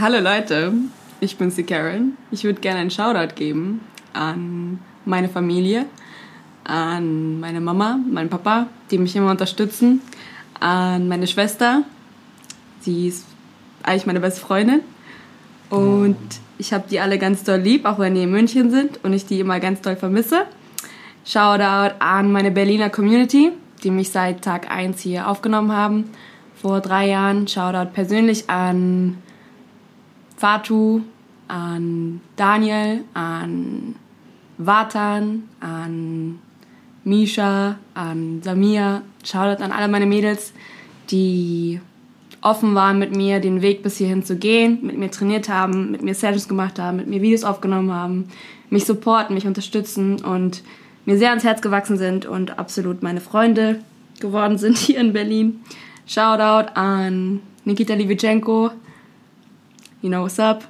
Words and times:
Hallo 0.00 0.18
Leute, 0.18 0.72
ich 1.20 1.36
bin's 1.36 1.56
die 1.56 1.62
Karen. 1.62 2.16
Ich 2.30 2.44
würde 2.44 2.58
gerne 2.62 2.80
einen 2.80 2.90
Shoutout 2.90 3.34
geben 3.34 3.82
an 4.14 4.78
meine 5.04 5.28
Familie, 5.28 5.84
an 6.64 7.38
meine 7.38 7.60
Mama, 7.60 7.98
meinen 8.10 8.30
Papa, 8.30 8.68
die 8.90 8.96
mich 8.96 9.14
immer 9.14 9.30
unterstützen, 9.30 10.00
an 10.58 11.06
meine 11.06 11.26
Schwester, 11.26 11.82
sie 12.80 13.08
ist 13.08 13.26
eigentlich 13.82 14.06
meine 14.06 14.20
beste 14.20 14.40
Freundin 14.40 14.80
und 15.68 16.16
ich 16.56 16.72
habe 16.72 16.84
die 16.88 16.98
alle 16.98 17.18
ganz 17.18 17.44
doll 17.44 17.60
lieb, 17.60 17.84
auch 17.84 17.98
wenn 17.98 18.14
die 18.14 18.22
in 18.22 18.30
München 18.30 18.70
sind 18.70 19.04
und 19.04 19.12
ich 19.12 19.26
die 19.26 19.40
immer 19.40 19.60
ganz 19.60 19.82
doll 19.82 19.96
vermisse. 19.96 20.46
Shoutout 21.26 21.96
an 21.98 22.32
meine 22.32 22.50
Berliner 22.50 22.88
Community, 22.88 23.52
die 23.84 23.90
mich 23.90 24.08
seit 24.08 24.40
Tag 24.40 24.70
1 24.70 24.98
hier 25.02 25.28
aufgenommen 25.28 25.72
haben, 25.72 26.10
vor 26.54 26.80
drei 26.80 27.06
Jahren. 27.08 27.46
Shoutout 27.46 27.90
persönlich 27.92 28.48
an 28.48 29.18
Fatu, 30.40 31.02
an 31.48 32.22
Daniel, 32.36 33.04
an 33.12 33.94
Vatan, 34.56 35.42
an 35.60 36.38
Misha, 37.04 37.76
an 37.94 38.40
Samia. 38.42 39.02
Shoutout 39.22 39.62
an 39.62 39.70
alle 39.70 39.88
meine 39.88 40.06
Mädels, 40.06 40.54
die 41.10 41.78
offen 42.40 42.74
waren 42.74 42.98
mit 42.98 43.14
mir, 43.14 43.40
den 43.40 43.60
Weg 43.60 43.82
bis 43.82 43.98
hierhin 43.98 44.24
zu 44.24 44.36
gehen, 44.36 44.78
mit 44.80 44.96
mir 44.96 45.10
trainiert 45.10 45.50
haben, 45.50 45.90
mit 45.90 46.00
mir 46.00 46.14
Sessions 46.14 46.48
gemacht 46.48 46.78
haben, 46.78 46.96
mit 46.96 47.06
mir 47.06 47.20
Videos 47.20 47.44
aufgenommen 47.44 47.92
haben, 47.92 48.28
mich 48.70 48.86
supporten, 48.86 49.34
mich 49.34 49.46
unterstützen 49.46 50.24
und 50.24 50.62
mir 51.04 51.18
sehr 51.18 51.28
ans 51.28 51.44
Herz 51.44 51.60
gewachsen 51.60 51.98
sind 51.98 52.24
und 52.24 52.58
absolut 52.58 53.02
meine 53.02 53.20
Freunde 53.20 53.80
geworden 54.20 54.56
sind 54.56 54.78
hier 54.86 55.00
in 55.00 55.12
Berlin. 55.12 55.60
Shoutout 56.06 56.72
an 56.76 57.40
Nikita 57.66 57.92
Livichenko. 57.92 58.70
You 60.02 60.08
know 60.08 60.22
what's 60.22 60.38
up. 60.38 60.64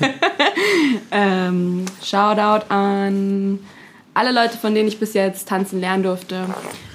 ähm, 1.10 1.84
Shoutout 2.02 2.64
an 2.70 3.58
alle 4.14 4.32
Leute, 4.32 4.56
von 4.56 4.74
denen 4.74 4.88
ich 4.88 4.98
bis 4.98 5.12
jetzt 5.12 5.46
tanzen 5.46 5.78
lernen 5.78 6.02
durfte, 6.02 6.46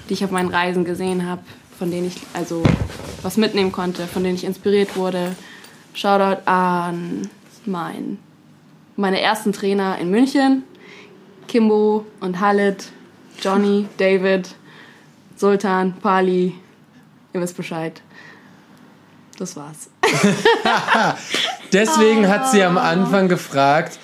die 0.09 0.13
ich 0.13 0.25
auf 0.25 0.31
meinen 0.31 0.49
Reisen 0.49 0.85
gesehen 0.85 1.27
habe, 1.27 1.43
von 1.77 1.91
denen 1.91 2.07
ich 2.07 2.15
also 2.33 2.63
was 3.21 3.37
mitnehmen 3.37 3.71
konnte, 3.71 4.07
von 4.07 4.23
denen 4.23 4.35
ich 4.35 4.43
inspiriert 4.43 4.95
wurde. 4.95 5.35
Shoutout 5.93 6.41
an 6.45 7.29
mein, 7.65 8.17
meine 8.95 9.21
ersten 9.21 9.53
Trainer 9.53 9.99
in 9.99 10.09
München, 10.09 10.63
Kimbo 11.47 12.07
und 12.21 12.39
Halit, 12.39 12.87
Johnny, 13.39 13.87
David, 13.97 14.49
Sultan, 15.35 15.93
Pali. 16.01 16.55
Ihr 17.33 17.41
wisst 17.41 17.55
Bescheid. 17.55 18.01
Das 19.41 19.55
war's. 19.55 19.89
Deswegen 21.73 22.27
hat 22.27 22.51
sie 22.51 22.61
am 22.61 22.77
Anfang 22.77 23.27
gefragt, 23.27 23.97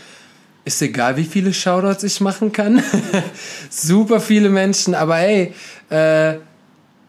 ist 0.66 0.82
egal, 0.82 1.16
wie 1.16 1.26
viele 1.26 1.54
Shoutouts 1.54 2.02
ich 2.02 2.22
machen 2.22 2.52
kann. 2.52 2.82
Super 3.70 4.20
viele 4.20 4.50
Menschen, 4.50 4.96
aber 4.96 5.20
ey, 5.20 5.54
äh, 5.92 6.38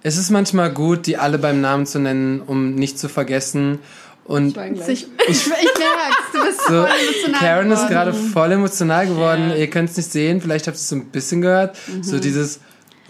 es 0.02 0.18
ist 0.18 0.28
manchmal 0.28 0.70
gut, 0.74 1.06
die 1.06 1.16
alle 1.16 1.38
beim 1.38 1.62
Namen 1.62 1.86
zu 1.86 2.00
nennen, 2.00 2.42
um 2.42 2.74
nicht 2.74 2.98
zu 2.98 3.08
vergessen. 3.08 3.78
Und 4.26 4.58
ich, 4.58 5.06
ich, 5.26 5.46
ich 5.46 5.48
merk's, 5.48 6.26
du 6.34 6.44
bist 6.44 6.60
so, 6.68 6.82
voll 6.82 6.86
emotional 6.86 7.40
Karen 7.40 7.68
geworden. 7.70 7.82
ist 7.82 7.88
gerade 7.88 8.12
voll 8.12 8.52
emotional 8.52 9.06
geworden. 9.06 9.48
Ja. 9.48 9.56
Ihr 9.56 9.70
könnt 9.70 9.88
es 9.88 9.96
nicht 9.96 10.12
sehen, 10.12 10.42
vielleicht 10.42 10.66
habt 10.66 10.76
ihr 10.76 10.80
es 10.80 10.88
so 10.90 10.96
ein 10.96 11.06
bisschen 11.06 11.40
gehört. 11.40 11.78
So 12.02 12.18
dieses 12.18 12.60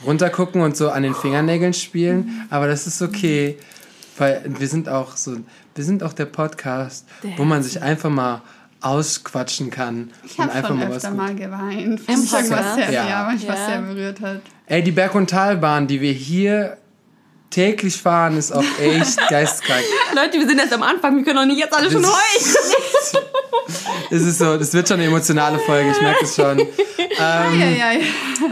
runtergucken 0.07 0.61
und 0.61 0.77
so 0.77 0.91
an 0.91 1.03
den 1.03 1.17
Fingernägeln 1.17 1.75
spielen. 1.75 2.47
Aber 2.51 2.69
das 2.69 2.87
ist 2.87 3.03
okay, 3.03 3.59
weil 4.19 4.43
wir 4.47 4.69
sind 4.69 4.89
auch 4.89 5.17
so, 5.17 5.37
wir 5.75 5.85
sind 5.85 6.03
auch 6.03 6.13
der 6.13 6.27
Podcast, 6.27 7.07
Der 7.23 7.37
wo 7.39 7.45
man 7.45 7.63
sich 7.63 7.81
einfach 7.83 8.11
mal 8.11 8.43
ausquatschen 8.81 9.71
kann 9.71 10.11
Ich 10.25 10.39
und 10.39 10.45
habe 10.45 10.53
einfach 10.55 10.69
schon 10.69 10.79
mal 10.79 10.89
was 10.91 10.97
öfter 10.97 11.11
mal 11.11 11.35
geweint. 11.35 11.81
Im 11.83 11.95
Ich 11.95 12.09
irgendwas 12.09 12.49
Podcast? 12.49 12.75
sehr, 12.77 12.93
Ja. 12.93 13.09
ja. 13.09 13.31
mich 13.33 13.49
was 13.49 13.59
Ja. 13.59 13.67
sehr 13.67 13.81
berührt 13.83 14.21
hat. 14.21 14.41
Ey, 14.67 14.83
die 14.83 14.93
Berg- 14.93 15.15
und 15.15 15.29
Talbahn, 15.31 15.87
die 15.87 16.01
wir 16.01 16.13
hier 16.13 16.77
täglich 17.51 17.97
fahren, 18.01 18.37
ist 18.37 18.53
auch 18.53 18.63
echt 18.81 19.19
geistkrank. 19.31 19.83
Leute, 20.15 20.39
wir 20.39 20.47
sind 20.47 20.59
jetzt 20.59 20.73
am 20.73 20.83
Anfang, 20.83 21.17
wir 21.17 21.25
können 21.25 21.37
doch 21.39 21.47
nicht 21.47 21.59
jetzt 21.59 21.75
alle 21.75 21.91
schon 21.91 22.03
Das- 22.03 22.13
heulen. 22.13 23.25
Es 24.11 24.23
ist 24.23 24.39
so, 24.39 24.57
das 24.57 24.73
wird 24.73 24.89
schon 24.89 24.99
eine 24.99 25.07
emotionale 25.09 25.59
Folge, 25.59 25.91
ich 25.91 26.01
merke 26.01 26.25
es 26.25 26.35
schon. 26.35 26.59
Ähm. 27.21 27.61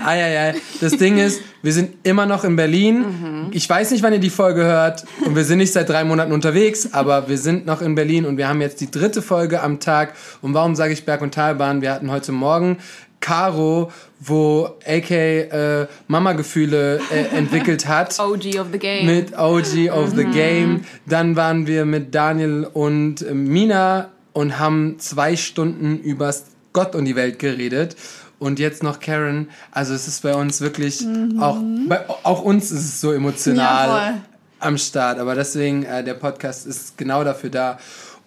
Eieiei. 0.05 0.55
Das 0.81 0.97
Ding 0.97 1.19
ist, 1.19 1.41
wir 1.63 1.73
sind 1.73 1.95
immer 2.03 2.27
noch 2.27 2.43
in 2.43 2.57
Berlin. 2.57 3.49
Ich 3.53 3.69
weiß 3.69 3.93
nicht, 3.93 4.03
wann 4.03 4.13
ihr 4.13 4.19
die 4.19 4.31
Folge 4.31 4.65
hört 4.65 5.05
und 5.25 5.37
wir 5.37 5.45
sind 5.45 5.59
nicht 5.59 5.73
seit 5.73 5.89
drei 5.89 6.03
Monaten 6.03 6.33
unterwegs, 6.33 6.89
aber 6.93 7.29
wir 7.29 7.39
sind 7.39 7.65
noch 7.65 7.81
in 7.81 7.95
Berlin 7.95 8.25
und 8.25 8.39
wir 8.39 8.49
haben 8.49 8.61
jetzt 8.61 8.81
die 8.81 8.91
dritte 8.91 9.23
Folge 9.23 9.63
am 9.63 9.79
Tag. 9.79 10.15
Und 10.43 10.55
warum 10.55 10.75
sage 10.75 10.93
ich 10.93 11.05
Berg- 11.05 11.23
und 11.23 11.33
Talbahn? 11.33 11.81
Wir 11.81 11.93
hatten 11.93 12.11
heute 12.11 12.33
Morgen 12.33 12.79
Caro, 13.21 13.91
wo 14.21 14.77
AK 14.87 15.11
äh, 15.11 15.87
Mama-Gefühle 16.07 17.01
äh, 17.11 17.37
entwickelt 17.37 17.87
hat. 17.87 18.19
OG 18.19 18.61
of 18.61 18.69
the 18.73 18.79
game. 18.79 19.07
Mit 19.07 19.37
OG 19.37 19.91
of 19.93 20.11
the 20.15 20.25
Game. 20.25 20.83
Dann 21.07 21.37
waren 21.37 21.67
wir 21.67 21.85
mit 21.85 22.15
Daniel 22.15 22.69
und 22.73 23.23
äh, 23.23 23.35
Mina 23.35 24.11
und 24.37 24.59
haben 24.59 24.99
zwei 24.99 25.35
Stunden 25.35 25.99
übers 25.99 26.45
Gott 26.75 26.95
und 26.95 27.07
die 27.07 27.17
Welt 27.17 27.39
geredet. 27.39 27.97
Und 28.39 28.59
jetzt 28.59 28.83
noch 28.83 29.01
Karen. 29.01 29.49
Also 29.71 29.95
es 29.95 30.07
ist 30.07 30.23
bei 30.23 30.35
uns 30.35 30.61
wirklich 30.61 31.03
auch 31.41 31.57
bei 31.89 32.05
auch 32.23 32.43
uns 32.43 32.71
ist 32.71 32.85
es 32.85 33.01
so 33.01 33.13
emotional 33.13 33.89
Ja, 33.89 34.15
am 34.61 34.77
Start. 34.77 35.19
Aber 35.19 35.35
deswegen 35.35 35.85
äh, 35.85 36.05
der 36.05 36.13
Podcast 36.15 36.67
ist 36.67 36.99
genau 36.99 37.25
dafür 37.25 37.49
da. 37.49 37.79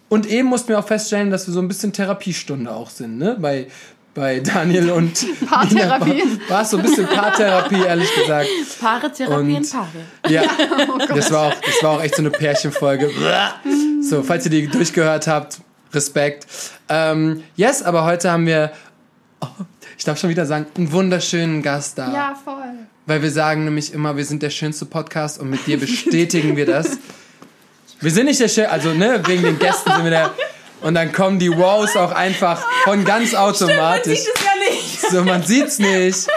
Und 0.10 0.26
eben 0.26 0.48
mussten 0.48 0.70
wir 0.70 0.80
auch 0.80 0.88
feststellen, 0.88 1.30
dass 1.30 1.46
wir 1.46 1.54
so 1.54 1.60
ein 1.62 1.68
bisschen 1.68 1.94
Therapiestunde 1.94 2.72
auch 2.72 2.90
sind, 2.90 3.20
ne? 3.20 3.38
Bei 3.40 3.68
bei 4.16 4.40
Daniel 4.40 4.90
und 5.00 5.14
Paartherapie. 5.48 6.24
War- 6.48 6.50
war 6.56 6.62
es 6.64 6.72
so 6.72 6.78
ein 6.78 6.84
bisschen 6.84 7.06
Paartherapie, 7.06 7.84
ehrlich 7.86 8.10
gesagt. 8.16 8.50
Paare-Therapie 8.82 9.52
in 9.52 9.56
Und- 9.58 9.72
Paare. 9.72 9.88
Ja, 10.28 10.42
das, 11.08 11.32
war 11.32 11.50
auch, 11.50 11.54
das 11.54 11.84
war 11.84 11.90
auch 11.92 12.02
echt 12.02 12.16
so 12.16 12.24
eine 12.24 12.32
Pärchenfolge. 12.32 13.12
So, 14.02 14.24
falls 14.24 14.46
ihr 14.46 14.50
die 14.52 14.66
durchgehört 14.68 15.28
habt, 15.28 15.60
Respekt. 15.94 16.48
Ähm, 16.88 17.44
yes, 17.56 17.82
aber 17.82 18.06
heute 18.06 18.32
haben 18.32 18.46
wir, 18.46 18.72
oh, 19.42 19.48
ich 19.98 20.06
darf 20.06 20.20
schon 20.20 20.30
wieder 20.30 20.46
sagen, 20.46 20.66
einen 20.78 20.92
wunderschönen 20.92 21.62
Gast 21.62 21.98
da. 21.98 22.14
Ja, 22.14 22.36
voll. 22.44 22.56
Weil 23.06 23.22
wir 23.22 23.32
sagen 23.32 23.66
nämlich 23.66 23.94
immer, 23.94 24.18
wir 24.18 24.26
sind 24.26 24.44
der 24.44 24.50
schönste 24.52 24.86
Podcast 24.86 25.40
und 25.40 25.50
mit 25.50 25.66
dir 25.66 25.80
bestätigen 25.80 26.56
wir 26.56 26.66
das. 26.66 26.98
Wir 28.00 28.12
sind 28.12 28.28
nicht 28.28 28.40
der 28.40 28.48
schönste, 28.48 28.72
also 28.72 28.94
ne, 28.94 29.22
wegen 29.26 29.44
den 29.44 29.60
Gästen 29.60 29.92
sind 29.92 30.04
wir 30.04 30.12
der. 30.12 30.32
Und 30.82 30.94
dann 30.94 31.12
kommen 31.12 31.40
die 31.40 31.52
Wows 31.52 31.98
auch 31.98 32.12
einfach 32.14 32.66
von 32.86 33.04
ganz 33.04 33.34
automatisch. 33.36 34.20
Sieht 34.20 34.36
es 34.36 34.44
ja 34.44 34.72
nicht. 34.72 35.12
So, 35.12 35.24
man 35.26 35.44
sieht's 35.44 35.80
nicht. 35.80 36.28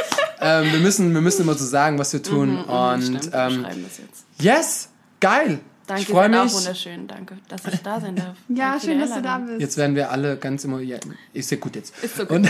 Ähm, 0.41 0.73
wir, 0.73 0.81
müssen, 0.81 1.15
wir 1.15 1.21
müssen 1.21 1.43
immer 1.43 1.55
so 1.55 1.65
sagen, 1.65 1.99
was 1.99 2.13
wir 2.13 2.23
tun. 2.23 2.65
und 2.65 3.03
Stimmt, 3.03 3.33
wir 3.33 3.39
ähm, 3.39 3.63
schreiben 3.63 3.85
das 3.87 3.99
jetzt. 3.99 4.25
yes, 4.39 4.89
geil. 5.21 5.61
Danke, 5.87 6.03
ich 6.03 6.09
freue 6.09 6.31
seid 6.31 6.39
auch 6.39 6.45
mich. 6.45 6.55
wunderschön. 6.55 7.07
Danke, 7.09 7.39
dass 7.49 7.75
ich 7.75 7.81
da 7.83 8.01
sein 8.01 8.15
darf. 8.17 8.37
Ja, 8.49 8.71
Danke 8.71 8.81
für 8.81 8.87
schön, 8.87 9.01
dass 9.01 9.15
du 9.15 9.23
da 9.23 9.39
bist. 9.39 9.61
Jetzt 9.61 9.77
werden 9.77 9.97
wir 9.97 10.11
alle 10.11 10.37
ganz 10.37 10.65
immer. 10.65 10.81
Ja, 10.81 10.99
ist 11.33 11.51
ja 11.51 11.57
gut 11.57 11.75
jetzt. 11.77 11.93
Ist 12.03 12.17
so 12.17 12.25
gut. 12.27 12.37
Und, 12.39 12.49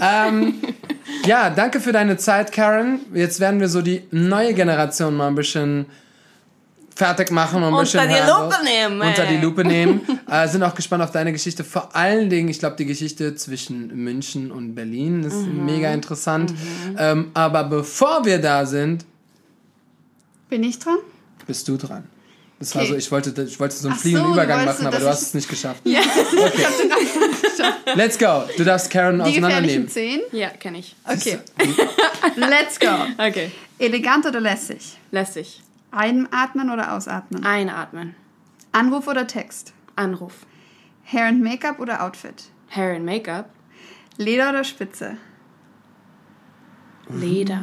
ähm, 0.00 0.54
ja, 1.26 1.50
danke 1.50 1.80
für 1.80 1.92
deine 1.92 2.16
Zeit, 2.16 2.50
Karen. 2.52 3.00
Jetzt 3.12 3.40
werden 3.40 3.60
wir 3.60 3.68
so 3.68 3.82
die 3.82 4.04
neue 4.10 4.54
Generation 4.54 5.14
mal 5.16 5.28
ein 5.28 5.34
bisschen 5.34 5.86
fertig 6.96 7.30
machen 7.32 7.62
und 7.62 7.74
ein 7.74 7.80
bisschen 7.80 8.00
Unter 8.00 8.14
die 8.14 8.22
hören. 8.22 8.42
Lupe 8.50 8.64
nehmen, 8.64 9.00
Unter 9.00 9.26
die. 9.26 9.36
Lupe 9.36 9.64
nehmen. 9.64 10.00
äh, 10.30 10.46
sind 10.48 10.62
auch 10.62 10.74
gespannt 10.74 11.02
auf 11.02 11.10
deine 11.10 11.32
Geschichte. 11.32 11.64
Vor 11.64 11.94
allen 11.94 12.30
Dingen, 12.30 12.48
ich 12.48 12.58
glaube, 12.60 12.76
die 12.76 12.86
Geschichte 12.86 13.34
zwischen 13.34 13.88
München 14.02 14.50
und 14.52 14.74
Berlin 14.74 15.24
ist 15.24 15.34
Mhm. 15.46 15.66
mega 15.66 15.92
interessant. 15.92 16.54
Ähm, 16.96 17.32
aber 17.34 17.64
bevor 17.64 18.24
wir 18.24 18.40
da 18.40 18.64
sind, 18.64 19.04
Bin 20.48 20.62
ich 20.62 20.78
dran? 20.78 20.98
bist 21.46 21.66
du 21.68 21.76
dran. 21.76 22.04
Das 22.60 22.74
war 22.74 22.82
Okay. 22.82 22.92
so, 22.92 22.96
ich 22.96 23.10
wollte, 23.12 23.42
ich 23.42 23.58
wollte 23.60 23.74
so 23.74 23.88
einen 23.88 23.96
Ach 23.96 24.00
fliegenden 24.00 24.28
so, 24.28 24.32
Übergang 24.34 24.64
machen, 24.64 24.86
aber 24.86 24.98
du 24.98 25.08
hast 25.08 25.22
ich- 25.22 25.28
es 25.28 25.34
nicht 25.34 25.48
geschafft. 25.48 25.80
Ja. 25.84 26.00
Okay. 26.00 26.64
Let's 27.96 28.18
go. 28.18 28.44
Du 28.56 28.64
darfst 28.64 28.90
Karen 28.90 29.16
Die 29.18 29.24
gefährlichen 29.34 29.44
auseinandernehmen. 29.44 29.88
Zehn. 29.88 30.20
Ja, 30.32 30.48
kenne 30.50 30.78
ich. 30.78 30.94
Okay. 31.04 31.38
Let's 32.36 32.78
go. 32.78 32.88
Okay. 33.18 33.50
Elegant 33.78 34.24
oder 34.26 34.40
lässig? 34.40 34.96
Lässig. 35.10 35.62
Einatmen 35.90 36.70
oder 36.70 36.92
ausatmen? 36.94 37.44
Einatmen. 37.44 38.14
Anruf 38.72 39.06
oder 39.08 39.26
Text? 39.26 39.72
Anruf. 39.96 40.32
Hair 41.04 41.26
and 41.26 41.42
Make-up 41.42 41.78
oder 41.80 42.02
Outfit? 42.04 42.44
Hair 42.68 42.96
and 42.96 43.04
Make-up. 43.04 43.50
Leder 44.16 44.50
oder 44.50 44.64
Spitze? 44.64 45.16
Leder. 47.08 47.60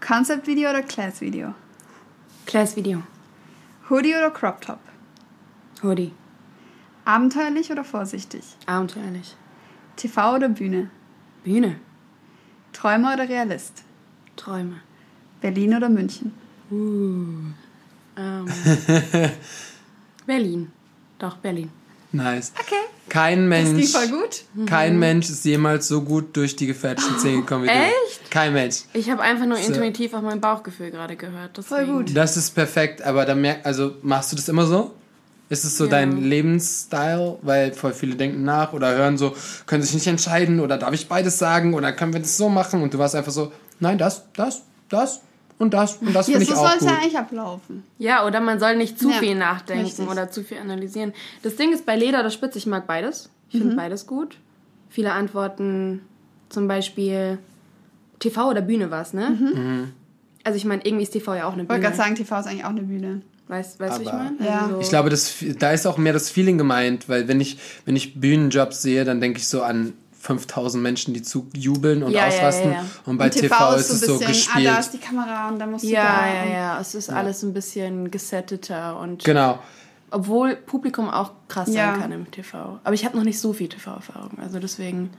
Concept-Video 0.00 0.70
oder 0.70 0.82
Class-Video? 0.82 1.54
Class 2.46 2.74
Video. 2.76 3.02
Hoodie 3.92 4.16
oder 4.16 4.30
Crop 4.30 4.62
Top? 4.62 4.78
Hoodie. 5.82 6.12
Abenteuerlich 7.04 7.70
oder 7.70 7.84
vorsichtig? 7.84 8.42
Abenteuerlich. 8.64 9.36
TV 9.96 10.34
oder 10.36 10.48
Bühne? 10.48 10.90
Bühne. 11.44 11.76
Träumer 12.72 13.12
oder 13.12 13.28
Realist? 13.28 13.84
Träume. 14.34 14.80
Berlin 15.42 15.74
oder 15.74 15.90
München? 15.90 16.32
Ähm, 16.70 17.54
Berlin. 20.26 20.72
Doch, 21.18 21.36
Berlin. 21.36 21.70
Nice. 22.12 22.52
Okay. 22.60 22.74
Kein 23.08 23.50
Das 23.50 23.64
Mensch, 23.64 23.80
ging 23.80 23.88
voll 23.88 24.08
gut. 24.08 24.66
kein 24.66 24.98
Mensch 24.98 25.28
ist 25.28 25.44
jemals 25.44 25.88
so 25.88 26.00
gut 26.02 26.34
durch 26.36 26.56
die 26.56 26.66
gefälschten 26.66 27.18
Zähne 27.18 27.38
gekommen 27.40 27.64
wie 27.64 27.68
du. 27.68 27.72
Echt? 27.74 28.30
Kein 28.30 28.52
Mensch. 28.54 28.76
Ich 28.94 29.10
habe 29.10 29.20
einfach 29.22 29.44
nur 29.44 29.58
So. 29.58 29.68
intuitiv 29.72 30.14
auf 30.14 30.22
mein 30.22 30.40
Bauchgefühl 30.40 30.90
gerade 30.90 31.16
gehört. 31.16 31.58
Voll 31.62 31.80
deswegen. 31.80 31.96
gut. 31.98 32.16
Das 32.16 32.36
ist 32.36 32.54
perfekt, 32.54 33.02
aber 33.02 33.26
dann 33.26 33.40
merk, 33.40 33.60
also 33.64 33.96
machst 34.02 34.32
du 34.32 34.36
das 34.36 34.48
immer 34.48 34.64
so? 34.66 34.92
Ist 35.50 35.64
es 35.64 35.76
so 35.76 35.84
Ja. 35.84 35.90
dein 35.90 36.22
Lebensstil? 36.22 37.36
Weil 37.42 37.72
voll 37.74 37.92
viele 37.92 38.14
denken 38.16 38.44
nach 38.44 38.72
oder 38.72 38.94
hören 38.94 39.18
so, 39.18 39.34
können 39.66 39.82
sich 39.82 39.92
nicht 39.94 40.06
entscheiden 40.06 40.60
oder 40.60 40.78
darf 40.78 40.94
ich 40.94 41.08
beides 41.08 41.38
sagen 41.38 41.74
oder 41.74 41.92
können 41.92 42.12
wir 42.14 42.20
das 42.20 42.36
so 42.38 42.48
machen? 42.48 42.82
Und 42.82 42.94
du 42.94 42.98
warst 42.98 43.14
einfach 43.14 43.32
so, 43.32 43.52
nein, 43.80 43.98
das, 43.98 44.22
das, 44.34 44.62
das 44.88 45.20
und 45.62 45.72
das 45.74 45.96
und 45.96 46.12
das 46.14 46.26
Ja, 46.28 46.32
finde 46.38 46.46
so 46.46 46.52
ich 46.52 46.58
soll 46.58 46.66
auch 46.68 46.72
es 46.74 46.80
gut. 46.80 46.88
ja 46.90 46.96
eigentlich 46.98 47.18
ablaufen. 47.18 47.82
Ja, 47.98 48.26
oder 48.26 48.40
man 48.40 48.58
soll 48.60 48.76
nicht 48.76 48.98
zu 48.98 49.10
Ja, 49.10 49.16
viel 49.16 49.34
nachdenken 49.34 49.84
richtig. 49.84 50.08
oder 50.08 50.30
zu 50.30 50.42
viel 50.44 50.58
analysieren. 50.58 51.12
Das 51.42 51.56
Ding 51.56 51.72
ist 51.72 51.86
bei 51.86 51.96
Leder 51.96 52.20
oder 52.20 52.30
Spitze, 52.30 52.58
ich 52.58 52.66
mag 52.66 52.86
beides. 52.86 53.30
Ich 53.48 53.54
Mhm. 53.54 53.58
finde 53.60 53.76
beides 53.76 54.06
gut. 54.06 54.36
Viele 54.90 55.12
Antworten, 55.12 56.02
zum 56.50 56.68
Beispiel 56.68 57.38
TV 58.18 58.50
oder 58.50 58.60
Bühne 58.60 58.90
war 58.90 59.02
es, 59.02 59.12
ne? 59.14 59.30
Mhm. 59.30 59.92
Also 60.44 60.56
ich 60.56 60.64
meine, 60.64 60.84
irgendwie 60.84 61.04
ist 61.04 61.12
TV 61.12 61.34
ja 61.34 61.46
auch 61.46 61.52
eine 61.54 61.62
Ich 61.62 61.68
wollte 61.68 61.80
Bühne. 61.80 61.94
gerade 61.94 61.96
sagen, 61.96 62.14
TV 62.14 62.38
ist 62.40 62.46
eigentlich 62.46 62.64
auch 62.64 62.70
eine 62.70 62.82
Bühne. 62.82 63.22
Weißt 63.48 63.80
weißt 63.80 63.96
du, 63.98 64.00
wie 64.02 64.06
ich 64.06 64.12
meine? 64.12 64.36
Ja. 64.44 64.62
Also 64.62 64.74
so- 64.76 64.80
Ich 64.80 64.88
glaube, 64.88 65.10
das, 65.10 65.34
da 65.58 65.72
ist 65.72 65.86
auch 65.86 65.98
mehr 65.98 66.12
das 66.12 66.30
Feeling 66.30 66.58
gemeint, 66.58 67.08
weil 67.08 67.28
wenn 67.28 67.40
ich, 67.40 67.58
wenn 67.84 67.96
ich 67.96 68.18
Bühnenjobs 68.20 68.82
sehe, 68.82 69.04
dann 69.04 69.20
denke 69.20 69.38
ich 69.38 69.48
so 69.48 69.62
an 69.62 69.92
5000 70.22 70.80
Menschen, 70.80 71.14
die 71.14 71.22
zu 71.22 71.48
jubeln 71.52 72.04
und 72.04 72.12
Ja, 72.12 72.28
ausrasten. 72.28 72.70
ja, 72.70 72.76
ja. 72.78 72.84
Und 73.06 73.18
bei 73.18 73.24
Und 73.24 73.32
TV, 73.32 73.74
ist 73.74 73.90
es 73.90 74.00
so 74.02 74.18
bisschen, 74.18 74.28
gespielt. 74.28 74.68
ah, 74.68 74.72
da 74.74 74.78
ist 74.78 74.90
die 74.92 74.98
Kamera 74.98 75.48
und 75.48 75.58
dann 75.58 75.72
musst 75.72 75.84
du 75.84 75.88
ja, 75.88 76.04
da. 76.20 76.26
ja, 76.46 76.50
ja. 76.52 76.80
Es 76.80 76.94
ist 76.94 77.10
alles 77.10 77.42
ein 77.42 77.52
bisschen 77.52 78.08
gesetteter 78.10 78.98
und 79.00 79.24
Genau. 79.24 79.58
obwohl 80.12 80.54
Publikum 80.54 81.10
auch 81.10 81.32
krass 81.48 81.68
Ja. 81.74 81.92
sein 81.92 82.00
kann 82.00 82.12
im 82.12 82.30
TV. 82.30 82.78
Aber 82.84 82.94
ich 82.94 83.04
habe 83.04 83.16
noch 83.16 83.24
nicht 83.24 83.40
so 83.40 83.52
viel 83.52 83.68
TV-Erfahrung. 83.68 84.38
Also 84.40 84.60
deswegen 84.60 85.10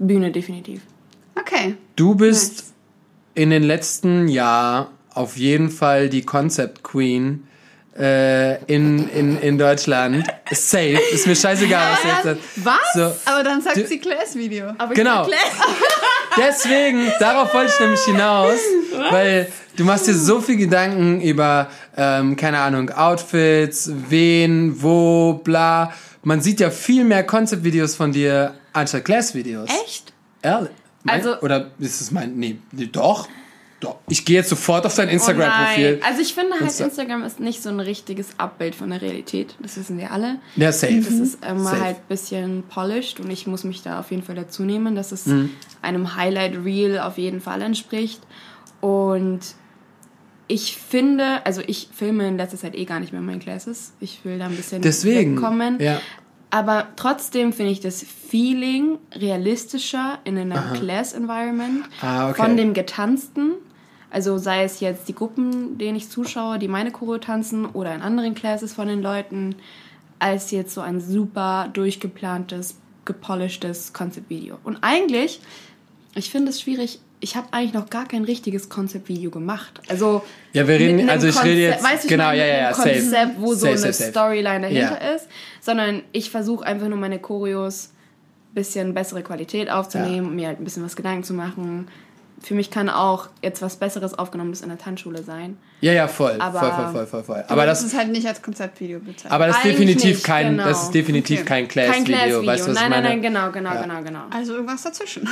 Bühne 0.00 0.32
definitiv. 0.32 0.82
Okay. 1.38 1.76
Du 1.94 2.16
bist 2.16 2.74
in 3.36 3.50
den 3.50 3.62
letzten 3.62 4.26
Jahren 4.26 4.88
auf 5.14 5.36
jeden 5.36 5.70
Fall 5.70 6.08
die 6.08 6.22
Concept 6.22 6.82
Queen 6.82 7.44
äh, 7.98 8.62
in, 8.64 9.08
in, 9.10 9.40
in 9.40 9.58
Deutschland. 9.58 10.24
Safe. 10.50 10.98
Ist 11.12 11.26
mir 11.26 11.34
scheißegal, 11.36 11.92
was 11.92 12.02
du 12.02 12.08
jetzt 12.08 12.22
sagst. 12.24 12.42
Was? 12.64 12.92
So, 12.94 13.30
Aber 13.30 13.42
dann 13.42 13.60
sagt 13.60 13.76
Du- 13.76 13.86
sie 13.86 13.98
Claires 13.98 14.34
Video. 14.36 14.72
Aber 14.78 14.94
Genau. 14.94 15.22
Erklär- 15.24 15.36
deswegen, 16.36 17.10
darauf 17.18 17.52
wollte 17.54 17.72
ich 17.74 17.80
nämlich 17.80 18.00
hinaus, 18.04 18.58
weil 19.10 19.48
du 19.76 19.84
machst 19.84 20.06
dir 20.06 20.14
so 20.14 20.40
viel 20.40 20.56
Gedanken 20.56 21.20
über, 21.20 21.68
ähm, 21.96 22.36
keine 22.36 22.58
Ahnung, 22.58 22.90
Outfits, 22.90 23.90
wen, 24.08 24.80
wo, 24.82 25.34
bla. 25.34 25.92
Man 26.22 26.40
sieht 26.40 26.60
ja 26.60 26.70
viel 26.70 27.04
mehr 27.04 27.24
Concept-Videos 27.24 27.94
von 27.96 28.12
dir 28.12 28.54
anstatt 28.72 29.04
Class-Videos. 29.04 29.68
Echt? 29.84 30.12
Ehrlich? 30.42 30.70
Mein, 31.04 31.16
Also- 31.16 31.40
oder 31.40 31.70
ist 31.78 32.00
es 32.00 32.10
mein. 32.10 32.36
Nee, 32.36 32.58
nee 32.72 32.86
doch. 32.90 33.28
Ich 34.08 34.24
gehe 34.24 34.36
jetzt 34.36 34.48
sofort 34.48 34.84
auf 34.86 34.94
dein 34.96 35.08
Oh 35.08 35.12
Instagram-Profil. 35.12 35.92
nein. 35.92 36.02
Also 36.04 36.20
ich 36.20 36.34
finde 36.34 36.54
halt, 36.58 36.70
Insta- 36.70 36.84
Instagram 36.84 37.22
ist 37.22 37.38
nicht 37.38 37.62
so 37.62 37.68
ein 37.68 37.78
richtiges 37.78 38.30
Abbild 38.36 38.74
von 38.74 38.90
der 38.90 39.00
Realität. 39.00 39.54
Das 39.60 39.76
wissen 39.76 39.98
wir 39.98 40.10
alle. 40.10 40.38
ja, 40.56 40.72
safe. 40.72 40.96
Das 40.96 41.10
ist 41.14 41.44
immer 41.44 41.62
Safe. 41.70 41.80
halt 41.84 41.96
ein 41.98 42.02
bisschen 42.08 42.62
polished 42.64 43.20
und 43.20 43.30
ich 43.30 43.46
muss 43.46 43.62
mich 43.64 43.82
da 43.82 44.00
auf 44.00 44.10
jeden 44.10 44.24
Fall 44.24 44.34
dazu 44.34 44.64
nehmen, 44.64 44.96
dass 44.96 45.12
es 45.12 45.26
Mhm. 45.26 45.50
einem 45.80 46.16
Highlight 46.16 46.64
Reel 46.64 46.98
auf 46.98 47.18
jeden 47.18 47.40
Fall 47.40 47.62
entspricht. 47.62 48.20
Und 48.80 49.40
ich 50.48 50.76
finde, 50.76 51.44
also 51.46 51.62
ich 51.66 51.88
filme 51.94 52.26
in 52.26 52.36
letzter 52.36 52.56
Zeit 52.56 52.74
eh 52.74 52.84
gar 52.84 52.98
nicht 53.00 53.12
mehr 53.12 53.20
meine 53.22 53.38
Classes. 53.38 53.92
Ich 54.00 54.24
will 54.24 54.38
da 54.38 54.46
ein 54.46 54.56
bisschen 54.56 54.82
Deswegen. 54.82 55.36
wegkommen. 55.36 55.78
Ja. 55.80 56.00
Aber 56.50 56.88
trotzdem 56.96 57.52
finde 57.52 57.72
ich 57.72 57.80
das 57.80 58.02
Feeling 58.02 58.98
realistischer 59.14 60.18
in 60.24 60.38
einem 60.38 60.72
Class-Environment 60.74 61.84
Ah, 62.00 62.30
okay. 62.30 62.42
von 62.42 62.56
dem 62.56 62.72
Getanzten. 62.72 63.52
Also 64.10 64.38
sei 64.38 64.64
es 64.64 64.80
jetzt 64.80 65.08
die 65.08 65.14
Gruppen, 65.14 65.76
denen 65.78 65.96
ich 65.96 66.08
zuschaue, 66.08 66.58
die 66.58 66.68
meine 66.68 66.90
Choreo 66.90 67.18
tanzen 67.18 67.66
oder 67.66 67.94
in 67.94 68.00
anderen 68.00 68.34
Classes 68.34 68.72
von 68.72 68.88
den 68.88 69.02
Leuten, 69.02 69.54
als 70.18 70.50
jetzt 70.50 70.72
so 70.74 70.80
ein 70.80 71.00
super 71.00 71.68
durchgeplantes, 71.74 72.76
gepolischtes 73.04 73.92
Concept-Video. 73.92 74.58
Und 74.64 74.78
eigentlich, 74.80 75.40
ich 76.14 76.30
finde 76.30 76.50
es 76.50 76.60
schwierig, 76.60 77.00
ich 77.20 77.36
habe 77.36 77.48
eigentlich 77.50 77.74
noch 77.74 77.90
gar 77.90 78.06
kein 78.06 78.24
richtiges 78.24 78.68
Concept-Video 78.68 79.30
gemacht. 79.30 79.80
Also 79.88 80.22
Ja, 80.52 80.66
wir 80.68 80.78
reden- 80.78 81.10
also 81.10 81.26
ich 81.26 81.42
rede 81.42 81.60
jetzt- 81.62 81.84
weißt 81.84 82.08
genau, 82.08 82.30
ja, 82.30 82.46
ja, 82.46 82.56
ja, 82.60 82.74
safe. 82.74 82.90
Konzept, 82.92 83.40
wo 83.40 83.46
so 83.54 83.66
Safe, 83.66 83.70
eine 83.72 83.92
safe. 83.92 84.10
Storyline 84.10 84.60
dahinter 84.62 85.02
Ja. 85.04 85.14
ist, 85.14 85.26
sondern 85.60 86.02
ich 86.12 86.30
versuche 86.30 86.64
einfach 86.64 86.88
nur 86.88 86.98
meine 86.98 87.18
Choreos 87.18 87.90
bisschen 88.54 88.94
bessere 88.94 89.22
Qualität 89.22 89.70
aufzunehmen, 89.70 90.34
mir 90.34 90.46
halt 90.48 90.60
ein 90.60 90.64
bisschen 90.64 90.82
was 90.84 90.96
Gedanken 90.96 91.22
zu 91.24 91.34
machen. 91.34 91.88
Für 92.40 92.54
mich 92.54 92.70
kann 92.70 92.88
auch 92.88 93.28
jetzt 93.42 93.62
was 93.62 93.76
Besseres 93.76 94.14
aufgenommenes 94.14 94.60
in 94.62 94.68
der 94.68 94.78
Tanzschule 94.78 95.22
sein. 95.24 95.58
Ja, 95.80 95.92
ja, 95.92 96.06
voll. 96.08 96.36
Aber- 96.40 96.60
voll, 96.60 96.70
voll, 96.70 96.92
voll, 96.92 97.06
voll, 97.06 97.22
voll. 97.24 97.44
Aber 97.48 97.66
das 97.66 97.82
ist 97.82 97.96
halt 97.96 98.10
nicht 98.10 98.26
als 98.28 98.40
Konzeptvideo 98.42 99.00
bezeichnet. 99.00 99.32
aber 99.32 99.48
das 99.48 99.56
ist 99.56 99.64
definitiv 99.64 100.04
nicht, 100.04 100.24
kein, 100.24 100.50
genau. 100.56 100.64
das 100.64 100.84
ist 100.84 100.94
definitiv 100.94 101.40
Okay. 101.40 101.48
kein 101.48 101.68
Class-Video. 101.68 102.46
Weißt 102.46 102.66
du, 102.66 102.70
was 102.70 102.74
nein, 102.76 102.84
ich 102.84 102.90
nein, 102.90 102.90
meine? 102.90 103.08
nein, 103.08 103.22
genau, 103.22 103.50
genau, 103.50 103.74
Ja. 103.74 103.82
genau, 103.82 104.02
genau. 104.02 104.20
also 104.30 104.54
irgendwas 104.54 104.82
dazwischen. 104.82 105.28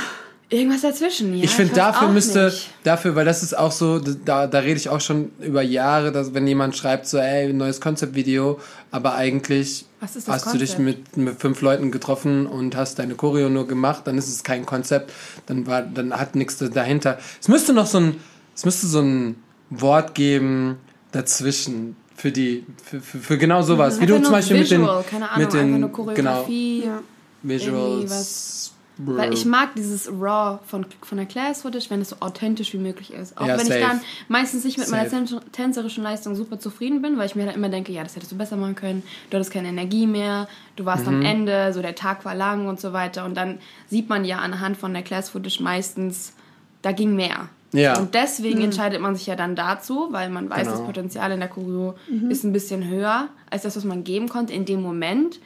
Irgendwas 0.49 0.81
dazwischen, 0.81 1.35
ja. 1.35 1.43
Ich 1.43 1.51
finde, 1.51 1.73
dafür 1.73 2.07
müsste, 2.07 2.45
nicht. 2.45 2.69
dafür, 2.85 3.15
weil 3.15 3.25
das 3.25 3.43
ist 3.43 3.57
auch 3.57 3.73
so, 3.73 3.99
da, 3.99 4.47
da 4.47 4.59
rede 4.59 4.77
ich 4.77 4.87
auch 4.87 5.01
schon 5.01 5.31
über 5.41 5.61
Jahre, 5.61 6.13
dass 6.13 6.33
wenn 6.33 6.47
jemand 6.47 6.77
schreibt 6.77 7.05
so, 7.05 7.17
ey, 7.17 7.51
neues 7.51 7.81
Konzeptvideo, 7.81 8.57
aber 8.89 9.15
eigentlich 9.15 9.85
hast 9.99 10.15
du 10.15 10.57
dich 10.57 10.77
Konzept? 10.77 10.79
mit, 10.79 11.17
mit 11.17 11.41
fünf 11.41 11.59
Leuten 11.61 11.91
getroffen 11.91 12.47
und 12.47 12.77
hast 12.77 12.99
deine 12.99 13.15
Choreo 13.15 13.49
nur 13.49 13.67
gemacht, 13.67 14.03
dann 14.05 14.17
ist 14.17 14.29
es 14.29 14.43
kein 14.43 14.65
Konzept, 14.65 15.11
dann 15.47 15.67
war, 15.67 15.81
dann 15.81 16.13
hat 16.13 16.35
nichts 16.35 16.57
dahinter. 16.57 17.17
Es 17.41 17.49
müsste 17.49 17.73
noch 17.73 17.87
so 17.87 17.99
ein, 17.99 18.15
es 18.55 18.63
müsste 18.63 18.87
so 18.87 19.01
ein 19.01 19.35
Wort 19.69 20.15
geben 20.15 20.77
dazwischen 21.11 21.97
für 22.15 22.31
die, 22.31 22.65
für, 22.85 23.01
für, 23.01 23.17
für 23.17 23.37
genau 23.37 23.63
sowas, 23.63 23.97
wie 23.99 24.03
Einfach 24.03 24.15
du 24.15 24.23
zum 24.23 24.31
Beispiel 24.31 24.59
mit 24.59 24.71
den, 24.71 24.81
Visual, 24.81 25.03
Ahnung, 25.11 25.37
mit 25.37 25.53
den, 25.53 26.15
genau. 26.15 26.47
Ja. 26.47 26.99
Visuals. 27.43 28.76
Was- 28.97 29.17
Weil 29.17 29.33
ich 29.33 29.45
mag 29.45 29.75
dieses 29.75 30.07
Raw 30.09 30.59
von, 30.65 30.85
von 31.01 31.17
der 31.17 31.27
Class-Footage, 31.27 31.89
wenn 31.89 32.01
es 32.01 32.09
so 32.09 32.17
authentisch 32.19 32.73
wie 32.73 32.77
möglich 32.77 33.13
ist. 33.13 33.37
Auch 33.37 33.45
Ja, 33.47 33.57
wenn 33.57 33.65
safe. 33.67 33.79
ich 33.79 33.85
dann 33.85 34.01
meistens 34.27 34.63
nicht 34.63 34.77
mit 34.77 34.89
meiner 34.89 35.09
Safe. 35.09 35.23
tän- 35.23 35.41
tänzerischen 35.51 36.03
Leistung 36.03 36.35
super 36.35 36.59
zufrieden 36.59 37.01
bin, 37.01 37.17
weil 37.17 37.25
ich 37.27 37.35
mir 37.35 37.45
dann 37.45 37.55
immer 37.55 37.69
denke, 37.69 37.91
ja, 37.91 38.03
das 38.03 38.15
hättest 38.15 38.31
du 38.31 38.37
besser 38.37 38.57
machen 38.57 38.75
können, 38.75 39.03
du 39.29 39.35
hattest 39.37 39.51
keine 39.51 39.67
Energie 39.67 40.07
mehr, 40.07 40.47
du 40.75 40.85
warst 40.85 41.05
Mhm. 41.07 41.15
am 41.15 41.21
Ende, 41.21 41.73
so 41.73 41.81
der 41.81 41.95
Tag 41.95 42.25
war 42.25 42.35
lang 42.35 42.67
und 42.67 42.79
so 42.81 42.93
weiter. 42.93 43.25
Und 43.25 43.35
dann 43.35 43.59
sieht 43.87 44.09
man 44.09 44.25
ja 44.25 44.39
anhand 44.39 44.77
von 44.77 44.93
der 44.93 45.03
Class-Footage 45.03 45.61
meistens, 45.61 46.33
da 46.81 46.91
ging 46.91 47.15
mehr. 47.15 47.49
Ja. 47.73 47.99
Und 47.99 48.15
deswegen 48.15 48.61
entscheidet 48.61 49.01
man 49.01 49.15
sich 49.15 49.27
ja 49.27 49.35
dann 49.35 49.55
dazu, 49.55 50.07
weil 50.11 50.29
man 50.29 50.49
weiß, 50.49 50.59
Genau. 50.67 50.71
das 50.77 50.85
Potenzial 50.85 51.31
in 51.33 51.39
der 51.41 51.49
Choreo 51.49 51.95
ist 52.29 52.45
ein 52.45 52.53
bisschen 52.53 52.87
höher 52.87 53.27
als 53.49 53.63
das, 53.63 53.75
was 53.75 53.83
man 53.83 54.05
geben 54.05 54.29
konnte 54.29 54.53
in 54.53 54.63
dem 54.63 54.81
Moment. 54.81 55.39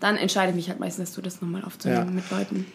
Dann 0.00 0.16
entscheide 0.16 0.50
ich 0.50 0.56
mich 0.56 0.68
halt 0.70 0.80
meistens 0.80 1.10
dazu, 1.10 1.20
das 1.20 1.40
nochmal 1.42 1.64
aufzunehmen 1.64 2.06
Ja. 2.06 2.10
mit 2.12 2.30
Leuten. 2.30 2.66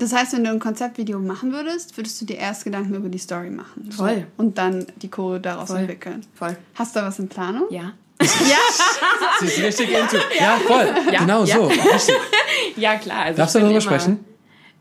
Das 0.00 0.12
heißt, 0.12 0.32
wenn 0.32 0.44
du 0.44 0.50
ein 0.50 0.58
Konzeptvideo 0.58 1.18
machen 1.20 1.52
würdest, 1.52 1.96
würdest 1.96 2.20
du 2.20 2.24
dir 2.24 2.38
erst 2.38 2.64
Gedanken 2.64 2.94
über 2.94 3.08
die 3.08 3.18
Story 3.18 3.50
machen. 3.50 3.88
So. 3.90 3.98
Voll. 4.04 4.26
Und 4.36 4.58
dann 4.58 4.86
die 5.02 5.08
Choreo 5.10 5.38
daraus 5.38 5.68
Voll. 5.68 5.80
entwickeln. 5.80 6.24
Voll. 6.34 6.56
Hast 6.74 6.96
du 6.96 7.00
da 7.00 7.06
was 7.06 7.18
in 7.18 7.28
Planung? 7.28 7.64
Ja. 7.70 7.92
Sie 9.40 9.46
ist 9.46 9.62
richtig 9.62 9.90
into. 9.92 10.16
Ja, 10.38 10.58
voll. 10.66 10.88
Ja, 11.12 11.20
genau 11.20 11.44
ja. 11.44 11.56
so. 11.56 11.66
Richtig. 11.66 12.14
Ja, 12.76 12.96
klar. 12.96 13.24
Also 13.24 13.36
Darfst 13.38 13.54
ich 13.54 13.60
du 13.60 13.64
darüber 13.66 13.80
sprechen? 13.80 14.24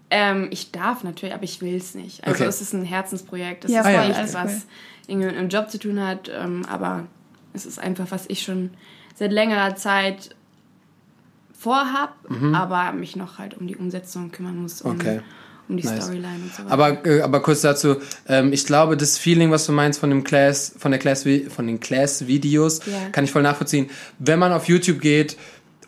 Ähm, 0.09 0.47
ich 0.51 0.71
darf 0.71 1.03
natürlich, 1.03 1.33
aber 1.35 1.43
ich 1.43 1.61
will 1.61 1.75
es 1.75 1.95
nicht. 1.95 2.23
Also 2.23 2.35
Okay. 2.43 2.49
es 2.49 2.61
ist 2.61 2.73
ein 2.73 2.83
Herzensprojekt. 2.83 3.65
Es 3.65 3.71
Ja, 3.71 3.81
ist 3.81 3.88
voll, 3.88 4.07
nichts, 4.07 4.17
alles 4.17 4.33
was 4.33 4.51
cool. 4.51 4.61
irgendwie 5.07 5.27
mit 5.27 5.38
einem 5.38 5.49
Job 5.49 5.69
zu 5.69 5.79
tun 5.79 6.05
hat. 6.05 6.29
Ähm, 6.33 6.65
aber 6.69 7.07
es 7.53 7.65
ist 7.65 7.79
einfach, 7.79 8.07
was 8.09 8.25
ich 8.27 8.41
schon 8.43 8.71
seit 9.15 9.31
längerer 9.31 9.75
Zeit 9.75 10.35
vorhab, 11.59 12.15
aber 12.53 12.93
mich 12.93 13.15
noch 13.15 13.37
halt 13.37 13.57
um 13.57 13.67
die 13.67 13.75
Umsetzung 13.75 14.31
kümmern 14.31 14.57
muss, 14.61 14.81
um, 14.81 14.93
Mhm. 14.93 14.99
Okay. 14.99 15.19
um 15.67 15.77
die 15.77 15.85
Nice. 15.85 16.03
Storyline 16.05 16.39
und 16.43 16.53
so 16.53 16.63
weiter. 16.63 16.71
Aber, 16.71 17.05
äh, 17.05 17.21
aber 17.21 17.41
kurz 17.41 17.61
dazu, 17.61 17.97
ähm, 18.27 18.53
ich 18.53 18.65
glaube, 18.65 18.95
das 18.95 19.17
Feeling, 19.17 19.51
was 19.51 19.65
du 19.65 19.71
meinst 19.73 19.99
von 19.99 20.09
dem 20.09 20.23
Class, 20.23 20.73
von 20.77 20.91
der 20.91 20.99
Class, 20.99 21.25
von 21.49 21.67
den 21.67 21.79
Class-Videos, 21.79 22.79
Ja. 22.85 23.09
kann 23.11 23.25
ich 23.25 23.31
voll 23.31 23.43
nachvollziehen. 23.43 23.89
Wenn 24.19 24.39
man 24.39 24.53
auf 24.53 24.69
YouTube 24.69 25.01
geht 25.01 25.35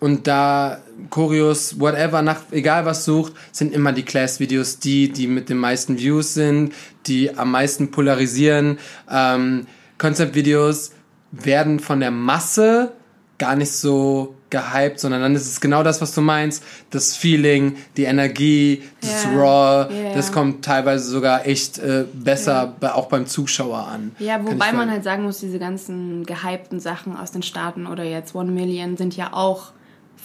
und 0.02 0.28
da 0.28 0.82
Choreos, 1.10 1.80
whatever, 1.80 2.22
nach 2.22 2.42
egal 2.52 2.86
was 2.86 3.06
sucht, 3.06 3.34
sind 3.54 3.74
immer 3.74 3.94
die 3.94 4.04
Class-Videos 4.04 4.80
die, 4.80 5.10
die 5.12 5.28
mit 5.28 5.48
den 5.50 5.58
meisten 5.58 5.98
Views 5.98 6.34
sind, 6.34 6.74
die 7.08 7.38
am 7.38 7.52
meisten 7.52 7.92
polarisieren. 7.92 8.78
Ähm, 9.10 9.68
Concept-Videos 10.00 10.92
werden 11.32 11.80
von 11.80 12.02
der 12.02 12.12
Masse 12.12 12.92
gar 13.38 13.56
nicht 13.56 13.72
so 13.72 14.36
gehypt, 14.52 15.00
sondern 15.00 15.22
dann 15.22 15.36
ist 15.36 15.48
es 15.48 15.60
genau 15.60 15.82
das, 15.82 16.02
was 16.02 16.14
du 16.14 16.22
meinst. 16.22 16.64
Das 16.92 17.16
Feeling, 17.16 17.78
die 17.98 18.04
Energie, 18.04 18.84
das 19.02 19.24
Ja. 19.24 19.32
Raw, 19.32 19.94
Ja. 19.94 20.14
das 20.14 20.32
kommt 20.32 20.64
teilweise 20.64 21.10
sogar 21.10 21.48
echt 21.48 21.80
äh, 21.80 22.06
besser 22.14 22.74
bei, 22.80 22.92
auch 22.94 23.08
beim 23.08 23.26
Zuschauer 23.26 23.88
an. 23.88 24.12
Ja, 24.20 24.40
wobei 24.46 24.72
man 24.74 24.92
halt 24.92 25.04
sagen 25.04 25.24
muss, 25.24 25.40
diese 25.40 25.58
ganzen 25.58 26.26
gehypten 26.26 26.80
Sachen 26.80 27.18
aus 27.18 27.32
den 27.32 27.42
Staaten 27.44 27.88
oder 27.88 28.04
jetzt 28.04 28.36
One 28.36 28.52
Million 28.52 28.98
sind 28.98 29.16
ja 29.18 29.30
auch 29.34 29.72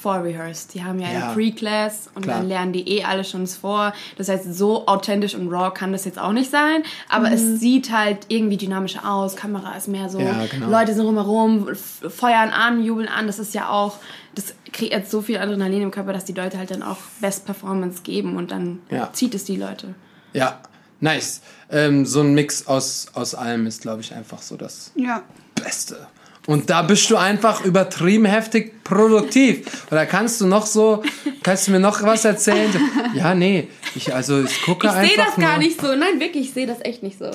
vorrehearsed. 0.01 0.75
Die 0.75 0.85
haben 0.85 0.99
ja, 1.01 1.11
Ja. 1.11 1.25
eine 1.27 1.35
Pre-Class 1.35 2.11
und 2.15 2.23
Klar. 2.23 2.39
dann 2.39 2.49
lernen 2.49 2.73
die 2.73 2.89
eh 2.89 3.05
alle 3.05 3.25
schon 3.25 3.47
vor. 3.47 3.93
Das 4.17 4.29
heißt, 4.29 4.55
so 4.55 4.87
authentisch 4.87 5.35
und 5.35 5.49
raw 5.51 5.71
kann 5.73 5.93
das 5.93 6.05
jetzt 6.05 6.19
auch 6.19 6.33
nicht 6.33 6.51
sein. 6.51 6.83
Aber 7.09 7.31
es 7.33 7.61
sieht 7.61 7.91
halt 7.91 8.27
irgendwie 8.29 8.57
dynamischer 8.57 9.11
aus. 9.11 9.37
Kamera 9.37 9.75
ist 9.77 9.89
mehr 9.89 10.09
so, 10.09 10.21
Ja, 10.21 10.45
genau. 10.51 10.69
Leute 10.71 10.95
sind 10.95 11.05
rumherum, 11.07 11.69
feuern 11.75 12.51
an, 12.51 12.83
jubeln 12.85 13.09
an. 13.09 13.27
Das 13.27 13.39
ist 13.39 13.55
ja 13.55 13.69
auch, 13.71 13.97
das 14.35 14.55
kreiert 14.73 15.11
so 15.11 15.23
viel 15.23 15.39
Adrenalin 15.39 15.83
im 15.83 15.91
Körper, 15.91 16.13
dass 16.13 16.25
die 16.25 16.33
Leute 16.35 16.59
halt 16.59 16.71
dann 16.71 16.83
auch 16.83 16.99
Best 17.21 17.47
Performance 17.47 18.03
geben 18.03 18.37
und 18.37 18.51
dann 18.51 18.81
Ja. 18.91 19.13
zieht 19.13 19.35
es 19.35 19.45
die 19.45 19.57
Leute. 19.57 19.95
Ja, 20.33 20.61
nice. 21.01 21.41
Ähm, 21.71 22.05
so 22.05 22.21
ein 22.21 22.35
Mix 22.35 22.67
aus, 22.67 23.07
aus 23.15 23.35
allem 23.35 23.67
ist, 23.67 23.81
glaube 23.83 24.03
ich, 24.03 24.15
einfach 24.15 24.43
so 24.43 24.57
das 24.57 24.93
Ja. 24.95 25.23
Beste. 25.55 26.07
Und 26.47 26.71
da 26.71 26.83
bist 26.83 27.11
du 27.11 27.17
einfach 27.17 27.65
übertrieben 27.65 28.25
heftig 28.25 28.83
produktiv. 28.85 29.67
Oder 29.91 30.07
kannst 30.07 30.41
du 30.41 30.47
noch 30.47 30.65
so, 30.65 31.03
kannst 31.43 31.67
du 31.67 31.73
mir 31.73 31.81
noch 31.81 32.03
was 32.05 32.25
erzählen? 32.25 32.71
Ja, 33.15 33.35
nee, 33.35 33.67
ich, 33.97 34.15
also 34.15 34.43
ich 34.45 34.63
gucke 34.63 34.87
Ich 34.87 34.93
einfach 34.93 35.09
sehe 35.09 35.17
das 35.25 35.35
gar 35.37 35.57
nur. 35.59 35.67
nicht 35.67 35.81
so. 35.81 35.89
Nein, 35.97 36.21
wirklich, 36.21 36.47
ich 36.49 36.53
sehe 36.55 36.67
das 36.69 36.79
echt 36.83 37.03
nicht 37.03 37.19
so. 37.19 37.25
Gut, 37.27 37.35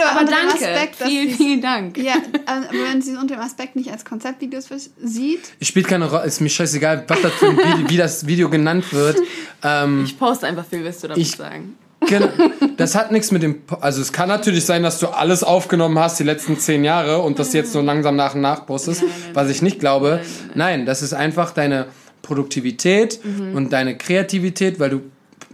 aber, 0.00 0.10
aber 0.12 0.20
unter 0.20 0.32
dem 0.36 0.48
danke. 0.48 0.68
Aspekt, 0.72 1.00
dass 1.00 1.08
vielen, 1.08 1.30
vielen 1.30 1.60
Dank. 1.60 1.98
Ja, 1.98 2.14
aber 2.46 2.66
wenn 2.70 3.02
sie 3.02 3.12
es 3.14 3.18
unter 3.18 3.34
dem 3.34 3.40
Aspekt 3.42 3.74
nicht 3.74 3.90
als 3.90 4.04
Konzeptvideos 4.04 4.68
sieht, 5.02 5.40
Ich 5.58 5.68
spiele 5.68 5.86
keine 5.88 6.08
Rolle, 6.08 6.24
ist 6.26 6.40
mir 6.40 6.48
scheißegal, 6.48 7.04
was 7.08 7.20
das 7.22 7.32
für 7.32 7.46
ein 7.48 7.56
Video, 7.58 7.88
wie 7.90 7.96
das 7.96 8.26
Video 8.26 8.48
genannt 8.48 8.92
wird. 8.92 9.18
Ähm, 9.64 10.04
Ich 10.04 10.16
poste 10.18 10.46
einfach 10.46 10.66
viel, 10.66 10.84
wirst 10.84 11.02
du 11.02 11.08
damit 11.08 11.20
Ich- 11.26 11.32
sagen. 11.32 11.76
Genau. 12.08 12.28
Das 12.76 12.94
hat 12.94 13.10
nichts 13.12 13.30
mit 13.32 13.42
dem. 13.42 13.62
Po- 13.62 13.76
Also, 13.80 14.00
es 14.02 14.12
kann 14.12 14.28
natürlich 14.28 14.64
sein, 14.64 14.82
dass 14.82 14.98
du 15.00 15.08
alles 15.08 15.42
aufgenommen 15.42 15.98
hast 15.98 16.18
die 16.18 16.24
letzten 16.24 16.58
zehn 16.58 16.84
Jahre 16.84 17.20
und 17.22 17.38
das 17.38 17.52
jetzt 17.52 17.72
so 17.72 17.80
langsam 17.80 18.16
nach 18.16 18.34
und 18.34 18.42
nach 18.42 18.66
postest, 18.66 19.02
was 19.34 19.50
ich 19.50 19.62
nicht 19.62 19.80
glaube. 19.80 20.20
Nein, 20.54 20.86
das 20.86 21.02
ist 21.02 21.12
einfach 21.14 21.52
deine 21.52 21.86
Produktivität 22.22 23.20
und 23.54 23.72
deine 23.72 23.96
Kreativität, 23.96 24.78
weil 24.80 24.90
du, 24.90 25.00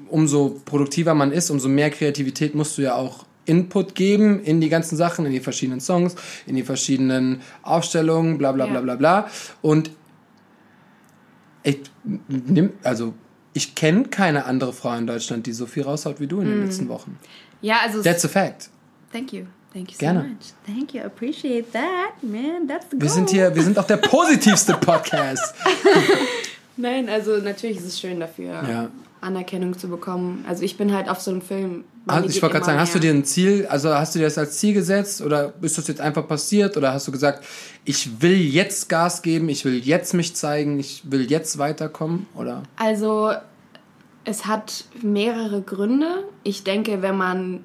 umso 0.09 0.61
produktiver 0.64 1.14
man 1.14 1.32
ist, 1.32 1.50
umso 1.50 1.68
mehr 1.68 1.90
Kreativität 1.90 2.54
musst 2.54 2.76
du 2.78 2.82
ja 2.82 2.94
auch 2.94 3.25
Input 3.44 3.94
geben 3.94 4.40
in 4.42 4.61
die 4.61 4.68
ganzen 4.68 4.97
Sachen, 4.97 5.26
in 5.26 5.32
die 5.32 5.40
verschiedenen 5.40 5.80
Songs, 5.80 6.14
in 6.47 6.54
die 6.56 6.62
verschiedenen 6.62 7.40
Aufstellungen, 7.62 8.38
bla 8.38 8.52
bla 8.52 8.66
bla 8.66 8.75
Ja. 8.76 8.80
bla 8.80 8.94
bla. 8.97 9.26
Und 9.62 9.90
ich 11.64 11.78
nimm, 12.28 12.71
also 12.82 13.14
ich 13.54 13.75
kenne 13.75 14.04
keine 14.04 14.44
andere 14.47 14.73
Frau 14.73 14.94
in 14.97 15.06
Deutschland, 15.06 15.47
die 15.47 15.52
so 15.52 15.66
viel 15.66 15.82
raushaut 15.82 16.21
wie 16.21 16.26
du 16.26 16.40
in 16.40 16.49
den 16.49 16.64
letzten 16.64 16.88
Wochen. 16.88 17.18
Ja, 17.61 17.76
also. 17.82 18.02
That's 18.02 18.25
a 18.25 18.28
fact. 18.28 18.71
thank 19.12 19.32
you. 19.32 19.44
Thank 19.73 19.88
you 19.90 19.94
so 19.94 20.00
Gerne. 20.00 20.23
much. 20.25 20.52
Thank 20.66 20.92
you. 20.94 21.00
Appreciate 21.02 21.73
that, 21.73 22.23
man. 22.23 22.68
That's 22.68 22.87
the 22.90 22.97
Wir 23.00 23.06
goal. 23.06 23.09
sind 23.09 23.30
hier, 23.30 23.54
wir 23.54 23.62
sind 23.62 23.78
auch 23.78 23.87
der 23.87 23.97
positivste 24.16 24.75
Podcast. 24.75 25.54
Nein, 26.76 27.09
also 27.09 27.37
natürlich 27.38 27.78
ist 27.78 27.87
es 27.87 28.00
schön 28.00 28.21
dafür, 28.21 28.62
Ja. 28.68 28.88
Anerkennung 29.21 29.78
zu 29.78 29.88
bekommen. 29.88 30.44
Also 30.49 30.62
ich 30.62 30.76
bin 30.76 30.92
halt 30.92 31.09
auf 31.09 31.21
so 31.21 31.30
einem 31.30 31.42
Film. 31.42 31.85
Bei 32.04 32.14
Also 32.14 32.28
ich 32.28 32.42
wollte 32.42 32.54
gerade 32.54 32.66
sagen, 32.66 32.80
hast 32.80 32.94
du 32.94 32.99
mehr. 32.99 33.12
dir 33.12 33.18
ein 33.18 33.25
Ziel, 33.25 33.66
also 33.66 33.94
hast 33.94 34.14
du 34.14 34.18
dir 34.18 34.25
das 34.25 34.38
als 34.38 34.59
Ziel 34.59 34.75
gesetzt 34.75 35.23
oder 35.23 35.52
ist 35.61 35.78
das 35.78 35.87
jetzt 35.88 36.00
einfach 36.00 36.26
passiert 36.26 36.76
oder 36.76 36.92
hast 36.92 37.06
du 37.06 37.12
gesagt, 37.12 37.44
ich 37.85 38.21
will 38.21 38.37
jetzt 38.37 38.88
Gas 38.88 39.23
geben, 39.23 39.49
ich 39.49 39.64
will 39.64 39.78
jetzt 39.78 40.14
mich 40.14 40.35
zeigen, 40.35 40.80
ich 40.80 41.02
will 41.11 41.30
jetzt 41.30 41.59
weiterkommen 41.59 42.26
oder? 42.35 42.62
Also, 42.76 43.32
es 44.25 44.47
hat 44.47 44.85
mehrere 45.02 45.62
Gründe. 45.62 46.25
Ich 46.44 46.64
denke, 46.64 47.02
wenn 47.02 47.16
man 47.16 47.64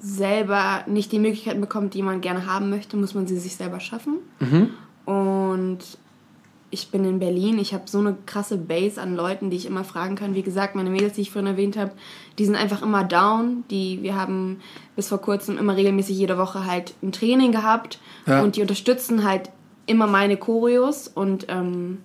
selber 0.00 0.84
nicht 0.86 1.12
die 1.12 1.18
Möglichkeiten 1.18 1.60
bekommt, 1.60 1.94
die 1.94 2.02
man 2.02 2.20
gerne 2.20 2.46
haben 2.46 2.68
möchte, 2.68 2.96
muss 2.96 3.14
man 3.14 3.26
sie 3.26 3.38
sich 3.38 3.56
selber 3.56 3.80
schaffen. 3.80 4.18
Und 5.06 5.78
ich 6.74 6.90
bin 6.90 7.04
in 7.04 7.20
Berlin. 7.20 7.58
Ich 7.58 7.72
habe 7.72 7.84
so 7.86 7.98
eine 8.00 8.16
krasse 8.26 8.58
Base 8.58 9.00
an 9.00 9.14
Leuten, 9.14 9.48
die 9.48 9.56
ich 9.56 9.64
immer 9.64 9.84
fragen 9.84 10.16
kann. 10.16 10.34
Wie 10.34 10.42
gesagt, 10.42 10.74
meine 10.74 10.90
Mädels, 10.90 11.14
die 11.14 11.22
ich 11.22 11.30
vorhin 11.30 11.46
erwähnt 11.46 11.76
habe, 11.76 11.92
die 12.38 12.44
sind 12.44 12.56
einfach 12.56 12.82
immer 12.82 13.04
down. 13.04 13.64
Die, 13.70 14.02
wir 14.02 14.16
haben 14.16 14.60
bis 14.96 15.08
vor 15.08 15.18
kurzem 15.18 15.56
immer 15.56 15.76
regelmäßig 15.76 16.18
jede 16.18 16.36
Woche 16.36 16.66
halt 16.66 16.94
ein 17.02 17.12
Training 17.12 17.52
gehabt. 17.52 18.00
Ja. 18.26 18.42
Und 18.42 18.56
die 18.56 18.60
unterstützen 18.62 19.24
halt 19.24 19.50
immer 19.86 20.06
meine 20.06 20.36
Choreos. 20.36 21.08
Und 21.08 21.46
ähm, 21.48 21.98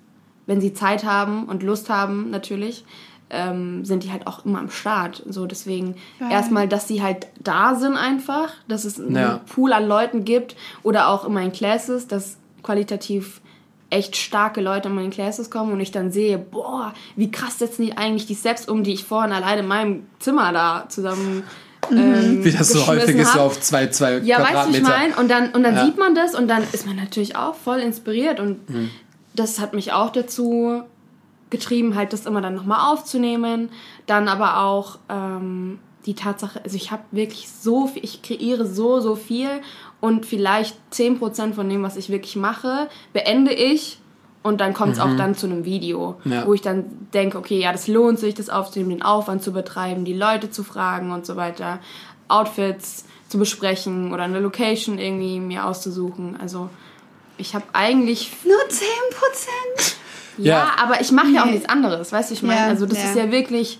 wenn 0.46 0.62
sie 0.62 0.74
Zeit 0.74 1.04
haben 1.04 1.46
und 1.46 1.64
Lust 1.64 1.90
haben, 1.90 2.30
natürlich, 2.30 2.86
ähm, 3.32 3.86
sind 3.86 4.04
die 4.04 4.12
halt 4.12 4.28
auch 4.28 4.46
immer 4.46 4.60
am 4.60 4.70
Start. 4.70 5.24
So, 5.28 5.46
deswegen 5.48 5.96
erstmal, 6.32 6.68
dass 6.68 6.88
sie 6.88 7.02
halt 7.02 7.28
da 7.40 7.76
sind 7.76 7.96
einfach, 7.96 8.54
dass 8.68 8.86
es 8.86 9.00
einen 9.00 9.16
Ja. 9.16 9.42
Pool 9.52 9.74
an 9.74 9.88
Leuten 9.88 10.26
gibt 10.26 10.56
oder 10.84 11.10
auch 11.10 11.26
in 11.26 11.34
meinen 11.34 11.52
Classes, 11.52 12.08
dass 12.08 12.38
qualitativ 12.64 13.42
echt 13.89 14.15
starke 14.15 14.62
Leute 14.62 14.89
in 14.89 14.96
meinen 14.96 15.10
Classes 15.10 15.50
kommen 15.50 15.72
und 15.74 15.79
ich 15.79 15.91
dann 15.91 16.12
sehe, 16.12 16.38
boah, 16.38 16.93
wie 17.15 17.31
krass 17.31 17.58
setzen 17.60 17.84
die 17.86 17.98
eigentlich 17.98 18.25
die 18.27 18.36
Steps 18.36 18.67
um, 18.67 18.84
die 18.84 18.93
ich 18.93 19.03
vorhin 19.03 19.31
alleine 19.31 19.62
in 19.62 19.67
meinem 19.67 20.08
Zimmer 20.19 20.51
da 20.53 20.86
zusammen 20.89 21.43
ähm, 21.91 22.43
Wie 22.43 22.51
das 22.51 22.69
so 22.69 22.86
häufig 22.86 23.15
ist, 23.15 23.34
so 23.34 23.39
auf 23.39 23.60
zwei, 23.62 23.88
zwei 23.88 24.17
Ja, 24.19 24.38
weißt 24.39 24.50
du, 24.50 24.53
Quadratmeter. 24.53 24.77
ich 24.77 24.84
meine? 24.84 25.15
Und 25.15 25.31
dann, 25.31 25.50
und 25.53 25.63
dann 25.63 25.75
Ja. 25.75 25.86
sieht 25.86 25.98
man 25.98 26.13
das 26.13 26.36
und 26.36 26.48
dann 26.48 26.63
ist 26.72 26.86
man 26.86 26.96
natürlich 26.98 27.36
auch 27.36 27.55
voll 27.55 27.79
inspiriert 27.79 28.39
und 28.39 28.60
das 29.34 29.60
hat 29.60 29.74
mich 29.74 29.91
auch 29.91 30.12
dazu 30.12 30.84
getrieben, 31.50 31.96
halt 31.96 32.13
das 32.13 32.27
immer 32.27 32.41
dann 32.41 32.53
nochmal 32.53 32.91
aufzunehmen. 32.93 33.69
Dann 34.05 34.27
aber 34.27 34.62
auch 34.62 35.00
ähm, 35.10 35.79
die 36.05 36.13
Tatsache, 36.13 36.62
also 36.63 36.75
ich 36.75 36.91
habe 36.91 37.03
wirklich 37.12 37.50
so 37.50 37.88
viel, 37.88 38.03
ich 38.03 38.22
kreiere 38.22 38.67
so, 38.67 39.00
so 39.00 39.15
viel 39.15 39.50
und 40.01 40.25
vielleicht 40.25 40.75
10% 40.94 41.53
von 41.53 41.68
dem, 41.70 41.84
was 41.84 41.96
ich 41.98 42.10
wirklich 42.10 42.36
mache, 42.36 42.88
beende 43.13 43.51
ich 43.53 44.00
und 44.44 44.62
dann 44.62 44.74
kommt 44.74 44.94
es 44.94 45.00
auch 45.00 45.15
dann 45.18 45.36
zu 45.36 45.48
einem 45.48 45.65
Video, 45.65 46.15
Ja. 46.24 46.46
wo 46.48 46.53
ich 46.53 46.62
dann 46.62 46.86
denke, 47.13 47.38
okay, 47.38 47.60
ja, 47.60 47.72
das 47.74 47.88
lohnt 47.88 48.20
sich, 48.20 48.34
das 48.34 48.50
aufzunehmen, 48.50 48.89
den 48.91 49.01
Aufwand 49.01 49.44
zu 49.44 49.51
betreiben, 49.51 50.06
die 50.06 50.13
Leute 50.13 50.50
zu 50.50 50.63
fragen 50.63 51.12
und 51.12 51.25
so 51.25 51.36
weiter, 51.36 51.79
Outfits 52.29 53.06
zu 53.27 53.38
besprechen 53.38 54.13
oder 54.13 54.24
eine 54.24 54.39
Location 54.39 54.98
irgendwie 54.98 55.39
mir 55.39 55.65
auszusuchen. 55.65 56.38
Also 56.39 56.70
ich 57.38 57.53
habe 57.56 57.65
eigentlich 57.74 58.32
nur 58.46 58.58
10%. 58.70 59.96
ja, 60.38 60.53
Ja. 60.58 60.72
aber 60.82 61.01
ich 61.01 61.12
mache 61.12 61.27
ja 61.29 61.41
auch 61.44 61.48
nichts 61.51 61.68
anderes, 61.68 62.12
weißt 62.12 62.29
du, 62.29 62.34
ich 62.36 62.44
meine, 62.44 62.62
Ja, 62.62 62.68
also 62.68 62.86
das 62.86 62.98
ja. 63.03 63.10
ist 63.10 63.15
ja 63.18 63.32
wirklich 63.32 63.79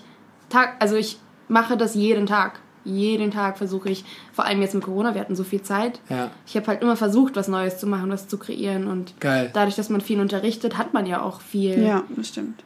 Tag, 0.50 0.74
also 0.80 0.96
ich 0.96 1.18
mache 1.48 1.76
das 1.76 1.94
jeden 1.94 2.26
Tag. 2.26 2.60
Jeden 2.84 3.30
Tag 3.30 3.58
versuche 3.58 3.90
ich, 3.90 4.04
vor 4.32 4.44
allem 4.46 4.62
jetzt 4.62 4.74
mit 4.74 4.82
Corona, 4.84 5.12
wir 5.14 5.20
hatten 5.20 5.36
so 5.36 5.44
viel 5.44 5.60
Zeit. 5.62 6.00
Ja. 6.08 6.30
Ich 6.46 6.56
habe 6.56 6.66
halt 6.68 6.82
immer 6.82 6.96
versucht, 6.96 7.36
was 7.36 7.46
Neues 7.48 7.78
zu 7.78 7.86
machen, 7.86 8.10
was 8.10 8.26
zu 8.28 8.38
kreieren 8.38 8.86
und 8.86 9.18
Geil. 9.20 9.50
dadurch, 9.52 9.76
dass 9.76 9.90
man 9.90 10.00
viel 10.00 10.18
unterrichtet, 10.20 10.78
hat 10.78 10.94
man 10.94 11.04
ja 11.06 11.20
auch 11.20 11.40
viel, 11.42 11.82
Ja, 11.82 12.04
das 12.16 12.28
stimmt. 12.28 12.64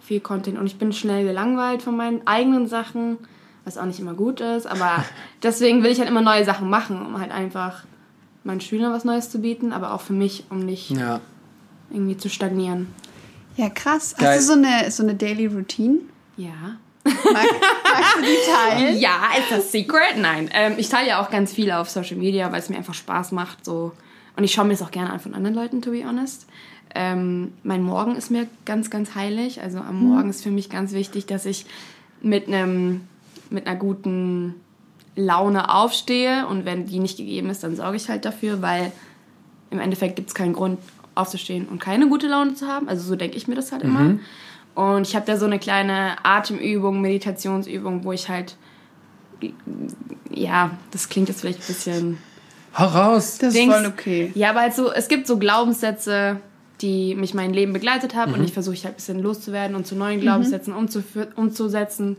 viel 0.00 0.20
Content 0.20 0.58
und 0.58 0.66
ich 0.66 0.76
bin 0.78 0.92
schnell 0.92 1.24
gelangweilt 1.24 1.82
von 1.82 1.96
meinen 1.96 2.24
eigenen 2.26 2.66
Sachen, 2.68 3.18
was 3.64 3.78
auch 3.78 3.84
nicht 3.84 3.98
immer 4.00 4.14
gut 4.14 4.40
ist, 4.40 4.66
aber 4.66 5.04
deswegen 5.42 5.82
will 5.82 5.90
ich 5.90 5.98
halt 5.98 6.08
immer 6.08 6.22
neue 6.22 6.44
Sachen 6.44 6.70
machen, 6.70 7.04
um 7.04 7.18
halt 7.20 7.32
einfach 7.32 7.84
meinen 8.44 8.60
Schülern 8.60 8.92
was 8.92 9.04
Neues 9.04 9.30
zu 9.30 9.40
bieten, 9.40 9.72
aber 9.72 9.92
auch 9.94 10.00
für 10.00 10.12
mich, 10.12 10.44
um 10.50 10.60
nicht 10.60 10.90
Ja. 10.90 11.20
irgendwie 11.90 12.16
zu 12.16 12.28
stagnieren. 12.28 12.88
Ja, 13.56 13.68
krass. 13.70 14.14
Geil. 14.16 14.36
Hast 14.38 14.48
du 14.48 14.54
so 14.54 14.58
eine, 14.58 14.90
so 14.90 15.02
eine 15.02 15.14
Daily 15.14 15.46
Routine? 15.46 15.98
Ja. 16.36 16.50
Mag, 17.04 17.46
magst 17.84 18.16
du 18.16 18.22
die 18.22 18.36
teilen? 18.50 18.98
Ja, 18.98 19.30
ist 19.38 19.50
das 19.50 19.72
Secret? 19.72 20.16
Nein. 20.18 20.50
Ähm, 20.52 20.74
ich 20.76 20.88
teile 20.88 21.08
ja 21.08 21.22
auch 21.22 21.30
ganz 21.30 21.52
viel 21.52 21.70
auf 21.72 21.90
Social 21.90 22.16
Media, 22.16 22.52
weil 22.52 22.60
es 22.60 22.68
mir 22.68 22.76
einfach 22.76 22.94
Spaß 22.94 23.32
macht. 23.32 23.64
So. 23.64 23.92
Und 24.36 24.44
ich 24.44 24.52
schaue 24.52 24.64
mir 24.64 24.72
das 24.72 24.82
auch 24.82 24.90
gerne 24.90 25.12
an 25.12 25.20
von 25.20 25.34
anderen 25.34 25.54
Leuten, 25.54 25.82
to 25.82 25.90
be 25.90 26.04
honest. 26.06 26.46
Ähm, 26.94 27.52
mein 27.62 27.82
Morgen 27.82 28.16
ist 28.16 28.30
mir 28.30 28.46
ganz, 28.64 28.90
ganz 28.90 29.14
heilig. 29.14 29.62
Also 29.62 29.78
am 29.78 29.96
Morgen 29.96 30.30
ist 30.30 30.42
für 30.42 30.50
mich 30.50 30.68
ganz 30.70 30.92
wichtig, 30.92 31.26
dass 31.26 31.46
ich 31.46 31.66
mit 32.20 32.48
einem 32.48 33.02
mit 33.50 33.66
einer 33.66 33.76
guten 33.76 34.54
Laune 35.16 35.72
aufstehe. 35.74 36.46
Und 36.46 36.64
wenn 36.64 36.86
die 36.86 36.98
nicht 36.98 37.16
gegeben 37.16 37.50
ist, 37.50 37.62
dann 37.62 37.76
sorge 37.76 37.96
ich 37.96 38.08
halt 38.08 38.24
dafür, 38.24 38.62
weil 38.62 38.92
im 39.70 39.80
Endeffekt 39.80 40.16
gibt 40.16 40.28
es 40.28 40.34
keinen 40.34 40.52
Grund 40.52 40.78
aufzustehen 41.14 41.68
und 41.68 41.78
keine 41.78 42.08
gute 42.08 42.26
Laune 42.28 42.54
zu 42.54 42.66
haben. 42.66 42.88
Also 42.88 43.02
so 43.02 43.16
denke 43.16 43.36
ich 43.36 43.48
mir 43.48 43.54
das 43.54 43.72
halt 43.72 43.82
immer. 43.82 44.18
Und 44.74 45.06
ich 45.06 45.14
habe 45.14 45.26
da 45.26 45.36
so 45.36 45.46
eine 45.46 45.58
kleine 45.58 46.16
Atemübung, 46.24 47.00
Meditationsübung, 47.00 48.04
wo 48.04 48.12
ich 48.12 48.28
halt, 48.28 48.56
ja, 50.30 50.70
das 50.90 51.08
klingt 51.08 51.28
jetzt 51.28 51.40
vielleicht 51.42 51.60
ein 51.60 51.66
bisschen 51.66 52.18
Hau 52.78 52.86
raus. 52.86 53.38
Das 53.38 53.48
ist 53.48 53.56
Dings. 53.56 53.74
voll 53.74 53.86
okay. 53.86 54.32
ja, 54.34 54.50
aber 54.50 54.60
halt 54.60 54.74
so, 54.74 54.90
es 54.90 55.08
gibt 55.08 55.26
so 55.26 55.38
Glaubenssätze, 55.38 56.38
die 56.80 57.14
mich 57.14 57.34
mein 57.34 57.52
Leben 57.52 57.72
begleitet 57.72 58.14
haben 58.14 58.32
und 58.32 58.42
ich 58.42 58.52
versuche 58.52 58.76
halt 58.76 58.94
ein 58.94 58.96
bisschen 58.96 59.18
loszuwerden 59.20 59.76
und 59.76 59.86
zu 59.86 59.94
neuen 59.94 60.20
Glaubenssätzen 60.20 60.74
umzufü- 60.74 61.32
umzusetzen 61.36 62.16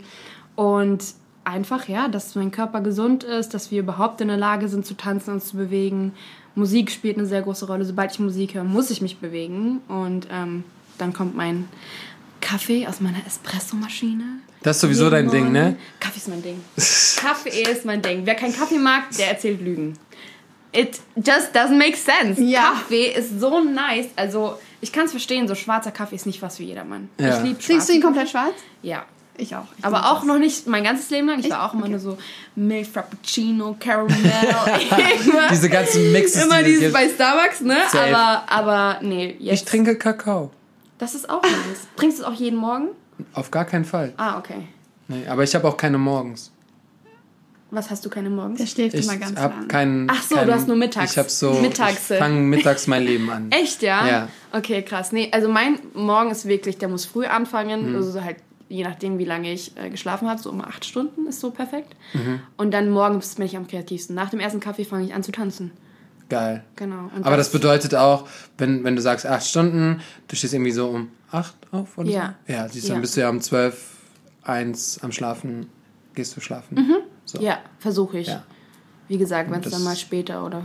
und 0.55 1.03
einfach, 1.43 1.89
ja, 1.89 2.07
dass 2.07 2.35
mein 2.35 2.51
Körper 2.51 2.81
gesund 2.81 3.23
ist, 3.23 3.53
dass 3.53 3.71
wir 3.71 3.79
überhaupt 3.79 4.21
in 4.21 4.29
der 4.29 4.37
Lage 4.37 4.69
sind 4.69 4.85
zu 4.85 4.93
tanzen 4.93 5.33
und 5.33 5.43
zu 5.43 5.57
bewegen. 5.57 6.13
Musik 6.55 6.91
spielt 6.91 7.17
eine 7.17 7.25
sehr 7.25 7.41
große 7.41 7.67
Rolle. 7.67 7.83
Sobald 7.83 8.11
ich 8.11 8.19
Musik 8.19 8.53
höre, 8.53 8.63
muss 8.63 8.89
ich 8.91 9.01
mich 9.01 9.17
bewegen 9.17 9.81
und 9.87 10.27
ähm, 10.31 10.63
dann 10.97 11.11
kommt 11.11 11.35
mein 11.35 11.67
Kaffee 12.43 12.85
aus 12.87 12.99
meiner 12.99 13.25
Espressomaschine. 13.25 14.39
Das 14.61 14.77
ist 14.77 14.81
sowieso 14.81 15.05
Jeden 15.05 15.11
dein 15.11 15.31
Ding, 15.31 15.51
ne? 15.51 15.61
Morgen. 15.63 15.77
Kaffee 15.99 16.17
ist 16.17 16.27
mein 16.27 16.41
Ding. 16.41 16.61
Kaffee 17.17 17.61
ist 17.71 17.85
mein 17.85 18.01
Ding. 18.01 18.21
Wer 18.25 18.35
keinen 18.35 18.55
Kaffee 18.55 18.77
mag, 18.77 19.03
der 19.17 19.29
erzählt 19.31 19.61
Lügen. 19.61 19.97
It 20.75 20.99
just 21.15 21.55
doesn't 21.55 21.77
make 21.77 21.95
sense. 21.97 22.41
Ja. 22.41 22.73
Kaffee 22.73 23.07
ist 23.13 23.39
so 23.39 23.61
nice. 23.63 24.07
Also 24.15 24.57
Ich 24.81 24.91
kann 24.91 25.05
es 25.05 25.11
verstehen, 25.11 25.47
so 25.47 25.55
schwarzer 25.55 25.91
Kaffee 25.91 26.15
ist 26.15 26.25
nicht 26.25 26.41
was 26.41 26.57
für 26.57 26.63
jedermann. 26.63 27.09
Ja. 27.19 27.37
Ich 27.37 27.43
liebe 27.43 27.59
Trinkst 27.59 27.89
du 27.89 27.93
ihn 27.93 28.01
komplett 28.01 28.29
schwarz? 28.29 28.53
Ja. 28.81 29.05
Ich 29.37 29.55
auch. 29.55 29.65
Ich 29.77 29.83
Aber 29.85 30.11
auch 30.11 30.19
das. 30.19 30.25
noch 30.25 30.37
nicht 30.37 30.67
mein 30.67 30.83
ganzes 30.83 31.09
Leben 31.09 31.27
lang. 31.27 31.39
Ich 31.39 31.49
war 31.49 31.57
Echt? 31.57 31.69
auch 31.69 31.73
immer 31.73 31.83
Okay. 31.83 31.91
nur 31.91 31.99
so 31.99 32.17
Milk 32.55 32.85
Frappuccino, 32.85 33.75
Caramel. 33.79 34.15
Diese 35.51 35.69
ganzen 35.69 36.11
Mixes. 36.11 36.43
immer 36.43 36.61
die 36.61 36.73
es 36.73 36.79
dieses 36.79 36.81
gibt. 36.81 36.93
bei 36.93 37.09
Starbucks, 37.09 37.61
ne? 37.61 37.77
Safe. 37.91 38.15
Aber, 38.15 38.43
aber 38.51 38.99
nee, 39.01 39.35
jetzt. 39.39 39.53
Ich 39.61 39.65
trinke 39.65 39.95
Kakao. 39.97 40.51
Das 41.03 41.15
ist 41.15 41.29
auch 41.29 41.41
nice. 41.43 41.85
Trinkst 41.97 42.19
du 42.19 42.23
es 42.23 42.27
auch 42.29 42.33
jeden 42.33 42.55
Morgen? 42.57 42.87
Auf 43.33 43.51
gar 43.51 43.65
keinen 43.65 43.83
Fall. 43.83 44.13
Ah, 44.15 44.37
okay. 44.39 44.69
Nee, 45.09 45.27
aber 45.27 45.43
ich 45.43 45.53
habe 45.53 45.67
auch 45.67 45.75
keine 45.75 45.97
morgens. 45.97 46.49
Was 47.71 47.89
hast 47.89 48.05
du 48.05 48.09
keine 48.09 48.29
morgens? 48.29 48.59
Der 48.59 48.67
schläft 48.67 48.95
Ich 48.95 49.03
immer 49.03 49.17
ganz 49.17 49.37
habe 49.37 49.53
lang. 49.53 49.67
keinen. 49.67 50.09
Ach 50.09 50.21
so, 50.23 50.35
keinen, 50.35 50.47
du 50.47 50.53
hast 50.53 50.67
nur 50.69 50.77
mittags- 50.77 51.11
Ich 51.11 51.17
habe 51.17 51.27
so. 51.29 51.51
mittags. 51.55 52.09
Ich 52.09 52.17
fange 52.19 52.39
mittags 52.39 52.87
mein 52.87 53.03
Leben 53.03 53.29
an. 53.29 53.51
Echt, 53.51 53.81
ja? 53.81 54.07
Ja. 54.07 54.27
Okay, 54.53 54.81
krass. 54.81 55.11
Nee, 55.11 55.27
also 55.33 55.49
mein 55.49 55.77
Morgen 55.93 56.31
ist 56.31 56.45
wirklich, 56.47 56.77
der 56.77 56.87
muss 56.87 57.03
früh 57.05 57.25
anfangen. 57.25 57.89
Mhm. 57.89 57.95
Also 57.97 58.11
so 58.11 58.23
halt, 58.23 58.37
je 58.69 58.85
nachdem, 58.85 59.17
wie 59.19 59.25
lange 59.25 59.51
ich 59.51 59.75
äh, 59.75 59.89
geschlafen 59.89 60.29
habe, 60.29 60.41
so 60.41 60.51
um 60.51 60.61
acht 60.61 60.85
Stunden 60.85 61.27
ist 61.27 61.41
so 61.41 61.51
perfekt. 61.51 61.97
Mhm. 62.13 62.39
Und 62.55 62.71
dann 62.73 62.89
morgens 62.91 63.35
bin 63.35 63.45
ich 63.45 63.57
am 63.57 63.67
kreativsten. 63.67 64.15
Nach 64.15 64.29
dem 64.29 64.39
ersten 64.39 64.61
Kaffee 64.61 64.85
fange 64.85 65.03
ich 65.05 65.13
an 65.13 65.21
zu 65.23 65.33
tanzen. 65.33 65.71
Geil. 66.29 66.63
Genau. 66.75 67.09
Und 67.15 67.25
Aber 67.25 67.37
das 67.37 67.49
bedeutet 67.51 67.93
auch, 67.95 68.27
wenn, 68.57 68.83
wenn 68.83 68.95
du 68.95 69.01
sagst 69.01 69.25
acht 69.25 69.45
Stunden, 69.45 70.01
du 70.27 70.35
stehst 70.35 70.53
irgendwie 70.53 70.71
so 70.71 70.87
um 70.89 71.09
acht 71.31 71.55
auf 71.71 71.97
oder 71.97 72.09
Ja. 72.09 72.35
so? 72.47 72.53
Ja, 72.53 72.67
siehst 72.69 72.85
du, 72.85 72.89
Ja. 72.89 72.93
dann 72.95 73.01
bist 73.01 73.15
du 73.17 73.21
ja 73.21 73.29
um 73.29 73.41
zwölf, 73.41 73.91
eins 74.43 74.99
am 75.03 75.11
Schlafen, 75.11 75.67
gehst 76.15 76.35
du 76.35 76.41
schlafen. 76.41 76.87
So. 77.25 77.39
Ja, 77.39 77.59
versuche 77.79 78.19
ich. 78.19 78.27
Ja. 78.27 78.43
Wie 79.07 79.17
gesagt, 79.17 79.49
wenn 79.51 79.59
es 79.59 79.63
das- 79.65 79.73
dann 79.73 79.83
mal 79.83 79.95
später 79.95 80.45
oder. 80.45 80.61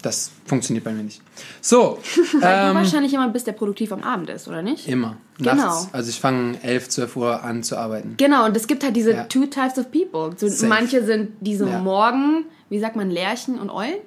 Das 0.00 0.30
funktioniert 0.46 0.84
bei 0.84 0.92
mir 0.92 1.02
nicht. 1.02 1.20
So, 1.60 1.98
Weil 2.40 2.62
du 2.62 2.68
ähm, 2.70 2.74
wahrscheinlich 2.76 3.10
jemand 3.10 3.32
bist, 3.32 3.48
der 3.48 3.52
produktiv 3.52 3.90
am 3.92 4.04
Abend 4.04 4.30
ist, 4.30 4.46
oder 4.46 4.62
nicht? 4.62 4.86
immer. 4.86 5.16
Genau. 5.38 5.54
Nachts. 5.54 5.88
Also 5.92 6.10
ich 6.10 6.20
fange 6.20 6.62
11, 6.62 6.88
12 6.88 7.16
Uhr 7.16 7.42
an 7.42 7.64
zu 7.64 7.76
arbeiten. 7.76 8.14
Genau, 8.16 8.44
und 8.46 8.56
es 8.56 8.68
gibt 8.68 8.84
halt 8.84 8.94
diese 8.94 9.12
Ja. 9.12 9.24
two 9.24 9.46
types 9.46 9.76
of 9.76 9.90
people. 9.90 10.36
So, 10.36 10.66
manche 10.66 11.04
sind 11.04 11.30
diese 11.40 11.68
Ja. 11.68 11.80
Morgen, 11.80 12.44
wie 12.70 12.78
sagt 12.78 12.94
man, 12.94 13.10
Lerchen 13.10 13.58
und 13.58 13.70
Eulen, 13.70 13.98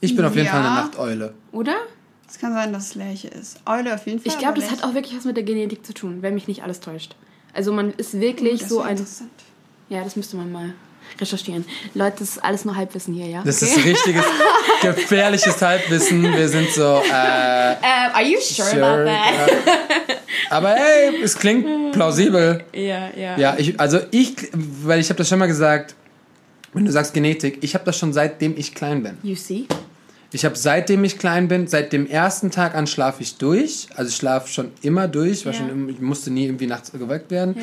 Ich 0.00 0.16
bin 0.16 0.24
auf 0.24 0.34
jeden 0.34 0.46
Ja. 0.46 0.52
Fall 0.52 0.60
eine 0.60 0.74
Nachteule. 0.74 1.34
oder? 1.52 1.76
Es 2.28 2.38
kann 2.38 2.52
sein, 2.54 2.72
dass 2.72 2.90
es 2.90 2.94
Lerche 2.94 3.26
ist. 3.28 3.58
Eule 3.66 3.92
auf 3.94 4.06
jeden 4.06 4.20
Fall. 4.20 4.32
Ich 4.32 4.38
glaube, 4.38 4.60
das 4.60 4.70
hat 4.70 4.84
auch 4.84 4.94
wirklich 4.94 5.16
was 5.16 5.24
mit 5.24 5.36
der 5.36 5.42
Genetik 5.44 5.84
zu 5.84 5.92
tun, 5.92 6.18
wenn 6.22 6.34
mich 6.34 6.46
nicht 6.46 6.62
alles 6.62 6.78
täuscht. 6.80 7.16
Also 7.52 7.72
man 7.72 7.92
ist 7.94 8.14
Oh, 8.14 8.20
wirklich 8.20 8.60
das 8.60 8.68
so 8.68 8.80
ein... 8.82 8.90
interessant. 8.90 9.30
Ja, 9.88 10.04
das 10.04 10.14
müsste 10.14 10.36
man 10.36 10.52
mal 10.52 10.72
recherchieren. 11.20 11.64
Leute, 11.94 12.18
das 12.20 12.28
ist 12.36 12.44
alles 12.44 12.64
nur 12.64 12.76
Halbwissen 12.76 13.14
hier, 13.14 13.26
ja? 13.26 13.42
Das 13.44 13.60
ist 13.62 13.76
richtiges, 13.84 14.22
gefährliches 14.80 15.60
Halbwissen. 15.60 16.22
Wir 16.22 16.48
sind 16.48 16.70
so, 16.70 16.82
äh, 16.82 17.74
Uh, 17.82 18.12
are 18.14 18.22
you 18.22 18.38
sure, 18.40 18.68
sure, 18.68 18.84
about 18.84 19.04
that? 19.04 19.66
ja. 19.66 20.14
Aber 20.50 20.70
hey, 20.70 21.20
es 21.22 21.36
klingt 21.36 21.92
plausibel. 21.92 22.62
Ja, 22.72 23.10
ja. 23.16 23.36
Ja, 23.38 23.54
ich, 23.58 23.78
also 23.80 23.98
ich, 24.12 24.36
weil 24.52 25.00
ich 25.00 25.08
habe 25.08 25.18
das 25.18 25.28
schon 25.28 25.38
mal 25.40 25.46
gesagt, 25.46 25.94
wenn 26.72 26.84
du 26.84 26.92
sagst 26.92 27.12
Genetik, 27.14 27.58
ich 27.62 27.74
habe 27.74 27.84
das 27.84 27.98
schon 27.98 28.12
seitdem 28.12 28.56
ich 28.56 28.74
klein 28.74 29.02
bin. 29.02 29.18
You 29.24 29.34
see? 29.34 29.66
Ich 30.32 30.44
habe 30.44 30.56
seitdem 30.56 31.02
ich 31.04 31.18
klein 31.18 31.48
bin, 31.48 31.66
seit 31.66 31.92
dem 31.92 32.06
ersten 32.06 32.50
Tag 32.50 32.74
an 32.74 32.86
schlafe 32.86 33.22
ich 33.22 33.36
durch. 33.36 33.88
Also 33.96 34.10
ich 34.10 34.16
schlafe 34.16 34.48
schon 34.48 34.70
immer 34.82 35.08
durch, 35.08 35.44
war 35.44 35.52
Ja. 35.52 35.58
schon, 35.60 35.88
ich 35.88 36.00
musste 36.00 36.30
nie 36.30 36.44
irgendwie 36.44 36.66
nachts 36.66 36.92
geweckt 36.92 37.30
werden. 37.30 37.54
Ja. 37.56 37.62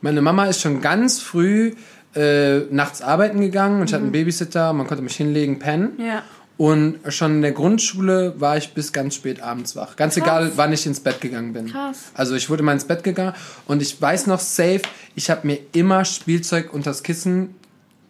Meine 0.00 0.22
Mama 0.22 0.46
ist 0.46 0.60
schon 0.60 0.80
ganz 0.80 1.20
früh 1.20 1.74
äh, 2.14 2.60
nachts 2.70 3.02
arbeiten 3.02 3.42
gegangen 3.42 3.80
und 3.80 3.88
ich 3.88 3.92
hatte 3.92 4.00
Mhm. 4.04 4.06
einen 4.06 4.12
Babysitter, 4.12 4.72
man 4.72 4.86
konnte 4.86 5.02
mich 5.02 5.16
hinlegen, 5.16 5.58
pennen. 5.58 5.92
Ja. 5.98 6.22
Und 6.56 6.94
schon 7.10 7.32
in 7.32 7.42
der 7.42 7.52
Grundschule 7.52 8.32
war 8.40 8.56
ich 8.56 8.72
bis 8.72 8.94
ganz 8.94 9.14
spät 9.16 9.42
abends 9.42 9.76
wach. 9.76 9.96
Ganz 9.96 10.16
egal, 10.16 10.52
wann 10.56 10.72
ich 10.72 10.86
ins 10.86 11.00
Bett 11.00 11.20
gegangen 11.20 11.52
bin. 11.52 11.66
Krass. 11.70 12.04
Also 12.14 12.34
ich 12.34 12.48
wurde 12.48 12.62
immer 12.62 12.72
ins 12.72 12.84
Bett 12.86 13.04
gegangen 13.04 13.34
und 13.66 13.82
ich 13.82 14.00
weiß 14.00 14.26
noch 14.28 14.40
safe, 14.40 14.80
ich 15.14 15.28
habe 15.28 15.46
mir 15.46 15.58
immer 15.74 16.06
Spielzeug 16.06 16.72
unters 16.72 17.02
Kissen 17.02 17.54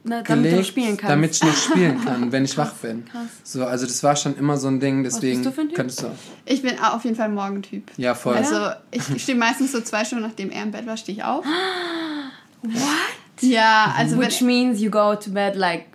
Na, 0.09 0.23
damit 0.23 0.45
gelegt, 0.45 0.59
du 0.61 0.65
spielen 0.65 0.97
kannst. 0.97 1.11
damit 1.11 1.31
ich 1.33 1.43
noch 1.43 1.57
spielen 1.57 2.01
kann, 2.05 2.31
wenn 2.33 2.45
ich 2.45 2.57
wach 2.57 2.73
bin. 2.75 3.05
krass. 3.05 3.27
So, 3.43 3.65
also 3.67 3.87
das 3.87 4.03
war 4.03 4.15
schon 4.17 4.37
immer 4.37 4.57
so 4.57 4.69
ein 4.69 4.79
Ding, 4.81 5.03
deswegen 5.03 5.43
bist 5.43 5.47
du 5.47 5.53
für 5.53 5.61
ein 5.63 5.69
Typ? 5.69 5.77
könntest 5.77 6.03
du. 6.03 6.11
Ich 6.45 6.63
bin 6.63 6.79
auf 6.79 7.05
jeden 7.05 7.17
Fall 7.17 7.27
ein 7.27 7.35
Morgentyp. 7.35 7.91
Ja, 7.97 8.15
voll. 8.15 8.37
Also 8.37 8.71
ich 8.91 9.03
stehe 9.23 9.37
meistens 9.37 9.73
so 9.73 9.81
zwei 9.81 10.05
Stunden, 10.05 10.25
nachdem 10.25 10.51
er 10.51 10.63
im 10.63 10.71
Bett 10.71 10.87
war, 10.87 10.97
stehe 10.97 11.19
ich 11.19 11.25
auf. 11.25 11.45
What? 12.63 13.43
Ja, 13.43 13.95
also 13.97 14.19
Which 14.19 14.41
wenn 14.41 14.47
means 14.47 14.81
you 14.81 14.91
go 14.91 15.15
to 15.15 15.31
bed 15.31 15.57
like 15.57 15.87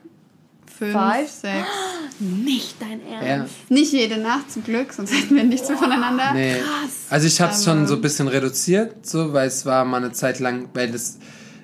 fünf, 0.78 0.94
Five? 0.94 1.30
sechs. 1.30 1.68
nicht 2.20 2.76
dein 2.80 3.02
ja. 3.10 3.20
Ernst. 3.20 3.56
Nicht 3.70 3.94
jede 3.94 4.18
Nacht 4.18 4.52
zum 4.52 4.64
Glück, 4.64 4.94
sonst 4.94 5.12
hätten 5.12 5.36
wir 5.36 5.44
nichts 5.44 5.68
mehr 5.70 5.78
voneinander. 5.78 6.34
Nee. 6.34 6.56
Krass. 6.60 6.92
Also 7.10 7.28
ich 7.28 7.42
habe 7.42 7.54
es 7.54 7.64
schon 7.64 7.88
so 7.88 7.96
ein 7.96 8.02
bisschen 8.02 8.28
reduziert, 8.28 9.06
so, 9.06 9.34
weil 9.34 9.48
es 9.48 9.66
war 9.66 9.86
mal 9.86 9.98
eine 9.98 10.12
Zeit 10.12 10.40
lang, 10.40 10.70
weil 10.74 10.92
das 10.92 11.18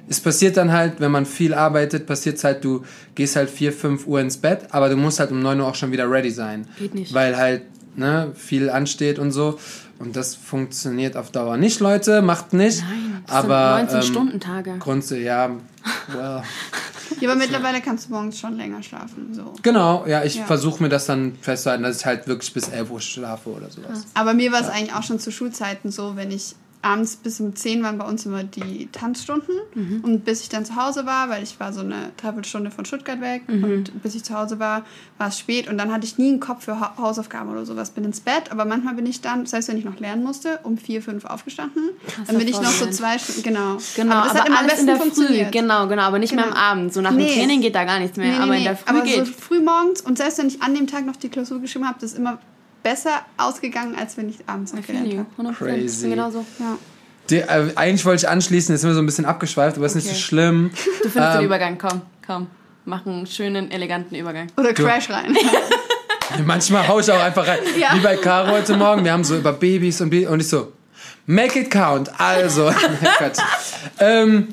es 0.10 0.20
passiert 0.20 0.58
dann 0.58 0.72
halt, 0.72 1.00
wenn 1.00 1.12
man 1.12 1.26
viel 1.26 1.54
arbeitet, 1.54 2.06
passiert 2.06 2.43
halt, 2.43 2.63
du 2.63 2.84
gehst 3.15 3.36
halt 3.36 3.50
4, 3.50 3.74
5 3.74 4.08
Uhr 4.08 4.20
ins 4.22 4.38
Bett, 4.38 4.67
aber 4.72 4.89
du 4.89 4.96
musst 4.98 5.20
halt 5.20 5.32
um 5.32 5.39
9 5.41 5.60
Uhr 5.60 5.67
auch 5.67 5.76
schon 5.76 5.91
wieder 5.91 6.10
ready 6.10 6.32
sein. 6.32 6.67
Geht 6.78 6.96
nicht. 6.96 7.13
Weil 7.13 7.36
halt 7.38 7.63
ne, 7.96 8.32
viel 8.36 8.70
ansteht 8.70 9.20
und 9.20 9.32
so. 9.32 9.60
Und 10.00 10.15
das 10.15 10.36
funktioniert 10.36 11.17
auf 11.17 11.32
Dauer 11.32 11.58
nicht, 11.58 11.80
Leute. 11.80 12.22
Macht 12.22 12.54
nicht. 12.54 12.84
Nein, 12.88 13.24
das 13.26 13.36
aber 13.36 13.78
sind 13.78 13.91
19 13.91 13.96
ähm, 13.96 14.04
Stunden 14.04 14.39
Tage. 14.39 14.76
Grundsätzlich, 14.80 15.26
ja. 15.26 15.50
Well. 16.13 16.43
Ja, 17.20 17.30
aber 17.30 17.38
mittlerweile 17.39 17.82
kannst 17.82 18.08
du 18.08 18.13
morgens 18.13 18.38
schon 18.38 18.58
länger 18.58 18.84
schlafen. 18.84 19.34
So. 19.34 19.54
Genau, 19.63 20.06
ja, 20.06 20.24
ich 20.24 20.36
Ja. 20.36 20.46
versuche 20.46 20.84
mir 20.84 20.89
das 20.89 21.06
dann 21.06 21.36
festzuhalten, 21.41 21.84
dass 21.84 22.00
ich 22.02 22.06
halt 22.06 22.28
wirklich 22.28 22.54
bis 22.54 22.67
11 22.67 22.91
Uhr 22.91 23.02
schlafe 23.02 23.50
oder 23.50 23.70
sowas. 23.70 24.06
Aber 24.13 24.34
mir 24.34 24.52
war 24.52 24.62
es 24.62 24.70
eigentlich 24.70 24.93
auch 24.93 25.04
schon 25.04 25.17
zu 25.20 25.32
Schulzeiten 25.32 25.89
so, 25.89 26.15
wenn 26.15 26.30
ich 26.32 26.56
abends 26.88 27.15
bis 27.17 27.39
um 27.39 27.56
10 27.56 27.84
waren 27.84 27.97
bei 27.97 28.06
uns 28.06 28.26
immer 28.26 28.43
die 28.43 28.88
Tanzstunden 28.91 29.56
Mhm. 29.76 30.00
und 30.04 30.26
bis 30.26 30.41
ich 30.41 30.50
dann 30.50 30.65
zu 30.65 30.76
Hause 30.76 31.06
war, 31.06 31.30
weil 31.30 31.43
ich 31.43 31.60
war 31.60 31.73
so 31.73 31.82
eine 31.82 32.12
Dreiviertelstunde 32.17 32.71
von 32.71 32.86
Stuttgart 32.86 33.21
weg 33.21 33.43
Mhm. 33.47 33.63
und 33.63 34.04
bis 34.04 34.15
ich 34.15 34.23
zu 34.23 34.34
Hause 34.34 34.60
war, 34.60 34.84
war 35.17 35.28
es 35.30 35.38
spät 35.39 35.67
und 35.67 35.78
dann 35.78 35.91
hatte 35.91 36.06
ich 36.06 36.17
nie 36.17 36.30
einen 36.30 36.39
Kopf 36.39 36.65
für 36.65 36.80
Ha- 36.80 36.95
Hausaufgaben 36.97 37.50
oder 37.52 37.65
sowas. 37.65 37.91
Bin 37.91 38.04
ins 38.06 38.19
Bett, 38.19 38.52
aber 38.52 38.65
manchmal 38.65 38.93
bin 38.95 39.06
ich 39.06 39.21
dann, 39.21 39.45
selbst 39.45 39.69
wenn 39.69 39.78
ich 39.78 39.86
noch 39.86 40.00
lernen 40.00 40.23
musste, 40.23 40.60
um 40.63 40.78
4, 40.78 41.02
5 41.02 41.26
aufgestanden. 41.26 41.89
dann 42.28 42.38
bin 42.38 42.47
ich 42.47 42.60
noch 42.60 42.71
so 42.71 42.88
zwei 42.89 43.17
Stunden, 43.17 43.43
genau. 43.43 43.78
Genau, 43.95 44.13
aber 44.15 44.21
aber, 44.23 44.30
das 44.34 44.39
hat 44.41 44.47
immer 44.47 44.60
am 44.60 44.65
besten 44.65 44.82
in 44.82 44.88
der 44.88 44.95
Früh. 44.97 45.02
funktioniert. 45.04 45.52
Genau, 45.52 45.88
genau, 45.88 46.02
aber 46.04 46.19
nicht 46.19 46.34
mehr 46.34 46.43
am 46.45 46.52
Genau. 46.52 46.62
Abend. 46.62 46.93
So 46.93 47.02
nach 47.02 47.10
dem 47.12 47.17
Nee. 47.17 47.34
Training 47.34 47.62
geht 47.62 47.76
da 47.76 47.84
gar 47.84 48.00
nichts 48.00 48.17
mehr, 48.17 48.28
Nee, 48.32 48.38
nee, 48.38 48.43
aber 48.43 48.56
in 48.58 48.63
der 48.63 48.76
Früh 48.78 48.89
aber 48.89 49.02
geht. 49.02 49.26
so 49.26 49.32
früh 49.34 49.60
morgens 49.62 50.02
und 50.02 50.17
selbst 50.17 50.38
wenn 50.39 50.47
ich 50.47 50.62
an 50.62 50.73
dem 50.76 50.88
Tag 50.88 51.06
noch 51.06 51.15
die 51.15 51.30
Klausur 51.30 51.60
geschrieben 51.60 51.88
habe, 51.88 51.97
das 52.00 52.12
ist 52.13 52.17
immer 52.17 52.38
besser 52.89 53.21
ausgegangen, 53.38 53.95
als 54.00 54.15
wenn 54.17 54.30
ich 54.30 54.38
abends 54.47 54.73
noch 54.73 54.86
gelernt 54.86 55.13
habe. 55.38 55.50
100%. 55.50 55.54
Crazy. 55.58 56.10
Genau 56.10 56.32
so. 56.32 56.45
Ja. 56.60 56.78
Die, 57.30 57.38
äh, 57.39 57.71
eigentlich 57.76 58.06
wollte 58.06 58.23
ich 58.26 58.30
anschließen, 58.30 58.73
jetzt 58.73 58.82
sind 58.82 58.89
wir 58.89 58.95
so 58.95 59.02
ein 59.02 59.06
bisschen 59.06 59.26
abgeschweift, 59.26 59.76
aber 59.78 59.86
ist 59.86 59.95
nicht 59.95 60.06
so 60.06 60.12
Okay. 60.12 60.19
schlimm. 60.21 60.71
Du 61.04 61.10
findest 61.10 61.34
den 61.34 61.39
Ähm, 61.41 61.45
Übergang, 61.45 61.78
komm, 61.78 62.02
komm. 62.26 62.47
Mach 62.86 63.06
einen 63.06 63.28
schönen, 63.28 63.69
eleganten 63.71 64.15
Übergang. 64.15 64.47
Oder 64.58 64.73
Crash 64.73 65.10
rein. 65.10 65.36
Manchmal 66.45 66.88
hau 66.88 67.00
ich 67.00 67.12
auch 67.12 67.21
einfach 67.21 67.45
rein. 67.47 67.60
Ja. 67.80 67.89
Wie 67.95 68.00
bei 68.00 68.15
Caro 68.15 68.52
heute 68.52 68.78
Morgen. 68.78 69.04
Wir 69.04 69.12
haben 69.12 69.23
so 69.26 69.36
über 69.38 69.52
Babys 69.54 70.00
und, 70.02 70.10
Bi- 70.10 70.26
und 70.28 70.39
ich 70.39 70.47
so, 70.47 70.71
make 71.26 71.60
it 71.60 71.69
count. 71.71 72.10
Also, 72.19 72.71
Quatsch. 73.17 73.39
ähm, 74.00 74.50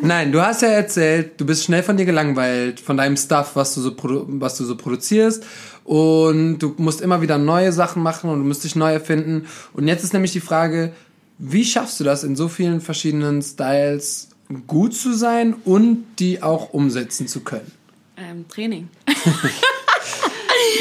nein, 0.00 0.30
du 0.30 0.40
hast 0.40 0.62
ja 0.62 0.68
erzählt, 0.68 1.40
du 1.40 1.46
bist 1.46 1.64
schnell 1.64 1.82
von 1.82 1.96
dir 1.96 2.04
gelangweilt, 2.04 2.78
von 2.80 2.96
deinem 2.96 3.16
Stuff, 3.16 3.50
was 3.54 3.74
du 3.74 3.80
so, 3.80 3.94
produ 3.94 4.26
was 4.28 4.56
du 4.56 4.64
so 4.64 4.76
produzierst. 4.76 5.44
Und 5.86 6.58
du 6.58 6.74
musst 6.78 7.00
immer 7.00 7.22
wieder 7.22 7.38
neue 7.38 7.72
Sachen 7.72 8.02
machen 8.02 8.28
und 8.28 8.40
du 8.40 8.44
musst 8.44 8.64
dich 8.64 8.74
neu 8.74 8.92
erfinden. 8.92 9.46
Und 9.72 9.86
jetzt 9.86 10.02
ist 10.02 10.12
nämlich 10.12 10.32
die 10.32 10.40
Frage, 10.40 10.92
wie 11.38 11.64
schaffst 11.64 12.00
du 12.00 12.04
das 12.04 12.24
in 12.24 12.34
so 12.34 12.48
vielen 12.48 12.80
verschiedenen 12.80 13.40
Styles 13.40 14.30
gut 14.66 14.94
zu 14.94 15.12
sein 15.12 15.54
und 15.64 16.04
die 16.18 16.42
auch 16.42 16.72
umsetzen 16.72 17.28
zu 17.28 17.40
können? 17.40 17.70
Ähm, 18.16 18.46
Training. 18.48 18.88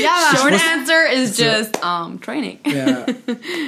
ja, 0.02 0.10
aber 0.32 0.38
Short 0.38 0.62
answer 0.76 1.14
is 1.14 1.38
just 1.38 1.78
um, 1.84 2.20
Training. 2.20 2.58
Ja. 2.64 3.06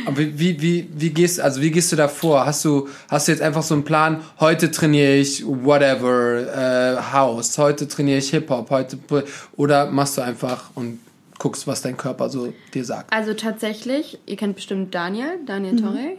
Aber 0.08 0.18
wie, 0.18 0.60
wie, 0.60 0.90
wie, 0.92 1.10
gehst 1.12 1.40
also 1.40 1.62
wie 1.62 1.70
gehst 1.70 1.92
du 1.92 1.98
da 1.98 2.08
vor? 2.08 2.48
Hast 2.48 2.66
du 2.66 2.88
hast 3.10 3.28
du 3.28 3.32
jetzt 3.34 3.42
einfach 3.42 3.62
so 3.62 3.76
einen 3.76 3.84
Plan? 3.84 4.24
Heute 4.40 4.72
trainiere 4.72 5.18
ich 5.18 5.46
whatever 5.46 6.98
äh, 6.98 7.12
House, 7.12 7.58
heute 7.60 7.88
trainiere 7.88 8.18
ich 8.20 8.30
Hip 8.32 8.50
Hop, 8.50 8.72
heute 8.72 8.98
oder 9.56 9.92
machst 9.92 10.18
du 10.18 10.22
einfach 10.22 10.72
und 10.74 11.00
guckst, 11.40 11.68
was 11.68 11.82
dein 11.82 11.98
Körper 11.98 12.30
so 12.30 12.54
dir 12.74 12.86
sagt? 12.86 13.12
Also 13.14 13.34
tatsächlich, 13.34 14.20
ihr 14.26 14.36
kennt 14.38 14.56
bestimmt 14.56 14.94
Daniel, 14.94 15.40
Daniel 15.46 15.76
Torre. 15.80 16.18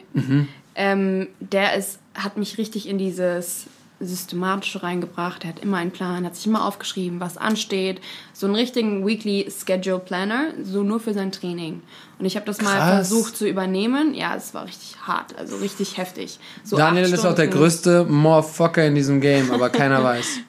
Ähm, 0.74 1.28
der 1.40 1.74
ist, 1.74 1.98
hat 2.14 2.36
mich 2.36 2.56
richtig 2.56 2.88
in 2.88 2.98
dieses 2.98 3.66
Systematische 4.00 4.82
reingebracht. 4.82 5.42
Er 5.42 5.50
hat 5.50 5.58
immer 5.58 5.78
einen 5.78 5.90
Plan, 5.90 6.24
hat 6.24 6.36
sich 6.36 6.46
immer 6.46 6.64
aufgeschrieben, 6.64 7.18
was 7.18 7.36
ansteht. 7.36 8.00
So 8.32 8.46
einen 8.46 8.54
richtigen 8.54 9.04
Weekly 9.04 9.50
Schedule 9.50 9.98
Planner, 9.98 10.52
so 10.62 10.84
nur 10.84 11.00
für 11.00 11.14
sein 11.14 11.32
Training. 11.32 11.82
Und 12.18 12.24
ich 12.24 12.36
habe 12.36 12.46
das 12.46 12.60
mal 12.60 12.76
Krass. 12.76 13.08
versucht 13.08 13.36
zu 13.36 13.48
übernehmen. 13.48 14.14
Ja, 14.14 14.36
es 14.36 14.54
war 14.54 14.66
richtig 14.66 14.96
hart, 15.02 15.36
also 15.36 15.56
richtig 15.56 15.96
heftig. 15.96 16.38
So 16.62 16.76
Daniel 16.76 17.12
ist 17.12 17.26
auch 17.26 17.34
der 17.34 17.48
größte 17.48 18.04
Motherfucker 18.04 18.86
in 18.86 18.94
diesem 18.94 19.20
Game, 19.20 19.50
aber 19.50 19.68
keiner 19.70 20.02
weiß. 20.04 20.40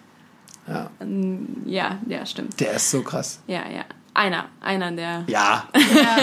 Ja, 1.65 1.97
ja, 2.07 2.25
stimmt. 2.27 2.59
Der 2.59 2.73
ist 2.73 2.91
so 2.91 3.01
krass. 3.01 3.39
Ja, 3.47 3.63
ja. 3.67 3.85
Einer, 4.13 4.45
einer 4.61 4.91
der. 4.91 5.23
Ja, 5.27 5.65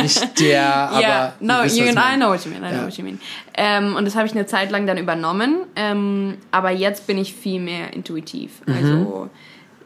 nicht 0.03 0.41
der, 0.41 0.65
aber. 0.91 1.01
Ja, 1.01 1.33
no, 1.41 1.61
you 1.63 1.85
ich 1.85 1.91
I 1.91 2.17
know 2.17 2.29
what 2.29 2.45
you 2.45 2.51
mean, 2.51 2.63
I 2.65 2.69
know 2.69 2.79
Ja. 2.81 2.85
what 2.85 2.97
you 2.99 3.05
mean. 3.05 3.21
Ähm, 3.55 3.97
und 3.97 4.05
das 4.05 4.17
habe 4.17 4.27
ich 4.27 4.33
eine 4.33 4.47
Zeit 4.47 4.71
lang 4.71 4.87
dann 4.87 4.99
übernommen, 4.99 5.57
ähm, 5.77 6.37
aber 6.51 6.71
jetzt 6.71 7.07
bin 7.07 7.17
ich 7.19 7.35
viel 7.35 7.61
mehr 7.61 7.93
intuitiv. 7.95 8.61
Mhm. 8.67 8.75
Also 8.75 9.31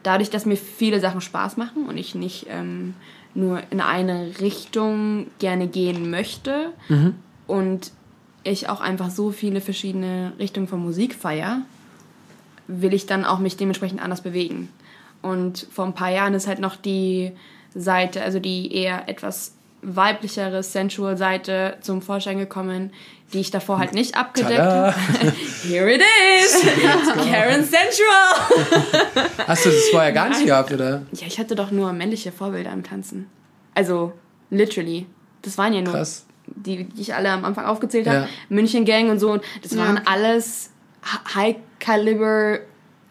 dadurch, 0.03 0.29
dass 0.29 0.45
mir 0.45 0.57
viele 0.57 0.99
Sachen 0.99 1.21
Spaß 1.21 1.57
machen 1.57 1.85
und 1.85 1.97
ich 1.97 2.15
nicht 2.15 2.47
ähm, 2.49 2.95
nur 3.33 3.61
in 3.69 3.79
eine 3.81 4.31
Richtung 4.41 5.27
gerne 5.39 5.67
gehen 5.67 6.09
möchte 6.09 6.73
Mhm. 6.89 7.15
und 7.47 7.91
ich 8.43 8.67
auch 8.69 8.81
einfach 8.81 9.09
so 9.11 9.31
viele 9.31 9.61
verschiedene 9.61 10.33
Richtungen 10.39 10.67
von 10.67 10.79
Musik 10.81 11.13
feier, 11.13 11.59
will 12.67 12.93
ich 12.93 13.05
dann 13.05 13.23
auch 13.25 13.39
mich 13.39 13.55
dementsprechend 13.57 14.01
anders 14.01 14.21
bewegen. 14.21 14.69
Und 15.21 15.67
vor 15.71 15.85
ein 15.85 15.93
paar 15.93 16.09
Jahren 16.09 16.33
ist 16.33 16.47
halt 16.47 16.59
noch 16.59 16.75
die 16.75 17.31
Seite, 17.73 18.21
also 18.21 18.39
die 18.39 18.73
eher 18.75 19.07
etwas 19.07 19.53
weiblichere, 19.81 20.63
sensual 20.63 21.17
Seite 21.17 21.77
zum 21.81 22.01
Vorschein 22.01 22.37
gekommen, 22.37 22.91
die 23.33 23.39
ich 23.39 23.51
davor 23.51 23.79
halt 23.79 23.93
nicht 23.93 24.15
abgedeckt 24.15 24.59
habe. 24.59 24.93
Here 25.63 25.91
it 25.91 26.01
is! 26.01 26.61
Karen 27.31 27.63
Sensual! 27.63 29.27
Hast 29.47 29.65
du 29.65 29.69
das 29.69 29.89
vorher 29.89 30.11
gar 30.11 30.29
nicht 30.29 30.45
gehabt, 30.45 30.71
oder? 30.71 31.03
Ja, 31.13 31.27
ich 31.27 31.39
hatte 31.39 31.55
doch 31.55 31.71
nur 31.71 31.93
männliche 31.93 32.31
Vorbilder 32.31 32.71
im 32.71 32.83
Tanzen. 32.83 33.27
Also, 33.73 34.13
literally. 34.49 35.07
Das 35.41 35.57
waren 35.57 35.73
ja 35.73 35.81
nur 35.81 35.93
Krass. 35.93 36.25
die, 36.45 36.83
die 36.83 37.01
ich 37.01 37.15
alle 37.15 37.31
am 37.31 37.45
Anfang 37.45 37.65
aufgezählt 37.65 38.07
habe. 38.07 38.19
Ja. 38.19 38.27
München 38.49 38.85
Gang 38.85 39.09
und 39.09 39.19
so. 39.19 39.39
Das 39.63 39.75
waren 39.77 39.97
okay. 39.97 40.07
alles 40.07 40.71
High-Caliber 41.33 42.59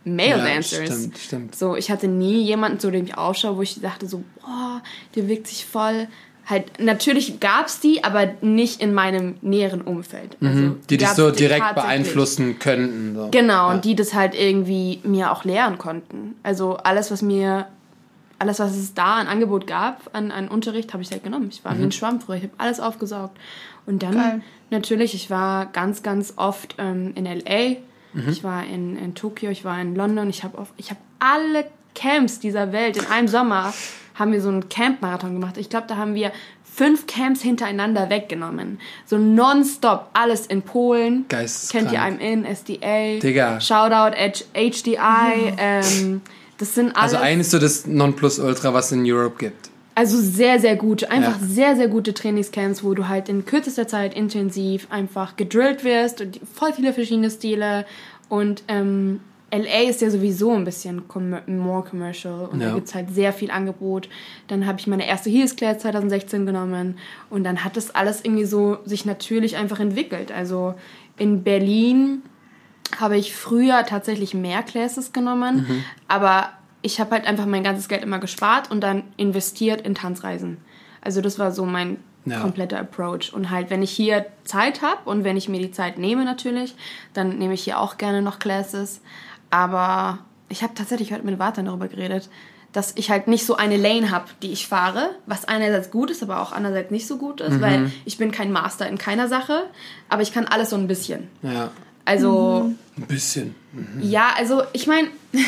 Male 0.04 0.28
Ja, 0.30 0.36
Dancers. 0.38 0.86
stimmt, 0.86 1.18
stimmt. 1.18 1.54
So, 1.54 1.76
ich 1.76 1.90
hatte 1.90 2.08
nie 2.08 2.42
jemanden, 2.42 2.78
zu 2.80 2.90
dem 2.90 3.04
ich 3.04 3.16
aufschaue, 3.18 3.56
wo 3.56 3.62
ich 3.62 3.80
dachte 3.80 4.06
so, 4.08 4.22
boah, 4.40 4.82
der 5.14 5.28
wirkt 5.28 5.46
sich 5.46 5.66
voll. 5.66 6.08
Halt, 6.46 6.80
natürlich 6.80 7.38
gab's 7.38 7.78
die, 7.80 8.02
aber 8.02 8.30
nicht 8.40 8.80
in 8.80 8.92
meinem 8.94 9.36
näheren 9.42 9.82
Umfeld. 9.82 10.36
Also, 10.40 10.62
Mhm. 10.62 10.80
Die 10.88 10.96
dich 10.96 11.08
so 11.10 11.30
direkt 11.30 11.74
beeinflussen 11.74 12.58
könnten. 12.58 13.14
So. 13.14 13.28
Genau, 13.30 13.68
Ja. 13.68 13.74
und 13.74 13.84
die 13.84 13.94
das 13.94 14.14
halt 14.14 14.34
irgendwie 14.34 15.00
mir 15.04 15.30
auch 15.32 15.44
lehren 15.44 15.78
konnten. 15.78 16.34
Also 16.42 16.76
alles, 16.78 17.10
was 17.12 17.22
mir, 17.22 17.66
alles, 18.40 18.58
was 18.58 18.74
es 18.76 18.94
da 18.94 19.16
an 19.18 19.26
Angebot 19.28 19.66
gab, 19.66 20.10
an, 20.14 20.32
an 20.32 20.48
Unterricht, 20.48 20.92
habe 20.92 21.02
ich 21.02 21.10
halt 21.12 21.22
genommen. 21.22 21.48
Ich 21.52 21.64
war 21.64 21.74
Mhm. 21.74 21.78
wie 21.80 21.82
ein 21.84 21.92
Schwamm 21.92 22.20
früher, 22.20 22.36
ich 22.38 22.42
habe 22.44 22.54
alles 22.58 22.80
aufgesaugt. 22.80 23.36
Und 23.86 24.02
dann 24.02 24.14
Geil. 24.14 24.40
natürlich, 24.70 25.14
ich 25.14 25.30
war 25.30 25.66
ganz, 25.66 26.02
ganz 26.02 26.32
oft 26.36 26.74
ähm, 26.78 27.12
in 27.14 27.26
L.A., 27.26 27.76
Mhm. 28.12 28.28
ich 28.28 28.44
war 28.44 28.64
in, 28.64 28.96
in 28.96 29.14
Tokio, 29.14 29.50
ich 29.50 29.64
war 29.64 29.80
in 29.80 29.94
London, 29.94 30.28
ich 30.30 30.42
habe 30.42 30.66
ich 30.76 30.90
hab 30.90 30.98
alle 31.18 31.64
Camps 31.94 32.40
dieser 32.40 32.72
Welt 32.72 32.96
in 32.96 33.06
einem 33.06 33.28
Sommer 33.28 33.72
haben 34.14 34.32
wir 34.32 34.40
so 34.40 34.48
einen 34.48 34.68
Camp-Marathon 34.68 35.32
gemacht. 35.32 35.56
Ich 35.56 35.70
glaube, 35.70 35.86
da 35.88 35.96
haben 35.96 36.14
wir 36.14 36.30
fünf 36.62 37.06
Camps 37.06 37.42
hintereinander 37.42 38.10
weggenommen. 38.10 38.78
So 39.06 39.18
nonstop, 39.18 40.10
alles 40.12 40.46
in 40.46 40.62
Polen. 40.62 41.24
Geisteskrank. 41.28 41.90
Kennt 41.90 41.92
ihr 41.92 42.00
I'm 42.00 42.18
in, 42.18 42.44
SDA. 42.44 43.18
Digga. 43.18 43.60
Shoutout 43.60 44.16
HDI. 44.54 45.54
Ähm, 45.56 46.20
das 46.58 46.74
sind 46.74 46.94
alles. 46.94 47.14
Also 47.14 47.16
eigentlich 47.16 47.48
so 47.48 47.58
das 47.58 47.86
Nonplusultra, 47.86 48.72
was 48.74 48.86
es 48.86 48.92
in 48.92 49.10
Europe 49.10 49.36
gibt. 49.38 49.69
Also 49.94 50.18
sehr, 50.18 50.58
sehr 50.60 50.76
gute, 50.76 51.10
einfach 51.10 51.40
Ja. 51.40 51.46
sehr, 51.46 51.76
sehr 51.76 51.88
gute 51.88 52.14
Trainingscamps, 52.14 52.82
wo 52.84 52.94
du 52.94 53.08
halt 53.08 53.28
in 53.28 53.44
kürzester 53.44 53.86
Zeit 53.88 54.14
intensiv 54.14 54.86
einfach 54.90 55.36
gedrillt 55.36 55.84
wirst 55.84 56.20
und 56.20 56.40
voll 56.54 56.72
viele 56.72 56.92
verschiedene 56.92 57.30
Stile. 57.30 57.84
Und 58.28 58.62
ähm, 58.68 59.20
LA 59.52 59.88
ist 59.90 60.00
ja 60.00 60.10
sowieso 60.10 60.52
ein 60.52 60.64
bisschen 60.64 61.02
more 61.48 61.82
commercial 61.82 62.46
und 62.46 62.60
Ja. 62.60 62.68
da 62.68 62.74
gibt's 62.76 62.94
halt 62.94 63.10
sehr 63.12 63.32
viel 63.32 63.50
Angebot. 63.50 64.08
Dann 64.46 64.64
habe 64.66 64.78
ich 64.78 64.86
meine 64.86 65.06
erste 65.08 65.28
Heels 65.28 65.56
Class 65.56 65.78
2016 65.80 66.46
genommen 66.46 66.96
und 67.30 67.42
dann 67.42 67.64
hat 67.64 67.76
das 67.76 67.92
alles 67.92 68.24
irgendwie 68.24 68.44
so 68.44 68.78
sich 68.84 69.04
natürlich 69.04 69.56
einfach 69.56 69.80
entwickelt. 69.80 70.30
Also 70.30 70.74
in 71.18 71.42
Berlin 71.42 72.22
habe 73.00 73.16
ich 73.18 73.34
früher 73.34 73.84
tatsächlich 73.86 74.34
mehr 74.34 74.62
Classes 74.62 75.12
genommen, 75.12 75.66
Mhm. 75.68 75.84
aber 76.06 76.50
ich 76.82 77.00
habe 77.00 77.10
halt 77.12 77.26
einfach 77.26 77.46
mein 77.46 77.64
ganzes 77.64 77.88
Geld 77.88 78.02
immer 78.02 78.18
gespart 78.18 78.70
und 78.70 78.80
dann 78.80 79.02
investiert 79.16 79.80
in 79.82 79.94
Tanzreisen. 79.94 80.58
Also 81.02 81.20
das 81.20 81.38
war 81.38 81.52
so 81.52 81.64
mein 81.66 81.98
Ja. 82.26 82.40
kompletter 82.40 82.78
Approach. 82.78 83.32
Und 83.32 83.50
halt, 83.50 83.70
wenn 83.70 83.82
ich 83.82 83.90
hier 83.90 84.26
Zeit 84.44 84.82
habe 84.82 85.00
und 85.08 85.24
wenn 85.24 85.36
ich 85.38 85.48
mir 85.48 85.58
die 85.60 85.72
Zeit 85.72 85.98
nehme 85.98 86.24
natürlich, 86.24 86.74
dann 87.14 87.38
nehme 87.38 87.54
ich 87.54 87.64
hier 87.64 87.78
auch 87.80 87.96
gerne 87.96 88.20
noch 88.20 88.38
Classes. 88.38 89.00
Aber 89.50 90.18
ich 90.48 90.62
habe 90.62 90.74
tatsächlich 90.74 91.12
heute 91.12 91.24
mit 91.24 91.38
Vatan 91.38 91.64
darüber 91.66 91.88
geredet, 91.88 92.28
dass 92.72 92.92
ich 92.96 93.10
halt 93.10 93.26
nicht 93.26 93.46
so 93.46 93.56
eine 93.56 93.76
Lane 93.76 94.10
habe, 94.10 94.26
die 94.42 94.52
ich 94.52 94.68
fahre, 94.68 95.10
was 95.26 95.44
einerseits 95.46 95.90
gut 95.90 96.10
ist, 96.10 96.22
aber 96.22 96.40
auch 96.40 96.52
andererseits 96.52 96.90
nicht 96.92 97.06
so 97.06 97.16
gut 97.18 97.40
ist, 97.40 97.60
weil 97.60 97.90
ich 98.04 98.16
bin 98.16 98.30
kein 98.30 98.52
Master 98.52 98.86
in 98.86 98.96
keiner 98.96 99.26
Sache, 99.26 99.64
aber 100.08 100.22
ich 100.22 100.32
kann 100.32 100.46
alles 100.46 100.70
so 100.70 100.76
ein 100.76 100.86
bisschen. 100.86 101.28
Ja. 101.42 101.70
Also 102.04 102.70
Ein 103.00 103.06
bisschen. 103.06 103.54
ja, 104.00 104.30
also 104.36 104.62
ich 104.72 104.86
meine, 104.86 105.08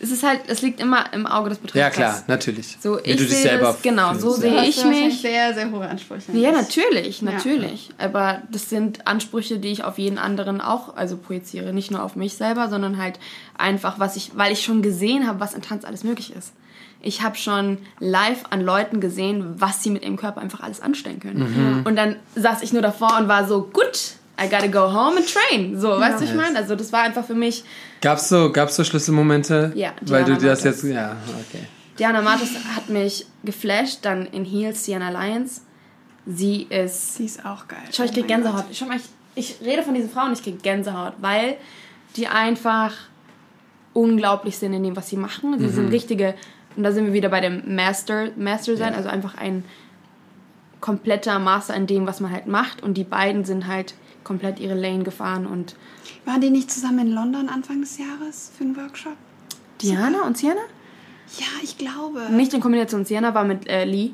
es 0.00 0.10
ist 0.10 0.22
halt, 0.22 0.42
es 0.48 0.62
liegt 0.62 0.80
immer 0.80 1.12
im 1.12 1.26
Auge 1.26 1.48
des 1.48 1.58
Betrachters. 1.58 1.82
Ja, 1.82 1.90
klar, 1.90 2.24
natürlich. 2.26 2.76
So, 2.80 2.98
Wie 2.98 3.10
ich 3.10 3.16
du 3.16 3.22
dich 3.24 3.32
sehe 3.32 3.42
selber 3.42 3.66
das, 3.68 3.82
genau, 3.82 4.14
so 4.14 4.32
sehe 4.32 4.54
ja. 4.54 4.62
ich 4.62 4.84
mich. 4.84 5.20
sehr, 5.20 5.54
sehr 5.54 5.70
hohe 5.70 5.88
Ansprüche. 5.88 6.32
Ja, 6.32 6.52
natürlich, 6.52 7.22
natürlich. 7.22 7.90
Aber 7.98 8.42
das 8.50 8.68
sind 8.68 9.06
Ansprüche, 9.06 9.58
die 9.58 9.68
ich 9.68 9.84
auf 9.84 9.98
jeden 9.98 10.18
anderen 10.18 10.60
auch 10.60 10.96
also 10.96 11.16
projiziere. 11.16 11.72
Nicht 11.72 11.90
nur 11.90 12.02
auf 12.02 12.14
mich 12.14 12.34
selber, 12.34 12.68
sondern 12.68 12.98
halt 12.98 13.18
einfach, 13.56 13.98
was 13.98 14.16
ich, 14.16 14.32
weil 14.34 14.52
ich 14.52 14.62
schon 14.62 14.82
gesehen 14.82 15.26
habe, 15.26 15.40
was 15.40 15.54
in 15.54 15.62
Tanz 15.62 15.84
alles 15.84 16.04
möglich 16.04 16.34
ist. 16.36 16.52
Ich 17.00 17.22
habe 17.22 17.36
schon 17.36 17.78
live 17.98 18.44
an 18.50 18.60
Leuten 18.60 19.00
gesehen, 19.00 19.56
was 19.58 19.82
sie 19.82 19.90
mit 19.90 20.02
ihrem 20.02 20.16
Körper 20.16 20.40
einfach 20.40 20.60
alles 20.60 20.80
anstellen 20.80 21.18
können. 21.18 21.82
Und 21.84 21.96
dann 21.96 22.16
saß 22.36 22.62
ich 22.62 22.72
nur 22.72 22.82
davor 22.82 23.18
und 23.18 23.26
war 23.26 23.48
so, 23.48 23.62
gut, 23.62 24.14
I 24.44 24.48
gotta 24.48 24.66
go 24.68 24.92
home 24.92 25.16
and 25.18 25.26
train. 25.26 25.78
So, 25.80 25.88
weißt 26.00 26.20
du, 26.20 26.24
ich 26.24 26.34
meine? 26.34 26.56
Also 26.58 26.74
das 26.74 26.92
war 26.92 27.02
einfach 27.02 27.24
für 27.24 27.34
mich, 27.34 27.64
Gab's 28.00 28.28
so, 28.28 28.50
gab's 28.50 28.74
so 28.76 28.82
Schlüsselmomente? 28.84 29.72
Ja, 29.74 29.92
Weil 30.00 30.24
du 30.24 30.32
Diana 30.32 30.40
dir 30.40 30.48
das 30.48 30.64
jetzt. 30.64 30.82
Ja, 30.84 31.16
okay. 31.48 31.66
Diana 31.98 32.20
Matos 32.22 32.48
hat 32.74 32.88
mich 32.88 33.26
geflasht, 33.44 34.00
dann 34.02 34.26
in 34.26 34.44
Heels 34.44 34.84
Sienna 34.84 35.10
Lyons. 35.10 35.62
Sie 36.26 36.62
ist 36.64 37.16
Sie 37.16 37.24
ist 37.26 37.44
auch 37.44 37.68
geil. 37.68 37.78
Schau, 37.92 38.04
ich 38.04 38.10
Oh 38.10 38.14
krieg 38.14 38.28
mein 38.28 38.42
Gänsehaut. 38.42 38.64
Schau 38.72 38.86
mal, 38.86 38.96
ich, 38.96 39.04
ich 39.60 39.66
rede 39.66 39.82
von 39.82 39.94
diesen 39.94 40.10
Frauen, 40.10 40.32
ich 40.32 40.42
krieg 40.42 40.62
Gänsehaut, 40.62 41.14
weil 41.20 41.56
die 42.16 42.26
einfach 42.28 42.92
unglaublich 43.92 44.56
sind 44.58 44.72
in 44.72 44.82
dem, 44.82 44.96
was 44.96 45.08
sie 45.08 45.16
machen. 45.16 45.58
Sie 45.58 45.66
Mhm. 45.66 45.72
sind 45.72 45.88
richtige, 45.92 46.34
und 46.76 46.82
da 46.82 46.92
sind 46.92 47.06
wir 47.06 47.12
wieder 47.12 47.28
bei 47.28 47.40
dem 47.40 47.74
Master, 47.74 48.28
Master 48.36 48.76
sein, 48.76 48.92
Ja. 48.92 48.96
also 48.98 49.08
einfach 49.10 49.36
ein 49.36 49.64
kompletter 50.80 51.38
Master 51.38 51.74
in 51.74 51.86
dem, 51.86 52.06
was 52.06 52.20
man 52.20 52.32
halt 52.32 52.46
macht. 52.46 52.82
Und 52.82 52.94
die 52.94 53.04
beiden 53.04 53.44
sind 53.44 53.66
halt 53.66 53.94
komplett 54.24 54.60
ihre 54.60 54.74
Lane 54.74 55.04
gefahren 55.04 55.46
und. 55.46 55.74
Waren 56.24 56.40
die 56.40 56.50
nicht 56.50 56.70
zusammen 56.70 57.00
in 57.00 57.12
London 57.12 57.48
Anfang 57.48 57.80
des 57.80 57.98
Jahres 57.98 58.52
für 58.56 58.64
einen 58.64 58.76
Workshop? 58.76 59.16
Diana 59.80 60.22
und 60.26 60.36
Sienna? 60.36 60.60
Ja, 61.38 61.46
ich 61.62 61.78
glaube. 61.78 62.20
Nicht 62.30 62.52
in 62.54 62.60
Kombination. 62.60 63.04
Sienna 63.04 63.34
war 63.34 63.44
mit 63.44 63.68
äh, 63.68 63.84
Lee. 63.84 64.10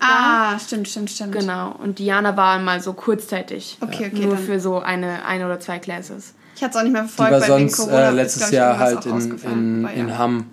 Ah, 0.00 0.58
stimmt, 0.58 0.88
stimmt, 0.88 1.10
stimmt. 1.10 1.32
Genau. 1.32 1.72
Und 1.82 1.98
Diana 1.98 2.36
war 2.36 2.58
mal 2.58 2.80
so 2.80 2.92
kurzzeitig. 2.92 3.78
Okay, 3.80 4.10
okay, 4.12 4.24
Nur 4.26 4.34
dann- 4.34 4.44
für 4.44 4.60
so 4.60 4.80
eine, 4.80 5.24
eine 5.24 5.46
oder 5.46 5.60
zwei 5.60 5.78
Classes. 5.78 6.34
Ich 6.56 6.62
hatte 6.62 6.72
es 6.72 6.76
auch 6.76 6.82
nicht 6.82 6.92
mehr 6.92 7.02
Die 7.02 7.08
verfolgt, 7.08 7.32
war 7.32 7.40
weil 7.40 7.58
wegen 7.60 7.68
sonst 7.68 7.88
Corona 7.88 8.08
äh, 8.08 8.12
letztes 8.14 8.46
ich, 8.48 8.54
Jahr 8.54 8.78
halt 8.78 9.06
in, 9.06 9.38
in, 9.42 9.88
in 9.88 10.08
ja. 10.08 10.18
Hamm. 10.18 10.46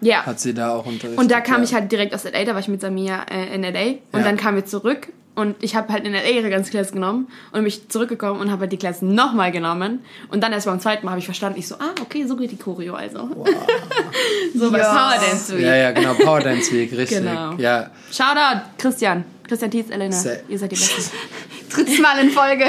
Ja. 0.00 0.26
Hat 0.26 0.40
sie 0.40 0.52
da 0.52 0.74
auch 0.74 0.84
unterrichtet. 0.84 1.18
Und 1.18 1.30
da 1.30 1.40
kam 1.40 1.58
ja. 1.58 1.62
ich 1.64 1.74
halt 1.74 1.90
direkt 1.90 2.14
aus 2.14 2.24
LA, 2.24 2.44
da 2.44 2.52
war 2.52 2.60
ich 2.60 2.68
mit 2.68 2.80
Samia 2.82 3.22
äh, 3.30 3.54
in 3.54 3.62
LA. 3.62 3.98
Und 4.12 4.20
Ja. 4.20 4.22
dann 4.22 4.36
kamen 4.36 4.56
wir 4.58 4.66
zurück 4.66 5.08
und 5.36 5.54
ich 5.62 5.76
habe 5.76 5.92
halt 5.92 6.04
in 6.04 6.12
LA 6.12 6.24
ihre 6.30 6.50
ganze 6.50 6.70
Klasse 6.72 6.92
genommen 6.92 7.28
und 7.52 7.62
mich 7.62 7.88
zurückgekommen 7.88 8.40
und 8.40 8.50
habe 8.50 8.62
halt 8.62 8.72
die 8.72 8.76
Klasse 8.78 9.06
nochmal 9.06 9.52
genommen. 9.52 10.00
Und 10.30 10.42
dann 10.42 10.52
erst 10.52 10.66
beim 10.66 10.80
zweiten 10.80 11.04
Mal 11.04 11.12
habe 11.12 11.20
ich 11.20 11.26
verstanden, 11.26 11.58
ich 11.60 11.68
so, 11.68 11.76
ah, 11.76 11.94
okay, 12.02 12.24
so 12.26 12.34
geht 12.36 12.50
die 12.50 12.56
Choreo 12.56 12.94
also. 12.94 13.18
so 14.54 14.70
bei 14.72 14.78
Ja. 14.78 14.92
Power 14.92 15.20
Dance 15.20 15.56
Week. 15.56 15.64
Ja, 15.64 15.76
ja, 15.76 15.90
genau. 15.92 16.14
Power 16.14 16.40
Dance 16.40 16.72
Week, 16.72 16.90
richtig. 16.92 17.18
Genau. 17.18 17.52
Ja, 17.58 17.90
Shoutout, 18.10 18.62
Christian. 18.78 19.24
Christian 19.46 19.70
Tietz, 19.70 19.90
Elena. 19.90 20.16
Sehr- 20.16 20.40
Ihr 20.48 20.58
seid 20.58 20.72
die 20.72 20.76
Besten. 20.76 21.12
Drittes 21.70 21.98
Mal 22.00 22.18
in 22.18 22.30
Folge. 22.30 22.64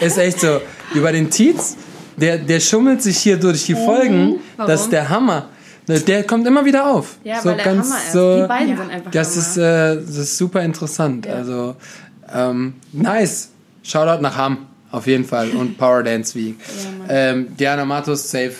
ist 0.00 0.18
echt 0.18 0.40
so. 0.40 0.60
Über 0.94 1.12
den 1.12 1.30
Tietz, 1.30 1.76
der, 2.16 2.38
der 2.38 2.60
schummelt 2.60 3.02
sich 3.02 3.18
hier 3.18 3.36
durch 3.36 3.66
die 3.66 3.74
Folgen. 3.74 4.40
Warum? 4.56 4.70
Das 4.70 4.82
ist 4.82 4.90
der 4.92 5.08
Hammer. 5.08 5.48
Ne, 5.88 6.00
Der 6.00 6.24
kommt 6.24 6.46
immer 6.46 6.64
wieder 6.64 6.86
auf. 6.86 7.16
Ja, 7.22 7.40
so 7.40 7.50
weil 7.50 7.56
der 7.56 7.64
ganz 7.64 7.86
Hammer 7.86 7.98
ist. 7.98 8.12
so. 8.12 8.42
die 8.42 8.48
beiden 8.48 8.68
Ja. 8.70 8.76
sind 8.76 8.90
einfach 8.90 9.10
Das 9.12 9.30
Hammer. 9.30 9.46
ist, 9.46 9.56
äh, 9.56 9.96
das 10.06 10.16
ist 10.16 10.36
super 10.38 10.62
interessant. 10.62 11.26
Ja. 11.26 11.34
Also, 11.34 11.76
ähm, 12.34 12.74
nice. 12.92 13.50
Shoutout 13.84 14.20
nach 14.20 14.36
Hamm, 14.36 14.66
auf 14.90 15.06
jeden 15.06 15.24
Fall. 15.24 15.50
Und 15.50 15.78
Power 15.78 16.02
Dance 16.02 16.34
Week. 16.34 16.58
Mann. 16.98 17.06
ähm, 17.08 17.56
Diana 17.56 17.84
Matos, 17.84 18.28
safe, 18.30 18.54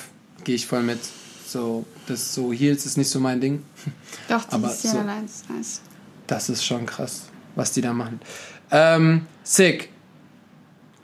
gehe 0.44 0.54
ich 0.54 0.66
voll 0.66 0.82
mit. 0.82 1.00
So, 1.48 1.84
das 2.06 2.32
so 2.34 2.52
Heels 2.52 2.86
ist 2.86 2.96
nicht 2.96 3.10
so 3.10 3.18
mein 3.18 3.40
Ding. 3.40 3.62
Doch, 4.28 4.44
die 4.44 4.54
Aber 4.54 4.68
ist 4.70 4.84
ja 4.84 4.90
so- 4.92 4.98
ist 4.98 5.50
nice. 5.50 5.80
Das 6.28 6.48
ist 6.48 6.64
schon 6.64 6.86
krass, 6.86 7.22
was 7.56 7.72
die 7.72 7.80
da 7.80 7.92
machen. 7.92 8.20
Ähm, 8.70 9.26
sick. 9.42 9.90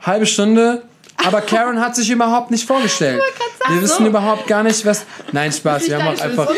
Halbe 0.01 0.25
Stunde. 0.25 0.83
Aber 1.17 1.41
Karen 1.41 1.79
hat 1.79 1.95
sich 1.95 2.09
überhaupt 2.09 2.51
nicht 2.51 2.65
vorgestellt. 2.67 3.21
Wir 3.69 3.81
wissen 3.81 4.05
überhaupt 4.05 4.47
gar 4.47 4.63
nicht, 4.63 4.85
was. 4.85 5.05
Nein, 5.31 5.51
Spaß. 5.51 5.87
Wir 5.87 6.01
haben 6.03 6.15
auch 6.15 6.21
einfach. 6.21 6.49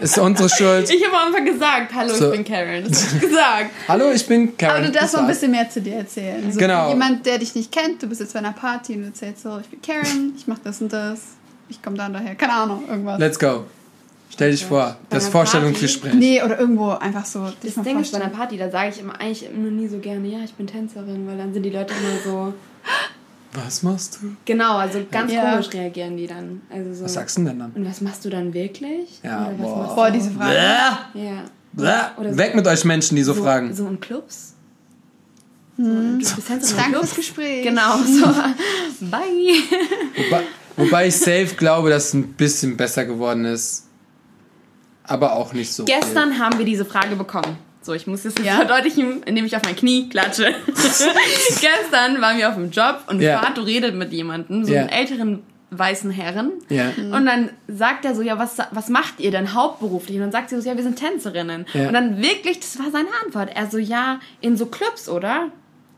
Ist 0.00 0.18
unsere 0.18 0.48
Schuld. 0.48 0.90
Ich 0.90 1.04
habe 1.06 1.16
am 1.16 1.26
Anfang 1.28 1.44
gesagt, 1.44 1.94
hallo, 1.94 2.12
So. 2.12 2.32
ich 2.32 2.42
bin 2.42 2.44
Karen. 2.44 2.84
Das 2.88 3.06
hab 3.06 3.14
ich 3.14 3.20
gesagt. 3.20 3.70
Hallo, 3.88 4.10
ich 4.10 4.26
bin 4.26 4.56
Karen. 4.56 4.76
Aber 4.78 4.86
du 4.86 4.90
darfst 4.90 5.04
Das 5.04 5.12
noch 5.14 5.20
ein 5.20 5.26
bisschen 5.28 5.50
mehr 5.52 5.70
zu 5.70 5.80
dir 5.80 5.94
erzählen. 5.98 6.50
So 6.50 6.58
Genau. 6.58 6.88
Jemand, 6.88 7.24
der 7.24 7.38
dich 7.38 7.54
nicht 7.54 7.70
kennt, 7.70 8.02
du 8.02 8.08
bist 8.08 8.20
jetzt 8.20 8.32
bei 8.32 8.40
einer 8.40 8.52
Party 8.52 8.94
und 8.94 9.02
du 9.02 9.06
erzählst 9.08 9.42
so, 9.44 9.60
ich 9.60 9.68
bin 9.68 9.80
Karen, 9.80 10.34
ich 10.36 10.48
mach 10.48 10.58
das 10.58 10.80
und 10.80 10.92
das, 10.92 11.20
ich 11.68 11.80
komme 11.80 11.96
da 11.98 12.06
und 12.06 12.14
daher, 12.14 12.34
keine 12.34 12.52
Ahnung, 12.52 12.82
irgendwas. 12.88 13.20
Let's 13.20 13.38
go. 13.38 13.64
Stell 14.30 14.50
dich 14.50 14.64
vor. 14.64 14.96
Bei 15.08 15.16
Das 15.18 15.28
Vorstellungsgespräch. 15.28 16.14
Nee, 16.14 16.42
oder 16.42 16.58
irgendwo 16.58 16.90
einfach 16.90 17.24
so. 17.24 17.46
Das 17.62 17.74
Ding 17.84 18.00
ist, 18.00 18.10
bei 18.12 18.20
einer. 18.20 18.30
Party, 18.30 18.56
da 18.56 18.70
sage 18.70 18.88
ich 18.90 18.98
immer 18.98 19.20
eigentlich 19.20 19.44
immer 19.48 19.70
nie 19.70 19.86
so 19.86 19.98
gerne, 19.98 20.26
ja, 20.26 20.38
ich 20.44 20.54
bin 20.54 20.66
Tänzerin, 20.66 21.28
weil 21.28 21.36
dann 21.36 21.52
sind 21.52 21.62
die 21.62 21.70
Leute 21.70 21.92
immer 21.94 22.18
so, 22.24 22.54
Was 23.52 23.82
machst 23.82 24.18
du? 24.22 24.34
genau, 24.46 24.76
also 24.76 25.04
ganz 25.10 25.30
Ja. 25.32 25.50
komisch 25.52 25.72
reagieren 25.74 26.16
die 26.16 26.26
dann. 26.26 26.62
Also 26.70 26.94
so, 26.94 27.04
Was 27.04 27.12
sagst 27.14 27.36
du 27.36 27.44
denn 27.44 27.58
dann? 27.58 27.72
Und 27.72 27.84
was 27.86 28.00
machst 28.00 28.24
du 28.24 28.30
dann 28.30 28.54
wirklich? 28.54 29.20
Ja, 29.22 29.46
Oder 29.48 29.58
was 29.58 29.66
boah. 29.88 29.94
Boah, 29.94 30.10
diese 30.10 30.30
Frage. 30.30 30.56
Bäh, 31.12 31.20
Ja. 31.82 32.12
Oder 32.16 32.32
so- 32.32 32.38
Weg 32.38 32.54
mit 32.54 32.66
euch 32.66 32.84
Menschen, 32.84 33.16
die 33.16 33.22
so, 33.22 33.34
so, 33.34 33.42
fragen. 33.42 33.74
So 33.74 33.86
in 33.86 34.00
Clubs? 34.00 34.54
So, 35.76 35.84
in, 35.84 36.12
du 36.12 36.18
bist 36.18 36.34
Tänzerin 36.46 36.60
in 36.60 36.76
Danke 36.76 36.90
Clubs? 36.92 37.12
fürs 37.12 37.26
Gespräch. 37.26 37.62
Genau, 37.64 37.96
so. 37.98 38.26
Bye. 39.10 39.54
Wobei, 40.16 40.42
wobei 40.76 41.06
ich 41.08 41.16
safe 41.16 41.54
glaube, 41.56 41.90
dass 41.90 42.08
es 42.08 42.14
ein 42.14 42.32
bisschen 42.34 42.76
besser 42.76 43.04
geworden 43.04 43.44
ist. 43.44 43.86
Aber 45.04 45.32
auch 45.34 45.52
nicht 45.52 45.72
so. 45.72 45.84
Gestern 45.84 46.38
haben 46.38 46.58
wir 46.58 46.64
diese 46.64 46.84
Frage 46.84 47.16
bekommen. 47.16 47.56
So, 47.84 47.92
ich 47.94 48.06
muss 48.06 48.22
das 48.22 48.34
jetzt 48.36 48.46
Ja? 48.46 48.54
verdeutlichen, 48.56 49.22
indem 49.24 49.44
ich 49.44 49.56
auf 49.56 49.62
mein 49.64 49.74
Knie 49.76 50.08
klatsche. 50.08 50.54
Gestern 50.66 52.20
waren 52.20 52.38
wir 52.38 52.48
auf 52.48 52.54
dem 52.54 52.70
Job 52.70 53.04
und 53.08 53.20
Ja. 53.20 53.42
Vato 53.42 53.62
redet 53.62 53.94
mit 53.94 54.12
jemandem, 54.12 54.64
so 54.64 54.72
Ja. 54.72 54.80
einem 54.82 54.88
älteren 54.90 55.42
weißen 55.70 56.10
Herren. 56.10 56.52
Ja. 56.68 56.90
Und 57.16 57.24
dann 57.26 57.50
sagt 57.66 58.04
er 58.04 58.14
so, 58.14 58.20
ja, 58.22 58.38
was, 58.38 58.58
was 58.72 58.88
macht 58.90 59.20
ihr 59.20 59.30
denn 59.30 59.54
hauptberuflich? 59.54 60.16
Und 60.16 60.22
dann 60.24 60.32
sagt 60.32 60.50
sie 60.50 60.60
so, 60.60 60.68
ja, 60.68 60.76
wir 60.76 60.82
sind 60.82 60.96
Tänzerinnen. 60.98 61.64
Ja. 61.72 61.88
Und 61.88 61.94
dann 61.94 62.18
wirklich, 62.22 62.60
das 62.60 62.78
war 62.78 62.90
seine 62.92 63.08
Antwort. 63.24 63.50
Er 63.54 63.70
so, 63.70 63.78
ja, 63.78 64.20
in 64.40 64.56
so 64.56 64.66
Clubs, 64.66 65.08
oder? 65.08 65.48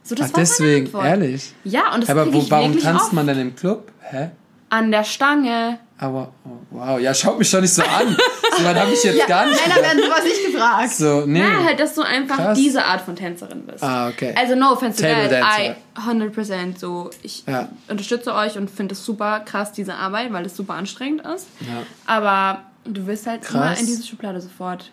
So, 0.05 0.15
das 0.15 0.29
Ach, 0.31 0.35
war 0.35 0.41
deswegen, 0.41 0.91
ehrlich. 0.97 1.53
Ja, 1.65 1.93
und 1.95 2.03
das 2.03 2.11
Aber 2.11 2.33
wo, 2.33 2.49
warum 2.51 2.79
tanzt 2.79 3.07
oft. 3.07 3.13
man 3.15 3.27
denn 3.27 3.39
im 3.41 3.57
Club? 3.57 3.91
Hä? 4.01 4.31
An 4.71 4.91
der 4.93 5.03
Stange. 5.05 5.79
Aber, 5.97 6.33
oh, 6.45 6.51
wow, 6.71 6.99
ja, 6.99 7.15
schaut 7.15 7.39
mich 7.39 7.49
doch 7.53 7.61
nicht 7.61 7.73
so 7.73 7.83
an. 7.83 8.17
So 8.59 8.65
weit 8.65 8.77
habe 8.77 8.91
ich 8.93 9.03
jetzt 9.05 9.27
gar 9.29 9.47
nicht 9.47 9.61
Männer 9.67 9.81
werden 9.81 10.03
sowas 10.03 10.25
nicht 10.25 10.47
gefragt. 10.53 10.91
So, 10.91 11.23
nee. 11.25 11.39
Ja, 11.39 11.63
halt, 11.65 11.79
dass 11.79 11.95
du 11.95 12.03
einfach 12.03 12.37
Krass. 12.37 12.59
diese 12.59 12.85
Art 12.85 13.01
von 13.01 13.15
Tänzerin 13.15 13.65
bist. 13.65 13.83
Ah, 13.83 14.09
okay. 14.09 14.35
Also 14.37 14.57
no 14.57 14.73
offense 14.73 15.01
to 15.01 15.09
Table 15.09 15.29
that, 15.29 15.43
Dancer. 15.43 15.77
I 15.97 16.01
100% 16.01 16.79
so, 16.79 17.11
ich 17.23 17.45
Ja. 17.47 17.69
unterstütze 17.89 18.35
euch 18.35 18.59
und 18.59 18.71
finde 18.71 18.95
es 18.95 19.05
super 19.05 19.41
krass, 19.41 19.71
diese 19.73 19.95
Arbeit, 19.95 20.33
weil 20.33 20.45
es 20.47 20.57
super 20.57 20.75
anstrengend 20.75 21.23
ist. 21.23 21.47
Ja. 21.61 21.85
Aber 22.07 22.63
du 22.85 23.07
wirst 23.07 23.27
halt 23.29 23.49
immer 23.49 23.67
Krass. 23.69 23.81
in 23.81 23.87
diese 23.87 24.05
Schublade 24.05 24.41
sofort 24.41 24.91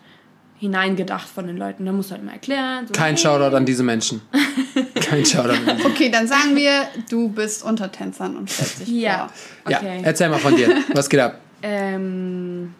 hineingedacht 0.60 1.28
von 1.28 1.48
den 1.48 1.56
Leuten. 1.56 1.84
Da 1.84 1.90
musst 1.90 2.10
du 2.10 2.14
halt 2.14 2.22
immer 2.22 2.32
erklären. 2.34 2.86
So, 2.86 2.92
Kein 2.92 3.16
hey. 3.16 3.22
Shoutout 3.24 3.56
an 3.56 3.66
diese 3.66 3.82
Menschen. 3.82 4.22
Kein 5.12 5.26
Shoutout 5.26 5.58
Okay, 5.84 6.08
dann 6.10 6.26
sagen 6.26 6.56
wir, 6.56 6.88
du 7.10 7.28
bist 7.28 7.62
unter 7.62 7.92
Tänzern 7.92 8.34
und 8.36 8.50
stellst 8.50 8.80
dich 8.80 8.88
Ja, 8.88 9.28
vor. 9.62 9.72
Ja, 9.72 9.78
okay. 9.78 10.00
erzähl 10.02 10.30
mal 10.30 10.38
von 10.38 10.56
dir. 10.56 10.74
Was 10.94 11.08
geht 11.10 11.20
ab? 11.20 11.38
Ähm, 11.62 12.72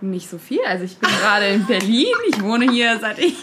nicht 0.00 0.28
so 0.28 0.38
viel. 0.38 0.58
Also 0.66 0.84
ich 0.84 0.96
bin 0.98 1.08
gerade 1.10 1.46
in 1.46 1.64
Berlin. 1.66 2.06
Ich 2.28 2.42
wohne 2.42 2.70
hier 2.70 2.98
seit 3.00 3.18
ich. 3.20 3.34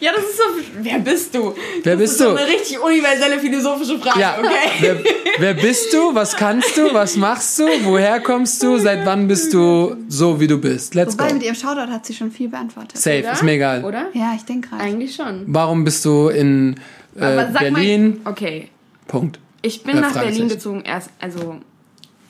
Ja, 0.00 0.12
das 0.14 0.24
ist 0.24 0.36
so. 0.36 0.42
Wer 0.80 0.98
bist 0.98 1.34
du? 1.34 1.54
Wer 1.82 1.92
das 1.94 2.00
bist 2.02 2.12
ist 2.14 2.18
so 2.18 2.24
du? 2.32 2.36
eine 2.36 2.46
richtig 2.46 2.80
universelle 2.82 3.38
philosophische 3.38 3.98
Frage, 3.98 4.20
Ja, 4.20 4.36
okay? 4.38 4.50
wer, 4.80 4.96
wer 5.38 5.54
bist 5.54 5.92
du? 5.92 6.14
Was 6.14 6.36
kannst 6.36 6.76
du? 6.76 6.92
Was 6.92 7.16
machst 7.16 7.58
du? 7.58 7.64
Woher 7.84 8.20
kommst 8.20 8.62
du? 8.62 8.78
Seit 8.78 9.06
wann 9.06 9.26
bist 9.28 9.54
du 9.54 9.96
so, 10.08 10.38
wie 10.40 10.46
du 10.46 10.58
bist? 10.58 10.94
Let's 10.94 11.14
Wobei, 11.14 11.28
go. 11.28 11.34
mit 11.34 11.42
ihrem 11.44 11.54
Shoutout 11.54 11.90
hat 11.90 12.04
sie 12.04 12.14
schon 12.14 12.30
viel 12.30 12.48
beantwortet. 12.48 12.98
Safe, 12.98 13.20
Oder? 13.20 13.32
ist 13.32 13.42
mir 13.42 13.52
egal. 13.52 13.84
Oder? 13.84 14.08
Ja, 14.12 14.34
ich 14.36 14.44
denke 14.44 14.68
gerade. 14.68 14.82
Eigentlich 14.82 15.14
schon. 15.14 15.44
Warum 15.46 15.84
bist 15.84 16.04
du 16.04 16.28
in 16.28 16.76
äh, 17.16 17.24
Aber 17.24 17.52
sag 17.52 17.60
Berlin? 17.60 18.20
Mal, 18.24 18.30
okay, 18.32 18.68
Punkt. 19.06 19.38
ich 19.62 19.82
bin 19.82 19.96
Äh, 19.96 20.00
nach 20.00 20.14
Berlin 20.14 20.48
gezogen, 20.48 20.82
erst, 20.82 21.10
also 21.20 21.60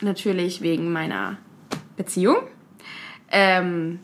natürlich 0.01 0.61
wegen 0.62 0.92
meiner 0.92 1.38
Beziehung. 1.97 2.37
Ähm, 3.31 4.01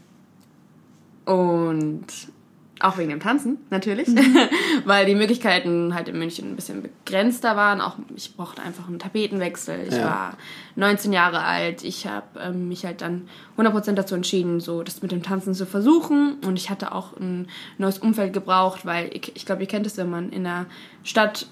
und 1.25 2.07
auch 2.81 2.99
wegen 2.99 3.11
dem 3.11 3.21
Tanzen, 3.21 3.59
natürlich. 3.71 4.09
Weil 4.85 5.07
die 5.07 5.15
Möglichkeiten 5.15 5.95
halt 5.95 6.09
in 6.09 6.19
München 6.19 6.51
ein 6.51 6.57
bisschen 6.57 6.83
begrenzter 6.83 7.57
waren. 7.57 7.81
Auch 7.81 7.97
ich 8.17 8.37
brauchte 8.37 8.63
einfach 8.63 8.89
einen 8.89 8.99
Tapetenwechsel. 8.99 9.87
Ich 9.89 9.95
Ja. 9.97 10.05
war 10.05 10.37
19 10.77 11.13
Jahre 11.13 11.43
alt. 11.43 11.85
Ich 11.85 12.07
habe 12.07 12.27
ähm, 12.41 12.69
mich 12.69 12.85
halt 12.85 13.01
dann 13.03 13.29
100% 13.59 13.93
dazu 13.93 14.15
entschieden, 14.15 14.61
so 14.61 14.83
das 14.83 15.03
mit 15.03 15.13
dem 15.13 15.23
Tanzen 15.23 15.55
zu 15.55 15.67
versuchen. 15.67 16.37
Und 16.47 16.57
ich 16.57 16.71
hatte 16.71 16.93
auch 16.93 17.17
ein 17.19 17.49
neues 17.79 17.99
Umfeld 17.99 18.33
gebraucht, 18.33 18.87
weil 18.87 19.11
ich, 19.15 19.33
ich 19.37 19.47
glaube, 19.47 19.63
ihr 19.63 19.69
kennt 19.69 19.87
es, 19.87 19.97
wenn 19.97 20.11
man 20.11 20.31
in 20.31 20.45
der 20.45 20.67
Stadt 21.05 21.47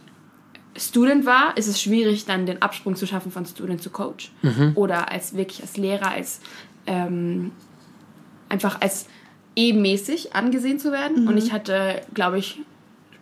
Student 0.77 1.27
war, 1.27 1.57
ist 1.57 1.67
es 1.67 1.81
schwierig, 1.83 2.25
dann 2.25 2.47
den 2.47 2.63
Absprung 2.63 2.95
zu 2.95 3.07
schaffen 3.07 3.33
von 3.33 3.45
Student 3.45 3.83
zu 3.83 3.91
Coach. 3.91 4.31
Oder 4.77 5.11
als 5.11 5.37
wirklich 5.37 5.61
als 5.61 5.77
Lehrer, 5.77 6.13
als 6.13 6.41
ähm, 6.87 7.51
einfach 8.49 8.81
als 8.81 9.07
ebenmäßig 9.59 10.35
angesehen 10.35 10.79
zu 10.79 10.93
werden. 10.93 11.27
Und 11.29 11.37
ich 11.37 11.53
hatte, 11.53 12.01
glaube 12.15 12.39
ich, 12.39 12.61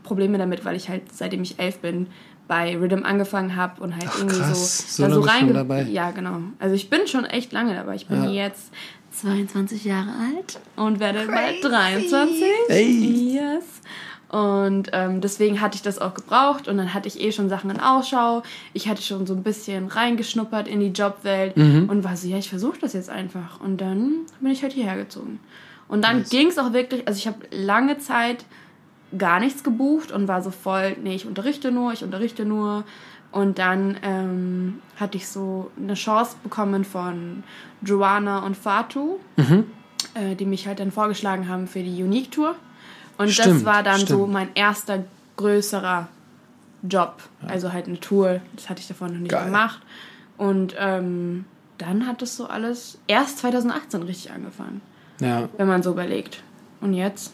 Probleme 0.03 0.39
damit, 0.39 0.65
weil 0.65 0.77
ich 0.77 0.89
halt, 0.89 1.03
seitdem 1.13 1.43
ich 1.43 1.59
elf 1.59 1.79
bin, 1.79 2.07
bei 2.47 2.77
Rhythm 2.77 3.03
angefangen 3.05 3.57
habe 3.57 3.83
und 3.83 3.95
halt 3.95 4.05
Ach, 4.09 4.19
irgendwie 4.19 4.39
krass. 4.39 4.97
so, 4.97 5.09
So 5.09 5.15
so 5.23 5.29
reinge- 5.29 5.53
dabei. 5.55 5.83
Ja, 5.83 6.13
genau. 6.13 6.39
Also 6.61 6.75
ich 6.77 6.89
bin 6.91 7.07
schon 7.09 7.25
echt 7.25 7.53
lange 7.53 7.75
dabei. 7.75 7.97
Ich 7.97 8.07
bin 8.07 8.23
Ja. 8.23 8.31
jetzt 8.31 8.71
22 9.13 9.85
Jahre 9.85 10.11
alt 10.11 10.61
und 10.77 11.01
werde 11.01 11.27
bald 11.27 11.61
Crazy. 11.61 11.69
23. 12.11 12.43
Ey. 12.69 13.35
Yes. 13.35 13.65
Und 14.29 14.91
ähm, 14.93 15.21
deswegen 15.21 15.61
hatte 15.61 15.77
ich 15.77 15.83
das 15.83 15.99
auch 16.01 16.15
gebraucht 16.15 16.69
und 16.69 16.77
dann 16.79 16.93
hatte 16.95 17.09
ich 17.09 17.21
eh 17.21 17.33
schon 17.33 17.49
Sachen 17.49 17.71
in 17.71 17.81
Ausschau. 17.81 18.43
Ich 18.75 18.89
hatte 18.89 19.01
schon 19.03 19.27
so 19.27 19.35
ein 19.35 19.43
bisschen 19.43 19.87
reingeschnuppert 19.89 20.69
in 20.69 20.81
die 20.81 20.89
Jobwelt 20.89 21.57
Mhm. 21.57 21.89
und 21.89 22.05
war 22.05 22.17
so, 22.17 22.29
ja, 22.29 22.37
ich 22.37 22.49
versuche 22.49 22.79
das 22.81 22.93
jetzt 22.93 23.09
einfach. 23.11 23.61
Und 23.61 23.81
dann 23.81 24.13
bin 24.41 24.51
ich 24.53 24.63
halt 24.63 24.73
hierher 24.73 24.97
gezogen. 24.97 25.41
Und 25.89 26.03
dann 26.03 26.25
ging 26.25 26.49
es 26.49 26.59
auch 26.59 26.73
wirklich, 26.73 27.07
also 27.07 27.19
ich 27.19 27.27
habe 27.27 27.39
lange 27.51 27.99
Zeit 27.99 28.45
gar 29.17 29.39
nichts 29.41 29.63
gebucht 29.63 30.11
und 30.11 30.27
war 30.29 30.43
so 30.43 30.51
voll, 30.51 30.97
nee, 31.03 31.15
ich 31.15 31.27
unterrichte 31.27 31.71
nur, 31.71 31.93
ich 31.93 32.03
unterrichte 32.03 32.45
nur. 32.45 32.85
Und 33.31 33.59
dann 33.59 33.97
ähm, 34.03 34.81
hatte 34.97 35.17
ich 35.17 35.29
so 35.29 35.71
eine 35.77 35.95
Chance 35.95 36.37
bekommen 36.43 36.85
von 36.85 37.45
Joanna 37.83 38.41
und 38.41 38.57
Fatu, 38.57 39.19
äh, 40.15 40.35
die 40.35 40.47
mich 40.47 40.67
halt 40.67 40.81
dann 40.81 40.91
vorgeschlagen 40.91 41.49
haben 41.49 41.67
für 41.67 41.83
die 41.83 42.03
Unique 42.03 42.31
Tour. 42.31 42.55
Und 43.19 43.29
das 43.29 43.35
Stimmt, 43.35 43.65
war 43.65 43.83
dann 43.83 44.01
so 44.01 44.07
stimmt. 44.07 44.33
mein 44.33 44.49
erster 44.55 45.05
größerer 45.37 46.09
Job. 46.83 47.23
Also 47.47 47.73
halt 47.73 47.87
eine 47.87 48.01
Tour, 48.01 48.41
das 48.55 48.69
hatte 48.69 48.81
ich 48.81 48.89
davon 48.89 49.13
noch 49.13 49.21
nicht 49.21 49.31
Geil. 49.31 49.47
gemacht. 49.47 49.81
Und 50.37 50.75
ähm, 50.79 51.45
dann 51.79 52.07
hat 52.07 52.23
es 52.23 52.37
so 52.37 52.47
alles 52.47 52.99
erst 53.07 53.39
2018 53.39 54.03
richtig 54.03 54.33
angefangen, 54.33 54.81
Ja. 55.21 55.49
wenn 55.57 55.67
man 55.69 55.83
so 55.83 55.91
überlegt. 55.93 56.43
Und 56.81 56.93
jetzt? 56.95 57.33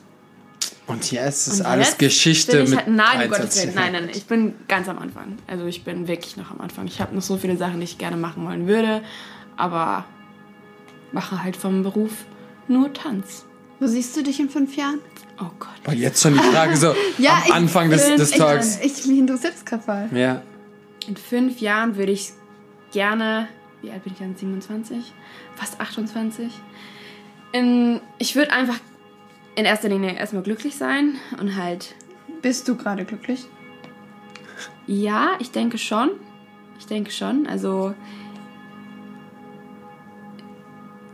Und 0.86 1.10
jetzt 1.12 1.46
ist 1.48 1.60
Und 1.60 1.66
alles 1.66 1.88
jetzt 1.90 1.98
Geschichte 1.98 2.58
ich 2.60 2.70
mit 2.70 2.78
halt, 2.78 2.88
Nein, 2.88 3.22
um 3.24 3.28
23 3.28 3.30
Gottes 3.40 3.56
Willen. 3.64 3.74
Nein, 3.74 3.92
nein, 3.92 4.10
ich 4.14 4.24
bin 4.26 4.54
ganz 4.68 4.88
am 4.88 4.98
Anfang. 4.98 5.38
Also 5.46 5.66
ich 5.66 5.84
bin 5.84 6.06
wirklich 6.08 6.36
noch 6.36 6.50
am 6.50 6.60
Anfang. 6.60 6.86
Ich 6.86 7.00
habe 7.00 7.14
noch 7.14 7.22
so 7.22 7.36
viele 7.36 7.56
Sachen, 7.56 7.78
die 7.78 7.84
ich 7.84 7.98
gerne 7.98 8.16
machen 8.16 8.44
wollen 8.46 8.66
würde, 8.66 9.02
aber 9.56 10.04
mache 11.12 11.42
halt 11.42 11.56
vom 11.56 11.82
Beruf 11.82 12.10
nur 12.68 12.92
Tanz. 12.92 13.44
Wo 13.80 13.86
siehst 13.86 14.16
du 14.16 14.22
dich 14.22 14.38
in 14.40 14.48
fünf 14.48 14.76
Jahren? 14.76 14.98
Oh 15.40 15.50
Gott. 15.58 15.70
Boah, 15.84 15.92
jetzt 15.92 16.22
schon 16.22 16.34
die 16.34 16.38
Frage 16.40 16.76
so 16.76 16.94
Ja, 17.18 17.34
am 17.36 17.42
ich 17.46 17.52
Anfang 17.54 17.90
des, 17.90 18.06
bin- 18.06 18.16
des 18.18 18.30
Ich, 18.32 18.38
Talks. 18.38 18.78
ich, 18.82 19.06
mich 19.06 19.18
interessiert 19.18 19.54
es 19.56 19.64
gerade 19.64 19.82
voll. 19.82 20.08
Ja. 20.18 20.42
In 21.06 21.16
fünf 21.16 21.60
Jahren 21.60 21.96
würde 21.96 22.12
ich 22.12 22.32
gerne, 22.92 23.48
wie 23.82 23.90
alt 23.90 24.04
bin 24.04 24.12
ich 24.12 24.18
dann? 24.20 24.36
27? 24.36 25.12
Fast 25.56 25.80
28? 25.80 26.46
In, 27.52 28.00
ich 28.18 28.34
würde 28.34 28.52
einfach 28.52 28.78
in 29.54 29.64
erster 29.64 29.88
Linie 29.88 30.14
erstmal 30.14 30.42
glücklich 30.42 30.76
sein 30.76 31.16
und 31.38 31.56
halt 31.56 31.94
Bist 32.42 32.66
du 32.66 32.76
gerade 32.76 33.04
glücklich? 33.04 33.46
Ja, 34.88 35.30
ich 35.38 35.52
denke 35.52 35.78
schon. 35.78 36.10
Ich 36.78 36.86
denke 36.86 37.12
schon. 37.12 37.46
Also. 37.46 37.94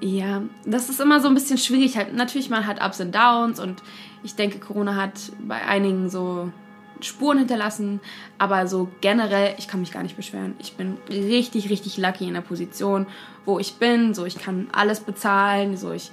Ja, 0.01 0.43
das 0.65 0.89
ist 0.89 1.01
immer 1.01 1.21
so 1.21 1.29
ein 1.29 1.35
bisschen 1.35 1.59
schwierig. 1.59 1.99
Halt, 1.99 2.15
natürlich, 2.15 2.49
man 2.49 2.67
hat 2.67 2.83
Ups 2.83 3.01
und 3.01 3.15
Downs 3.15 3.61
und 3.61 3.83
ich 4.23 4.35
denke, 4.37 4.59
Corona 4.59 4.97
hat 4.97 5.33
bei 5.41 5.63
einigen 5.63 6.09
so 6.09 6.51
Spuren 7.01 7.39
hinterlassen. 7.39 8.01
Aber 8.39 8.67
so 8.67 8.89
generell, 9.01 9.55
ich 9.59 9.69
kann 9.69 9.81
mich 9.81 9.93
gar 9.93 10.03
nicht 10.03 10.17
beschweren. 10.17 10.55
Ich 10.59 10.75
bin 10.75 10.99
richtig, 11.09 11.71
richtig 11.71 11.99
lucky 11.99 12.27
in 12.27 12.35
der 12.35 12.41
Position, 12.41 13.07
wo 13.45 13.59
ich 13.59 13.75
bin. 13.75 14.15
So, 14.15 14.25
ich 14.25 14.39
kann 14.39 14.69
alles 14.73 15.01
bezahlen. 15.01 15.77
So, 15.77 15.93
ich. 15.93 16.11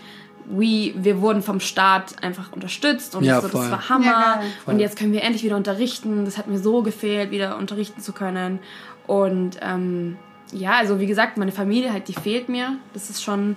We, 0.48 0.94
wir 0.96 1.22
wurden 1.22 1.42
vom 1.42 1.60
Staat 1.60 2.22
einfach 2.24 2.52
unterstützt 2.52 3.16
und 3.16 3.24
Ja, 3.24 3.42
so, 3.42 3.48
das 3.48 3.72
war 3.72 3.90
Hammer. 3.90 4.06
Ja, 4.06 4.42
und 4.68 4.78
jetzt 4.78 4.96
können 4.96 5.12
wir 5.12 5.24
endlich 5.24 5.44
wieder 5.44 5.56
unterrichten. 5.56 6.24
Das 6.24 6.38
hat 6.38 6.46
mir 6.46 6.60
so 6.60 6.84
gefehlt, 6.84 7.32
wieder 7.32 7.58
unterrichten 7.58 8.00
zu 8.00 8.14
können. 8.14 8.60
Und 9.08 9.58
ähm, 9.64 10.18
ja, 10.52 10.74
also 10.74 11.00
wie 11.00 11.08
gesagt, 11.08 11.38
meine 11.38 11.52
Familie 11.52 11.92
halt, 11.92 12.08
die 12.08 12.14
fehlt 12.14 12.48
mir. 12.48 12.78
Das 12.94 13.10
ist 13.10 13.24
schon 13.24 13.56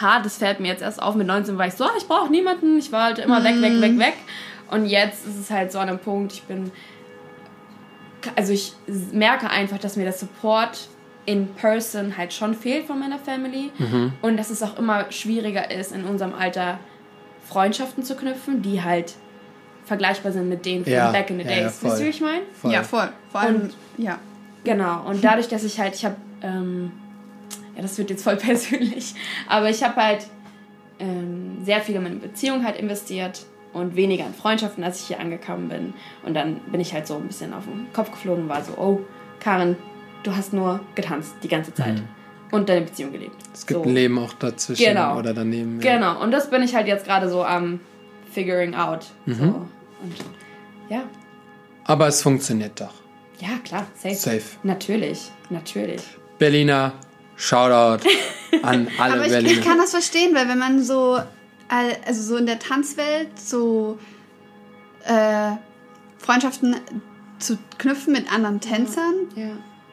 hart. 0.00 0.24
Das 0.24 0.38
fällt 0.38 0.60
mir 0.60 0.68
jetzt 0.68 0.82
erst 0.82 1.02
auf. 1.02 1.14
Mit 1.14 1.26
19 1.26 1.58
war 1.58 1.66
ich 1.66 1.74
so, 1.74 1.84
ah, 1.84 1.92
ich 1.96 2.06
brauche 2.06 2.30
niemanden. 2.30 2.78
Ich 2.78 2.92
war 2.92 3.04
halt 3.04 3.18
immer 3.18 3.42
weg, 3.42 3.60
weg, 3.60 3.80
weg, 3.80 3.98
weg. 3.98 4.14
Und 4.70 4.86
jetzt 4.86 5.26
ist 5.26 5.38
es 5.38 5.50
halt 5.50 5.72
so 5.72 5.78
an 5.78 5.88
einem 5.88 5.98
Punkt, 5.98 6.32
ich 6.32 6.42
bin. 6.44 6.70
Also 8.36 8.52
ich 8.52 8.74
merke 9.12 9.48
einfach, 9.48 9.78
dass 9.78 9.96
mir 9.96 10.04
der 10.04 10.12
Support 10.12 10.88
in 11.26 11.48
person 11.54 12.16
halt 12.16 12.32
schon 12.32 12.54
fehlt 12.54 12.86
von 12.86 12.98
meiner 12.98 13.18
Family. 13.18 13.70
Und 14.22 14.36
dass 14.36 14.50
es 14.50 14.62
auch 14.62 14.78
immer 14.78 15.10
schwieriger 15.10 15.70
ist, 15.70 15.92
in 15.92 16.04
unserem 16.04 16.34
Alter 16.34 16.78
Freundschaften 17.48 18.02
zu 18.04 18.16
knüpfen, 18.16 18.62
die 18.62 18.82
halt 18.82 19.14
vergleichbar 19.84 20.32
sind 20.32 20.48
mit 20.48 20.64
denen 20.66 20.84
von 20.84 20.92
Ja, 20.92 21.10
back 21.10 21.30
in 21.30 21.38
the 21.38 21.44
ja, 21.44 21.50
ja, 21.50 21.62
days. 21.64 21.78
voll. 21.78 21.90
Wisst 21.90 22.00
ihr, 22.00 22.06
wie 22.06 22.10
ich 22.10 22.20
meine? 22.20 22.42
Ja, 22.64 22.82
voll. 22.82 23.08
Vor 23.32 23.40
allem, 23.40 23.56
Und- 23.62 23.74
ja. 23.96 24.18
Genau, 24.64 25.06
und 25.08 25.24
dadurch, 25.24 25.48
dass 25.48 25.64
ich 25.64 25.80
halt, 25.80 25.94
ich 25.94 26.04
habe, 26.04 26.16
ähm, 26.42 26.92
ja, 27.74 27.82
das 27.82 27.96
wird 27.98 28.10
jetzt 28.10 28.22
voll 28.22 28.36
persönlich, 28.36 29.14
aber 29.48 29.70
ich 29.70 29.82
habe 29.82 29.96
halt 29.96 30.26
ähm, 30.98 31.58
sehr 31.64 31.80
viel 31.80 31.96
in 31.96 32.02
meine 32.02 32.16
Beziehung 32.16 32.64
halt 32.64 32.76
investiert 32.76 33.40
und 33.72 33.96
weniger 33.96 34.26
in 34.26 34.34
Freundschaften, 34.34 34.82
als 34.84 35.00
ich 35.00 35.06
hier 35.08 35.20
angekommen 35.20 35.68
bin. 35.68 35.94
Und 36.24 36.34
dann 36.34 36.56
bin 36.72 36.80
ich 36.80 36.92
halt 36.92 37.06
so 37.06 37.16
ein 37.16 37.26
bisschen 37.28 37.52
auf 37.54 37.64
den 37.64 37.86
Kopf 37.92 38.10
geflogen 38.10 38.44
und 38.44 38.48
war 38.48 38.62
so, 38.64 38.72
oh, 38.76 39.00
Karen, 39.40 39.76
du 40.22 40.34
hast 40.34 40.52
nur 40.52 40.80
getanzt 40.94 41.34
die 41.42 41.48
ganze 41.48 41.72
Zeit 41.72 42.02
und 42.50 42.68
deine 42.68 42.82
Beziehung 42.82 43.12
gelebt. 43.12 43.36
Mhm. 43.36 43.50
Es 43.54 43.66
gibt 43.66 43.82
so. 43.82 43.88
ein 43.88 43.94
Leben 43.94 44.18
auch 44.18 44.32
dazwischen 44.34 44.84
Genau. 44.84 45.18
oder 45.18 45.32
daneben. 45.34 45.80
ja. 45.80 45.94
Genau, 45.94 46.20
und 46.22 46.30
das 46.32 46.50
bin 46.50 46.62
ich 46.62 46.74
halt 46.74 46.86
jetzt 46.88 47.04
gerade 47.06 47.28
so 47.28 47.44
am 47.44 47.80
figuring 48.32 48.74
out. 48.74 49.06
Mhm. 49.26 49.34
So. 49.34 49.44
Und 49.44 50.14
ja, 50.88 51.02
Aber 51.84 52.08
es 52.08 52.22
funktioniert 52.22 52.80
doch. 52.80 52.92
ja, 53.38 53.58
klar, 53.64 53.86
safe. 53.94 54.14
Safe. 54.14 54.42
Natürlich, 54.64 55.30
natürlich. 55.48 56.02
Berliner, 56.38 56.92
Shoutout 57.36 58.06
an 58.62 58.88
alle 58.98 59.14
Aber 59.14 59.24
ich, 59.26 59.30
Berliner. 59.30 59.52
ich 59.52 59.64
kann 59.64 59.78
das 59.78 59.90
verstehen, 59.92 60.34
weil 60.34 60.48
wenn 60.48 60.58
man 60.58 60.82
so, 60.82 61.18
also 62.06 62.22
so 62.22 62.36
in 62.36 62.46
der 62.46 62.58
Tanzwelt 62.58 63.38
so 63.38 63.98
äh, 65.04 65.52
Freundschaften 66.18 66.76
zu 67.38 67.58
knüpfen 67.78 68.12
mit 68.12 68.32
anderen 68.32 68.60
Tänzern, 68.60 69.14
Ja. 69.34 69.50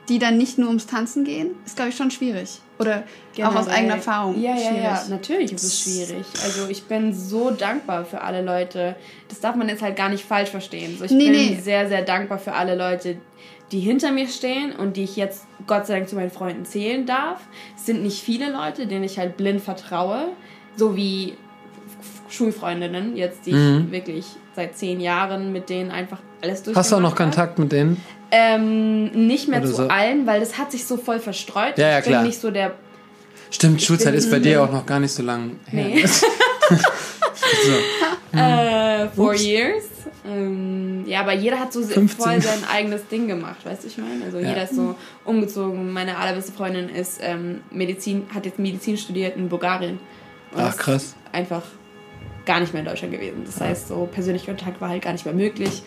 die 0.10 0.20
dann 0.20 0.38
nicht 0.38 0.58
nur 0.58 0.68
ums 0.70 0.86
Tanzen 0.88 1.24
gehen, 1.24 1.52
ist, 1.66 1.76
glaube 1.76 1.90
ich, 1.90 1.96
schon 1.98 2.12
schwierig. 2.12 2.60
Oder 2.80 3.04
auch 3.42 3.48
aus 3.56 3.66
Generell. 3.66 3.74
eigener 3.74 3.96
Erfahrung. 3.96 4.40
Ja, 4.42 4.52
ja, 4.56 4.58
schwierig. 4.58 4.84
ja, 4.84 5.04
natürlich 5.10 5.52
ist 5.54 5.64
es 5.64 5.80
schwierig. 5.82 6.26
Also 6.44 6.68
ich 6.70 6.84
bin 6.84 7.14
so 7.14 7.50
dankbar 7.52 8.06
für 8.06 8.22
alle 8.22 8.42
Leute. 8.44 8.96
Das 9.30 9.40
darf 9.40 9.56
man 9.56 9.68
jetzt 9.70 9.82
halt 9.82 9.96
gar 9.96 10.10
nicht 10.10 10.24
falsch 10.26 10.50
verstehen. 10.50 10.96
So, 10.98 11.06
ich 11.06 11.12
Nee, 11.12 11.32
bin 11.32 11.56
nee. 11.56 11.60
sehr, 11.62 11.88
sehr 11.88 12.04
dankbar 12.04 12.38
für 12.38 12.54
alle 12.54 12.76
Leute, 12.76 13.18
die 13.72 13.80
hinter 13.80 14.12
mir 14.12 14.28
stehen 14.28 14.74
und 14.76 14.96
die 14.98 15.04
ich 15.06 15.16
jetzt 15.16 15.46
Gott 15.66 15.88
sei 15.88 15.96
Dank 15.96 16.10
zu 16.10 16.16
meinen 16.16 16.30
Freunden 16.32 16.66
zählen 16.66 17.06
darf. 17.06 17.42
Es 17.76 17.86
sind 17.88 18.04
nicht 18.04 18.22
viele 18.22 18.52
Leute, 18.52 18.86
denen 18.88 19.04
ich 19.06 19.18
halt 19.18 19.38
blind 19.38 19.62
vertraue. 19.62 20.28
So 20.76 20.96
wie 20.96 21.34
Schulfreundinnen, 22.30 23.16
jetzt 23.16 23.46
die 23.46 23.52
ich 23.52 23.92
wirklich 23.92 24.26
seit 24.56 24.76
zehn 24.78 25.00
Jahren 25.00 25.52
mit 25.52 25.70
denen 25.70 25.92
einfach 25.92 26.20
alles 26.42 26.64
durch. 26.64 26.76
Mhm. 26.76 26.80
Hast 26.80 26.92
du 26.92 26.96
auch 26.98 27.02
noch 27.02 27.16
Kontakt 27.16 27.60
mit 27.60 27.72
denen? 27.72 28.02
Ähm, 28.32 29.06
nicht 29.28 29.48
mehr 29.48 29.60
Oder 29.60 29.68
zu 29.70 29.76
so? 29.76 29.88
allen, 29.88 30.28
weil 30.28 30.40
das 30.42 30.58
hat 30.58 30.72
sich 30.72 30.86
so 30.86 30.98
voll 30.98 31.20
verstreut. 31.20 31.78
Ja, 31.78 31.90
ja, 31.90 31.98
ich 32.00 32.04
bin 32.04 32.14
klar. 32.14 32.24
nicht 32.24 32.40
so 32.40 32.52
der 32.52 32.74
Stimmt, 33.50 33.82
Schulzeit 33.82 34.14
ist 34.14 34.30
bei 34.30 34.40
dir 34.40 34.62
auch 34.62 34.72
noch 34.72 34.86
gar 34.86 35.00
nicht 35.00 35.14
so 35.14 35.24
lang 35.24 35.52
her. 35.68 35.86
Nee. 35.86 36.06
so. 36.08 36.26
Äh, 38.38 39.08
four 39.16 39.32
Ups. 39.32 39.44
years. 39.46 39.84
Ähm, 40.30 41.06
ja, 41.08 41.22
aber 41.22 41.34
jeder 41.34 41.60
hat 41.60 41.72
so 41.72 41.82
se- 41.82 41.94
15. 41.94 42.20
voll 42.24 42.42
sein 42.42 42.60
eigenes 42.72 43.08
Ding 43.08 43.28
gemacht, 43.28 43.66
weißt 43.66 43.84
du, 43.84 43.88
ich 43.88 43.98
meine? 43.98 44.26
Also 44.26 44.40
Ja. 44.40 44.50
jeder 44.50 44.64
ist 44.64 44.76
so 44.76 44.96
umgezogen. 45.24 45.92
Meine 45.94 46.18
allerbeste 46.18 46.52
Freundin 46.52 46.90
ist 46.90 47.20
ähm, 47.24 47.62
Medizin, 47.72 48.26
hat 48.36 48.46
jetzt 48.46 48.60
Medizin 48.60 48.98
studiert 48.98 49.38
in 49.38 49.48
Bulgarien. 49.48 50.00
Und 50.52 50.62
Ach, 50.62 50.76
krass. 50.76 51.16
Einfach 51.32 51.64
gar 52.48 52.60
nicht 52.60 52.74
mehr 52.74 52.82
in 52.82 52.88
Deutschland 52.88 53.14
gewesen. 53.14 53.44
Das 53.46 53.62
heißt, 53.62 53.88
so 53.90 54.08
persönlicher 54.12 54.48
Kontakt 54.48 54.82
war 54.82 54.90
halt 54.90 55.04
gar 55.04 55.12
nicht 55.14 55.26
mehr 55.26 55.36
möglich. 55.36 55.84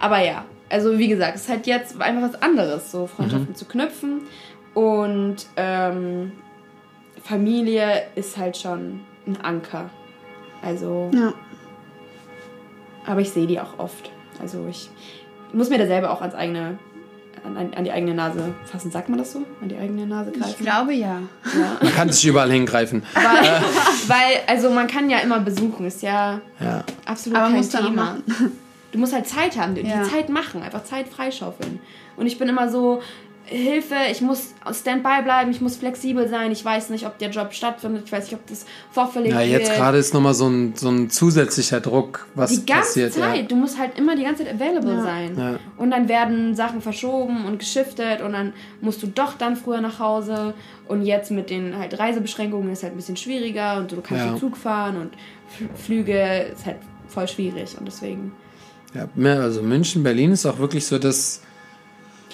Aber 0.00 0.18
ja, 0.24 0.44
also 0.68 0.98
wie 0.98 1.06
gesagt, 1.08 1.36
es 1.36 1.42
ist 1.42 1.48
halt 1.48 1.66
jetzt 1.68 2.00
einfach 2.00 2.28
was 2.32 2.42
anderes, 2.42 2.90
so 2.90 3.06
Freundschaften 3.06 3.54
zu 3.54 3.66
knüpfen. 3.66 4.22
Und 4.74 5.46
ähm, 5.56 6.32
Familie 7.22 8.02
ist 8.16 8.36
halt 8.36 8.56
schon 8.56 9.00
ein 9.26 9.36
Anker. 9.42 9.90
Also 10.62 11.10
Ja. 11.14 11.32
aber 13.06 13.20
ich 13.20 13.30
sehe 13.30 13.46
die 13.46 13.60
auch 13.60 13.78
oft. 13.78 14.10
Also 14.40 14.66
ich 14.68 14.90
muss 15.52 15.68
mir 15.70 15.78
da 15.78 15.86
selber 15.86 16.10
auch 16.12 16.20
ans 16.20 16.34
eigene, 16.34 16.78
an, 17.44 17.72
an 17.74 17.84
die 17.84 17.90
eigene 17.92 18.14
Nase 18.14 18.54
fassen. 18.64 18.90
Sagt 18.90 19.08
man 19.08 19.18
das 19.18 19.32
so? 19.32 19.42
An 19.60 19.68
die 19.68 19.76
eigene 19.76 20.06
Nase 20.06 20.30
Ich 20.34 20.40
greifen? 20.40 20.64
glaube 20.64 20.92
ja. 20.94 21.20
Ja. 21.54 21.76
Man 21.82 21.94
kann 21.94 22.10
sich 22.10 22.26
überall 22.26 22.50
hingreifen. 22.50 23.02
Weil, 23.14 23.62
weil, 24.08 24.40
also 24.46 24.70
man 24.70 24.86
kann 24.86 25.10
ja 25.10 25.18
immer 25.18 25.40
besuchen, 25.40 25.86
ist 25.86 26.02
ja 26.02 26.40
Ja. 26.60 26.84
absolut 27.06 27.38
Aber 27.38 27.52
kein 27.52 27.68
Thema. 27.68 27.90
machen. 27.90 28.22
Du 28.92 28.98
musst 28.98 29.12
halt 29.14 29.26
Zeit 29.28 29.56
haben, 29.56 29.74
die 29.74 29.82
Ja. 29.82 30.02
Zeit 30.04 30.28
machen, 30.28 30.62
einfach 30.62 30.82
Zeit 30.84 31.08
freischaufeln. 31.08 31.78
Und 32.16 32.26
ich 32.26 32.38
bin 32.38 32.48
immer 32.48 32.68
so, 32.68 33.00
Hilfe, 33.46 33.96
ich 34.12 34.20
muss 34.20 34.54
Standby 34.70 35.22
bleiben, 35.24 35.50
ich 35.50 35.60
muss 35.60 35.76
flexibel 35.76 36.28
sein, 36.28 36.52
ich 36.52 36.64
weiß 36.64 36.90
nicht, 36.90 37.04
ob 37.06 37.18
der 37.18 37.30
Job 37.30 37.52
stattfindet, 37.52 38.02
ich 38.06 38.12
weiß 38.12 38.24
nicht, 38.26 38.34
ob 38.34 38.46
das 38.46 38.64
vorverlegt 38.92 39.34
Ja, 39.34 39.40
jetzt 39.40 39.68
wird. 39.68 39.76
gerade 39.78 39.98
ist 39.98 40.14
nochmal 40.14 40.34
so 40.34 40.46
ein, 40.46 40.74
so 40.76 40.88
ein 40.88 41.10
zusätzlicher 41.10 41.80
Druck, 41.80 42.28
was 42.36 42.50
Die 42.50 42.64
ganze 42.64 42.86
passiert. 42.86 43.12
Zeit. 43.14 43.50
Du 43.50 43.56
musst 43.56 43.76
halt 43.76 43.98
immer 43.98 44.14
die 44.14 44.22
ganze 44.22 44.44
Zeit 44.44 44.54
available 44.54 44.94
Ja. 44.94 45.02
sein. 45.02 45.36
Ja. 45.36 45.58
Und 45.78 45.90
dann 45.90 46.08
werden 46.08 46.54
Sachen 46.54 46.80
verschoben 46.80 47.44
und 47.46 47.58
geschiftet 47.58 48.20
und 48.20 48.34
dann 48.34 48.52
musst 48.82 49.02
du 49.02 49.08
doch 49.08 49.34
dann 49.36 49.56
früher 49.56 49.80
nach 49.80 49.98
Hause. 49.98 50.54
Und 50.86 51.02
jetzt 51.02 51.32
mit 51.32 51.50
den 51.50 51.76
halt 51.76 51.98
Reisebeschränkungen 51.98 52.70
ist 52.72 52.84
halt 52.84 52.92
ein 52.92 52.96
bisschen 52.96 53.16
schwieriger 53.16 53.78
und 53.78 53.90
du 53.90 54.00
kannst 54.00 54.24
Ja. 54.26 54.30
den 54.32 54.38
Zug 54.38 54.56
fahren 54.56 54.96
und 54.96 55.10
Flüge 55.74 56.52
ist 56.52 56.66
halt 56.66 56.76
voll 57.08 57.26
schwierig 57.26 57.76
und 57.76 57.86
deswegen. 57.88 58.30
Ja, 58.94 59.08
mehr, 59.16 59.40
also 59.40 59.60
München, 59.62 60.04
Berlin 60.04 60.30
ist 60.32 60.46
auch 60.46 60.58
wirklich 60.58 60.86
so 60.86 60.98
das. 61.00 61.42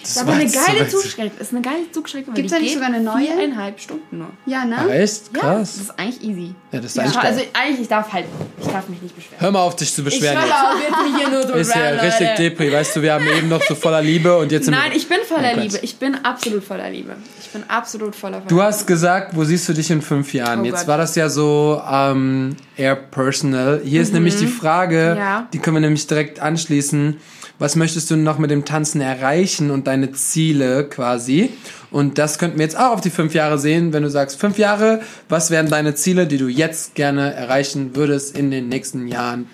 Das 0.06 0.16
ist 0.16 0.22
aber 0.22 0.32
eine 0.34 0.50
geile 0.50 0.88
Zugstrecke. 0.88 1.32
Ist 1.40 1.52
eine 1.52 1.62
geile 1.62 1.90
Zugstrecke. 1.92 2.30
da 2.32 2.40
nicht 2.40 2.50
geht 2.60 2.72
sogar 2.74 2.86
eine 2.88 3.00
neue? 3.00 3.26
Viereinhalb 3.26 3.80
Stunden 3.80 4.18
nur. 4.18 4.28
Ja, 4.46 4.64
ne? 4.64 4.76
Ah, 4.78 4.88
echt? 4.88 5.30
Ja, 5.34 5.40
Krass. 5.40 5.74
das 5.74 5.82
ist 5.82 5.98
eigentlich 5.98 6.22
easy. 6.22 6.54
Ja, 6.72 6.78
das 6.80 6.84
ist 6.92 6.96
Ja, 6.96 7.02
eigentlich 7.02 7.16
also 7.18 7.40
eigentlich, 7.52 7.80
ich 7.80 7.88
darf 7.88 8.12
halt, 8.12 8.24
ich 8.60 8.66
darf 8.68 8.88
mich 8.88 9.02
nicht 9.02 9.16
beschweren. 9.16 9.40
Hör 9.40 9.50
mal 9.50 9.60
auf, 9.62 9.76
dich 9.76 9.92
zu 9.92 10.02
Ich 10.02 10.04
beschweren. 10.06 10.38
jetzt. 10.38 10.52
auf, 10.52 10.80
jetzt 10.80 10.96
bin 10.96 11.06
ich 11.14 11.16
hier 11.20 11.28
nur 11.30 11.46
so 11.46 11.52
Ist 11.54 11.74
ja 11.74 11.88
richtig. 11.90 12.28
Depri. 12.36 12.72
Weißt 12.72 12.96
du, 12.96 13.02
wir 13.02 13.12
haben 13.14 13.26
eben 13.26 13.48
noch 13.48 13.62
so 13.62 13.74
voller 13.74 14.02
Liebe 14.02 14.36
und 14.38 14.52
jetzt 14.52 14.64
sind 14.66 14.74
Nein, 14.74 14.92
ich 14.94 15.08
bin 15.08 15.18
voller 15.26 15.52
Oh. 15.56 15.60
Liebe. 15.60 15.78
Ich 15.82 15.96
bin 15.96 16.14
absolut 16.24 16.62
voller 16.64 16.88
Liebe. 16.90 17.16
Ich 17.40 17.48
bin 17.50 17.64
absolut 17.68 18.14
voller 18.14 18.42
Du 18.48 18.62
hast 18.62 18.86
gesagt, 18.86 19.34
wo 19.34 19.44
siehst 19.44 19.68
du 19.68 19.72
dich 19.72 19.90
in 19.90 20.02
fünf 20.02 20.32
Jahren? 20.34 20.60
Oh 20.60 20.64
Jetzt 20.64 20.80
Gott. 20.80 20.88
war 20.88 20.98
das 20.98 21.14
ja 21.14 21.28
so 21.28 21.80
ähm, 21.90 22.56
eher 22.76 22.94
personal. 22.96 23.80
Hier 23.84 24.02
ist 24.02 24.12
nämlich 24.12 24.36
die 24.36 24.46
Frage, 24.46 25.12
Mhm. 25.14 25.18
Ja. 25.18 25.48
die 25.52 25.58
können 25.58 25.76
wir 25.76 25.80
nämlich 25.80 26.06
direkt 26.06 26.40
anschließen. 26.40 27.16
Was 27.58 27.74
möchtest 27.74 28.10
du 28.10 28.16
noch 28.16 28.36
mit 28.38 28.50
dem 28.50 28.66
Tanzen 28.66 29.00
erreichen 29.00 29.70
und 29.70 29.86
deine 29.96 30.12
Ziele 30.12 30.84
quasi? 30.84 31.50
Und 31.90 32.18
das 32.18 32.38
könnten 32.38 32.58
wir 32.58 32.64
jetzt 32.64 32.78
auch 32.78 32.92
auf 32.92 33.00
die 33.00 33.10
fünf 33.10 33.34
Jahre 33.34 33.58
sehen, 33.58 33.92
wenn 33.92 34.02
du 34.02 34.10
sagst, 34.10 34.38
fünf 34.38 34.58
Jahre, 34.58 35.00
was 35.28 35.50
wären 35.50 35.68
deine 35.68 35.94
Ziele, 35.94 36.26
die 36.26 36.38
du 36.38 36.48
jetzt 36.48 36.94
gerne 36.94 37.32
erreichen 37.32 37.96
würdest 37.96 38.36
in 38.36 38.50
den 38.50 38.68
nächsten 38.68 39.08
Jahren? 39.08 39.48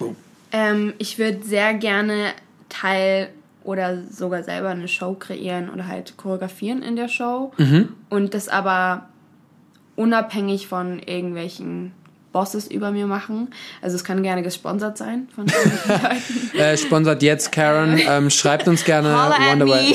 Ähm, 0.50 0.94
ich 0.98 1.18
würde 1.18 1.44
sehr 1.44 1.74
gerne 1.74 2.32
Teil 2.68 3.28
oder 3.64 4.02
sogar 4.10 4.42
selber 4.42 4.70
eine 4.70 4.88
Show 4.88 5.14
kreieren 5.14 5.70
oder 5.70 5.86
halt 5.86 6.16
choreografieren 6.16 6.82
in 6.82 6.96
der 6.96 7.08
Show. 7.08 7.52
Und 8.08 8.34
das 8.34 8.48
aber 8.48 9.08
unabhängig 9.94 10.66
von 10.66 10.98
irgendwelchen 10.98 11.92
Bosses 12.32 12.66
über 12.66 12.90
mir 12.90 13.06
machen. 13.06 13.48
Also 13.82 13.96
es 13.96 14.04
kann 14.04 14.22
gerne 14.22 14.42
gesponsert 14.42 14.96
sein 14.98 15.28
von 15.34 15.46
Leuten. 16.52 16.58
Äh, 16.58 16.76
sponsert 16.76 17.22
jetzt 17.22 17.52
Karen. 17.52 18.00
Ähm, 18.08 18.30
schreibt 18.30 18.66
uns 18.68 18.84
gerne 18.84 19.08
me. 19.58 19.66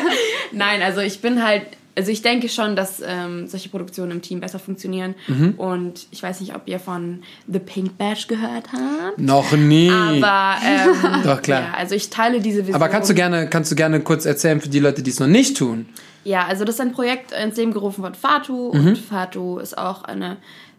Nein, 0.52 0.82
also 0.82 1.00
ich 1.00 1.20
bin 1.20 1.44
halt, 1.44 1.62
also 1.98 2.10
ich 2.10 2.22
denke 2.22 2.48
schon, 2.48 2.76
dass 2.76 3.02
ähm, 3.06 3.46
solche 3.46 3.68
Produktionen 3.68 4.12
im 4.12 4.22
Team 4.22 4.40
besser 4.40 4.58
funktionieren. 4.58 5.14
Mhm. 5.28 5.54
Und 5.56 6.06
ich 6.10 6.22
weiß 6.22 6.40
nicht, 6.40 6.54
ob 6.54 6.62
ihr 6.66 6.78
von 6.78 7.22
The 7.46 7.58
Pink 7.58 7.96
Bash 7.98 8.26
gehört 8.26 8.64
habt. 8.72 9.18
Noch 9.18 9.52
nie. 9.52 9.90
Aber 9.90 10.56
ähm, 10.64 11.22
Doch, 11.24 11.42
klar. 11.42 11.60
Ja, 11.60 11.74
also 11.76 11.94
ich 11.94 12.10
teile 12.10 12.40
diese 12.40 12.60
Vision. 12.60 12.74
Aber 12.76 12.88
kannst 12.88 13.10
du 13.10 13.14
gerne, 13.14 13.48
kannst 13.48 13.70
du 13.70 13.76
gerne 13.76 14.00
kurz 14.00 14.24
erzählen 14.26 14.60
für 14.60 14.68
die 14.68 14.78
Leute, 14.80 15.02
die 15.02 15.10
es 15.10 15.20
noch 15.20 15.26
nicht 15.26 15.56
tun? 15.56 15.86
Ja, 16.24 16.44
also 16.46 16.64
das 16.64 16.74
ist 16.76 16.80
ein 16.80 16.92
Projekt 16.92 17.30
ins 17.32 17.56
Leben 17.56 17.72
gerufen 17.72 18.02
von 18.02 18.14
Fatu 18.14 18.72
Mhm. 18.74 18.86
und 18.88 18.98
Fatu 18.98 19.58
ist 19.58 19.78
auch 19.78 20.02
eine 20.04 20.38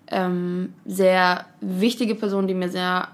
ähm, 0.09 0.73
sehr 0.85 1.45
wichtige 1.61 2.15
Person, 2.15 2.47
die 2.47 2.53
mir 2.53 2.69
sehr 2.69 3.09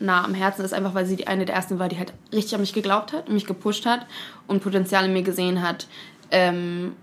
nah 0.00 0.24
am 0.24 0.34
Herzen 0.34 0.64
ist, 0.64 0.74
einfach 0.74 0.94
weil 0.94 1.06
sie 1.06 1.16
die 1.16 1.26
eine 1.26 1.44
der 1.44 1.54
ersten 1.54 1.78
war, 1.78 1.88
die 1.88 1.98
halt 1.98 2.12
richtig 2.32 2.54
an 2.54 2.60
mich 2.60 2.72
geglaubt 2.72 3.12
hat 3.12 3.28
und 3.28 3.34
mich 3.34 3.46
gepusht 3.46 3.86
hat 3.86 4.06
und 4.46 4.62
Potenzial 4.62 5.06
in 5.06 5.12
mir 5.12 5.22
gesehen 5.22 5.62
hat. 5.62 5.86
Ähm, 6.30 6.94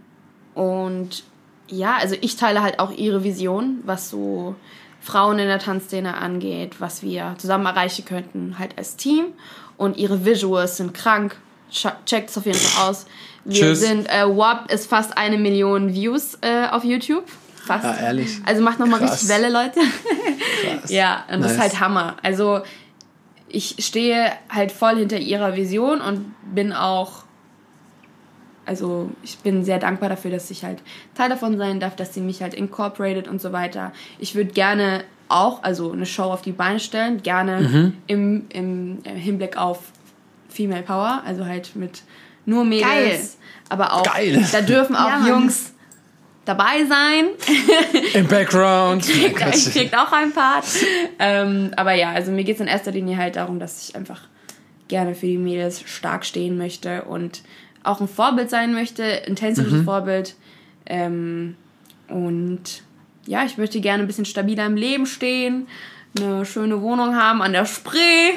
und 0.54 1.24
ja, 1.68 1.98
also 1.98 2.16
ich 2.20 2.36
teile 2.36 2.62
halt 2.62 2.80
auch 2.80 2.92
ihre 2.92 3.24
Vision, 3.24 3.80
was 3.86 4.10
so 4.10 4.56
Frauen 5.00 5.40
in 5.40 5.48
der 5.48 5.60
Tanzszene 5.60 6.16
angeht, 6.16 6.80
was 6.80 7.02
wir 7.02 7.36
zusammen 7.38 7.66
erreichen 7.66 8.06
könnten, 8.06 8.60
halt 8.60 8.78
als 8.78 8.98
Team. 8.98 9.28
Und 9.78 9.98
ihre 9.98 10.26
Visuals 10.26 10.78
sind 10.78 10.94
krank. 10.94 11.38
Checkt 11.72 12.30
es 12.30 12.38
auf 12.38 12.46
jeden 12.46 12.60
Fall 12.60 12.90
aus. 12.90 13.06
Wir 13.46 13.62
Tschüss. 13.62 13.80
sind, 13.80 14.08
äh, 14.10 14.26
WAP 14.28 14.72
ist 14.72 14.88
fast 14.88 15.18
eine 15.18 15.38
Million 15.38 15.94
Views 15.94 16.38
äh, 16.42 16.68
auf 16.70 16.84
YouTube. 16.84 17.24
Fast. 17.66 17.86
Ah, 17.86 17.98
ehrlich? 18.02 18.40
Also 18.46 18.62
macht 18.62 18.80
nochmal 18.80 19.02
richtig 19.04 19.30
Welle, 19.30 19.50
Leute. 19.52 19.80
Krass. 19.80 20.90
Ja, 20.92 21.26
und 21.32 21.42
das 21.42 21.52
ist 21.54 21.58
Nice. 21.58 21.72
halt 21.74 21.80
Hammer. 21.80 22.18
Also 22.24 22.62
ich 23.50 23.76
stehe 23.80 24.32
halt 24.50 24.72
voll 24.72 24.98
hinter 24.98 25.18
ihrer 25.18 25.56
Vision 25.56 26.02
und 26.02 26.34
bin 26.54 26.72
auch, 26.74 27.24
also 28.66 29.10
ich 29.24 29.38
bin 29.40 29.64
sehr 29.66 29.80
dankbar 29.80 30.10
dafür, 30.10 30.32
dass 30.32 30.50
ich 30.52 30.64
halt 30.64 30.80
Teil 31.16 31.30
davon 31.30 31.58
sein 31.58 31.80
darf, 31.80 31.96
dass 31.96 32.14
sie 32.14 32.22
mich 32.22 32.42
halt 32.42 32.54
incorporated 32.54 33.28
und 33.28 33.42
so 33.42 33.52
weiter. 33.52 33.92
Ich 34.20 34.36
würde 34.36 34.52
gerne 34.52 35.04
auch, 35.30 35.64
also 35.64 35.92
eine 35.92 36.06
Show 36.06 36.24
auf 36.24 36.42
die 36.42 36.52
Beine 36.52 36.80
stellen, 36.80 37.22
gerne 37.24 37.62
Mhm. 37.62 37.94
im, 38.08 38.46
im 38.50 39.00
Hinblick 39.04 39.58
auf 39.58 39.80
Female 40.50 40.84
Power, 40.84 41.22
also 41.26 41.46
halt 41.46 41.76
mit 41.76 42.04
nur 42.46 42.66
Mädels, 42.66 42.88
Geil. 42.90 43.30
aber 43.70 43.94
auch, 43.94 44.04
Geil. 44.04 44.46
da 44.52 44.62
dürfen 44.62 44.96
auch 44.96 45.08
Ja. 45.08 45.28
Jungs 45.28 45.71
dabei 46.46 46.86
sein. 46.86 47.30
Im 48.14 48.28
Background. 48.28 49.04
kriegt, 49.04 49.56
ich 49.56 49.72
kriegt 49.72 49.96
auch 49.96 50.12
ein 50.12 50.32
Part. 50.34 50.66
ähm, 51.20 51.72
aber 51.76 51.94
ja, 51.94 52.12
also 52.12 52.32
mir 52.32 52.44
geht 52.44 52.56
es 52.56 52.62
in 52.62 52.68
erster 52.68 52.92
Linie 52.92 53.18
halt 53.18 53.36
darum, 53.36 53.60
dass 53.60 53.88
ich 53.90 53.96
einfach 53.96 54.22
gerne 54.88 55.16
für 55.16 55.28
die 55.28 55.38
Mädels 55.38 55.84
stark 55.86 56.26
stehen 56.26 56.58
möchte 56.58 57.04
und 57.04 57.42
auch 57.84 58.02
ein 58.02 58.08
Vorbild 58.08 58.50
sein 58.50 58.74
möchte, 58.74 59.04
ein 59.28 59.36
tänzerisches 59.36 59.84
Vorbild. 59.86 60.36
Ähm, 60.86 61.56
und 62.08 62.84
ja, 63.26 63.46
ich 63.46 63.58
möchte 63.58 63.80
gerne 63.80 64.04
ein 64.04 64.08
bisschen 64.08 64.26
stabiler 64.26 64.66
im 64.66 64.76
Leben 64.76 65.06
stehen, 65.06 65.68
eine 66.18 66.46
schöne 66.46 66.82
Wohnung 66.82 67.16
haben 67.16 67.42
an 67.42 67.54
der 67.54 67.66
Spree 67.66 68.32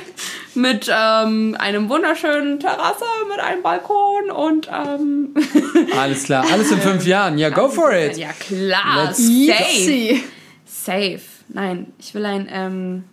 mit 0.54 0.88
ähm, 0.88 1.56
einem 1.58 1.88
wunderschönen 1.88 2.60
Terrasse, 2.60 3.04
mit 3.28 3.40
einem 3.40 3.62
Balkon 3.62 4.30
und 4.30 4.68
ähm, 4.72 5.34
Alles 5.98 6.24
klar, 6.24 6.44
alles 6.52 6.70
in 6.70 6.78
fünf 6.78 7.04
Jahren. 7.06 7.36
Ja, 7.38 7.50
go 7.50 7.68
for 7.68 7.92
it. 7.92 8.16
Ja 8.16 8.32
klar, 8.32 9.06
Let's 9.06 9.18
safe. 9.26 10.20
Safe. 10.64 11.20
Nein, 11.48 11.92
ich 11.98 12.14
will 12.14 12.24
ein, 12.24 12.48
ähm, 12.50 13.04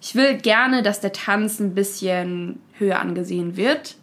ich 0.00 0.14
will 0.14 0.36
gerne, 0.36 0.82
dass 0.84 1.00
der 1.00 1.12
Tanz 1.12 1.58
ein 1.58 1.74
bisschen 1.74 2.60
höher 2.78 3.00
angesehen 3.00 3.56
wird. 3.56 3.96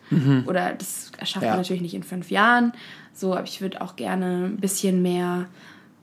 Oder 0.46 0.74
das 0.74 1.12
schafft 1.24 1.44
Ja. 1.44 1.50
man 1.52 1.58
natürlich 1.60 1.82
nicht 1.82 1.96
in 1.96 2.04
fünf 2.04 2.30
Jahren. 2.30 2.74
So, 3.16 3.34
aber 3.34 3.46
ich 3.46 3.62
würde 3.62 3.82
auch 3.82 3.96
gerne 3.96 4.46
ein 4.48 4.58
bisschen 4.58 5.02
mehr 5.02 5.46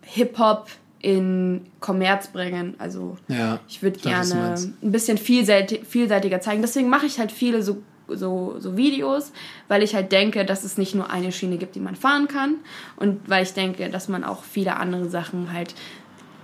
Hip-Hop 0.03 0.69
in 1.01 1.63
Kommerz 1.81 2.29
bringen. 2.29 2.75
Also 2.79 3.17
Ja, 3.29 3.61
ich 3.69 3.83
würde 3.83 3.99
gerne 3.99 4.55
ein 4.83 4.93
bisschen 4.93 5.19
vielseitig, 5.19 5.87
vielseitiger 5.87 6.41
zeigen. 6.41 6.63
Deswegen 6.63 6.89
mache 6.89 7.07
ich 7.07 7.19
halt 7.19 7.33
viele 7.33 7.63
so, 7.63 7.83
so, 8.07 8.57
so 8.59 8.77
Videos, 8.77 9.33
weil 9.69 9.83
ich 9.83 9.95
halt 9.95 10.13
denke, 10.13 10.45
dass 10.45 10.63
es 10.65 10.77
nicht 10.77 10.95
nur 10.95 11.11
eine 11.11 11.33
Schiene 11.33 11.57
gibt, 11.57 11.75
die 11.75 11.81
man 11.81 11.97
fahren 11.97 12.29
kann. 12.29 12.57
Und 12.97 13.29
weil 13.29 13.43
ich 13.43 13.55
denke, 13.55 13.89
dass 13.89 14.09
man 14.09 14.25
auch 14.25 14.45
viele 14.45 14.77
andere 14.77 15.09
Sachen 15.09 15.53
halt 15.53 15.75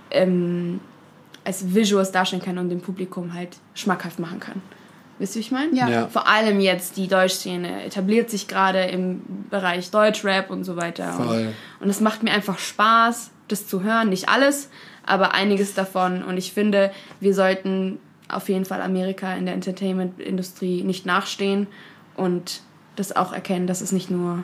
ähm, 0.09 0.79
als 1.43 1.73
Visuals 1.75 2.11
darstellen 2.11 2.41
kann 2.41 2.57
und 2.57 2.69
dem 2.69 2.81
Publikum 2.81 3.33
halt 3.33 3.57
schmackhaft 3.75 4.19
machen 4.19 4.39
kann. 4.39 4.61
Wisst 5.19 5.35
ihr, 5.35 5.39
wie 5.39 5.45
ich 5.45 5.51
meine? 5.51 5.75
Ja. 5.75 5.87
Ja. 5.87 6.07
Vor 6.07 6.27
allem 6.27 6.59
jetzt 6.59 6.97
die 6.97 7.07
Deutschszene 7.07 7.83
etabliert 7.85 8.29
sich 8.29 8.47
gerade 8.47 8.81
im 8.85 9.21
Bereich 9.49 9.89
Deutschrap 9.91 10.49
und 10.49 10.63
so 10.63 10.75
weiter. 10.75 11.13
Voll. 11.13 11.27
Und, 11.27 11.53
und 11.85 11.89
es 11.89 12.01
macht 12.01 12.23
mir 12.23 12.31
einfach 12.31 12.59
Spaß, 12.59 13.31
das 13.47 13.67
zu 13.67 13.83
hören. 13.83 14.09
Nicht 14.09 14.29
alles, 14.29 14.69
aber 15.05 15.33
einiges 15.33 15.73
davon. 15.73 16.23
Und 16.23 16.37
ich 16.37 16.51
finde, 16.53 16.91
wir 17.19 17.33
sollten 17.33 17.99
auf 18.29 18.49
jeden 18.49 18.65
Fall 18.65 18.81
Amerika 18.81 19.33
in 19.35 19.45
der 19.45 19.53
Entertainment-Industrie 19.55 20.83
nicht 20.83 21.05
nachstehen 21.05 21.67
und 22.15 22.61
das 22.97 23.15
auch 23.15 23.31
erkennen, 23.31 23.67
dass 23.67 23.81
es 23.81 23.91
nicht 23.91 24.09
nur 24.09 24.43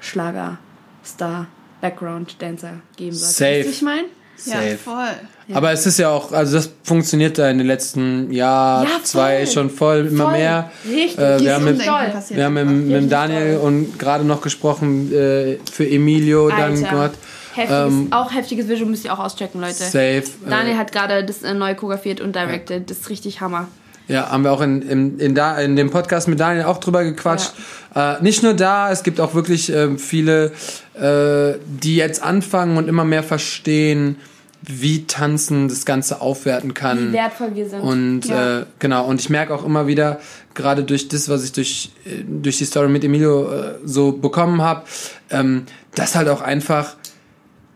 Schlager, 0.00 0.58
Star, 1.04 1.46
Background-Dancer 1.80 2.80
geben 2.96 3.14
sollte. 3.14 3.34
Safe. 3.34 3.58
Ihr, 3.58 3.64
wie 3.64 3.68
ich 3.68 3.82
meine? 3.82 4.04
Ja, 4.44 4.54
Safe. 4.54 4.78
voll. 4.78 5.54
Aber 5.54 5.72
es 5.72 5.84
ist 5.86 5.98
ja 5.98 6.08
auch, 6.08 6.32
also 6.32 6.56
das 6.56 6.70
funktioniert 6.84 7.38
da 7.38 7.50
in 7.50 7.58
den 7.58 7.66
letzten 7.66 8.32
Jahr, 8.32 8.82
Ja, 8.84 8.88
voll. 8.88 9.02
zwei 9.02 9.46
schon 9.46 9.68
voll, 9.70 10.06
immer 10.06 10.24
Voll. 10.24 10.32
mehr. 10.38 10.70
Richtig. 10.88 11.18
Äh, 11.18 11.40
wir 11.40 11.54
haben 11.54 11.64
mit, 11.64 11.78
wir 11.80 12.44
haben 12.44 12.54
mit, 12.54 12.66
mit 13.02 13.12
Daniel 13.12 13.56
toll. 13.58 13.66
und 13.66 13.98
gerade 13.98 14.24
noch 14.24 14.40
gesprochen 14.40 15.12
äh, 15.12 15.58
für 15.70 15.88
Emilio 15.88 16.48
dann 16.48 16.72
Alter. 16.84 16.90
Gott. 16.90 17.12
Heftiges, 17.54 17.92
Ähm, 17.92 18.08
auch 18.12 18.32
heftiges 18.34 18.68
Visual 18.68 18.88
müsst 18.90 19.04
ihr 19.04 19.12
auch 19.12 19.18
auschecken, 19.18 19.60
Leute. 19.60 19.74
Safe. 19.74 20.24
Daniel 20.48 20.74
äh, 20.74 20.78
hat 20.78 20.92
gerade 20.92 21.24
das 21.24 21.42
äh, 21.42 21.54
neu 21.54 21.74
choreografiert 21.74 22.20
und 22.20 22.34
directed. 22.34 22.90
Das 22.90 22.98
ist 22.98 23.10
richtig 23.10 23.40
Hammer. 23.40 23.68
Ja, 24.08 24.30
haben 24.30 24.42
wir 24.44 24.52
auch 24.52 24.60
in, 24.60 24.82
in, 24.82 25.18
in, 25.18 25.34
da, 25.34 25.58
in 25.58 25.76
dem 25.76 25.90
Podcast 25.90 26.28
mit 26.28 26.40
Daniel 26.40 26.64
auch 26.64 26.78
drüber 26.78 27.04
gequatscht. 27.04 27.52
Äh, 27.94 28.20
nicht 28.22 28.42
nur 28.42 28.52
da, 28.54 28.90
es 28.90 29.02
gibt 29.04 29.20
auch 29.20 29.34
wirklich 29.34 29.72
ähm, 29.72 29.98
viele, 29.98 30.52
äh, 30.94 31.58
die 31.66 31.96
jetzt 31.96 32.22
anfangen 32.22 32.76
und 32.76 32.88
immer 32.88 33.04
mehr 33.04 33.22
verstehen, 33.22 34.16
wie 34.62 35.06
Tanzen 35.06 35.68
das 35.68 35.84
Ganze 35.84 36.20
aufwerten 36.20 36.74
kann. 36.74 37.08
Wie 37.08 37.12
wertvoll 37.14 37.54
wir 37.54 37.68
sind. 37.68 37.80
Und 37.80 38.26
Ja. 38.26 38.60
äh, 38.60 38.64
genau, 38.78 39.06
und 39.06 39.20
ich 39.20 39.28
merke 39.28 39.54
auch 39.54 39.64
immer 39.64 39.86
wieder, 39.86 40.20
gerade 40.54 40.84
durch 40.84 41.08
das, 41.08 41.28
was 41.28 41.44
ich 41.44 41.52
durch, 41.52 41.90
äh, 42.04 42.22
durch 42.26 42.58
die 42.58 42.64
Story 42.64 42.88
mit 42.88 43.04
Emilio 43.04 43.50
äh, 43.52 43.74
so 43.84 44.12
bekommen 44.12 44.62
habe, 44.62 44.82
ähm, 45.30 45.64
dass 45.94 46.14
halt 46.14 46.28
auch 46.28 46.40
einfach 46.42 46.96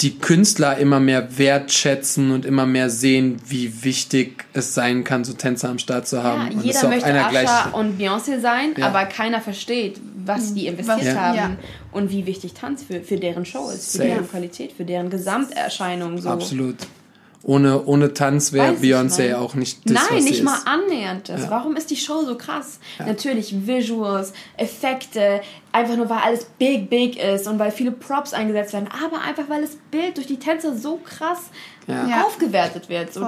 die 0.02 0.18
Künstler 0.18 0.76
immer 0.76 1.00
mehr 1.00 1.38
wertschätzen 1.38 2.30
und 2.30 2.44
immer 2.44 2.66
mehr 2.66 2.90
sehen, 2.90 3.40
wie 3.46 3.82
wichtig 3.82 4.44
es 4.52 4.74
sein 4.74 5.04
kann, 5.04 5.24
so 5.24 5.32
Tänzer 5.32 5.70
am 5.70 5.78
Start 5.78 6.06
zu 6.06 6.22
haben. 6.22 6.50
Ja, 6.50 6.56
und 6.58 6.64
jeder 6.64 6.88
möchte 6.88 7.06
einer. 7.06 7.26
Asha 7.26 7.70
und 7.70 7.98
Beyoncé 8.00 8.38
sein, 8.40 8.74
Ja. 8.76 8.88
aber 8.88 9.06
keiner 9.06 9.40
versteht, 9.40 9.98
was 10.24 10.52
die 10.52 10.66
investiert 10.66 11.14
Was- 11.16 11.22
haben 11.22 11.36
ja. 11.38 11.50
und 11.92 12.10
wie 12.10 12.26
wichtig 12.26 12.52
Tanz 12.52 12.82
für, 12.82 13.00
für 13.00 13.16
deren 13.16 13.46
Show 13.46 13.70
ist, 13.70 13.92
für 13.92 13.98
Safe. 13.98 14.08
deren 14.10 14.28
Qualität, 14.28 14.72
für 14.72 14.84
deren 14.84 15.08
Gesamterscheinung. 15.08 16.18
So. 16.20 16.28
Absolut. 16.28 16.76
Ohne, 17.48 17.84
ohne 17.86 18.12
Tanz 18.12 18.52
wäre 18.52 18.72
Beyoncé 18.72 19.36
auch 19.36 19.54
nicht 19.54 19.78
das, 19.88 19.92
Nein, 19.94 20.02
was 20.16 20.24
sie 20.24 20.30
nicht 20.30 20.42
mal 20.42 20.56
ist. 20.56 20.66
annähernd 20.66 21.28
das. 21.28 21.48
Warum 21.48 21.76
ist 21.76 21.88
die 21.92 21.96
Show 21.96 22.24
so 22.24 22.36
krass? 22.36 22.80
Natürlich 22.98 23.66
Visuals, 23.68 24.32
Effekte, 24.56 25.40
einfach 25.70 25.94
nur 25.96 26.08
weil 26.10 26.18
alles 26.24 26.46
big, 26.58 26.90
big 26.90 27.16
ist 27.22 27.46
und 27.46 27.60
weil 27.60 27.70
viele 27.70 27.92
Props 27.92 28.32
eingesetzt 28.32 28.72
werden, 28.72 28.88
aber 29.04 29.20
einfach 29.22 29.44
weil 29.48 29.62
das 29.62 29.76
Bild 29.92 30.16
durch 30.16 30.26
die 30.26 30.38
Tänzer 30.40 30.76
so 30.76 30.96
krass 30.96 31.50
Ja. 31.86 32.08
Ja. 32.08 32.24
aufgewertet 32.24 32.88
wird. 32.88 33.14
So, 33.14 33.20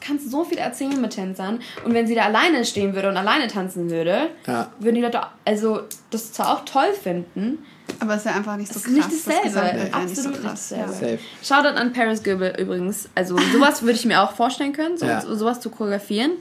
kannst 0.00 0.30
so 0.30 0.44
viel 0.44 0.58
erzählen 0.58 1.00
mit 1.00 1.10
Tänzern 1.12 1.60
und 1.84 1.94
wenn 1.94 2.06
sie 2.06 2.14
da 2.14 2.22
alleine 2.22 2.64
stehen 2.64 2.94
würde 2.94 3.08
und 3.08 3.16
alleine 3.16 3.46
tanzen 3.48 3.90
würde, 3.90 4.30
Ja. 4.46 4.70
würden 4.78 4.94
die 4.96 5.00
Leute 5.02 5.20
also 5.44 5.80
das 6.10 6.32
zwar 6.32 6.52
auch 6.54 6.64
toll 6.64 6.92
finden, 7.02 7.58
Aber 8.00 8.12
es 8.14 8.18
ist 8.20 8.26
ja 8.26 8.32
einfach 8.36 8.56
nicht 8.56 8.68
so 8.72 8.74
das 8.74 8.84
krass. 8.84 8.92
ist 8.92 8.96
nicht 8.96 9.26
dasselbe. 9.26 9.48
Gesamtbild 9.48 9.92
wäre 9.92 10.04
nicht 10.04 10.16
so 10.16 10.20
Absolut 10.28 10.32
nicht 10.32 10.42
krass. 10.50 10.68
dasselbe. 10.76 11.18
Shoutout 11.42 11.78
an 11.80 11.92
Paris 11.94 12.22
Goebel 12.22 12.54
übrigens. 12.58 13.08
Also 13.14 13.36
sowas 13.52 13.82
würde 13.82 13.94
ich 13.94 14.04
mir 14.04 14.22
auch 14.22 14.32
vorstellen 14.32 14.72
können, 14.74 14.98
so, 14.98 15.06
Ja. 15.06 15.20
so, 15.22 15.34
sowas 15.34 15.60
zu 15.60 15.70
choreografieren. 15.70 16.32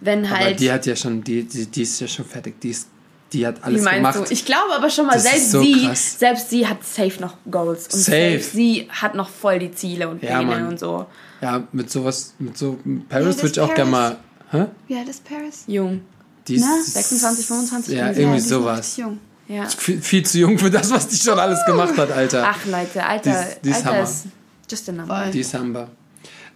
Wenn 0.00 0.26
Aber 0.26 0.36
halt. 0.36 0.60
die 0.60 0.70
hat 0.70 0.84
ja 0.84 0.96
schon, 0.96 1.22
die, 1.22 1.44
die, 1.44 1.66
die 1.66 1.82
ist 1.82 2.00
ja 2.00 2.08
schon 2.08 2.24
fertig. 2.24 2.60
Die, 2.60 2.70
ist, 2.70 2.88
die 3.32 3.46
hat 3.46 3.58
wie 3.58 3.62
alles 3.64 3.82
meinst 3.82 4.12
gemacht. 4.12 4.30
du? 4.30 4.32
Ich 4.32 4.44
glaube 4.44 4.74
aber 4.74 4.88
schon 4.90 5.06
mal, 5.06 5.14
Das 5.14 5.24
ist 5.24 5.30
selbst 5.30 5.50
so 5.52 5.60
sie, 5.62 5.86
krass. 5.86 6.18
selbst 6.18 6.50
sie 6.50 6.66
hat 6.66 6.84
safe 6.84 7.20
noch 7.20 7.34
Goals. 7.50 7.84
Und 7.86 8.00
Safe. 8.00 8.12
selbst 8.16 8.52
sie 8.52 8.88
hat 8.90 9.14
noch 9.14 9.28
voll 9.28 9.58
die 9.58 9.72
Ziele 9.72 10.08
und 10.08 10.22
Ja, 10.22 10.38
Pläne 10.42 10.66
und 10.68 10.78
so. 10.78 11.06
Ja, 11.40 11.64
mit 11.72 11.90
sowas, 11.90 12.34
mit 12.38 12.56
so 12.56 12.78
Ja, 12.84 12.92
Paris 13.08 13.36
würde 13.38 13.48
ich 13.48 13.60
auch 13.60 13.74
gerne 13.74 13.90
mal. 13.90 14.16
Hä? 14.50 14.66
Wie 14.86 14.96
alt 14.96 15.08
ist 15.08 15.24
Paris? 15.24 15.64
Jung. 15.66 16.00
Die 16.46 16.54
ist, 16.54 16.64
Na? 16.64 16.80
26, 16.82 17.46
25, 17.46 17.94
Ja, 17.98 18.10
irgendwie 18.12 18.38
ist 18.38 18.50
noch 18.50 18.60
sowas. 18.60 18.96
Jung. 18.96 19.18
Ja. 19.48 19.64
Viel, 19.66 20.00
viel 20.00 20.24
zu 20.24 20.38
jung 20.38 20.58
für 20.58 20.70
das, 20.70 20.90
was 20.90 21.08
die 21.08 21.16
schon 21.16 21.38
alles 21.38 21.58
gemacht 21.66 21.96
hat, 21.98 22.10
Alter. 22.12 22.44
Ach 22.48 22.64
Leute, 22.66 23.04
Alter, 23.04 23.30
Die 23.30 23.36
ist- 23.50 23.60
die 23.64 23.68
ist 23.70 23.76
Alter 23.76 23.88
Hammer. 23.90 24.02
ist 24.02 24.24
just 24.70 24.88
a 24.88 24.92
number. 24.92 25.22
Voll. 25.22 25.30
Die 25.32 25.42
Samba. 25.42 25.88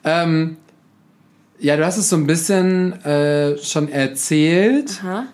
Ähm, 0.05 0.57
ja, 1.59 1.77
du 1.77 1.85
hast 1.85 1.99
es 1.99 2.09
so 2.09 2.17
ein 2.17 2.27
bisschen 2.27 2.93
äh, 3.05 3.59
schon 3.59 3.89
erzählt, 3.91 5.01
Aha. 5.03 5.27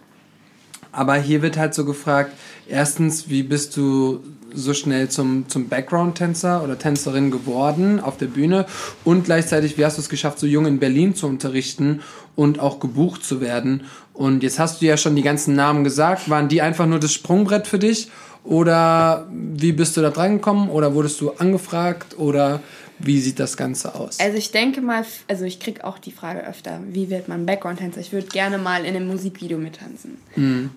Aber 0.96 1.16
hier 1.16 1.42
wird 1.42 1.58
halt 1.58 1.74
so 1.74 1.84
gefragt, 1.84 2.32
erstens, 2.66 3.28
wie 3.28 3.42
bist 3.42 3.76
du 3.76 4.20
so 4.54 4.72
schnell 4.72 5.10
zum, 5.10 5.46
zum 5.46 5.68
Background-Tänzer 5.68 6.64
oder 6.64 6.78
Tänzerin 6.78 7.30
geworden 7.30 8.00
auf 8.00 8.16
der 8.16 8.26
Bühne? 8.26 8.64
Und 9.04 9.24
gleichzeitig, 9.24 9.76
wie 9.76 9.84
hast 9.84 9.98
du 9.98 10.00
es 10.00 10.08
geschafft, 10.08 10.38
so 10.38 10.46
jung 10.46 10.64
in 10.64 10.78
Berlin 10.78 11.14
zu 11.14 11.26
unterrichten 11.26 12.00
und 12.34 12.60
auch 12.60 12.80
gebucht 12.80 13.24
zu 13.24 13.42
werden? 13.42 13.82
Und 14.14 14.42
jetzt 14.42 14.58
hast 14.58 14.80
du 14.80 14.86
ja 14.86 14.96
schon 14.96 15.16
die 15.16 15.22
ganzen 15.22 15.54
Namen 15.54 15.84
gesagt, 15.84 16.30
waren 16.30 16.48
die 16.48 16.62
einfach 16.62 16.86
nur 16.86 16.98
das 16.98 17.12
Sprungbrett 17.12 17.66
für 17.66 17.78
dich? 17.78 18.10
Oder 18.42 19.26
wie 19.30 19.72
bist 19.72 19.98
du 19.98 20.00
da 20.00 20.08
dran 20.08 20.36
gekommen 20.36 20.70
oder 20.70 20.94
wurdest 20.94 21.20
du 21.20 21.32
angefragt? 21.32 22.16
Oder 22.18 22.60
wie 22.98 23.20
sieht 23.20 23.38
das 23.38 23.56
Ganze 23.56 23.94
aus? 23.94 24.18
Also 24.20 24.38
ich 24.38 24.50
denke 24.50 24.80
mal, 24.80 25.04
also 25.28 25.44
ich 25.44 25.60
krieg 25.60 25.84
auch 25.84 25.98
die 25.98 26.12
Frage 26.12 26.46
öfter, 26.46 26.80
wie 26.88 27.10
wird 27.10 27.28
man 27.28 27.46
Background-Tänzer? 27.46 28.00
Ich 28.00 28.12
würde 28.12 28.28
gerne 28.28 28.58
mal 28.58 28.84
in 28.84 28.96
einem 28.96 29.06
Musikvideo 29.06 29.58
mittanzen. 29.58 30.18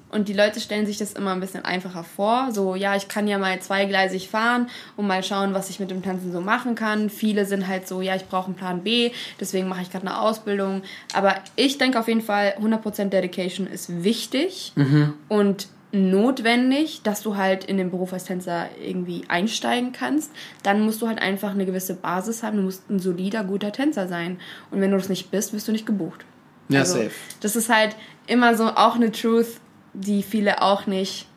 Und 0.09 0.27
die 0.27 0.33
Leute 0.33 0.59
stellen 0.59 0.85
sich 0.85 0.97
das 0.97 1.13
immer 1.13 1.31
ein 1.31 1.39
bisschen 1.39 1.65
einfacher 1.65 2.03
vor. 2.03 2.49
So, 2.51 2.75
ja, 2.75 2.95
ich 2.95 3.07
kann 3.07 3.27
ja 3.27 3.37
mal 3.37 3.59
zweigleisig 3.59 4.29
fahren 4.29 4.69
und 4.97 5.07
mal 5.07 5.23
schauen, 5.23 5.53
was 5.53 5.69
ich 5.69 5.79
mit 5.79 5.91
dem 5.91 6.03
Tanzen 6.03 6.31
so 6.31 6.41
machen 6.41 6.75
kann. 6.75 7.09
Viele 7.09 7.45
sind 7.45 7.67
halt 7.67 7.87
so, 7.87 8.01
ja, 8.01 8.15
ich 8.15 8.25
brauche 8.25 8.47
einen 8.47 8.55
Plan 8.55 8.83
B, 8.83 9.11
deswegen 9.39 9.67
mache 9.67 9.81
ich 9.81 9.91
gerade 9.91 10.07
eine 10.07 10.19
Ausbildung. 10.19 10.81
Aber 11.13 11.35
ich 11.55 11.77
denke 11.77 11.99
auf 11.99 12.07
jeden 12.07 12.21
Fall, 12.21 12.55
100% 12.61 13.05
Dedication 13.05 13.67
ist 13.67 14.03
wichtig. 14.03 14.73
Und 15.27 15.67
notwendig, 15.91 17.01
dass 17.03 17.21
du 17.21 17.35
halt 17.35 17.63
in 17.63 17.77
den 17.77 17.89
Beruf 17.89 18.13
als 18.13 18.25
Tänzer 18.25 18.69
irgendwie 18.79 19.23
einsteigen 19.27 19.91
kannst. 19.91 20.31
Dann 20.61 20.81
musst 20.81 21.01
du 21.01 21.07
halt 21.07 21.19
einfach 21.19 21.51
eine 21.51 21.65
gewisse 21.65 21.95
Basis 21.95 22.43
haben. 22.43 22.57
Du 22.57 22.63
musst 22.63 22.89
ein 22.89 22.99
solider, 22.99 23.43
guter 23.43 23.71
Tänzer 23.71 24.07
sein. 24.07 24.39
Und 24.69 24.81
wenn 24.81 24.91
du 24.91 24.97
das 24.97 25.09
nicht 25.09 25.31
bist, 25.31 25.53
wirst 25.53 25.67
du 25.67 25.71
nicht 25.71 25.85
gebucht. 25.85 26.25
Ja, 26.69 26.81
Also, 26.81 26.97
safe. 26.97 27.11
Das 27.41 27.55
ist 27.55 27.69
halt 27.69 27.95
immer 28.27 28.55
so 28.55 28.65
auch 28.67 28.95
eine 28.95 29.11
Truth, 29.11 29.59
die 29.93 30.21
viele 30.21 30.61
auch 30.61 30.85
nicht 30.85 31.27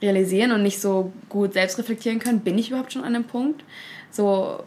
realisieren 0.00 0.52
und 0.52 0.62
nicht 0.62 0.80
so 0.80 1.12
gut 1.28 1.52
selbst 1.52 1.78
reflektieren 1.78 2.18
können. 2.18 2.40
Bin 2.40 2.56
ich 2.56 2.70
überhaupt 2.70 2.92
schon 2.92 3.04
an 3.04 3.12
dem 3.12 3.24
Punkt? 3.24 3.62
So, 4.10 4.62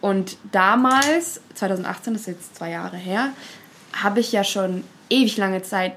und 0.00 0.36
damals, 0.50 1.40
2018, 1.54 2.14
das 2.14 2.22
ist 2.22 2.26
jetzt 2.26 2.56
zwei 2.56 2.70
Jahre 2.70 2.96
her, 2.96 3.28
habe 3.92 4.18
ich 4.18 4.32
ja 4.32 4.42
schon 4.42 4.82
ewig 5.08 5.36
lange 5.36 5.62
Zeit 5.62 5.92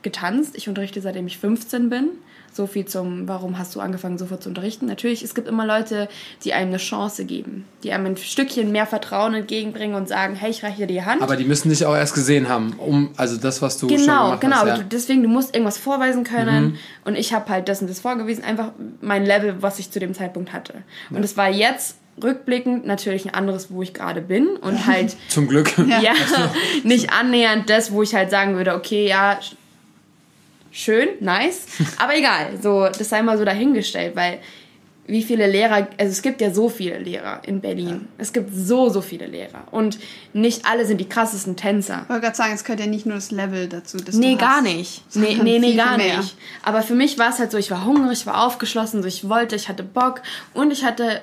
getanzt. 0.00 0.56
Ich 0.56 0.68
unterrichte 0.68 1.02
seitdem 1.02 1.26
ich 1.26 1.36
15 1.36 1.90
bin. 1.90 2.08
So 2.52 2.66
viel 2.66 2.84
zum, 2.84 3.28
warum 3.28 3.58
hast 3.58 3.74
du 3.74 3.80
angefangen, 3.80 4.18
sofort 4.18 4.42
zu 4.42 4.48
unterrichten? 4.48 4.86
Natürlich, 4.86 5.22
es 5.22 5.34
gibt 5.34 5.46
immer 5.46 5.64
Leute, 5.66 6.08
die 6.44 6.52
einem 6.52 6.70
eine 6.70 6.78
Chance 6.78 7.24
geben, 7.24 7.64
die 7.84 7.92
einem 7.92 8.06
ein 8.06 8.16
Stückchen 8.16 8.72
mehr 8.72 8.86
Vertrauen 8.86 9.34
entgegenbringen 9.34 9.94
und 9.94 10.08
sagen, 10.08 10.34
hey, 10.34 10.50
ich 10.50 10.64
reiche 10.64 10.78
dir 10.78 10.86
die 10.86 11.02
Hand. 11.04 11.22
Aber 11.22 11.36
die 11.36 11.44
müssen 11.44 11.68
dich 11.68 11.86
auch 11.86 11.94
erst 11.94 12.14
gesehen 12.14 12.48
haben, 12.48 12.74
um, 12.78 13.10
also 13.16 13.36
das, 13.36 13.62
was 13.62 13.78
du 13.78 13.88
schon 13.88 13.98
Genau, 13.98 14.24
gemacht 14.24 14.40
genau. 14.40 14.56
hast. 14.56 14.66
Ja. 14.66 14.84
Deswegen, 14.90 15.22
du 15.22 15.28
musst 15.28 15.54
irgendwas 15.54 15.78
vorweisen 15.78 16.24
können. 16.24 16.64
Mhm. 16.64 16.78
Und 17.04 17.16
ich 17.16 17.32
habe 17.32 17.48
halt 17.50 17.68
das 17.68 17.80
und 17.80 17.88
das 17.88 18.00
vorgewiesen. 18.00 18.42
Einfach 18.42 18.72
mein 19.00 19.24
Level, 19.24 19.62
was 19.62 19.78
ich 19.78 19.90
zu 19.90 20.00
dem 20.00 20.14
Zeitpunkt 20.14 20.52
hatte. 20.52 20.74
Und 21.10 21.24
es 21.24 21.36
war 21.36 21.48
jetzt 21.50 21.96
rückblickend 22.22 22.86
natürlich 22.86 23.26
ein 23.26 23.34
anderes, 23.34 23.70
wo 23.70 23.82
ich 23.82 23.94
gerade 23.94 24.20
bin. 24.20 24.48
Und 24.48 24.86
halt, 24.86 25.16
Zum 25.28 25.48
Glück. 25.48 25.72
ja, 25.78 26.12
nicht 26.82 27.12
annähernd 27.12 27.70
das, 27.70 27.92
wo 27.92 28.02
ich 28.02 28.14
halt 28.14 28.30
sagen 28.30 28.56
würde, 28.56 28.74
okay, 28.74 29.06
ja, 29.08 29.38
schön, 30.70 31.08
nice. 31.20 31.66
Aber 31.98 32.16
egal, 32.16 32.58
so, 32.60 32.86
das 32.86 33.08
sei 33.08 33.22
mal 33.22 33.38
so 33.38 33.44
dahingestellt, 33.44 34.16
weil 34.16 34.40
wie 35.10 35.22
viele 35.22 35.50
Lehrer, 35.50 35.88
also 35.98 36.12
es 36.12 36.22
gibt 36.22 36.40
ja 36.40 36.52
so 36.52 36.68
viele 36.68 36.98
Lehrer 36.98 37.40
in 37.44 37.60
Berlin. 37.60 38.06
Es 38.16 38.32
gibt 38.32 38.50
so, 38.54 38.88
so 38.90 39.00
viele 39.00 39.26
Lehrer. 39.26 39.64
Und 39.72 39.98
nicht 40.32 40.66
alle 40.66 40.86
sind 40.86 40.98
die 40.98 41.08
krassesten 41.08 41.56
Tänzer. 41.56 42.02
Ich 42.04 42.08
wollte 42.08 42.22
gerade 42.22 42.36
sagen, 42.36 42.52
es 42.54 42.62
gehört 42.62 42.80
ja 42.80 42.86
nicht 42.86 43.06
nur 43.06 43.16
das 43.16 43.32
Level 43.32 43.68
dazu. 43.68 43.98
Das 43.98 44.14
Nee, 44.14 44.36
gar 44.36 44.62
nicht. 44.62 45.02
Nee, 45.14 45.38
nee, 45.42 45.58
nee, 45.58 45.68
viel, 45.68 45.76
gar 45.76 45.98
viel 45.98 46.16
nicht. 46.16 46.36
Aber 46.62 46.82
für 46.82 46.94
mich 46.94 47.18
war 47.18 47.30
es 47.30 47.40
halt 47.40 47.50
so, 47.50 47.58
ich 47.58 47.72
war 47.72 47.84
hungrig, 47.84 48.20
ich 48.20 48.26
war 48.26 48.46
aufgeschlossen, 48.46 49.02
so 49.02 49.08
ich 49.08 49.28
wollte, 49.28 49.56
ich 49.56 49.68
hatte 49.68 49.82
Bock 49.82 50.22
und 50.54 50.70
ich 50.70 50.84
hatte 50.84 51.22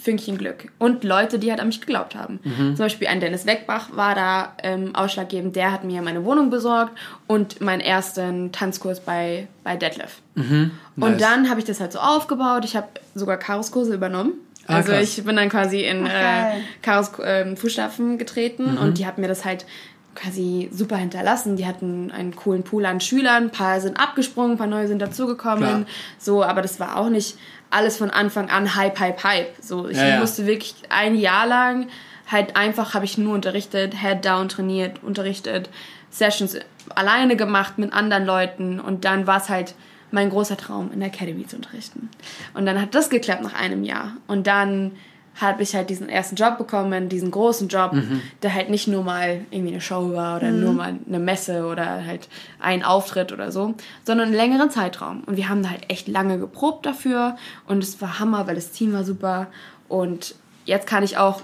Fünkchen 0.00 0.38
Glück. 0.38 0.68
Und 0.78 1.04
Leute, 1.04 1.38
die 1.38 1.50
halt 1.50 1.60
an 1.60 1.66
mich 1.66 1.80
geglaubt 1.80 2.14
haben. 2.14 2.40
Mhm. 2.42 2.76
Zum 2.76 2.84
Beispiel 2.86 3.08
ein 3.08 3.20
Dennis 3.20 3.44
Weckbach 3.46 3.94
war 3.94 4.14
da 4.14 4.52
ähm, 4.62 4.94
ausschlaggebend, 4.94 5.54
der 5.54 5.70
hat 5.72 5.84
mir 5.84 6.00
meine 6.00 6.24
Wohnung 6.24 6.48
besorgt 6.48 6.92
und 7.26 7.60
meinen 7.60 7.80
ersten 7.80 8.52
Tanzkurs 8.52 9.00
bei, 9.00 9.48
bei 9.62 9.76
Detlef. 9.76 10.18
Mhm. 10.34 10.70
nice. 10.96 11.10
Und 11.10 11.20
dann 11.20 11.50
habe 11.50 11.60
ich 11.60 11.66
das 11.66 11.78
halt 11.80 11.92
so 11.92 11.98
aufgebaut. 11.98 12.64
Ich 12.64 12.74
habe 12.74 12.88
sogar 13.14 13.36
Karos 13.36 13.70
Kurse 13.70 13.92
übernommen. 13.94 14.32
Ah, 14.66 14.76
also 14.76 14.92
krass. 14.92 15.02
ich 15.18 15.24
bin 15.24 15.36
dann 15.36 15.48
quasi 15.48 15.80
in 15.84 16.06
Ach, 16.06 16.10
äh, 16.10 16.12
geil. 16.52 16.60
Karos 16.80 17.12
ähm, 17.22 17.56
Fußstapfen 17.56 18.16
getreten 18.18 18.72
Mhm. 18.72 18.78
und 18.78 18.98
die 18.98 19.06
hat 19.06 19.18
mir 19.18 19.28
das 19.28 19.44
halt 19.44 19.66
quasi 20.14 20.68
super 20.72 20.96
hinterlassen. 20.96 21.56
Die 21.56 21.66
hatten 21.66 22.10
einen 22.10 22.34
coolen 22.34 22.62
Pool 22.62 22.84
an 22.86 23.00
Schülern, 23.00 23.44
ein 23.44 23.50
paar 23.50 23.80
sind 23.80 23.98
abgesprungen, 24.00 24.52
ein 24.52 24.58
paar 24.58 24.66
neue 24.66 24.88
sind 24.88 25.00
dazugekommen. 25.00 25.86
So, 26.18 26.42
aber 26.42 26.62
das 26.62 26.80
war 26.80 26.96
auch 26.96 27.08
nicht 27.10 27.36
alles 27.70 27.96
von 27.96 28.10
Anfang 28.10 28.50
an 28.50 28.74
Hype, 28.74 28.98
Hype, 28.98 29.22
Hype. 29.22 29.48
So, 29.60 29.88
ich 29.88 29.96
Ja, 29.96 30.08
ja. 30.08 30.20
musste 30.20 30.46
wirklich 30.46 30.74
ein 30.88 31.14
Jahr 31.14 31.46
lang 31.46 31.86
halt 32.30 32.56
einfach 32.56 32.94
habe 32.94 33.04
ich 33.04 33.18
nur 33.18 33.34
unterrichtet, 33.34 33.94
Head 34.00 34.24
Down 34.24 34.48
trainiert, 34.48 35.02
unterrichtet, 35.02 35.68
Sessions 36.10 36.56
alleine 36.94 37.36
gemacht 37.36 37.78
mit 37.78 37.92
anderen 37.92 38.24
Leuten 38.24 38.80
und 38.80 39.04
dann 39.04 39.26
war 39.26 39.38
es 39.38 39.48
halt 39.48 39.74
mein 40.10 40.30
großer 40.30 40.56
Traum 40.56 40.90
in 40.92 41.00
der 41.00 41.08
Academy 41.08 41.46
zu 41.46 41.56
unterrichten. 41.56 42.08
Und 42.54 42.66
dann 42.66 42.80
hat 42.80 42.94
das 42.94 43.10
geklappt 43.10 43.42
nach 43.42 43.54
einem 43.54 43.84
Jahr 43.84 44.16
und 44.26 44.46
dann 44.46 44.92
habe 45.40 45.62
ich 45.62 45.74
halt 45.74 45.90
diesen 45.90 46.08
ersten 46.08 46.36
Job 46.36 46.58
bekommen, 46.58 47.08
diesen 47.08 47.30
großen 47.30 47.68
Job, 47.68 47.94
der 48.42 48.54
halt 48.54 48.70
nicht 48.70 48.88
nur 48.88 49.04
mal 49.04 49.44
irgendwie 49.50 49.72
eine 49.72 49.80
Show 49.80 50.12
war 50.12 50.36
oder 50.36 50.50
nur 50.50 50.72
mal 50.72 50.98
eine 51.06 51.18
Messe 51.18 51.66
oder 51.66 52.04
halt 52.04 52.28
ein 52.58 52.84
Auftritt 52.84 53.32
oder 53.32 53.50
so, 53.50 53.74
sondern 54.04 54.28
einen 54.28 54.36
längeren 54.36 54.70
Zeitraum. 54.70 55.22
Und 55.24 55.36
wir 55.36 55.48
haben 55.48 55.62
da 55.62 55.70
halt 55.70 55.88
echt 55.88 56.08
lange 56.08 56.38
geprobt 56.38 56.86
dafür 56.86 57.36
und 57.66 57.82
es 57.82 58.00
war 58.00 58.18
Hammer, 58.18 58.46
weil 58.46 58.54
das 58.54 58.70
Team 58.70 58.92
war 58.92 59.04
super 59.04 59.48
und 59.88 60.34
jetzt 60.64 60.86
kann 60.86 61.02
ich 61.02 61.16
auch 61.18 61.42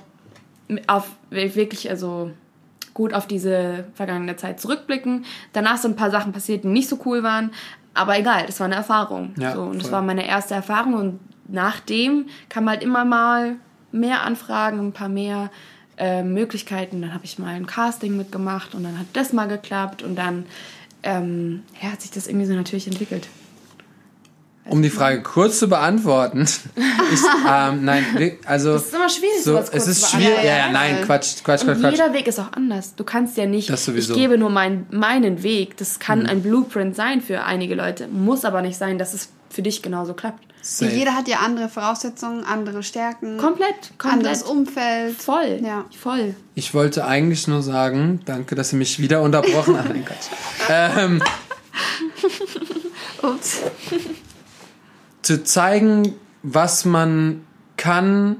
auf 0.86 1.10
wirklich 1.30 1.90
also 1.90 2.30
gut 2.92 3.14
auf 3.14 3.26
diese 3.26 3.84
vergangene 3.94 4.36
Zeit 4.36 4.58
zurückblicken. 4.58 5.24
Danach 5.52 5.76
sind 5.76 5.92
ein 5.92 5.96
paar 5.96 6.10
Sachen 6.10 6.32
passiert, 6.32 6.64
die 6.64 6.68
nicht 6.68 6.88
so 6.88 6.98
cool 7.04 7.22
waren, 7.22 7.50
aber 7.94 8.18
egal, 8.18 8.46
das 8.46 8.58
war 8.60 8.66
eine 8.66 8.74
Erfahrung. 8.74 9.34
Ja, 9.38 9.54
so, 9.54 9.62
und 9.62 9.76
das 9.76 9.84
voll. 9.84 9.92
war 9.92 10.02
meine 10.02 10.26
erste 10.26 10.54
Erfahrung 10.54 10.94
und 10.94 11.20
nachdem 11.48 12.26
kam 12.48 12.68
halt 12.68 12.82
immer 12.82 13.04
mal 13.04 13.56
mehr 13.92 14.22
Anfragen, 14.22 14.78
ein 14.80 14.92
paar 14.92 15.08
mehr 15.08 15.50
äh, 15.98 16.22
Möglichkeiten. 16.22 17.00
Dann 17.02 17.14
habe 17.14 17.24
ich 17.24 17.38
mal 17.38 17.54
ein 17.54 17.66
Casting 17.66 18.16
mitgemacht 18.16 18.74
und 18.74 18.84
dann 18.84 18.98
hat 18.98 19.06
das 19.14 19.32
mal 19.32 19.46
geklappt 19.48 20.02
und 20.02 20.16
dann 20.16 20.46
ähm, 21.02 21.62
ja, 21.82 21.92
hat 21.92 22.02
sich 22.02 22.10
das 22.10 22.26
irgendwie 22.26 22.46
so 22.46 22.54
natürlich 22.54 22.86
entwickelt. 22.86 23.28
Um 24.68 24.82
die 24.82 24.90
Frage 24.90 25.22
kurz 25.22 25.58
zu 25.60 25.68
beantworten. 25.68 26.46
Ich, 27.12 27.20
ähm, 27.48 27.84
nein, 27.84 28.04
also. 28.46 28.72
Das 28.72 28.86
ist 28.86 28.94
immer 28.94 29.08
schwierig, 29.08 29.40
so, 29.44 29.52
kurz 29.52 29.68
es 29.72 29.86
ist 29.86 30.10
schwierig. 30.10 30.42
Ja, 30.42 30.56
ja, 30.56 30.72
nein, 30.72 31.02
Quatsch, 31.02 31.36
Quatsch, 31.44 31.62
Quatsch, 31.62 31.78
Quatsch. 31.78 31.92
jeder 31.92 32.12
Weg 32.12 32.26
ist 32.26 32.40
auch 32.40 32.50
anders. 32.50 32.96
Du 32.96 33.04
kannst 33.04 33.36
ja 33.36 33.46
nicht, 33.46 33.70
ich 33.70 34.12
gebe 34.12 34.36
nur 34.38 34.50
mein, 34.50 34.86
meinen 34.90 35.44
Weg. 35.44 35.76
Das 35.76 36.00
kann 36.00 36.22
Mhm. 36.24 36.26
ein 36.26 36.42
Blueprint 36.42 36.96
sein 36.96 37.20
für 37.20 37.44
einige 37.44 37.76
Leute. 37.76 38.08
Muss 38.08 38.44
aber 38.44 38.60
nicht 38.60 38.76
sein, 38.76 38.98
dass 38.98 39.14
es 39.14 39.28
für 39.50 39.62
dich 39.62 39.82
genauso 39.82 40.14
klappt. 40.14 40.42
Safe. 40.68 40.90
Jeder 40.92 41.14
hat 41.14 41.28
ja 41.28 41.38
andere 41.38 41.68
Voraussetzungen, 41.68 42.44
andere 42.44 42.82
Stärken, 42.82 43.36
Komplett, 43.38 43.92
komplett. 43.98 44.12
anderes 44.12 44.42
Umfeld. 44.42 45.14
Voll, 45.16 45.60
Ja. 45.62 45.84
voll. 45.96 46.34
Ich 46.56 46.74
wollte 46.74 47.04
eigentlich 47.06 47.46
nur 47.46 47.62
sagen, 47.62 48.20
danke, 48.24 48.56
dass 48.56 48.72
ihr 48.72 48.78
mich 48.78 48.98
wieder 48.98 49.22
unterbrochen 49.22 49.78
habt. 49.78 49.94
Ähm, 50.68 51.22
Ups. 53.22 53.60
zu 55.22 55.44
zeigen, 55.44 56.14
was 56.42 56.84
man 56.84 57.44
kann 57.76 58.36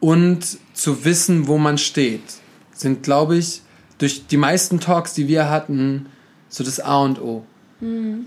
und 0.00 0.58
zu 0.74 1.04
wissen, 1.04 1.46
wo 1.46 1.58
man 1.58 1.78
steht, 1.78 2.22
sind, 2.72 3.02
glaube 3.02 3.36
ich, 3.36 3.62
durch 3.98 4.26
die 4.26 4.36
meisten 4.36 4.80
Talks, 4.80 5.14
die 5.14 5.28
wir 5.28 5.48
hatten, 5.50 6.06
so 6.48 6.64
das 6.64 6.80
A 6.80 7.02
und 7.02 7.20
O. 7.20 7.44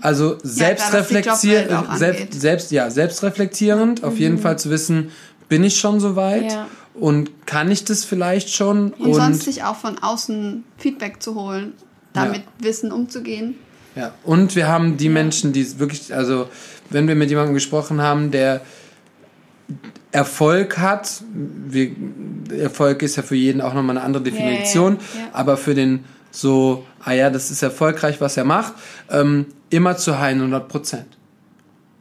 Also 0.00 0.38
selbstreflektier 0.42 1.60
Joblwelt 1.62 1.88
auch 1.88 1.94
selbst, 1.96 2.40
selbst, 2.40 2.70
ja, 2.72 2.90
selbstreflektierend, 2.90 4.02
auf 4.02 4.18
jeden 4.18 4.38
Fall 4.38 4.58
zu 4.58 4.70
wissen, 4.70 5.10
bin 5.48 5.62
ich 5.62 5.78
schon 5.78 6.00
so 6.00 6.16
weit 6.16 6.52
Ja. 6.52 6.66
und 6.94 7.46
kann 7.46 7.70
ich 7.70 7.84
das 7.84 8.04
vielleicht 8.04 8.50
schon 8.50 8.92
Und, 8.94 9.14
sonst 9.14 9.44
sich 9.44 9.62
auch 9.62 9.76
von 9.76 9.98
außen 9.98 10.64
Feedback 10.78 11.22
zu 11.22 11.34
holen, 11.36 11.74
damit 12.12 12.38
Ja. 12.38 12.66
Wissen 12.66 12.90
umzugehen. 12.90 13.54
Ja, 13.94 14.12
und 14.24 14.56
wir 14.56 14.66
haben 14.66 14.96
die 14.96 15.08
Menschen, 15.08 15.52
die 15.52 15.78
wirklich, 15.78 16.12
also 16.12 16.48
wenn 16.90 17.06
wir 17.06 17.14
mit 17.14 17.30
jemandem 17.30 17.54
gesprochen 17.54 18.00
haben, 18.00 18.32
der 18.32 18.60
Erfolg 20.10 20.78
hat, 20.78 21.22
wir, 21.32 21.90
Erfolg 22.58 23.02
ist 23.02 23.16
ja 23.16 23.22
für 23.22 23.34
jeden 23.36 23.60
auch 23.60 23.74
nochmal 23.74 23.96
eine 23.96 24.06
andere 24.06 24.22
Definition, 24.22 24.94
ja, 25.14 25.20
ja. 25.20 25.26
aber 25.32 25.56
für 25.56 25.74
den 25.74 26.04
so, 26.30 26.84
ah 27.04 27.12
ja, 27.12 27.30
das 27.30 27.50
ist 27.50 27.62
erfolgreich, 27.62 28.20
was 28.20 28.36
er 28.36 28.44
macht, 28.44 28.74
ähm, 29.10 29.46
immer 29.70 29.96
zu 29.96 30.18
100 30.18 30.68
Prozent. 30.68 31.06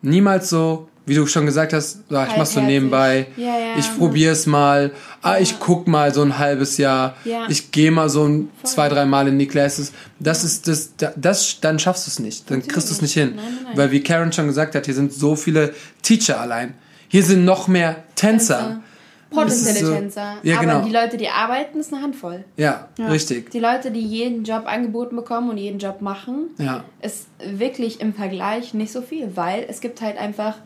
Niemals 0.01 0.49
so, 0.49 0.89
wie 1.05 1.15
du 1.15 1.25
schon 1.27 1.45
gesagt 1.45 1.73
hast, 1.73 1.99
ah, 2.11 2.25
ich 2.29 2.37
mach's 2.37 2.53
so 2.53 2.61
nebenbei, 2.61 3.27
Ja, 3.35 3.57
ja. 3.57 3.77
ich 3.77 3.97
probier's 3.97 4.45
mal, 4.45 4.91
ah, 5.21 5.37
ich 5.37 5.59
guck 5.59 5.87
mal 5.87 6.13
so 6.13 6.21
ein 6.21 6.37
halbes 6.37 6.77
Jahr, 6.77 7.15
Ja. 7.25 7.45
ich 7.49 7.71
gehe 7.71 7.91
mal 7.91 8.09
so 8.09 8.25
ein, 8.25 8.49
zwei, 8.63 8.87
drei 8.89 9.05
Mal 9.05 9.27
in 9.27 9.37
die 9.39 9.47
Classes. 9.47 9.91
Das 10.19 10.43
ist 10.43 10.67
das, 10.67 10.95
da- 10.97 11.13
das, 11.15 11.59
dann 11.61 11.79
schaffst 11.79 12.07
du 12.07 12.09
es 12.11 12.19
nicht, 12.19 12.49
dann 12.51 12.65
kriegst 12.65 12.89
du 12.89 12.93
es 12.93 13.01
nicht 13.01 13.13
hin. 13.13 13.33
Nein, 13.35 13.45
nein. 13.65 13.77
Weil 13.77 13.91
wie 13.91 14.01
Karen 14.01 14.31
schon 14.31 14.47
gesagt 14.47 14.75
hat, 14.75 14.85
hier 14.85 14.93
sind 14.95 15.13
so 15.13 15.35
viele 15.35 15.73
Teacher 16.01 16.39
allein. 16.39 16.73
Hier 17.09 17.23
sind 17.23 17.43
noch 17.45 17.67
mehr 17.67 18.03
Tänzer. 18.15 18.55
Potenzielle 18.57 18.92
Ist 19.41 19.79
so- 19.79 19.93
Tänzer. 19.93 20.37
Ja, 20.43 20.57
aber 20.57 20.65
genau. 20.65 20.81
die 20.85 20.91
Leute, 20.91 21.17
die 21.17 21.27
arbeiten, 21.29 21.79
ist 21.79 21.93
eine 21.93 22.01
Handvoll. 22.03 22.45
Ja, 22.57 22.89
richtig. 22.99 23.49
Die 23.51 23.59
Leute, 23.59 23.91
die 23.91 24.01
jeden 24.01 24.43
Job 24.43 24.63
angeboten 24.65 25.15
bekommen 25.15 25.49
und 25.49 25.57
jeden 25.57 25.79
Job 25.79 26.01
machen, 26.01 26.49
Ja. 26.57 26.83
ist 27.01 27.27
wirklich 27.43 27.99
im 28.01 28.13
Vergleich 28.13 28.73
nicht 28.73 28.91
so 28.91 29.01
viel, 29.01 29.35
weil 29.35 29.65
es 29.67 29.81
gibt 29.81 30.01
halt 30.01 30.17
einfach 30.17 30.57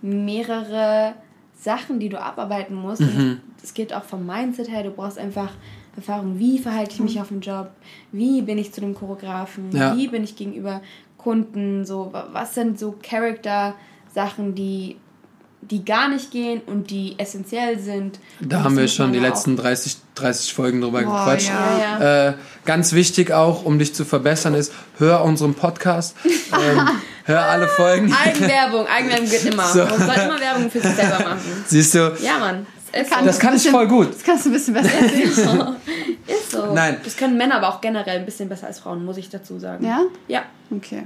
mehrere 0.00 1.14
Sachen, 1.58 2.00
die 2.00 2.08
du 2.08 2.20
abarbeiten 2.20 2.74
musst. 2.74 3.00
Mhm. 3.02 3.06
Und 3.08 3.40
Es 3.62 3.74
geht 3.74 3.94
auch 3.94 4.02
vom 4.04 4.26
Mindset 4.26 4.68
her, 4.70 4.82
du 4.82 4.90
brauchst 4.90 5.18
einfach 5.18 5.50
Erfahrung, 5.94 6.38
wie 6.38 6.58
verhalte 6.58 6.94
ich 6.94 7.00
mich 7.00 7.20
auf 7.20 7.28
dem 7.28 7.40
Job, 7.40 7.70
wie 8.10 8.42
bin 8.42 8.58
ich 8.58 8.72
zu 8.72 8.80
dem 8.80 8.94
Choreografen, 8.94 9.70
Ja. 9.72 9.96
wie 9.96 10.08
bin 10.08 10.24
ich 10.24 10.34
gegenüber 10.36 10.80
Kunden, 11.18 11.84
so 11.84 12.12
wa- 12.12 12.28
was 12.32 12.54
sind 12.54 12.78
so 12.78 12.94
Charakter-Sachen, 13.00 14.54
die 14.54 14.96
die 15.62 15.84
gar 15.84 16.08
nicht 16.08 16.30
gehen 16.30 16.60
und 16.66 16.90
die 16.90 17.14
essentiell 17.18 17.78
sind. 17.78 18.18
Da 18.40 18.64
haben 18.64 18.74
das 18.74 18.82
wir 18.82 18.88
schon 18.88 19.12
die 19.12 19.20
letzten 19.20 19.56
30, 19.56 19.96
30 20.16 20.52
Folgen 20.54 20.80
drüber 20.80 21.02
Boah, 21.02 21.24
gequatscht. 21.24 21.48
ja. 21.48 21.78
Ja, 21.78 22.00
ja. 22.00 22.28
Äh, 22.30 22.34
ganz 22.64 22.92
wichtig 22.92 23.32
auch, 23.32 23.64
um 23.64 23.78
dich 23.78 23.94
zu 23.94 24.04
verbessern, 24.04 24.54
ist, 24.54 24.72
hör 24.98 25.22
unseren 25.24 25.54
Podcast. 25.54 26.16
ähm, 26.24 26.88
hör 27.24 27.44
alle 27.44 27.68
Folgen. 27.68 28.12
Eigenwerbung, 28.12 28.86
Eigenwerbung 28.86 29.30
geht 29.30 29.44
immer. 29.46 29.64
So. 29.68 29.78
Man 29.84 29.98
soll 29.98 30.14
immer 30.24 30.40
Werbung 30.40 30.70
für 30.70 30.80
sich 30.80 30.94
selber 30.94 31.18
machen. 31.20 31.38
Siehst 31.68 31.94
du, 31.94 32.16
Ja, 32.20 32.38
Mann. 32.38 32.66
Ist 32.92 33.10
Kann- 33.10 33.24
das 33.24 33.38
kann 33.38 33.56
ich 33.56 33.70
voll 33.70 33.88
gut. 33.88 34.12
Das 34.14 34.22
kannst 34.22 34.44
du 34.44 34.50
ein 34.50 34.52
bisschen 34.52 34.74
besser 34.74 34.92
erzählen. 34.92 35.76
Ist 36.26 36.50
so. 36.50 36.74
Nein. 36.74 36.98
Das 37.02 37.16
können 37.16 37.38
Männer 37.38 37.54
aber 37.56 37.70
auch 37.70 37.80
generell 37.80 38.18
ein 38.18 38.26
bisschen 38.26 38.50
besser 38.50 38.66
als 38.66 38.80
Frauen, 38.80 39.04
muss 39.06 39.16
ich 39.16 39.30
dazu 39.30 39.58
sagen. 39.58 39.86
Ja? 39.86 40.02
Ja. 40.28 40.42
Okay. 40.70 41.04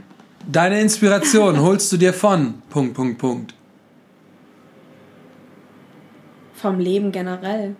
Deine 0.51 0.81
Inspiration 0.81 1.61
holst 1.61 1.93
du 1.93 1.97
dir 1.97 2.13
von. 2.13 2.55
Punkt, 2.71 2.95
Punkt, 2.95 3.19
Punkt. 3.19 3.55
Vom 6.67 6.81
Leben 6.81 7.13
generell. 7.13 7.77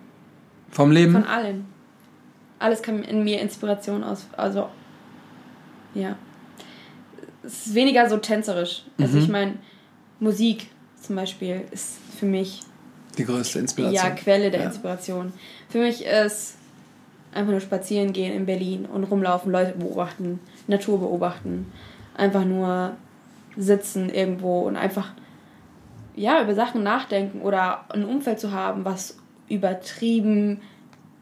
Vom 0.71 0.91
Leben. 0.91 1.13
Von 1.13 1.23
allen. 1.25 1.65
Alles 2.59 2.81
kann 2.81 3.03
in 3.03 3.23
mir 3.23 3.41
Inspiration 3.41 4.03
aus. 4.03 4.25
Also, 4.35 4.69
ja. 5.93 6.15
Es 7.43 7.67
ist 7.67 7.75
weniger 7.75 8.09
so 8.09 8.17
tänzerisch. 8.17 8.83
Also, 8.99 9.17
Mhm. 9.17 9.23
ich 9.23 9.29
meine, 9.29 9.53
Musik 10.19 10.67
zum 11.01 11.15
Beispiel 11.15 11.61
ist 11.71 11.97
für 12.19 12.25
mich 12.25 12.61
Die 13.17 13.25
größte 13.25 13.59
Inspiration. 13.59 13.95
ja 13.95 14.09
Quelle 14.11 14.51
der 14.51 14.61
Ja. 14.61 14.65
Inspiration. 14.67 15.33
Für 15.69 15.79
mich 15.79 16.05
ist 16.05 16.55
einfach 17.33 17.51
nur 17.51 17.61
spazieren 17.61 18.13
gehen 18.13 18.33
in 18.33 18.45
Berlin 18.45 18.85
und 18.85 19.03
rumlaufen, 19.05 19.51
Leute 19.51 19.73
beobachten, 19.77 20.39
Natur 20.67 20.99
beobachten. 20.99 21.71
Einfach 22.15 22.45
nur 22.45 22.93
sitzen 23.55 24.09
irgendwo 24.09 24.61
und 24.61 24.75
einfach 24.75 25.11
ja, 26.17 26.41
über 26.43 26.53
Sachen 26.55 26.83
nachdenken 26.83 27.41
oder 27.41 27.85
ein 27.93 28.03
Umfeld 28.03 28.39
zu 28.39 28.51
haben, 28.51 28.83
was 28.83 29.17
übertrieben 29.47 30.61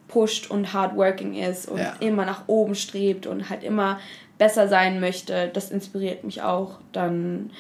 pusht 0.08 0.50
und 0.50 0.74
hardworking 0.74 1.36
ist 1.36 1.68
und 1.68 1.78
Ja. 1.80 1.94
immer 2.00 2.26
nach 2.26 2.44
oben 2.48 2.74
strebt 2.76 3.28
und 3.28 3.50
halt 3.50 3.64
immer 3.64 4.00
besser 4.38 4.68
sein 4.68 5.00
möchte, 5.00 5.50
das 5.54 5.70
inspiriert 5.72 6.24
mich 6.24 6.42
auch. 6.42 6.80
Dann 6.92 7.52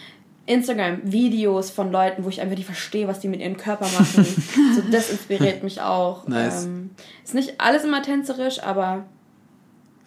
Instagram-Videos 0.47 1.71
von 1.71 1.91
Leuten, 1.91 2.23
wo 2.23 2.29
ich 2.29 2.41
einfach 2.41 2.55
nicht 2.55 2.65
verstehe, 2.65 3.07
was 3.07 3.19
die 3.19 3.27
mit 3.27 3.39
ihrem 3.41 3.57
Körper 3.57 3.85
machen. 3.85 4.25
so, 4.75 4.81
das 4.91 5.09
inspiriert 5.09 5.63
mich 5.63 5.81
auch. 5.81 6.27
Nice. 6.27 6.65
Ähm, 6.65 6.91
ist 7.23 7.33
nicht 7.33 7.59
alles 7.59 7.83
immer 7.83 8.01
tänzerisch, 8.01 8.61
aber 8.63 9.05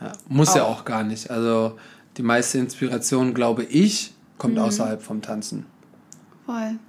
Ja, 0.00 0.12
muss 0.28 0.54
ja 0.54 0.62
Auch. 0.64 0.80
auch 0.80 0.84
gar 0.84 1.02
nicht. 1.02 1.28
Also 1.30 1.76
die 2.16 2.22
meiste 2.22 2.58
Inspiration, 2.58 3.34
glaube 3.34 3.64
ich, 3.64 4.12
kommt 4.38 4.54
Mhm. 4.54 4.60
außerhalb 4.60 5.02
vom 5.02 5.22
Tanzen. 5.22 5.66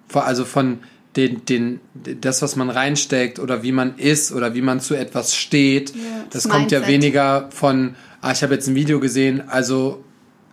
Voll. 0.07 0.21
Also 0.21 0.45
von 0.45 0.79
den, 1.15 1.43
den, 1.45 1.79
das, 2.21 2.41
was 2.41 2.55
man 2.55 2.69
reinsteckt 2.69 3.39
oder 3.39 3.63
wie 3.63 3.71
man 3.71 3.97
ist 3.97 4.31
oder 4.31 4.53
wie 4.53 4.61
man 4.61 4.79
zu 4.79 4.95
etwas 4.95 5.35
steht, 5.35 5.93
das, 6.29 6.43
Das 6.43 6.51
kommt 6.51 6.71
ja 6.71 6.87
weniger 6.87 7.49
von, 7.51 7.95
ah, 8.21 8.31
ich 8.31 8.43
habe 8.43 8.53
jetzt 8.53 8.67
ein 8.67 8.75
Video 8.75 8.99
gesehen, 8.99 9.43
also 9.47 10.03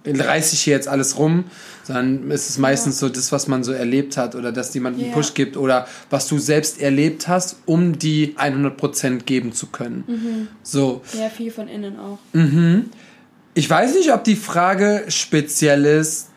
reiße 0.06 0.54
ich 0.54 0.62
hier 0.62 0.74
jetzt 0.74 0.88
alles 0.88 1.18
rum, 1.18 1.44
sondern 1.82 2.30
es 2.30 2.48
ist 2.48 2.58
meistens 2.58 2.98
so 2.98 3.08
das, 3.08 3.32
was 3.32 3.48
man 3.48 3.64
so 3.64 3.72
erlebt 3.72 4.16
hat 4.16 4.34
oder 4.34 4.52
dass 4.52 4.72
jemand 4.74 4.98
einen 4.98 5.08
Ja. 5.08 5.14
Push 5.14 5.34
gibt 5.34 5.56
oder 5.56 5.86
was 6.10 6.28
du 6.28 6.38
selbst 6.38 6.80
erlebt 6.80 7.28
hast, 7.28 7.56
um 7.66 7.98
die 7.98 8.34
100% 8.36 9.24
geben 9.24 9.52
zu 9.52 9.66
können. 9.66 10.04
Mhm. 10.06 10.48
So, 10.62 11.02
ja, 11.18 11.28
viel 11.28 11.50
von 11.50 11.68
innen 11.68 11.98
auch. 11.98 12.18
ich 13.54 13.68
weiß 13.68 13.94
nicht, 13.94 14.12
ob 14.12 14.24
die 14.24 14.36
Frage 14.36 15.04
speziell 15.08 15.84
ist 15.84 16.28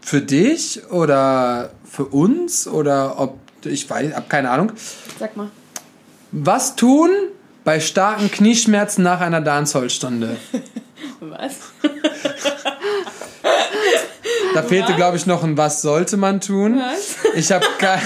für 0.00 0.20
dich 0.20 0.82
oder 0.90 1.70
für 1.84 2.04
uns 2.06 2.66
oder 2.66 3.18
ob 3.18 3.38
ich 3.64 3.88
weiß, 3.88 4.14
hab 4.14 4.30
keine 4.30 4.50
Ahnung. 4.50 4.72
Sag 5.18 5.36
mal. 5.36 5.50
Was 6.32 6.76
tun 6.76 7.10
bei 7.64 7.80
starken 7.80 8.30
Knieschmerzen 8.30 9.02
nach 9.02 9.20
einer 9.20 9.40
Dancehall-Stunde? 9.40 10.36
Was? 11.20 11.56
Da 14.54 14.64
fehlte, 14.64 14.94
glaube 14.94 15.16
ich, 15.16 15.26
noch 15.26 15.44
ein 15.44 15.56
Was 15.56 15.80
sollte 15.80 16.16
man 16.16 16.40
tun? 16.40 16.78
Was? 16.80 17.16
Ich 17.36 17.52
habe 17.52 17.64
kein. 17.78 18.00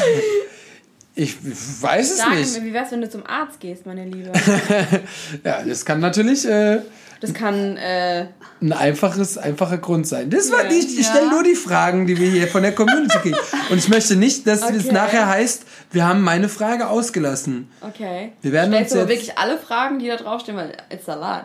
Ich 1.14 1.36
weiß 1.42 2.12
es 2.12 2.28
nicht. 2.28 2.64
wie 2.64 2.72
wär's, 2.72 2.90
wenn 2.90 3.00
du 3.00 3.08
zum 3.08 3.24
Arzt 3.24 3.60
gehst, 3.60 3.86
meine 3.86 4.04
Liebe? 4.04 4.32
Ja, 5.44 5.62
das 5.62 5.84
kann 5.84 6.00
natürlich 6.00 6.44
äh, 6.46 6.80
Das 7.26 7.34
kann, 7.34 7.76
äh, 7.76 8.26
ein 8.60 8.72
einfaches, 8.72 9.36
einfacher 9.38 9.78
Grund 9.78 10.06
sein. 10.06 10.30
Das 10.30 10.50
war 10.50 10.64
Ja. 10.64 10.68
nicht, 10.70 10.88
ich 10.90 11.06
Ja. 11.06 11.12
stelle 11.12 11.30
nur 11.30 11.42
die 11.42 11.54
Fragen, 11.54 12.06
die 12.06 12.18
wir 12.18 12.28
hier 12.30 12.48
von 12.48 12.62
der 12.62 12.72
Community 12.74 13.18
kriegen. 13.18 13.36
Und 13.70 13.78
ich 13.78 13.88
möchte 13.88 14.16
nicht, 14.16 14.46
dass 14.46 14.62
es 14.62 14.84
Okay. 14.86 14.92
nachher 14.92 15.28
heißt, 15.28 15.64
wir 15.92 16.06
haben 16.06 16.22
meine 16.22 16.48
Frage 16.48 16.88
ausgelassen. 16.88 17.70
okay. 17.80 18.32
Wir 18.42 18.52
werden 18.52 18.72
Stellst 18.72 18.92
uns 18.92 19.00
jetzt- 19.00 19.08
wirklich 19.08 19.38
alle 19.38 19.58
Fragen, 19.58 19.98
die 19.98 20.08
da 20.08 20.16
draufstehen, 20.16 20.56
weil 20.56 20.72
it's 20.92 21.08
a 21.08 21.14
lot. 21.14 21.44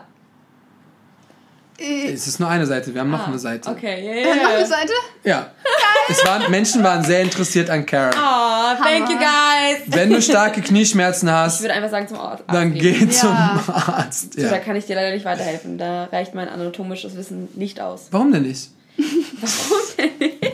Es 1.80 2.26
ist 2.26 2.38
nur 2.40 2.48
eine 2.48 2.66
Seite, 2.66 2.92
wir 2.92 3.00
haben 3.00 3.10
noch 3.10 3.20
Ah, 3.20 3.26
eine 3.28 3.38
Seite. 3.38 3.70
Okay, 3.70 4.04
ja, 4.04 4.12
äh, 4.12 4.20
ja, 4.28 4.34
Noch 4.36 4.50
eine 4.50 4.60
ja. 4.60 4.66
Seite? 4.66 4.92
Ja. 5.24 5.50
Es 6.08 6.24
waren, 6.26 6.50
Menschen 6.50 6.82
waren 6.84 7.02
sehr 7.04 7.22
interessiert 7.22 7.70
an 7.70 7.86
Karen. 7.86 8.12
Oh, 8.14 8.82
thank 8.82 9.08
you 9.08 9.16
guys. 9.16 9.82
Wenn 9.86 10.10
du 10.10 10.20
starke 10.20 10.60
Knieschmerzen 10.60 11.28
Ich 11.28 11.32
hast, 11.32 11.60
würde 11.62 11.74
einfach 11.74 11.90
sagen 11.90 12.06
zum 12.08 12.18
Arzt. 12.18 12.44
dann 12.48 12.74
geh 12.74 13.08
zum 13.08 13.30
Ja. 13.30 13.62
Arzt. 13.68 14.34
So, 14.34 14.42
da 14.42 14.48
Ja. 14.52 14.58
kann 14.58 14.76
ich 14.76 14.86
dir 14.86 14.96
leider 14.96 15.12
nicht 15.14 15.24
weiterhelfen. 15.24 15.78
Da 15.78 16.04
reicht 16.12 16.34
mein 16.34 16.48
anatomisches 16.48 17.16
Wissen 17.16 17.48
nicht 17.54 17.80
aus. 17.80 18.08
Warum 18.10 18.32
denn 18.32 18.42
nicht? 18.42 18.70
Warum 19.40 19.80
denn 19.98 20.18
nicht? 20.18 20.52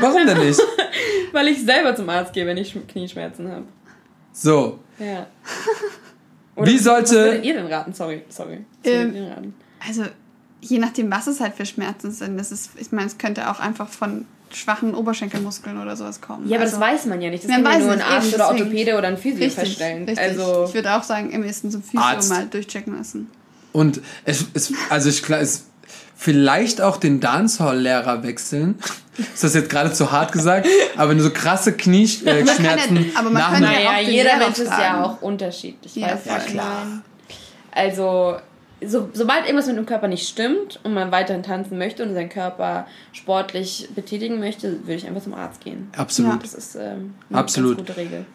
Warum 0.00 0.26
denn 0.26 0.38
nicht? 0.46 0.60
Weil 1.32 1.48
ich 1.48 1.62
selber 1.64 1.94
zum 1.94 2.08
Arzt 2.08 2.32
gehe, 2.32 2.46
wenn 2.46 2.56
ich 2.56 2.72
Sch- 2.72 2.86
Knieschmerzen 2.90 3.50
habe. 3.50 3.64
So, 4.32 4.78
Ja. 4.98 5.26
Wie 6.60 6.78
sollte- 6.78 7.02
Was 7.04 7.12
würdet 7.24 7.44
ihr 7.44 7.54
denn 7.54 7.66
raten? 7.66 7.92
Sorry, 7.92 8.22
sorry. 8.28 8.64
Was 8.82 8.90
Ähm, 8.92 8.98
würdet 9.00 9.14
ihr 9.14 9.20
denn 9.22 9.30
raten? 9.30 9.54
Also, 9.86 10.02
je 10.60 10.78
nachdem, 10.78 11.10
was 11.10 11.26
es 11.26 11.40
halt 11.40 11.54
für 11.54 11.66
Schmerzen 11.66 12.10
sind. 12.10 12.38
Das 12.38 12.50
ist, 12.52 12.70
ich 12.76 12.92
meine, 12.92 13.06
es 13.06 13.18
könnte 13.18 13.50
auch 13.50 13.60
einfach 13.60 13.88
von 13.88 14.24
schwachen 14.50 14.94
Oberschenkelmuskeln 14.94 15.80
oder 15.80 15.94
sowas 15.96 16.20
kommen. 16.20 16.48
Ja, 16.48 16.56
aber 16.56 16.64
also, 16.64 16.78
das 16.78 16.80
weiß 16.88 17.06
man 17.06 17.20
ja 17.20 17.30
nicht. 17.30 17.44
Das 17.44 17.50
Man 17.50 17.62
kann 17.64 17.72
ja 17.72 17.78
weiß 17.78 17.84
nur 17.84 17.92
ein 17.92 18.02
Arzt 18.02 18.26
eben, 18.28 18.34
oder. 18.36 18.48
Orthopäde 18.48 18.96
oder 18.98 19.08
ein 19.08 19.18
Physio 19.18 19.44
Richtig, 19.44 19.54
feststellen. 19.54 20.04
richtig. 20.04 20.18
Also, 20.26 20.64
ich 20.68 20.74
würde 20.74 20.94
auch 20.94 21.02
sagen, 21.02 21.34
am 21.34 21.42
besten 21.42 21.70
zum 21.70 21.82
Physio 21.82 22.00
Arzt. 22.00 22.30
mal 22.30 22.46
durchchecken 22.46 22.96
lassen. 22.96 23.30
und 23.72 24.00
es, 24.24 24.46
es 24.54 24.72
also 24.88 25.08
ich 25.10 25.22
klar, 25.22 25.40
es 25.40 25.64
vielleicht 26.16 26.80
auch 26.80 26.96
den 26.96 27.20
Dancehall-Lehrer 27.20 28.22
wechseln. 28.24 28.76
Ist 29.18 29.44
das 29.44 29.54
jetzt 29.54 29.68
gerade 29.68 29.92
zu 29.92 30.10
hart 30.12 30.32
gesagt? 30.32 30.66
Aber 30.96 31.18
so 31.20 31.30
krasse 31.30 31.72
Knieschmerzen 31.72 32.56
kann 32.64 32.96
ja- 32.96 33.02
aber 33.18 33.30
man 33.30 33.42
kann 33.42 33.62
ja 33.62 33.68
naja, 33.70 33.90
auch 33.90 33.96
den 33.98 34.10
jeder 34.10 34.36
Mensch 34.38 34.58
ist 34.58 34.70
ja 34.70 35.04
auch 35.04 35.20
unterschiedlich. 35.22 35.94
Ja, 35.96 36.18
was 36.24 36.46
ich 36.46 36.52
klar. 36.52 36.86
Also, 37.70 38.36
so, 38.86 39.08
sobald 39.12 39.44
irgendwas 39.44 39.66
mit 39.66 39.76
dem 39.76 39.86
Körper 39.86 40.08
nicht 40.08 40.28
stimmt 40.28 40.78
und 40.84 40.94
man 40.94 41.10
weiterhin 41.10 41.42
tanzen 41.42 41.78
möchte 41.78 42.04
und 42.04 42.14
seinen 42.14 42.28
Körper 42.28 42.86
sportlich 43.12 43.88
betätigen 43.94 44.38
möchte, 44.38 44.80
würde 44.82 44.94
ich 44.94 45.06
einfach 45.06 45.22
zum 45.22 45.34
Arzt 45.34 45.64
gehen. 45.64 45.88
Absolut. 45.96 46.42
Das 46.42 46.54
ist 46.54 46.76
ähm, 46.76 47.14
eine 47.28 47.38
Absolut. 47.38 47.78
ganz 47.78 47.88
gute 47.88 47.98
Regel. 47.98 48.26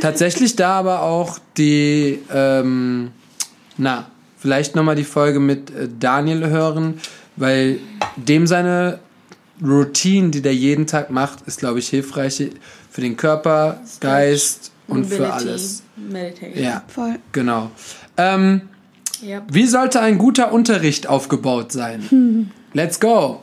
Tatsächlich 0.00 0.56
da 0.56 0.78
aber 0.78 1.02
auch 1.02 1.38
die, 1.56 2.20
ähm, 2.32 3.12
na, 3.76 4.06
vielleicht 4.38 4.74
nochmal 4.74 4.96
die 4.96 5.04
Folge 5.04 5.40
mit 5.40 5.70
äh, 5.70 5.88
Daniel 5.98 6.48
hören, 6.48 7.00
weil 7.36 7.78
dem 8.16 8.46
seine 8.46 8.98
Routine, 9.62 10.30
die 10.30 10.42
der 10.42 10.54
jeden 10.54 10.86
Tag 10.86 11.10
macht, 11.10 11.42
ist, 11.46 11.58
glaube 11.58 11.78
ich, 11.78 11.88
hilfreich 11.88 12.50
für 12.90 13.00
den 13.00 13.16
Körper, 13.16 13.80
Geist 14.00 14.72
und 14.88 15.04
für 15.04 15.22
Mobility, 15.22 15.32
alles. 15.32 15.82
Meditation. 15.96 16.62
Ja, 16.62 16.82
Voll. 16.88 17.18
genau. 17.32 17.70
Ähm, 18.16 18.68
Ja. 19.22 19.42
wie 19.48 19.66
sollte 19.66 20.00
ein 20.00 20.18
guter 20.18 20.52
Unterricht 20.52 21.08
aufgebaut 21.08 21.72
sein? 21.72 22.50
Let's 22.72 23.00
go! 23.00 23.40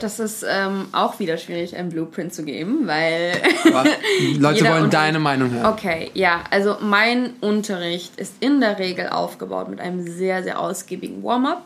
Das 0.00 0.20
ist 0.20 0.44
ähm, 0.48 0.86
auch 0.92 1.18
wieder 1.18 1.38
schwierig, 1.38 1.76
einen 1.76 1.88
Blueprint 1.88 2.32
zu 2.32 2.44
geben, 2.44 2.86
weil. 2.86 3.32
Leute 4.38 4.64
wollen 4.64 4.90
deine 4.90 5.18
Meinung 5.18 5.50
hören. 5.50 5.66
Okay, 5.66 6.10
ja, 6.14 6.44
also 6.50 6.76
mein 6.80 7.30
Unterricht 7.40 8.18
ist 8.20 8.34
in 8.40 8.60
der 8.60 8.78
Regel 8.78 9.08
aufgebaut 9.08 9.68
mit 9.68 9.80
einem 9.80 10.06
sehr, 10.06 10.42
sehr 10.42 10.60
ausgiebigen 10.60 11.22
Warm-up. 11.22 11.62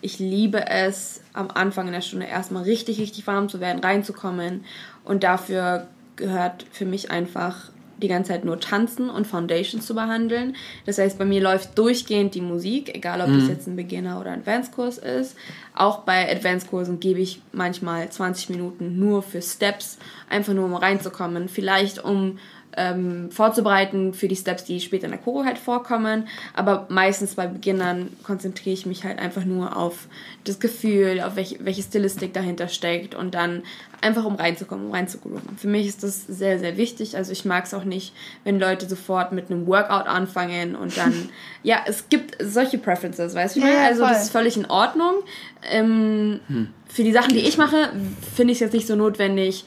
Ich 0.00 0.18
liebe 0.18 0.66
es, 0.68 1.20
am 1.32 1.50
Anfang 1.50 1.86
in 1.86 1.92
der 1.92 2.00
Stunde 2.00 2.26
erstmal 2.26 2.62
richtig, 2.62 3.00
richtig 3.00 3.26
warm 3.26 3.48
zu 3.48 3.60
werden, 3.60 3.82
reinzukommen. 3.82 4.64
Und 5.04 5.24
dafür 5.24 5.88
gehört 6.16 6.66
für 6.70 6.84
mich 6.84 7.10
einfach 7.10 7.70
die 8.04 8.08
ganze 8.08 8.32
Zeit 8.32 8.44
nur 8.44 8.60
tanzen 8.60 9.10
und 9.10 9.26
Foundations 9.26 9.86
zu 9.86 9.94
behandeln. 9.94 10.54
Das 10.86 10.98
heißt, 10.98 11.18
bei 11.18 11.24
mir 11.24 11.40
läuft 11.40 11.76
durchgehend 11.78 12.34
die 12.34 12.40
Musik, 12.40 12.94
egal 12.94 13.20
ob 13.20 13.28
das 13.28 13.48
jetzt 13.48 13.66
ein 13.66 13.76
Beginner- 13.76 14.20
oder 14.20 14.32
Advanced-Kurs 14.32 14.98
ist. 14.98 15.36
Auch 15.74 16.00
bei 16.00 16.30
Advanced-Kursen 16.30 17.00
gebe 17.00 17.20
ich 17.20 17.40
manchmal 17.52 18.08
20 18.08 18.50
Minuten 18.50 18.98
nur 18.98 19.22
für 19.22 19.42
Steps, 19.42 19.98
einfach 20.28 20.52
nur 20.52 20.66
um 20.66 20.74
reinzukommen. 20.74 21.48
Vielleicht 21.48 22.04
um 22.04 22.38
ähm, 22.76 23.30
vorzubereiten 23.30 24.14
für 24.14 24.28
die 24.28 24.36
Steps, 24.36 24.64
die 24.64 24.80
später 24.80 25.04
in 25.04 25.12
der 25.12 25.20
Choro 25.20 25.44
halt 25.44 25.58
vorkommen. 25.58 26.28
Aber 26.54 26.86
meistens 26.88 27.34
bei 27.34 27.46
Beginnern 27.46 28.08
konzentriere 28.22 28.74
ich 28.74 28.86
mich 28.86 29.04
halt 29.04 29.18
einfach 29.18 29.44
nur 29.44 29.76
auf 29.76 30.06
das 30.44 30.60
Gefühl, 30.60 31.20
auf 31.20 31.36
welche, 31.36 31.64
welche 31.64 31.82
Stilistik 31.82 32.34
dahinter 32.34 32.68
steckt 32.68 33.14
und 33.14 33.34
dann 33.34 33.62
einfach 34.04 34.24
um 34.24 34.34
reinzukommen, 34.34 34.86
um 34.86 34.92
reinzugrooven. 34.92 35.56
Für 35.56 35.68
mich 35.68 35.86
ist 35.86 36.02
das 36.02 36.26
sehr, 36.26 36.58
sehr 36.58 36.76
wichtig. 36.76 37.16
Also 37.16 37.32
ich 37.32 37.44
mag 37.44 37.64
es 37.64 37.72
auch 37.72 37.84
nicht, 37.84 38.12
wenn 38.44 38.60
Leute 38.60 38.86
sofort 38.86 39.32
mit 39.32 39.50
einem 39.50 39.66
Workout 39.66 40.06
anfangen 40.06 40.76
und 40.76 40.96
dann, 40.96 41.30
ja, 41.62 41.78
es 41.86 42.08
gibt 42.10 42.36
solche 42.42 42.78
Preferences, 42.78 43.34
weißt 43.34 43.56
du? 43.56 43.60
Ja, 43.60 43.68
ja, 43.68 43.84
also 43.86 44.04
voll. 44.04 44.12
das 44.12 44.24
ist 44.24 44.30
völlig 44.30 44.56
in 44.56 44.66
Ordnung. 44.66 45.14
Ähm, 45.70 46.40
Für 46.86 47.02
die 47.02 47.12
Sachen, 47.12 47.30
die 47.30 47.40
ich 47.40 47.56
mache, 47.56 47.90
finde 48.36 48.52
ich 48.52 48.56
es 48.56 48.60
jetzt 48.60 48.74
nicht 48.74 48.86
so 48.86 48.94
notwendig, 48.94 49.64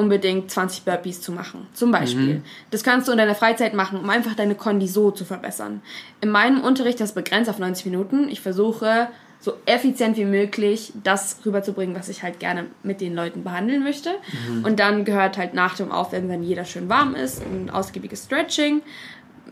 unbedingt 0.00 0.50
20 0.50 0.84
Burpees 0.84 1.20
zu 1.20 1.30
machen. 1.30 1.66
Zum 1.74 1.92
Beispiel. 1.92 2.42
Das 2.70 2.82
kannst 2.82 3.06
du 3.06 3.12
in 3.12 3.18
deiner 3.18 3.36
Freizeit 3.36 3.74
machen, 3.74 4.00
um 4.00 4.10
einfach 4.10 4.34
deine 4.34 4.56
Kondi 4.56 4.88
so 4.88 5.10
zu 5.10 5.24
verbessern. 5.24 5.82
In 6.20 6.30
meinem 6.30 6.62
Unterricht 6.62 7.00
das 7.00 7.12
begrenzt 7.12 7.48
auf 7.48 7.58
90 7.58 7.86
Minuten. 7.86 8.28
Ich 8.28 8.40
versuche 8.40 9.08
so 9.42 9.54
effizient 9.64 10.16
wie 10.16 10.26
möglich 10.26 10.92
das 11.02 11.38
rüberzubringen, 11.46 11.94
was 11.94 12.08
ich 12.08 12.22
halt 12.22 12.40
gerne 12.40 12.66
mit 12.82 13.00
den 13.00 13.14
Leuten 13.14 13.42
behandeln 13.42 13.82
möchte. 13.82 14.10
Und 14.64 14.80
dann 14.80 15.04
gehört 15.04 15.38
halt 15.38 15.54
nach 15.54 15.76
dem 15.76 15.92
Aufwärmen, 15.92 16.28
wenn 16.28 16.42
jeder 16.42 16.64
schön 16.64 16.88
warm 16.88 17.14
ist, 17.14 17.42
ein 17.42 17.70
ausgiebiges 17.70 18.24
Stretching. 18.24 18.82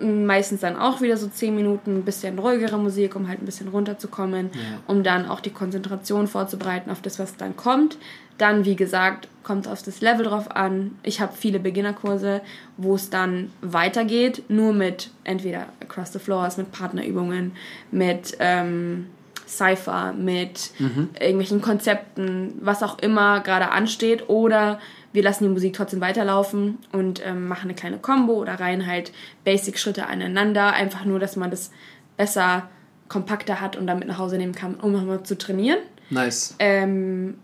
Meistens 0.01 0.61
dann 0.61 0.77
auch 0.77 1.01
wieder 1.01 1.17
so 1.17 1.27
10 1.27 1.57
Minuten, 1.57 1.97
ein 1.97 2.05
bisschen 2.05 2.39
ruhigere 2.39 2.79
Musik, 2.79 3.17
um 3.17 3.29
halt 3.29 3.43
ein 3.43 3.47
bisschen 3.47 3.69
runterzukommen, 3.69 4.51
um 4.87 5.03
dann 5.03 5.29
auch 5.29 5.41
die 5.41 5.51
Konzentration 5.51 6.29
vorzubereiten 6.29 6.91
auf 6.91 7.01
das, 7.01 7.19
was 7.19 7.37
dann 7.37 7.57
kommt. 7.57 7.97
Dann, 8.39 8.65
wie 8.65 8.77
gesagt, 8.77 9.29
kommt 9.43 9.67
auf 9.67 9.83
das 9.83 10.01
Level 10.01 10.27
drauf 10.27 10.51
an. 10.55 10.99
Ich 11.03 11.21
habe 11.21 11.33
viele 11.37 11.59
Beginnerkurse, 11.59 12.41
wo 12.77 12.95
es 12.95 13.11
dann 13.11 13.51
weitergeht, 13.61 14.45
nur 14.49 14.73
mit 14.73 15.11
entweder 15.25 15.67
Across 15.81 16.13
the 16.13 16.19
Floors, 16.19 16.57
mit 16.57 16.71
Partnerübungen, 16.71 17.53
mit 17.91 18.37
ähm, 18.39 19.07
Cypher, 19.47 20.13
mit 20.13 20.71
irgendwelchen 21.19 21.63
Konzepten, 21.63 22.55
was 22.61 22.83
auch 22.83 22.99
immer 22.99 23.41
gerade 23.41 23.71
ansteht, 23.71 24.29
oder 24.29 24.79
wir 25.13 25.23
lassen 25.23 25.45
die 25.45 25.51
Musik 25.51 25.73
trotzdem 25.73 26.01
weiterlaufen 26.01 26.79
und 26.93 27.27
ähm, 27.27 27.49
machen 27.49 27.65
eine 27.65 27.75
kleine 27.75 27.99
Combo 27.99 28.35
oder 28.35 28.61
reihen 28.61 28.87
halt 28.87 29.11
Basic-Schritte 29.45 30.07
aneinander, 30.07 30.75
einfach 30.75 31.05
nur, 31.07 31.19
dass 31.19 31.37
man 31.37 31.51
das 31.51 31.71
besser, 32.17 32.69
kompakter 33.09 33.63
hat 33.63 33.77
und 33.77 33.87
damit 33.87 34.07
nach 34.07 34.19
Hause 34.19 34.37
nehmen 34.37 34.55
kann, 34.55 34.75
um 34.75 34.93
nochmal 34.93 35.23
zu 35.23 35.39
trainieren. 35.39 35.79
Nice. 36.11 36.55
Ähm, 36.59 37.39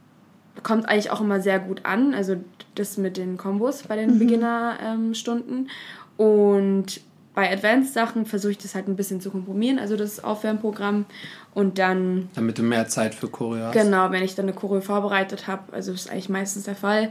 kommt 0.62 0.88
eigentlich 0.88 1.10
auch 1.10 1.20
immer 1.20 1.40
sehr 1.40 1.58
gut 1.58 1.80
an, 1.84 2.14
also 2.14 2.36
das 2.74 2.96
mit 2.96 3.16
den 3.16 3.36
Kombos 3.36 3.82
bei 3.84 3.96
den 3.96 4.18
Beginner-Stunden. 4.18 5.68
und 6.16 7.00
bei 7.34 7.52
Advanced-Sachen 7.52 8.26
versuche 8.26 8.52
ich 8.52 8.58
das 8.58 8.76
halt 8.76 8.86
ein 8.86 8.94
bisschen 8.94 9.20
zu 9.20 9.30
komprimieren, 9.30 9.80
also 9.80 9.96
das 9.96 10.22
Aufwärmprogramm. 10.22 11.04
Und 11.52 11.78
dann 11.78 12.28
Damit 12.34 12.58
du 12.58 12.62
mehr 12.62 12.86
Zeit 12.88 13.14
für 13.14 13.28
Choreo 13.28 13.66
hast. 13.66 13.72
Genau, 13.72 14.10
wenn 14.12 14.22
ich 14.22 14.36
dann 14.36 14.46
eine 14.46 14.54
Choreo 14.54 14.80
vorbereitet 14.80 15.48
habe, 15.48 15.72
also 15.72 15.92
das 15.92 16.02
ist 16.02 16.10
eigentlich 16.10 16.28
meistens 16.28 16.64
der 16.64 16.76
Fall, 16.76 17.10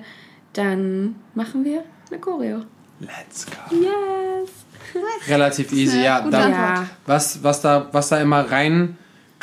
dann 0.54 1.16
machen 1.36 1.66
wir 1.66 1.84
eine 2.10 2.20
Choreo. 2.20 2.62
Let's 3.00 3.46
go. 3.46 3.76
Yes! 3.76 4.50
Relativ 5.28 5.74
easy, 5.74 6.04
ja. 6.04 6.22
Da. 6.22 6.50
Ja, 6.50 6.88
was, 7.06 7.44
was, 7.44 7.62
da, 7.62 7.90
was 7.92 8.10
da 8.10 8.20
immer 8.22 8.50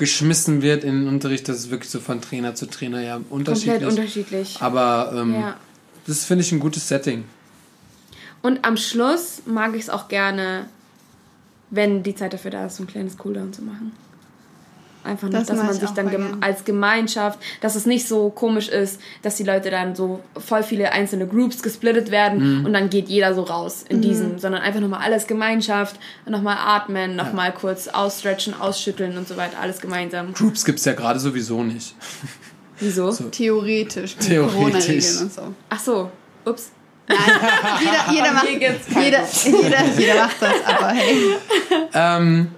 reingeschmissen 0.00 0.62
wird 0.62 0.82
in 0.84 1.00
den 1.00 1.08
Unterricht, 1.08 1.48
das 1.48 1.58
ist 1.58 1.70
wirklich 1.70 1.90
so 1.90 2.00
von 2.00 2.20
Trainer 2.20 2.54
zu 2.54 2.66
Trainer 2.66 3.00
ja 3.02 3.20
unterschiedlich. 3.28 3.80
komplett 3.80 3.98
unterschiedlich. 3.98 4.56
Aber 4.60 5.12
ähm, 5.14 5.34
Ja. 5.34 5.56
das 6.06 6.24
finde 6.24 6.42
ich 6.44 6.52
ein 6.52 6.60
gutes 6.60 6.88
Setting. 6.88 7.24
Und 8.42 8.64
am 8.64 8.76
Schluss 8.76 9.42
mag 9.46 9.74
ich 9.74 9.82
es 9.82 9.90
auch 9.90 10.08
gerne, 10.08 10.66
wenn 11.70 12.02
die 12.02 12.14
Zeit 12.14 12.32
dafür 12.32 12.50
da 12.50 12.66
ist, 12.66 12.76
so 12.76 12.84
ein 12.84 12.86
kleines 12.86 13.18
Cooldown 13.18 13.52
zu 13.52 13.62
machen. 13.62 13.92
Einfach 15.02 15.28
nur, 15.28 15.38
Das 15.38 15.48
dass 15.48 15.56
man 15.56 15.70
ich 15.70 15.80
sich 15.80 15.90
dann 15.90 16.10
gem 16.10 16.38
als 16.40 16.64
Gemeinschaft, 16.64 17.38
dass 17.60 17.74
es 17.74 17.86
nicht 17.86 18.06
so 18.06 18.30
komisch 18.30 18.68
ist, 18.68 19.00
dass 19.22 19.36
die 19.36 19.44
Leute 19.44 19.70
dann 19.70 19.94
so 19.94 20.20
voll 20.36 20.62
viele 20.62 20.92
einzelne 20.92 21.26
Groups 21.26 21.62
gesplittet 21.62 22.10
werden 22.10 22.66
und 22.66 22.72
dann 22.72 22.90
geht 22.90 23.08
jeder 23.08 23.34
so 23.34 23.42
raus 23.42 23.84
in 23.88 24.02
diesen, 24.02 24.38
sondern 24.38 24.62
einfach 24.62 24.80
nochmal 24.80 25.00
alles 25.02 25.26
Gemeinschaft, 25.26 25.98
nochmal 26.26 26.56
atmen, 26.58 27.16
nochmal 27.16 27.52
kurz 27.52 27.88
ausstretchen, 27.88 28.54
ausschütteln 28.60 29.16
und 29.16 29.26
so 29.26 29.36
weiter, 29.36 29.58
alles 29.60 29.80
gemeinsam. 29.80 30.34
Groups 30.34 30.64
gibt 30.64 30.78
es 30.78 30.84
ja 30.84 30.92
gerade 30.92 31.18
sowieso 31.18 31.62
nicht. 31.62 31.94
Wieso? 32.78 33.12
Theoretisch. 33.12 34.16
mit 34.16 34.26
Theoretisch. 34.26 34.54
Corona-Regeln 34.54 35.18
und 35.22 35.32
so. 35.32 35.54
Ach 35.68 35.80
so, 35.80 36.10
ups. 36.44 36.72
Nein, 37.08 37.18
jeder, 37.80 38.12
jeder, 38.12 38.32
macht, 38.32 38.48
jeder, 38.48 39.24
jeder, 39.44 39.84
jeder 39.98 40.14
macht 40.14 40.36
das, 40.40 40.54
aber 40.64 40.88
hey. 40.88 41.34
Ähm, 41.92 42.48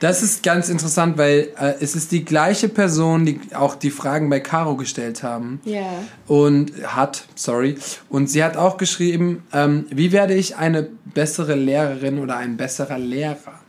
das 0.00 0.22
ist 0.22 0.42
ganz 0.42 0.68
interessant, 0.68 1.18
weil 1.18 1.48
äh, 1.58 1.74
es 1.80 1.94
ist 1.94 2.12
die 2.12 2.24
gleiche 2.24 2.68
Person, 2.68 3.26
die 3.26 3.40
auch 3.54 3.74
die 3.74 3.90
Fragen 3.90 4.28
bei 4.30 4.40
Caro 4.40 4.76
gestellt 4.76 5.22
haben. 5.22 5.60
Ja. 5.64 5.86
und 6.26 6.72
hat, 6.84 7.24
sorry, 7.34 7.76
und 8.08 8.28
sie 8.28 8.42
hat 8.42 8.56
auch 8.56 8.76
geschrieben, 8.76 9.42
ähm, 9.52 9.86
wie 9.90 10.12
werde 10.12 10.34
ich 10.34 10.56
eine 10.56 10.88
bessere 11.14 11.54
Lehrerin 11.54 12.18
oder 12.18 12.36
ein 12.36 12.56
besserer 12.56 12.98
Lehrer? 12.98 13.60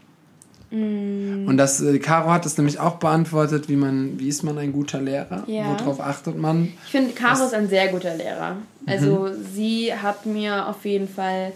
Mm. 0.70 1.48
Und 1.48 1.58
das, 1.58 1.82
äh, 1.82 1.98
Caro 2.00 2.30
hat 2.30 2.46
es 2.46 2.58
nämlich 2.58 2.80
auch 2.80 2.96
beantwortet, 2.96 3.70
wie 3.70 3.78
man, 3.78 4.20
wie 4.20 4.28
ist 4.28 4.44
man 4.44 4.58
ein 4.58 4.74
guter 4.74 5.02
Lehrer? 5.02 5.44
Ja. 5.48 5.78
Worauf 5.80 6.02
achtet 6.02 6.38
man? 6.38 6.74
Ich 6.86 6.92
finde, 6.92 7.14
Caro 7.14 7.46
ist 7.46 7.54
ein 7.54 7.70
sehr 7.70 7.88
guter 7.90 8.16
Lehrer. 8.16 8.58
Also 8.86 9.30
sie 9.54 9.94
hat 9.94 10.26
mir 10.26 10.68
auf 10.68 10.86
jeden 10.86 11.10
Fall 11.10 11.52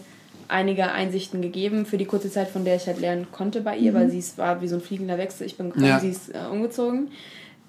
einige 0.48 0.90
Einsichten 0.92 1.42
gegeben 1.42 1.86
für 1.86 1.98
die 1.98 2.04
kurze 2.04 2.30
Zeit, 2.30 2.48
von 2.48 2.64
der 2.64 2.76
ich 2.76 2.86
halt 2.86 3.00
lernen 3.00 3.26
konnte 3.32 3.60
bei 3.60 3.76
ihr, 3.76 3.94
weil 3.94 4.10
sie 4.10 4.22
war 4.36 4.60
wie 4.62 4.68
so 4.68 4.76
ein 4.76 4.80
fliegender 4.82 5.18
Wechsel. 5.18 5.46
Ich 5.46 5.56
bin 5.56 5.68
gekommen, 5.68 5.86
Ja. 5.86 5.98
sie 6.00 6.10
ist 6.10 6.28
äh, 6.34 6.38
umgezogen. 6.50 7.08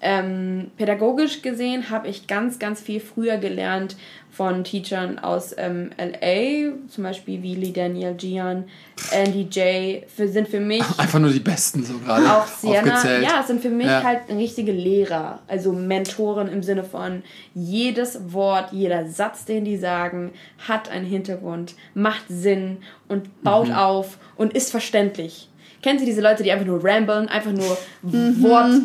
Ähm, 0.06 0.70
pädagogisch 0.76 1.40
gesehen 1.40 1.88
habe 1.88 2.08
ich 2.08 2.26
ganz, 2.26 2.58
ganz 2.58 2.78
viel 2.82 3.00
früher 3.00 3.38
gelernt 3.38 3.96
von 4.30 4.62
Teachern 4.64 5.18
aus 5.18 5.54
ähm, 5.56 5.90
LA, 5.96 6.72
zum 6.88 7.04
Beispiel 7.04 7.42
wie 7.42 7.54
Lee 7.54 7.72
Daniel, 7.72 8.12
Gian, 8.14 8.64
Andy 9.12 9.42
J. 9.50 10.02
Für, 10.10 10.28
sind 10.28 10.48
für 10.48 10.60
mich 10.60 10.82
Einfach 10.98 11.20
nur 11.20 11.30
die 11.30 11.38
Besten 11.40 11.82
so 11.84 11.96
gerade 11.98 12.26
auch 12.30 12.46
Sienna, 12.46 12.80
aufgezählt. 12.96 13.22
ja, 13.22 13.40
es 13.40 13.46
sind 13.46 13.62
für 13.62 13.70
mich 13.70 13.86
Ja. 13.86 14.02
halt 14.02 14.28
richtige 14.28 14.72
Lehrer, 14.72 15.38
also 15.48 15.72
Mentoren 15.72 16.48
im 16.48 16.62
Sinne 16.62 16.84
von 16.84 17.22
jedes 17.54 18.32
Wort, 18.32 18.72
jeder 18.72 19.08
Satz, 19.08 19.46
den 19.46 19.64
die 19.64 19.78
sagen, 19.78 20.32
hat 20.68 20.90
einen 20.90 21.06
Hintergrund, 21.06 21.76
macht 21.94 22.24
Sinn 22.28 22.76
und 23.08 23.42
baut 23.42 23.68
Mhm. 23.68 23.74
auf 23.74 24.18
und 24.36 24.52
ist 24.52 24.70
verständlich. 24.70 25.48
Kennt 25.82 26.00
ihr 26.00 26.06
diese 26.06 26.20
Leute, 26.20 26.42
die 26.42 26.52
einfach 26.52 26.66
nur 26.66 26.84
ramblen, 26.84 27.28
einfach 27.28 27.52
nur 27.52 27.78
Wort 28.02 28.66
Ko- 28.70 28.80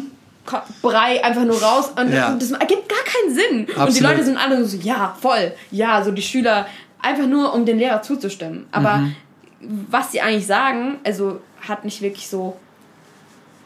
Brei 0.82 1.24
einfach 1.24 1.45
nur 1.45 1.62
raus 1.62 1.91
und 2.00 2.12
Ja. 2.14 2.36
das 2.39 2.52
ergibt 2.52 2.89
gar 2.89 3.04
keinen 3.06 3.36
Sinn. 3.36 3.60
Und 3.60 3.68
die 3.70 3.76
Absolut. 3.76 4.12
Leute 4.12 4.24
sind 4.24 4.38
alle 4.38 4.64
so, 4.66 4.78
ja, 4.78 5.16
voll, 5.20 5.54
ja, 5.72 6.04
so 6.04 6.12
die 6.12 6.22
Schüler, 6.22 6.66
einfach 7.02 7.28
nur, 7.28 7.54
um 7.54 7.66
den 7.66 7.78
Lehrer 7.80 8.02
zuzustimmen. 8.02 8.68
Aber 8.72 8.97
Mhm. 8.97 9.16
was 9.89 10.12
sie 10.12 10.22
eigentlich 10.22 10.47
sagen, 10.47 11.00
also 11.04 11.39
hat 11.68 11.86
nicht 11.86 12.02
wirklich 12.02 12.28
so, 12.30 12.58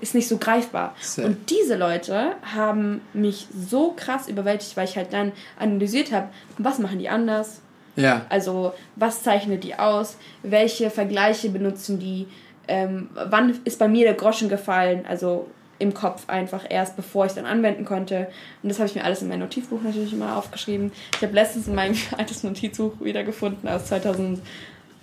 ist 0.02 0.16
nicht 0.16 0.28
so 0.28 0.38
greifbar. 0.38 0.96
Sehr. 1.00 1.26
Und 1.26 1.50
diese 1.50 1.76
Leute 1.78 2.34
haben 2.56 3.02
mich 3.14 3.48
so 3.70 3.94
krass 3.96 4.28
überwältigt, 4.28 4.76
weil 4.76 4.86
ich 4.88 4.98
halt 4.98 5.14
dann 5.14 5.32
analysiert 5.58 6.12
habe, 6.12 6.28
was 6.58 6.80
machen 6.80 7.00
die 7.00 7.08
anders, 7.10 7.62
Ja. 7.96 8.26
also, 8.30 8.74
was 8.96 9.24
zeichnet 9.24 9.64
die 9.64 9.76
aus? 9.80 10.18
Welche 10.42 10.90
Vergleiche 10.90 11.50
benutzen 11.50 12.00
die? 12.00 12.28
Ähm, 12.68 13.10
wann 13.14 13.60
ist 13.66 13.78
bei 13.80 13.88
mir 13.88 14.06
der 14.06 14.16
Groschen 14.16 14.50
gefallen? 14.50 15.06
Also 15.08 15.48
im 15.84 15.94
Kopf 15.94 16.28
einfach 16.30 16.64
erst, 16.70 16.96
bevor 16.96 17.26
ich 17.26 17.34
dann 17.34 17.46
anwenden 17.46 17.86
konnte. 17.86 18.28
Und 18.64 18.70
das 18.70 18.80
habe 18.80 18.88
ich 18.90 18.96
mir 18.96 19.04
alles 19.04 19.22
in 19.22 19.28
mein 19.28 19.40
Notizbuch 19.40 19.82
natürlich 19.82 20.14
immer 20.14 20.38
aufgeschrieben. 20.38 20.92
Ich 21.16 21.22
habe 21.22 21.34
letztens 21.34 21.68
in 21.68 21.76
meinem 21.76 21.96
altes 22.18 22.44
Notizbuch 22.44 22.94
wiedergefunden 23.02 23.68
aus 23.70 23.86
2000 23.86 24.40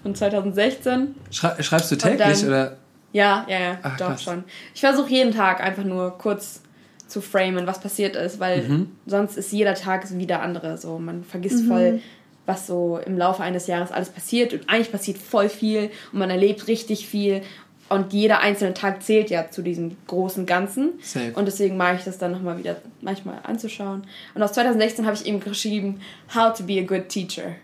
von 0.02 0.14
2016. 0.14 1.14
Schrei 1.30 1.62
schreibst 1.62 1.90
du 1.92 1.96
täglich 1.96 2.40
dann- 2.40 2.48
oder? 2.48 2.76
Ja, 3.12 3.44
ja, 3.48 3.58
ja, 3.60 3.78
Ach, 3.82 3.96
doch 3.96 4.06
krass. 4.08 4.22
schon. 4.22 4.44
Ich 4.74 4.80
versuche 4.80 5.10
jeden 5.10 5.32
Tag 5.34 5.60
einfach 5.60 5.82
nur 5.84 6.16
kurz 6.16 6.62
zu 7.08 7.20
framen, 7.20 7.66
was 7.66 7.80
passiert 7.80 8.14
ist, 8.14 8.38
weil 8.38 8.62
Mhm. 8.62 8.90
sonst 9.06 9.36
ist 9.36 9.50
jeder 9.52 9.74
Tag 9.74 10.08
wieder 10.16 10.40
andere. 10.42 10.78
So, 10.78 10.98
man 11.00 11.24
vergisst 11.24 11.66
voll, 11.66 12.00
was 12.46 12.68
so 12.68 12.98
im 13.04 13.18
Laufe 13.18 13.42
eines 13.42 13.66
Jahres 13.66 13.90
alles 13.90 14.10
passiert. 14.10 14.52
Und 14.52 14.68
eigentlich 14.68 14.92
passiert 14.92 15.18
voll 15.18 15.48
viel 15.48 15.90
und 16.12 16.20
man 16.20 16.30
erlebt 16.30 16.68
richtig 16.68 17.08
viel. 17.08 17.42
Und 17.90 18.12
jeder 18.12 18.40
einzelne 18.40 18.72
Tag 18.72 19.02
zählt 19.02 19.28
ja 19.30 19.50
zu 19.50 19.60
diesem 19.62 19.96
großen 20.06 20.46
Ganzen. 20.46 20.92
Safe. 21.02 21.32
Und 21.34 21.46
deswegen 21.46 21.76
mag 21.76 21.96
ich 21.98 22.04
das 22.04 22.16
dann 22.18 22.30
nochmal 22.32 22.56
wieder 22.56 22.76
manchmal 23.02 23.40
anzuschauen. 23.42 24.04
Und 24.34 24.42
aus 24.42 24.52
2016 24.52 25.04
habe 25.06 25.16
ich 25.16 25.26
eben 25.26 25.40
geschrieben, 25.40 26.00
How 26.34 26.56
to 26.56 26.62
be 26.64 26.78
a 26.78 26.82
good 26.84 27.08
teacher. 27.08 27.56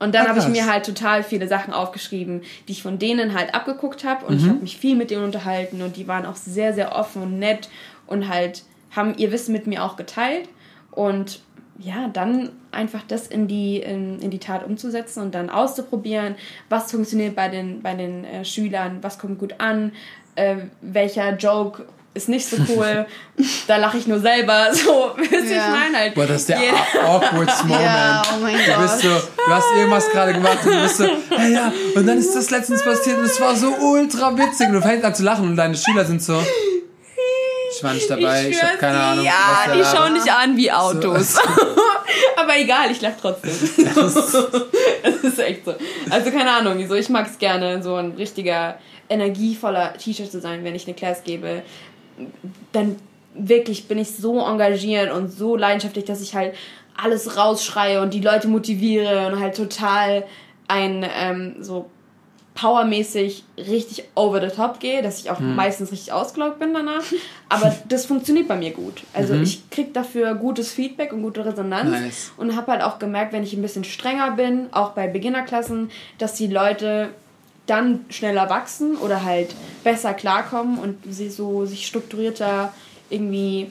Und 0.00 0.14
dann 0.14 0.26
Ah, 0.26 0.30
habe 0.30 0.40
ich 0.40 0.48
mir 0.48 0.70
halt 0.70 0.84
total 0.84 1.22
viele 1.22 1.48
Sachen 1.48 1.72
aufgeschrieben, 1.72 2.42
die 2.66 2.72
ich 2.72 2.82
von 2.82 2.98
denen 2.98 3.34
halt 3.38 3.54
abgeguckt 3.54 4.04
habe. 4.04 4.26
Und 4.26 4.36
ich 4.36 4.42
Mhm. 4.44 4.48
habe 4.50 4.58
mich 4.60 4.76
viel 4.76 4.96
mit 4.96 5.10
denen 5.10 5.24
unterhalten 5.24 5.80
und 5.82 5.96
die 5.96 6.06
waren 6.08 6.26
auch 6.26 6.36
sehr, 6.36 6.74
sehr 6.74 6.94
offen 6.94 7.22
und 7.22 7.38
nett 7.38 7.68
und 8.06 8.28
halt 8.28 8.64
haben 8.94 9.14
ihr 9.16 9.30
Wissen 9.32 9.52
mit 9.52 9.66
mir 9.68 9.84
auch 9.84 9.94
geteilt. 9.96 10.48
Und 10.90 11.40
ja, 11.78 12.08
dann 12.12 12.50
einfach 12.72 13.02
das 13.06 13.26
in 13.28 13.46
die, 13.46 13.76
in, 13.78 14.20
in 14.20 14.30
die 14.30 14.38
Tat 14.40 14.66
umzusetzen 14.66 15.22
und 15.22 15.34
dann 15.34 15.48
auszuprobieren, 15.48 16.34
was 16.68 16.90
funktioniert 16.90 17.36
bei 17.36 17.48
den, 17.48 17.82
bei 17.82 17.94
den 17.94 18.24
äh, 18.24 18.44
Schülern, 18.44 18.98
was 19.00 19.18
kommt 19.18 19.38
gut 19.38 19.54
an, 19.58 19.92
äh, 20.34 20.56
welcher 20.80 21.36
Joke 21.36 21.84
ist 22.14 22.28
nicht 22.28 22.48
so 22.48 22.56
cool, 22.68 23.06
da 23.68 23.76
lache 23.76 23.96
ich 23.98 24.08
nur 24.08 24.18
selber, 24.18 24.68
so, 24.72 25.12
wisst 25.16 25.32
ihr, 25.32 25.56
Ja. 25.56 25.66
ich 25.66 25.80
meine 25.80 25.98
halt. 25.98 26.14
Boah, 26.14 26.26
das 26.26 26.40
ist 26.40 26.48
der 26.48 26.58
awkward 27.04 27.32
Moment. 27.64 27.84
Ja, 27.84 28.22
oh 28.34 28.40
mein 28.42 28.56
Du 28.56 28.82
bist 28.82 29.00
so, 29.00 29.08
du 29.08 29.52
hast 29.54 29.66
irgendwas 29.76 30.08
gerade 30.10 30.32
gemacht 30.32 30.58
und 30.64 30.72
du 30.72 30.82
bist 30.82 30.96
so, 30.96 31.04
ja, 31.04 31.46
ja, 31.46 31.72
und 31.94 32.06
dann 32.08 32.18
ist 32.18 32.34
das 32.34 32.50
letztens 32.50 32.82
passiert 32.82 33.18
und 33.18 33.24
es 33.24 33.40
war 33.40 33.54
so 33.54 33.68
ultra 33.68 34.36
witzig 34.36 34.66
und 34.66 34.74
du 34.74 34.82
fängst 34.82 35.04
an 35.04 35.14
zu 35.14 35.22
lachen 35.22 35.48
und 35.50 35.56
deine 35.56 35.76
Schüler 35.76 36.04
sind 36.04 36.20
so, 36.22 36.42
ich 37.78 37.84
war 37.84 37.94
nicht 37.94 38.10
dabei, 38.10 38.48
ich, 38.48 38.56
schwör's 38.56 38.70
habe 38.70 38.78
keine 38.78 39.00
Ahnung, 39.00 39.24
Ja, 39.24 39.64
was 39.66 39.76
die 39.76 39.96
schauen 39.96 40.14
dich 40.14 40.32
an 40.32 40.56
wie 40.56 40.70
Autos. 40.72 41.36
Aber 42.36 42.58
egal, 42.58 42.90
ich 42.90 43.00
lache 43.00 43.16
trotzdem. 43.20 43.50
Es 45.02 45.24
ist 45.24 45.38
echt 45.38 45.64
so. 45.64 45.74
Also 46.10 46.30
keine 46.30 46.50
Ahnung, 46.50 46.74
wieso. 46.76 46.94
Ich 46.94 47.08
mag 47.08 47.26
es 47.26 47.38
gerne, 47.38 47.82
so 47.82 47.94
ein 47.94 48.12
richtiger, 48.12 48.78
energievoller 49.08 49.94
Teacher 49.94 50.28
zu 50.28 50.40
sein, 50.40 50.64
wenn 50.64 50.74
ich 50.74 50.86
eine 50.86 50.94
Class 50.94 51.22
gebe. 51.24 51.62
Dann 52.72 52.96
wirklich 53.34 53.86
bin 53.86 53.98
ich 53.98 54.16
so 54.16 54.40
engagiert 54.40 55.12
und 55.12 55.30
so 55.30 55.56
leidenschaftlich, 55.56 56.04
dass 56.04 56.20
ich 56.20 56.34
halt 56.34 56.54
alles 56.96 57.36
rausschreie 57.36 58.02
und 58.02 58.12
die 58.12 58.20
Leute 58.20 58.48
motiviere 58.48 59.28
und 59.28 59.40
halt 59.40 59.56
total 59.56 60.24
ein 60.66 61.06
ähm, 61.16 61.56
so 61.60 61.88
powermäßig 62.58 63.44
richtig 63.56 64.04
over 64.16 64.40
the 64.40 64.54
top 64.54 64.80
gehe, 64.80 65.00
dass 65.00 65.20
ich 65.20 65.30
auch 65.30 65.38
meistens 65.38 65.92
richtig 65.92 66.12
ausgelaugt 66.12 66.58
bin 66.58 66.74
danach. 66.74 67.04
Aber 67.48 67.74
das 67.88 68.06
funktioniert 68.06 68.48
bei 68.48 68.56
mir 68.56 68.72
gut. 68.72 69.04
Also 69.12 69.34
ich 69.34 69.70
krieg 69.70 69.94
dafür 69.94 70.34
gutes 70.34 70.72
Feedback 70.72 71.12
und 71.12 71.22
gute 71.22 71.44
Resonanz 71.44 71.90
Nice. 71.90 72.32
und 72.36 72.56
habe 72.56 72.72
halt 72.72 72.82
auch 72.82 72.98
gemerkt, 72.98 73.32
wenn 73.32 73.44
ich 73.44 73.52
ein 73.52 73.62
bisschen 73.62 73.84
strenger 73.84 74.32
bin, 74.32 74.66
auch 74.72 74.90
bei 74.90 75.06
Beginnerklassen, 75.06 75.90
dass 76.18 76.34
die 76.34 76.48
Leute 76.48 77.10
dann 77.66 78.04
schneller 78.08 78.50
wachsen 78.50 78.96
oder 78.96 79.24
halt 79.24 79.54
besser 79.84 80.12
klarkommen 80.14 80.78
und 80.78 80.96
sie 81.08 81.30
so 81.30 81.64
sich 81.64 81.86
strukturierter 81.86 82.72
irgendwie 83.08 83.70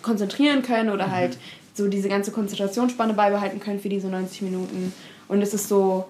konzentrieren 0.00 0.62
können 0.62 0.88
oder 0.88 1.10
halt 1.10 1.36
so 1.74 1.88
diese 1.88 2.08
ganze 2.08 2.30
Konzentrationsspanne 2.30 3.12
beibehalten 3.12 3.60
können 3.60 3.80
für 3.80 3.88
diese 3.88 4.08
90 4.08 4.42
Minuten. 4.42 4.94
Und 5.28 5.42
es 5.42 5.52
ist 5.52 5.68
so, 5.68 6.06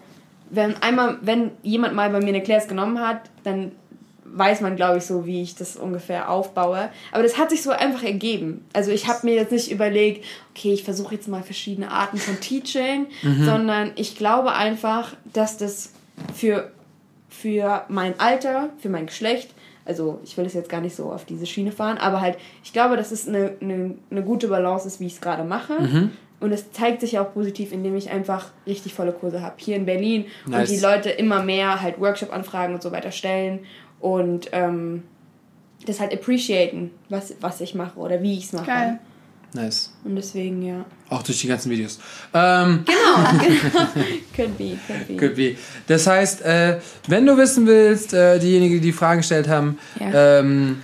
wenn 0.53 0.76
einmal, 0.82 1.18
wenn 1.22 1.50
jemand 1.62 1.94
mal 1.94 2.11
bei 2.11 2.20
mir 2.20 2.28
eine 2.28 2.42
Class 2.42 2.68
genommen 2.68 3.00
hat, 3.00 3.22
dann 3.42 3.72
weiß 4.24 4.61
man, 4.61 4.76
glaube 4.76 4.98
ich, 4.98 5.05
so, 5.05 5.26
wie 5.26 5.42
ich 5.42 5.55
das 5.55 5.76
ungefähr 5.76 6.30
aufbaue. 6.30 6.90
Aber 7.11 7.22
das 7.22 7.38
hat 7.38 7.50
sich 7.50 7.62
so 7.62 7.70
einfach 7.70 8.03
ergeben. 8.03 8.64
Also 8.72 8.90
ich 8.90 9.09
habe 9.09 9.26
mir 9.26 9.34
jetzt 9.34 9.53
nicht 9.53 9.70
überlegt, 9.70 10.24
okay, 10.55 10.72
ich 10.72 10.84
versuche 10.84 11.14
jetzt 11.14 11.28
mal 11.28 11.42
verschiedene 11.42 11.90
Arten 11.90 12.18
von 12.18 12.38
Teaching, 12.40 13.07
sondern 13.44 13.92
ich 13.96 14.16
glaube 14.16 14.53
einfach, 14.53 15.14
dass 15.32 15.57
das 15.57 15.92
für, 16.34 16.70
für 17.28 17.84
mein 17.88 18.18
Alter, 18.20 18.70
für 18.78 18.88
mein 18.88 19.07
Geschlecht, 19.07 19.50
also 19.84 20.20
ich 20.22 20.36
will 20.36 20.46
es 20.46 20.55
jetzt 20.55 20.68
gar 20.68 20.80
nicht 20.80 20.94
so 20.94 21.11
auf 21.12 21.24
diese 21.24 21.44
Schiene 21.44 21.72
fahren, 21.72 21.98
aber 21.98 22.20
halt, 22.20 22.38
ich 22.62 22.72
glaube, 22.72 22.96
dass 22.96 23.11
es 23.11 23.26
eine, 23.26 23.55
eine, 23.61 23.96
eine 24.11 24.22
gute 24.22 24.48
Balance 24.48 24.86
ist, 24.86 25.00
wie 25.00 25.07
ich 25.07 25.14
es 25.14 25.20
gerade 25.20 25.44
mache. 25.44 26.11
Und 26.43 26.53
es 26.53 26.72
zeigt 26.72 27.01
sich 27.01 27.12
ja 27.12 27.22
auch 27.22 27.32
positiv, 27.32 27.72
indem 27.72 27.97
ich 27.97 28.11
einfach 28.11 28.51
richtig 28.66 28.95
volle 28.95 29.12
Kurse 29.12 29.40
habe 29.43 29.55
hier 29.59 29.76
in 29.76 29.86
Berlin 29.86 30.26
Nice. 30.47 30.68
und 30.70 30.76
die 30.76 30.82
Leute 30.82 31.11
immer 31.11 31.43
mehr 31.43 31.80
halt 31.80 31.99
Workshop-Anfragen 32.01 32.74
und 32.74 32.82
so 32.82 32.93
weiter 32.93 33.12
stellen 33.12 33.61
und 34.01 34.49
ähm, 34.53 35.05
das 35.86 36.01
halt 36.01 36.12
appreciaten, 36.12 36.90
was, 37.09 37.34
was 37.40 37.61
ich 37.61 37.74
mache 37.74 37.99
oder 37.99 38.22
wie 38.22 38.36
ich 38.38 38.45
es 38.45 38.53
mache. 38.53 38.66
Geil. 38.66 38.99
Nice. 39.55 39.93
Und 40.05 40.16
deswegen, 40.16 40.62
ja. 40.62 40.84
Auch 41.11 41.22
durch 41.22 41.40
die 41.40 41.47
ganzen 41.47 41.70
Videos. 41.70 41.99
Ähm, 42.32 42.84
Could 44.34 44.57
be, 44.57 44.78
could 44.86 45.07
be. 45.09 45.16
Could 45.16 45.34
be. 45.36 45.57
Das 45.86 46.07
heißt, 46.07 46.43
äh, 46.43 46.78
wenn 47.09 47.26
du 47.26 47.36
wissen 47.36 47.66
willst, 47.66 48.14
äh, 48.14 48.38
diejenigen, 48.38 48.74
die 48.76 48.80
die 48.80 48.93
Fragen 48.93 49.18
gestellt 49.20 49.49
haben, 49.49 49.78
Ja. 50.01 50.38
ähm, 50.40 50.80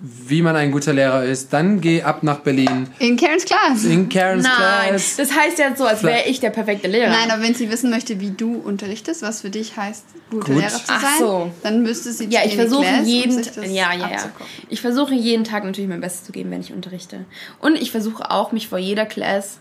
wie 0.00 0.42
man 0.42 0.56
ein 0.56 0.70
guter 0.72 0.92
Lehrer 0.92 1.24
ist, 1.24 1.52
dann 1.52 1.80
geh 1.80 2.02
ab 2.02 2.22
nach 2.22 2.40
Berlin 2.40 2.88
In 2.98 3.16
Karens 3.16 3.44
Class. 3.44 3.84
in 3.84 4.08
Karen's 4.08 4.42
Nein, 4.44 4.88
Class. 4.90 5.16
das 5.16 5.34
heißt 5.34 5.58
ja 5.58 5.74
so, 5.76 5.84
als 5.86 6.02
wäre 6.02 6.24
ich 6.26 6.40
der 6.40 6.50
perfekte 6.50 6.88
Lehrer. 6.88 7.10
Nein, 7.10 7.30
aber 7.30 7.42
wenn 7.42 7.54
sie 7.54 7.70
wissen 7.70 7.90
möchte, 7.90 8.20
wie 8.20 8.30
du 8.30 8.56
unterrichtest, 8.56 9.22
was 9.22 9.40
für 9.42 9.50
dich 9.50 9.76
heißt, 9.76 10.04
guter 10.30 10.52
Gut. 10.52 10.56
Lehrer 10.62 10.70
zu 10.70 10.86
sein, 10.86 10.96
Ach 11.00 11.18
so. 11.18 11.52
dann 11.62 11.82
müsste 11.82 12.12
sie 12.12 12.26
Ja, 12.26 12.40
ich 12.44 12.56
versuche 12.56 12.82
Class, 12.82 13.00
um 13.00 13.06
jeden, 13.06 13.32
sich 13.42 13.52
das 13.52 13.66
ja, 13.66 13.92
ja, 13.94 14.10
ja. 14.10 14.30
Ich 14.68 14.80
versuche 14.80 15.14
jeden 15.14 15.44
Tag 15.44 15.64
natürlich 15.64 15.88
mein 15.88 16.00
Bestes 16.00 16.24
zu 16.24 16.32
geben, 16.32 16.50
wenn 16.50 16.60
ich 16.60 16.72
unterrichte. 16.72 17.24
Und 17.60 17.76
ich 17.76 17.90
versuche 17.90 18.30
auch, 18.30 18.52
mich 18.52 18.68
vor 18.68 18.78
jeder 18.78 19.06
Class 19.06 19.58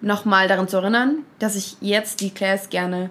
nochmal 0.00 0.48
daran 0.48 0.68
zu 0.68 0.76
erinnern, 0.76 1.18
dass 1.38 1.56
ich 1.56 1.76
jetzt 1.80 2.20
die 2.20 2.30
Class 2.30 2.68
gerne 2.70 3.10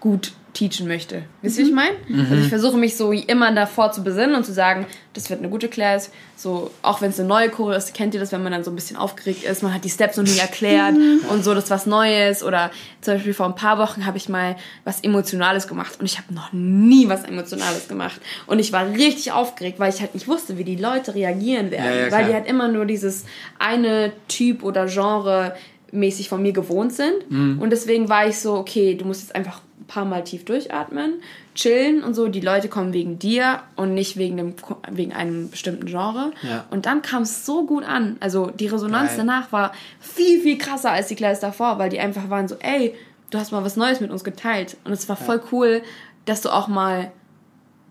gut 0.00 0.32
teachen 0.52 0.88
möchte. 0.88 1.22
Wisst 1.42 1.58
ihr, 1.58 1.64
wie 1.64 1.68
ich 1.68 1.74
meine? 1.74 1.96
Also 2.30 2.34
ich 2.42 2.48
versuche 2.48 2.76
mich 2.76 2.96
so 2.96 3.12
immer 3.12 3.52
davor 3.52 3.92
zu 3.92 4.02
besinnen 4.02 4.34
und 4.34 4.44
zu 4.44 4.52
sagen, 4.52 4.86
das 5.12 5.30
wird 5.30 5.40
eine 5.40 5.48
gute 5.48 5.68
Class. 5.68 6.10
So, 6.36 6.70
auch 6.82 7.00
wenn 7.00 7.10
es 7.10 7.18
eine 7.18 7.28
neue 7.28 7.50
Choreo 7.50 7.76
ist, 7.76 7.92
kennt 7.94 8.14
ihr 8.14 8.20
das, 8.20 8.32
wenn 8.32 8.42
man 8.42 8.52
dann 8.52 8.64
so 8.64 8.70
ein 8.70 8.74
bisschen 8.74 8.96
aufgeregt 8.96 9.44
ist, 9.44 9.62
man 9.62 9.74
hat 9.74 9.84
die 9.84 9.90
Steps 9.90 10.16
noch 10.16 10.24
nie 10.24 10.38
erklärt 10.38 10.94
und 11.30 11.44
so, 11.44 11.54
das 11.54 11.64
ist 11.64 11.70
was 11.70 11.86
Neues. 11.86 12.42
Oder 12.42 12.70
zum 13.00 13.14
Beispiel 13.14 13.34
vor 13.34 13.46
ein 13.46 13.54
paar 13.54 13.78
Wochen 13.78 14.06
habe 14.06 14.16
ich 14.16 14.28
mal 14.28 14.56
was 14.84 15.00
Emotionales 15.00 15.68
gemacht 15.68 15.96
und 16.00 16.06
ich 16.06 16.18
habe 16.18 16.32
noch 16.32 16.52
nie 16.52 17.08
was 17.08 17.24
Emotionales 17.24 17.88
gemacht. 17.88 18.20
Und 18.46 18.58
ich 18.58 18.72
war 18.72 18.88
richtig 18.88 19.32
aufgeregt, 19.32 19.78
weil 19.78 19.92
ich 19.92 20.00
halt 20.00 20.14
nicht 20.14 20.28
wusste, 20.28 20.58
wie 20.58 20.64
die 20.64 20.76
Leute 20.76 21.14
reagieren 21.14 21.70
werden. 21.70 21.84
Ja, 21.84 22.06
ja, 22.06 22.12
weil 22.12 22.26
die 22.26 22.34
halt 22.34 22.46
immer 22.46 22.68
nur 22.68 22.86
dieses 22.86 23.24
eine 23.58 24.12
Typ 24.28 24.62
oder 24.62 24.86
Genre 24.86 25.54
mäßig 25.92 26.28
von 26.28 26.42
mir 26.42 26.52
gewohnt 26.52 26.92
sind. 26.92 27.30
Mhm. 27.30 27.58
Und 27.60 27.70
deswegen 27.70 28.08
war 28.08 28.26
ich 28.26 28.38
so, 28.38 28.54
okay, 28.54 28.94
du 28.94 29.04
musst 29.04 29.22
jetzt 29.22 29.34
einfach 29.34 29.60
ein 29.60 29.67
paar 29.88 30.04
Mal 30.04 30.22
tief 30.22 30.44
durchatmen, 30.44 31.14
chillen 31.56 32.04
und 32.04 32.14
so. 32.14 32.28
Die 32.28 32.40
Leute 32.40 32.68
kommen 32.68 32.92
wegen 32.92 33.18
dir 33.18 33.62
und 33.74 33.94
nicht 33.94 34.16
wegen, 34.16 34.36
dem, 34.36 34.54
wegen 34.90 35.12
einem 35.12 35.50
bestimmten 35.50 35.86
Genre. 35.86 36.30
Ja. 36.42 36.66
Und 36.70 36.86
dann 36.86 37.02
kam 37.02 37.22
es 37.22 37.44
so 37.44 37.66
gut 37.66 37.82
an. 37.84 38.16
Also 38.20 38.50
die 38.50 38.68
Resonanz 38.68 39.10
Geil. 39.10 39.18
danach 39.18 39.50
war 39.50 39.72
viel, 39.98 40.40
viel 40.40 40.58
krasser 40.58 40.92
als 40.92 41.08
die 41.08 41.16
Class 41.16 41.40
davor, 41.40 41.78
weil 41.78 41.90
die 41.90 41.98
einfach 41.98 42.30
waren 42.30 42.46
so, 42.46 42.54
ey, 42.60 42.94
du 43.30 43.38
hast 43.38 43.50
mal 43.50 43.64
was 43.64 43.76
Neues 43.76 44.00
mit 44.00 44.12
uns 44.12 44.22
geteilt. 44.22 44.76
Und 44.84 44.92
es 44.92 45.08
war 45.08 45.16
voll 45.16 45.40
cool, 45.50 45.82
dass 46.26 46.42
du 46.42 46.50
auch 46.50 46.68
mal 46.68 47.10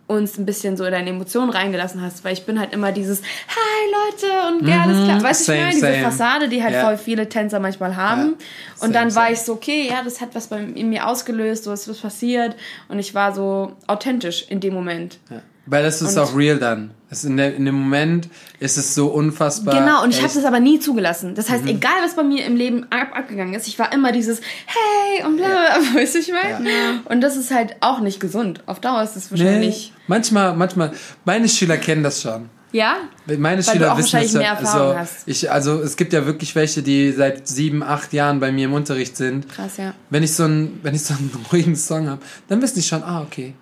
uns 0.07 0.37
ein 0.37 0.45
bisschen 0.45 0.77
so 0.77 0.85
in 0.85 0.91
deine 0.91 1.09
Emotionen 1.09 1.49
reingelassen 1.49 2.01
hast, 2.01 2.23
weil 2.23 2.31
ich 2.33 2.45
bin 2.45 2.59
halt 2.59 2.71
immer 2.73 2.91
dieses 2.93 3.21
Hi 3.21 3.91
Leute 3.91 4.57
und 4.57 4.67
ja, 4.67 4.81
alles 4.83 5.03
klar. 5.03 5.21
Weißt 5.21 5.47
du, 5.47 5.51
ich 5.51 5.57
Mhm. 5.59 5.63
Meine, 5.65 5.75
diese 5.75 5.87
same. 5.91 6.03
Fassade, 6.03 6.47
die 6.49 6.63
halt 6.63 6.73
Ja. 6.75 6.85
voll 6.85 6.97
viele 6.97 7.27
Tänzer 7.27 7.59
manchmal 7.59 7.95
haben. 7.97 8.21
Ja. 8.21 8.25
Und 8.27 8.37
Same, 8.79 8.93
dann 8.93 9.05
war 9.15 9.23
same. 9.23 9.33
ich 9.33 9.39
so, 9.41 9.53
okay, 9.53 9.87
ja, 9.89 10.01
das 10.03 10.21
hat 10.21 10.29
was 10.33 10.47
bei 10.47 10.61
mir 10.61 11.07
ausgelöst, 11.07 11.65
so 11.65 11.73
ist 11.73 11.89
was 11.89 11.97
passiert 11.99 12.55
und 12.87 12.99
ich 12.99 13.13
war 13.15 13.33
so 13.35 13.73
authentisch 13.87 14.45
in 14.49 14.59
dem 14.61 14.73
Moment. 14.73 15.19
Ja. 15.29 15.41
Weil 15.67 15.83
das 15.83 16.01
ist 16.01 16.15
Und- 16.17 16.23
auch 16.23 16.35
real 16.35 16.57
dann. 16.57 16.91
Das 17.09 17.23
in, 17.23 17.37
der, 17.37 17.55
in 17.55 17.63
dem 17.63 17.75
Moment 17.75 18.27
ist 18.59 18.77
es 18.77 18.93
so 18.93 19.07
unfassbar. 19.07 19.79
Genau, 19.79 20.03
und 20.03 20.09
ich 20.09 20.21
habe 20.21 20.33
das 20.33 20.43
aber 20.43 20.59
nie 20.59 20.77
zugelassen. 20.79 21.35
Das 21.35 21.47
Mhm. 21.47 21.53
heißt, 21.53 21.65
egal 21.67 21.93
was 22.03 22.15
bei 22.17 22.23
mir 22.23 22.45
im 22.45 22.57
Leben 22.57 22.85
ab, 22.89 23.09
abgegangen 23.13 23.53
ist, 23.53 23.65
ich 23.67 23.79
war 23.79 23.93
immer 23.93 24.11
dieses 24.11 24.41
Hey 24.65 25.25
und 25.25 25.37
bla 25.37 25.45
bla, 25.47 25.79
bla 25.79 26.01
weißt 26.01 26.15
du, 26.15 26.19
ich 26.19 26.31
meine? 26.33 27.01
Und 27.05 27.21
das 27.21 27.37
ist 27.37 27.51
halt 27.53 27.77
auch 27.79 28.01
nicht 28.01 28.19
gesund. 28.19 28.61
Auf 28.65 28.81
Dauer 28.81 29.03
ist 29.03 29.15
es 29.15 29.31
Nee, 29.31 29.39
wahrscheinlich. 29.39 29.93
manchmal, 30.07 30.53
manchmal. 30.57 30.91
Meine 31.23 31.47
Schüler 31.47 31.77
kennen 31.77 32.03
das 32.03 32.21
schon. 32.21 32.49
Ja? 32.73 32.97
Meine 33.25 33.65
Weil 33.65 33.73
Schüler 33.73 33.85
du 33.85 33.91
auch 33.93 33.97
wissen 33.97 34.03
wahrscheinlich 34.13 34.31
das 34.33 34.39
mehr 34.41 34.51
ja. 34.51 34.59
Erfahrung 34.59 34.87
Also, 34.97 34.99
hast. 34.99 35.15
ich, 35.27 35.49
also 35.49 35.79
es 35.81 35.95
gibt 35.95 36.11
ja 36.11 36.25
wirklich 36.25 36.53
welche, 36.55 36.83
die 36.83 37.13
seit 37.13 37.47
sieben, 37.47 37.83
acht 37.83 38.11
Jahren 38.11 38.41
bei 38.41 38.51
mir 38.51 38.65
im 38.65 38.73
Unterricht 38.73 39.15
sind. 39.15 39.47
Krass, 39.47 39.77
ja. 39.77 39.93
Wenn 40.09 40.23
ich 40.23 40.33
so 40.33 40.43
einen, 40.43 40.81
wenn 40.83 40.93
ich 40.93 41.03
so 41.03 41.13
einen 41.13 41.31
ruhigen 41.53 41.77
Song 41.77 42.09
habe, 42.09 42.21
dann 42.49 42.61
wissen 42.61 42.75
die 42.75 42.81
schon, 42.83 43.01
ah, 43.03 43.21
okay. 43.21 43.53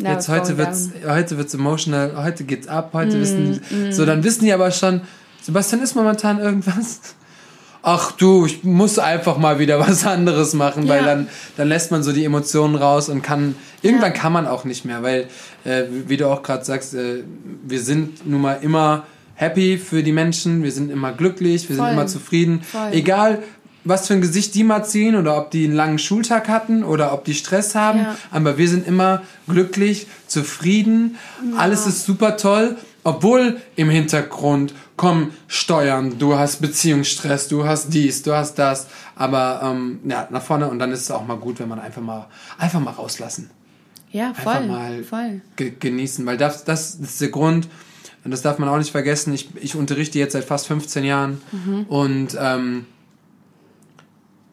Now 0.00 0.10
Jetzt 0.12 0.28
heute 0.28 0.58
wird's, 0.58 0.90
down. 0.90 1.10
heute 1.14 1.38
wird's 1.38 1.54
emotional, 1.54 2.12
heute 2.22 2.44
geht's 2.44 2.66
ab, 2.66 2.90
heute 2.94 3.16
Mm, 3.16 3.20
wissen 3.20 3.60
die, 3.70 3.92
so 3.92 4.04
dann 4.04 4.24
wissen 4.24 4.44
die 4.44 4.52
aber 4.52 4.70
schon, 4.72 5.02
Sebastian 5.42 5.82
ist 5.82 5.94
momentan 5.94 6.40
irgendwas. 6.40 7.00
Ach 7.86 8.12
du, 8.12 8.46
ich 8.46 8.64
muss 8.64 8.98
einfach 8.98 9.36
mal 9.38 9.58
wieder 9.58 9.78
was 9.86 10.04
anderes 10.06 10.54
machen, 10.54 10.88
weil 10.88 11.02
Ja. 11.02 11.06
dann, 11.06 11.28
dann 11.56 11.68
lässt 11.68 11.90
man 11.90 12.02
so 12.02 12.12
die 12.12 12.24
Emotionen 12.24 12.74
raus 12.74 13.08
und 13.08 13.22
kann, 13.22 13.54
irgendwann 13.82 14.12
Ja. 14.12 14.18
kann 14.18 14.32
man 14.32 14.46
auch 14.48 14.64
nicht 14.64 14.84
mehr, 14.84 15.02
weil, 15.02 15.28
äh, 15.64 15.84
wie 15.90 16.08
wie 16.08 16.16
du 16.16 16.28
auch 16.28 16.42
gerade 16.42 16.64
sagst, 16.64 16.94
äh, 16.94 17.22
wir 17.64 17.80
sind 17.80 18.26
nun 18.26 18.40
mal 18.40 18.58
immer 18.62 19.04
happy 19.36 19.78
für 19.78 20.02
die 20.02 20.12
Menschen, 20.12 20.62
wir 20.62 20.72
sind 20.72 20.90
immer 20.90 21.12
glücklich, 21.12 21.68
wir 21.68 21.76
Voll. 21.76 21.86
sind 21.86 21.94
immer 21.94 22.06
zufrieden. 22.06 22.62
Voll. 22.62 22.88
Egal, 22.92 23.42
was 23.84 24.06
für 24.06 24.14
ein 24.14 24.20
Gesicht 24.20 24.54
die 24.54 24.64
mal 24.64 24.84
ziehen 24.84 25.14
oder 25.16 25.36
ob 25.36 25.50
die 25.50 25.64
einen 25.64 25.74
langen 25.74 25.98
Schultag 25.98 26.48
hatten 26.48 26.84
oder 26.84 27.12
ob 27.12 27.24
die 27.24 27.34
Stress 27.34 27.74
haben, 27.74 28.00
Ja. 28.00 28.16
aber 28.30 28.56
wir 28.58 28.68
sind 28.68 28.86
immer 28.86 29.22
glücklich, 29.48 30.06
zufrieden, 30.26 31.16
alles 31.56 31.86
ist 31.86 32.04
super 32.04 32.36
toll, 32.36 32.76
obwohl 33.02 33.58
im 33.76 33.90
Hintergrund 33.90 34.74
kommen 34.96 35.32
Steuern, 35.48 36.18
du 36.18 36.38
hast 36.38 36.60
Beziehungsstress, 36.60 37.48
du 37.48 37.66
hast 37.66 37.92
dies, 37.92 38.22
du 38.22 38.32
hast 38.34 38.54
das, 38.58 38.86
aber 39.16 39.60
ähm, 39.64 40.00
ja, 40.08 40.28
nach 40.30 40.42
vorne 40.42 40.68
und 40.68 40.78
dann 40.78 40.92
ist 40.92 41.00
es 41.02 41.10
auch 41.10 41.26
mal 41.26 41.36
gut, 41.36 41.58
wenn 41.60 41.68
man 41.68 41.80
einfach 41.80 42.00
mal 42.02 42.26
einfach 42.58 42.80
mal 42.80 42.92
rauslassen, 42.92 43.50
Ja, 44.12 44.28
einfach 44.28 44.58
voll. 44.58 44.66
mal 44.66 45.02
voll. 45.04 45.40
ge 45.56 45.72
genießen, 45.78 46.24
weil 46.26 46.36
das, 46.36 46.64
das 46.64 46.94
ist 46.94 47.20
der 47.20 47.28
Grund, 47.28 47.68
Und 48.24 48.30
das 48.30 48.40
darf 48.40 48.58
man 48.58 48.70
auch 48.70 48.78
nicht 48.78 48.90
vergessen. 48.92 49.34
Ich, 49.34 49.50
ich 49.60 49.76
unterrichte 49.76 50.18
jetzt 50.18 50.32
seit 50.32 50.44
fast 50.44 50.66
15 50.66 51.04
Jahren. 51.04 51.42
Und 51.88 52.28
ähm, 52.40 52.86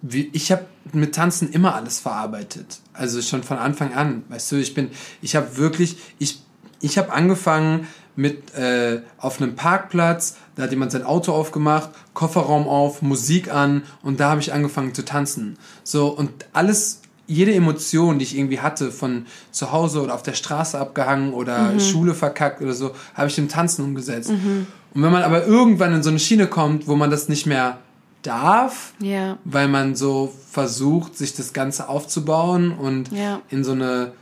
wie, 0.02 0.30
ich 0.34 0.52
habe 0.52 0.66
mit 0.94 1.16
Tanzen 1.16 1.52
immer 1.52 1.76
alles 1.76 2.00
verarbeitet. 2.00 2.80
Also 2.94 3.22
schon 3.22 3.44
von 3.44 3.58
Anfang 3.58 3.94
an. 3.94 4.24
Weißt 4.30 4.52
du, 4.52 4.56
ich 4.56 4.74
bin, 4.74 4.90
ich 5.22 5.36
habe 5.36 5.58
wirklich, 5.58 5.98
ich, 6.18 6.42
ich 6.82 6.98
habe 6.98 7.14
angefangen 7.14 7.88
mit 8.16 8.54
äh, 8.56 9.02
auf 9.18 9.42
einem 9.42 9.56
Parkplatz, 9.56 10.36
da 10.56 10.64
hat 10.64 10.72
jemand 10.72 10.92
sein 10.92 11.04
Auto 11.04 11.32
aufgemacht, 11.32 11.92
Kofferraum 12.14 12.68
auf, 12.68 13.02
Musik 13.02 13.54
an 13.54 13.84
und 14.02 14.20
da 14.20 14.32
habe 14.32 14.42
ich 14.42 14.54
angefangen 14.54 14.94
zu 14.94 15.06
tanzen. 15.06 15.58
So 15.84 16.08
und 16.10 16.32
alles, 16.52 17.02
jede 17.28 17.54
Emotion, 17.54 18.20
die 18.20 18.26
ich 18.26 18.38
irgendwie 18.38 18.60
hatte, 18.60 18.92
von 18.92 19.28
zu 19.52 19.72
Hause 19.72 20.02
oder 20.02 20.14
auf 20.14 20.24
der 20.24 20.34
Straße 20.34 20.78
abgehangen 20.78 21.34
oder 21.34 21.80
Schule 21.80 22.14
verkackt 22.14 22.62
oder 22.62 22.74
so, 22.74 22.92
habe 23.14 23.30
ich 23.30 23.38
im 23.38 23.48
Tanzen 23.48 23.86
umgesetzt. 23.86 24.30
Und 24.94 25.04
wenn 25.04 25.12
man 25.12 25.24
aber 25.24 25.46
irgendwann 25.46 25.94
in 25.94 26.04
so 26.04 26.10
eine 26.10 26.20
Schiene 26.20 26.48
kommt, 26.48 26.88
wo 26.88 26.96
man 26.96 27.10
das 27.10 27.30
nicht 27.30 27.46
mehr 27.46 27.78
darf, 28.22 28.94
Ja. 29.00 29.38
weil 29.46 29.68
man 29.68 29.96
so 29.96 30.34
versucht, 30.52 31.18
sich 31.18 31.34
das 31.34 31.54
Ganze 31.54 31.90
aufzubauen 31.90 32.72
und 32.72 33.12
Ja. 33.12 33.42
in 33.50 33.64
so 33.64 33.72
eine 33.72 34.14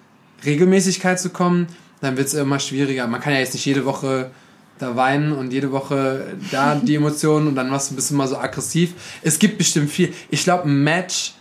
Regelmäßigkeit 0.46 1.20
zu 1.20 1.30
kommen, 1.30 1.68
dann 2.02 2.16
wird 2.18 2.28
es 2.28 2.34
immer 2.34 2.60
schwieriger. 2.60 3.08
Man 3.08 3.20
kann 3.22 3.34
ja 3.34 3.40
jetzt 3.40 3.54
nicht 3.54 3.66
jede 3.66 3.86
Woche 3.86 4.32
da 4.78 4.96
weinen 4.96 5.34
und 5.34 5.52
jede 5.52 5.72
Woche 5.74 6.38
da 6.52 6.76
die 6.82 6.96
Emotionen 6.96 7.48
und 7.48 7.56
dann 7.56 7.70
machst 7.70 7.90
du 7.90 7.94
ein 7.94 7.98
bisschen 7.98 8.16
mal 8.16 8.28
so 8.28 8.38
aggressiv. 8.38 8.94
Es 9.22 9.38
gibt 9.38 9.58
bestimmt 9.58 9.90
viel. 9.92 10.14
Ich 10.30 10.44
glaube, 10.44 10.64
ein 10.70 10.84
Match 10.84 11.34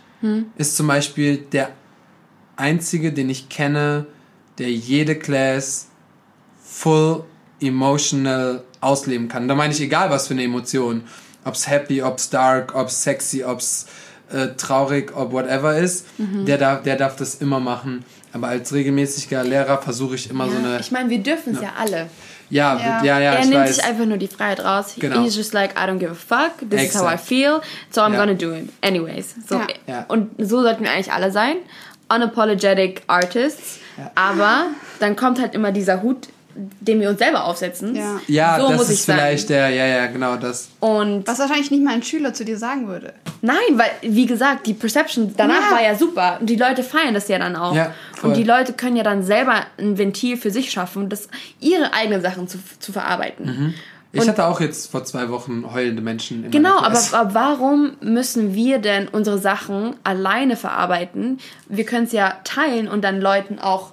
ist 0.57 0.75
zum 0.75 0.87
Beispiel 0.87 1.37
der 1.37 1.69
einzige, 2.57 3.13
den 3.13 3.29
ich 3.29 3.47
kenne, 3.47 4.05
der 4.57 4.69
jede 4.69 5.15
Class 5.15 5.87
full 6.61 7.23
emotional 7.61 8.63
ausleben 8.81 9.29
kann. 9.29 9.47
Da 9.47 9.55
meine 9.55 9.73
ich 9.73 9.79
egal, 9.79 10.09
was 10.09 10.27
für 10.27 10.33
eine 10.33 10.43
Emotion. 10.43 11.03
Ob's 11.49 11.67
happy, 11.67 12.01
ob's 12.03 12.29
dark, 12.29 12.75
ob's 12.75 13.01
sexy, 13.03 13.43
ob's 13.43 13.87
äh, 14.31 14.49
traurig, 14.55 15.11
ob 15.15 15.31
whatever 15.31 15.75
ist. 15.77 16.05
Der, 16.19 16.57
darf, 16.59 16.83
der 16.83 16.95
darf 16.95 17.15
das 17.15 17.35
immer 17.35 17.59
machen. 17.59 18.05
Aber 18.33 18.49
als 18.49 18.71
regelmäßiger 18.71 19.43
Lehrer 19.43 19.81
versuche 19.81 20.13
ich 20.13 20.29
immer 20.29 20.47
so 20.47 20.55
eine... 20.57 20.79
Ich 20.79 20.91
meine, 20.91 21.09
wir 21.09 21.17
dürfen 21.17 21.55
es 21.55 21.61
ja. 21.61 21.69
alle. 21.79 22.07
Ja, 22.51 22.77
Ja. 22.77 23.03
ja, 23.03 23.19
ja, 23.19 23.31
er 23.33 23.39
ich 23.39 23.45
nimmt 23.49 23.61
weiß. 23.61 23.75
sich 23.77 23.83
einfach 23.83 24.05
nur 24.05 24.17
die 24.17 24.27
Freiheit 24.27 24.63
raus. 24.63 24.93
Genau. 24.99 25.23
He's 25.23 25.35
just 25.35 25.53
like, 25.53 25.71
I 25.71 25.87
don't 25.89 25.97
give 25.97 26.11
a 26.11 26.13
fuck. 26.13 26.69
This 26.69 26.83
is 26.89 26.95
how 26.95 27.01
I 27.09 27.13
Exakt. 27.13 27.21
feel. 27.27 27.61
So 27.89 28.01
I'm 28.01 28.13
Ja. 28.13 28.19
gonna 28.19 28.35
do 28.35 28.53
it. 28.53 28.69
Anyways. 28.81 29.33
So, 29.47 29.55
Ja. 29.55 29.67
Ja. 29.87 30.05
Und 30.09 30.29
so 30.37 30.61
sollten 30.61 30.83
wir 30.83 30.91
eigentlich 30.91 31.11
alle 31.11 31.31
sein. 31.31 31.55
Unapologetic 32.13 33.01
Artists. 33.07 33.79
Aber 34.15 34.67
dann 34.99 35.15
kommt 35.15 35.39
halt 35.41 35.53
immer 35.55 35.71
dieser 35.71 36.01
Hut, 36.03 36.27
den 36.55 36.99
wir 36.99 37.09
uns 37.09 37.19
selber 37.19 37.45
aufsetzen. 37.45 37.95
Ja. 37.95 38.19
Ja, 38.27 38.59
so 38.59 38.67
das 38.69 38.77
muss 38.77 38.89
ist 38.89 38.93
ich 38.95 39.01
sagen. 39.03 39.19
vielleicht 39.19 39.49
der, 39.49 39.69
ja, 39.69 39.85
ja, 39.85 40.07
genau 40.07 40.35
das. 40.35 40.69
Und 40.79 41.25
Was 41.27 41.39
wahrscheinlich 41.39 41.71
nicht 41.71 41.83
mal 41.83 41.93
ein 41.93 42.03
Schüler 42.03 42.33
zu 42.33 42.43
dir 42.43 42.57
sagen 42.57 42.87
würde. 42.87 43.13
Nein, 43.41 43.57
weil, 43.73 43.91
wie 44.01 44.25
gesagt, 44.25 44.65
die 44.67 44.73
Perception 44.73 45.33
danach 45.37 45.69
Ja. 45.69 45.75
war 45.75 45.83
ja 45.83 45.95
super. 45.95 46.37
Und 46.39 46.49
die 46.49 46.55
Leute 46.55 46.83
feiern 46.83 47.13
das 47.13 47.27
ja 47.27 47.39
dann 47.39 47.55
auch. 47.55 47.75
Ja, 47.75 47.93
und 48.21 48.35
die 48.35 48.43
Leute 48.43 48.73
können 48.73 48.95
ja 48.95 49.03
dann 49.03 49.23
selber 49.23 49.65
ein 49.77 49.97
Ventil 49.97 50.35
für 50.37 50.51
sich 50.51 50.71
schaffen, 50.71 51.07
das 51.09 51.29
ihre 51.59 51.93
eigenen 51.93 52.21
Sachen 52.21 52.47
zu, 52.47 52.57
zu 52.79 52.91
verarbeiten. 52.91 53.45
Mhm. 53.45 53.73
Ich 54.11 54.27
hatte 54.27 54.47
auch 54.47 54.59
jetzt 54.59 54.89
vor 54.91 55.03
zwei 55.03 55.29
Wochen 55.29 55.71
heulende 55.71 56.01
Menschen 56.01 56.43
in 56.43 56.49
Genau, 56.49 56.79
aber, 56.79 56.99
aber 57.11 57.33
warum 57.35 57.91
müssen 58.01 58.55
wir 58.55 58.79
denn 58.79 59.07
unsere 59.07 59.37
Sachen 59.37 59.95
alleine 60.03 60.55
verarbeiten? 60.55 61.37
Wir 61.67 61.85
können 61.85 62.05
es 62.05 62.11
ja 62.11 62.37
teilen 62.43 62.87
und 62.87 63.03
dann 63.03 63.21
Leuten 63.21 63.59
auch 63.59 63.91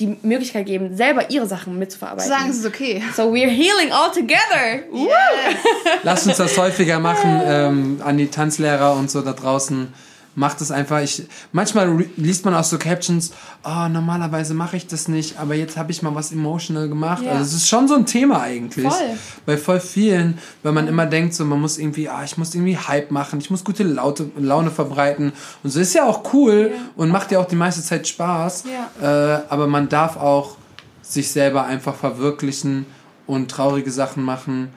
die 0.00 0.16
Möglichkeit 0.22 0.66
geben, 0.66 0.96
selber 0.96 1.30
ihre 1.30 1.46
Sachen 1.46 1.74
Zu 1.74 1.78
mitzuverarbeiten. 1.78 2.28
sagen, 2.28 2.50
es 2.50 2.58
ist 2.58 2.66
okay. 2.66 3.02
so 3.16 3.22
we're 3.32 3.48
healing 3.48 3.92
all 3.92 4.10
together. 4.10 4.82
Woo! 4.90 5.08
Lasst 6.02 6.26
uns 6.26 6.36
das 6.38 6.58
häufiger 6.58 6.98
machen 6.98 7.40
ähm, 7.44 8.00
an 8.04 8.18
die 8.18 8.26
Tanzlehrer 8.28 8.94
und 8.94 9.10
so 9.10 9.22
da 9.22 9.32
draußen. 9.32 9.92
Macht 10.36 10.60
es 10.60 10.70
einfach. 10.70 11.00
Ich, 11.00 11.26
manchmal 11.52 12.06
liest 12.16 12.44
man 12.44 12.54
auch 12.54 12.64
so 12.64 12.76
Captions, 12.76 13.32
oh, 13.64 13.88
normalerweise 13.88 14.52
mache 14.54 14.76
ich 14.76 14.86
das 14.86 15.06
nicht, 15.06 15.38
aber 15.38 15.54
jetzt 15.54 15.76
habe 15.76 15.92
ich 15.92 16.02
mal 16.02 16.14
was 16.14 16.32
emotional 16.32 16.88
gemacht. 16.88 17.22
Ja. 17.22 17.32
Also 17.32 17.44
es 17.44 17.54
ist 17.54 17.68
schon 17.68 17.86
so 17.86 17.94
ein 17.94 18.04
Thema 18.06 18.40
eigentlich. 18.40 18.86
Voll. 18.86 19.16
Bei 19.46 19.56
voll 19.56 19.80
vielen, 19.80 20.38
weil 20.62 20.72
man 20.72 20.88
immer 20.88 21.06
denkt, 21.06 21.34
so 21.34 21.44
man 21.44 21.60
muss 21.60 21.78
irgendwie, 21.78 22.08
ah, 22.08 22.24
ich 22.24 22.36
muss 22.36 22.54
irgendwie 22.54 22.76
Hype 22.76 23.12
machen, 23.12 23.38
ich 23.38 23.50
muss 23.50 23.62
gute 23.62 23.84
Laute, 23.84 24.30
Laune 24.36 24.70
verbreiten. 24.70 25.32
Und 25.62 25.70
so 25.70 25.78
ist 25.78 25.94
ja 25.94 26.04
auch 26.04 26.32
cool 26.32 26.72
und 26.96 27.10
macht 27.10 27.30
ja 27.30 27.38
auch 27.38 27.46
die 27.46 27.56
meiste 27.56 27.82
Zeit 27.82 28.08
Spaß. 28.08 28.64
Äh, 29.00 29.06
aber 29.06 29.66
man 29.66 29.88
darf 29.88 30.16
auch 30.16 30.56
sich 31.02 31.30
selber 31.30 31.64
einfach 31.64 31.94
verwirklichen 31.94 32.86
und 33.26 33.50
traurige 33.50 33.90
Sachen 33.90 34.24
machen. 34.24 34.70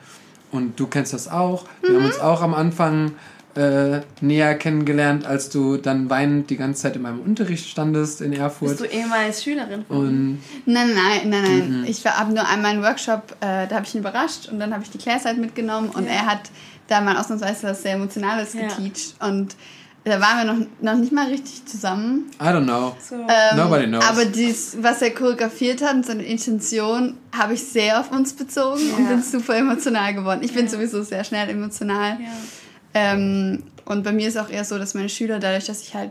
Und 0.50 0.78
du 0.80 0.86
kennst 0.86 1.12
das 1.12 1.28
auch. 1.28 1.64
Wir 1.82 1.96
haben 1.96 2.06
uns 2.06 2.20
auch 2.20 2.40
am 2.40 2.54
Anfang 2.54 3.12
äh, 3.58 4.00
näher 4.20 4.54
kennengelernt, 4.54 5.26
als 5.26 5.50
du 5.50 5.76
dann 5.76 6.08
weinend 6.08 6.48
die 6.50 6.56
ganze 6.56 6.82
Zeit 6.82 6.96
in 6.96 7.02
meinem 7.02 7.20
Unterricht 7.20 7.68
standest 7.68 8.20
in 8.20 8.32
Erfurt. 8.32 8.78
Bist 8.78 8.80
du 8.80 8.84
ehemals 8.86 9.42
Schülerin? 9.42 9.84
Und 9.88 10.38
Nein, 10.66 10.90
nein, 10.94 11.28
nein, 11.28 11.42
nein. 11.42 11.78
Mhm. 11.80 11.84
Ich 11.86 12.06
habe 12.06 12.32
nur 12.32 12.46
einmal 12.48 12.72
einen 12.72 12.82
Workshop, 12.82 13.32
äh, 13.40 13.66
da 13.66 13.76
habe 13.76 13.84
ich 13.86 13.94
ihn 13.94 14.00
überrascht 14.00 14.48
und 14.50 14.60
dann 14.60 14.72
habe 14.72 14.82
ich 14.84 14.90
die 14.90 14.98
Class 14.98 15.24
halt 15.24 15.38
mitgenommen 15.38 15.90
und 15.90 16.04
Ja. 16.06 16.12
er 16.12 16.26
hat 16.26 16.42
da 16.86 17.00
mal 17.00 17.16
ausnahmsweise 17.16 17.66
was 17.68 17.82
sehr 17.82 17.94
Emotionales 17.94 18.54
Ja. 18.54 18.62
geteacht 18.68 19.14
und 19.20 19.56
da 20.04 20.20
waren 20.22 20.38
wir 20.46 20.54
noch, 20.54 20.66
noch 20.80 20.94
nicht 20.98 21.12
mal 21.12 21.26
richtig 21.26 21.66
zusammen. 21.66 22.30
I 22.40 22.44
don't 22.44 22.62
know. 22.64 22.96
So. 23.06 23.16
Ähm, 23.16 23.56
Nobody 23.58 23.86
knows. 23.88 24.04
Aber 24.08 24.24
dies, 24.24 24.76
was 24.80 25.02
er 25.02 25.10
choreografiert 25.10 25.82
hat 25.82 25.94
und 25.96 26.06
seine 26.06 26.22
Intention, 26.22 27.18
habe 27.36 27.52
ich 27.54 27.62
sehr 27.64 28.00
auf 28.00 28.10
uns 28.10 28.32
bezogen 28.32 28.80
und 28.96 29.02
Ja. 29.04 29.10
bin 29.10 29.22
super 29.22 29.56
emotional 29.56 30.14
geworden. 30.14 30.40
Ich 30.42 30.54
bin 30.54 30.66
sowieso 30.66 31.02
sehr 31.02 31.24
schnell 31.24 31.50
emotional. 31.50 32.16
Ähm, 32.94 33.62
und 33.84 34.02
bei 34.04 34.12
mir 34.12 34.28
ist 34.28 34.36
auch 34.36 34.50
eher 34.50 34.64
so, 34.64 34.78
dass 34.78 34.94
meine 34.94 35.08
Schüler, 35.08 35.38
dadurch, 35.38 35.66
dass 35.66 35.82
ich 35.82 35.94
halt 35.94 36.10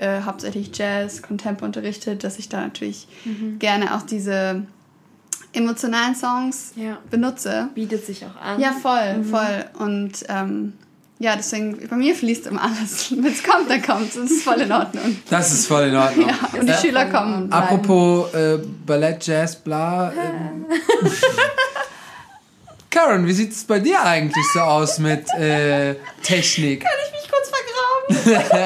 äh, 0.00 0.22
hauptsächlich 0.22 0.70
Jazz, 0.76 1.22
Contempo 1.22 1.64
unterrichte, 1.64 2.14
dass 2.16 2.38
ich 2.38 2.48
da 2.48 2.60
natürlich 2.60 3.08
Mhm. 3.24 3.58
gerne 3.58 3.94
auch 3.96 4.02
diese 4.02 4.62
emotionalen 5.52 6.14
Songs 6.14 6.72
Ja. 6.76 6.98
benutze. 7.10 7.68
Bietet 7.74 8.04
sich 8.06 8.24
auch 8.24 8.40
an. 8.40 8.60
Ja, 8.60 8.72
voll, 8.72 9.24
voll. 9.24 9.64
Und 9.78 10.12
ähm, 10.28 10.74
ja, 11.18 11.34
deswegen, 11.34 11.78
bei 11.88 11.96
mir 11.96 12.14
fließt 12.14 12.46
immer 12.46 12.62
alles. 12.62 13.10
Wenn 13.16 13.24
es 13.32 13.42
kommt, 13.42 13.70
dann 13.70 13.82
kommt 13.82 14.10
es. 14.10 14.16
Es 14.16 14.30
ist 14.30 14.42
voll 14.44 14.60
in 14.60 14.70
Ordnung. 14.70 15.16
Das 15.30 15.52
ist 15.52 15.66
voll 15.66 15.84
in 15.88 15.96
Ordnung. 15.96 16.28
Ja, 16.52 16.60
und 16.60 16.66
die 16.66 16.72
Äh, 16.72 16.78
Schüler 16.80 17.06
kommen 17.06 17.34
und 17.44 17.48
bleiben. 17.48 17.64
Apropos 17.64 18.34
äh, 18.34 18.58
Ballett, 18.84 19.26
Jazz, 19.26 19.56
bla. 19.56 20.12
Ähm. 20.12 20.66
Karen, 22.96 23.26
wie 23.26 23.32
sieht 23.32 23.52
es 23.52 23.64
bei 23.64 23.78
dir 23.78 24.02
eigentlich 24.02 24.46
so 24.54 24.60
aus 24.60 24.98
mit 24.98 25.28
äh, 25.38 25.96
Technik? 26.22 26.80
Kann 26.80 26.92
ich 27.06 27.12
mich 27.12 27.30
kurz 27.30 27.50
vergraben? 28.24 28.60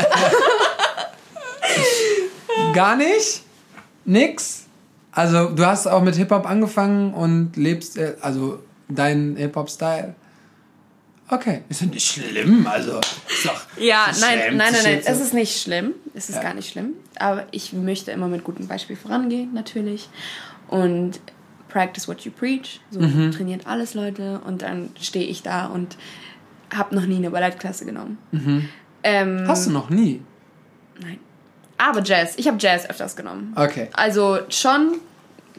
Gar 2.73 2.95
nicht? 2.95 3.43
Nix? 4.05 4.67
Also, 5.11 5.49
du 5.49 5.67
hast 5.67 5.89
auch 5.89 6.03
mit 6.03 6.15
Hip-Hop 6.15 6.49
angefangen 6.49 7.13
und 7.13 7.57
lebst, 7.57 7.99
äh, 7.99 8.15
also 8.21 8.63
dein 8.89 9.35
Hip-Hop-Style? 9.37 10.15
Okay, 11.29 11.63
ist 11.69 11.81
ja 11.81 11.89
nicht 11.89 12.07
schlimm, 12.07 12.69
also. 12.69 13.01
Ist 13.29 13.47
doch, 13.47 13.61
Ja, 13.79 14.05
das 14.11 14.21
nein, 14.21 14.39
schämt 14.39 14.57
nein, 14.59 14.73
nein, 14.73 14.83
nein, 14.85 15.03
es 15.05 15.21
ist 15.21 15.35
nicht 15.35 15.61
schlimm. 15.61 15.95
Es 16.15 16.29
ist 16.29 16.37
Ja. 16.37 16.43
gar 16.43 16.55
nicht 16.55 16.71
schlimm. 16.71 16.93
Aber 17.19 17.47
ich 17.51 17.73
möchte 17.73 18.13
immer 18.13 18.29
mit 18.29 18.45
gutem 18.45 18.69
Beispiel 18.69 18.95
vorangehen, 18.95 19.53
natürlich. 19.55 20.09
Und 20.69 21.19
practice 21.71 22.07
what 22.09 22.21
you 22.23 22.31
preach. 22.33 22.81
So 22.91 23.01
Mhm. 23.01 23.31
trainiert 23.33 23.67
alles, 23.67 23.95
Leute. 23.95 24.41
Und 24.47 24.63
dann 24.63 24.91
stehe 25.01 25.25
ich 25.27 25.43
da 25.43 25.67
und 25.67 25.97
habe 26.75 26.95
noch 26.95 27.07
nie 27.07 27.17
eine 27.17 27.31
Ballettklasse 27.31 27.85
genommen. 27.85 28.19
Ähm, 29.03 29.37
Mhm. 29.45 29.49
Hast 29.49 29.67
du 29.67 29.71
noch 29.71 29.89
nie? 29.91 30.21
Nein. 31.01 31.19
Aber 31.79 32.03
Jazz. 32.03 32.35
Ich 32.37 32.47
habe 32.47 32.59
Jazz 32.61 32.89
öfters 32.89 33.17
genommen. 33.17 33.55
Okay. 33.57 33.89
Also 33.95 34.39
schon 34.51 34.99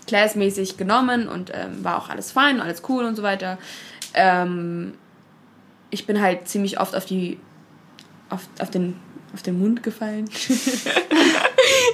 classmäßig 0.08 0.78
genommen 0.78 1.28
und 1.28 1.52
ähm, 1.54 1.84
war 1.84 1.98
auch 1.98 2.10
alles 2.10 2.32
fein, 2.32 2.60
alles 2.62 2.84
cool 2.90 3.06
und 3.06 3.16
so 3.16 3.24
weiter. 3.24 3.58
Ähm, 4.14 4.94
ich 5.90 6.06
bin 6.06 6.22
halt 6.22 6.48
ziemlich 6.48 6.80
oft 6.80 6.96
auf 6.96 7.06
die 7.06 7.40
auf, 8.30 8.42
auf 8.60 8.70
den 8.70 8.96
auf 9.34 9.42
den 9.42 9.60
Mund 9.60 9.82
gefallen. 9.84 10.30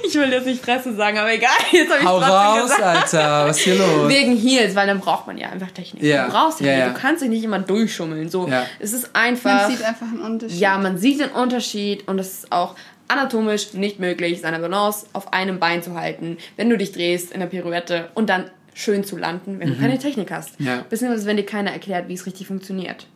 ich 0.06 0.14
will 0.14 0.30
jetzt 0.32 0.46
nicht 0.46 0.64
Fresse 0.64 0.94
sagen, 0.94 1.18
aber 1.18 1.32
egal. 1.32 1.50
Jetzt 1.72 1.90
habe 1.90 2.00
ich 2.00 2.06
Hau 2.06 2.18
raus, 2.18 2.62
gesagt. 2.62 3.14
Alter, 3.14 3.48
was 3.48 3.58
ist 3.58 3.64
hier 3.64 3.74
los? 3.76 4.08
Wegen 4.08 4.36
Heels, 4.36 4.74
weil 4.74 4.86
dann 4.86 5.00
braucht 5.00 5.26
man 5.26 5.38
ja 5.38 5.48
einfach 5.50 5.70
Technik. 5.70 6.02
Ja. 6.02 6.26
Du 6.26 6.32
brauchst 6.32 6.60
ja, 6.60 6.72
Ja. 6.72 6.88
Du 6.88 6.94
kannst 6.94 7.22
dich 7.22 7.28
nicht 7.30 7.44
immer 7.44 7.58
durchschummeln. 7.58 8.28
So, 8.28 8.48
Ja. 8.48 8.64
es 8.78 8.92
ist 8.92 9.14
einfach. 9.14 9.68
Man 9.68 9.70
sieht 9.76 9.84
einfach 9.84 10.06
einen 10.06 10.20
Unterschied. 10.20 10.58
Ja, 10.60 10.78
man 10.78 10.98
sieht 10.98 11.20
den 11.20 11.30
Unterschied 11.30 12.06
und 12.08 12.18
es 12.18 12.28
ist 12.44 12.52
auch 12.52 12.74
anatomisch 13.08 13.72
nicht 13.72 13.98
möglich, 13.98 14.40
seine 14.40 14.58
Balance 14.58 15.06
auf 15.14 15.32
einem 15.32 15.58
Bein 15.58 15.82
zu 15.82 15.94
halten, 15.94 16.36
wenn 16.56 16.68
du 16.68 16.76
dich 16.76 16.92
drehst 16.92 17.32
in 17.32 17.40
der 17.40 17.46
Pirouette 17.46 18.08
und 18.14 18.28
dann 18.28 18.50
schön 18.74 19.02
zu 19.02 19.16
landen, 19.16 19.58
wenn 19.58 19.70
du 19.70 19.76
keine 19.80 19.98
Technik 19.98 20.30
hast. 20.30 20.60
Mhm. 20.60 20.66
Ja. 20.66 20.84
Beziehungsweise 20.88 21.26
wenn 21.26 21.36
dir 21.36 21.46
keiner 21.46 21.72
erklärt, 21.72 22.08
wie 22.08 22.14
es 22.14 22.26
richtig 22.26 22.46
funktioniert. 22.46 23.06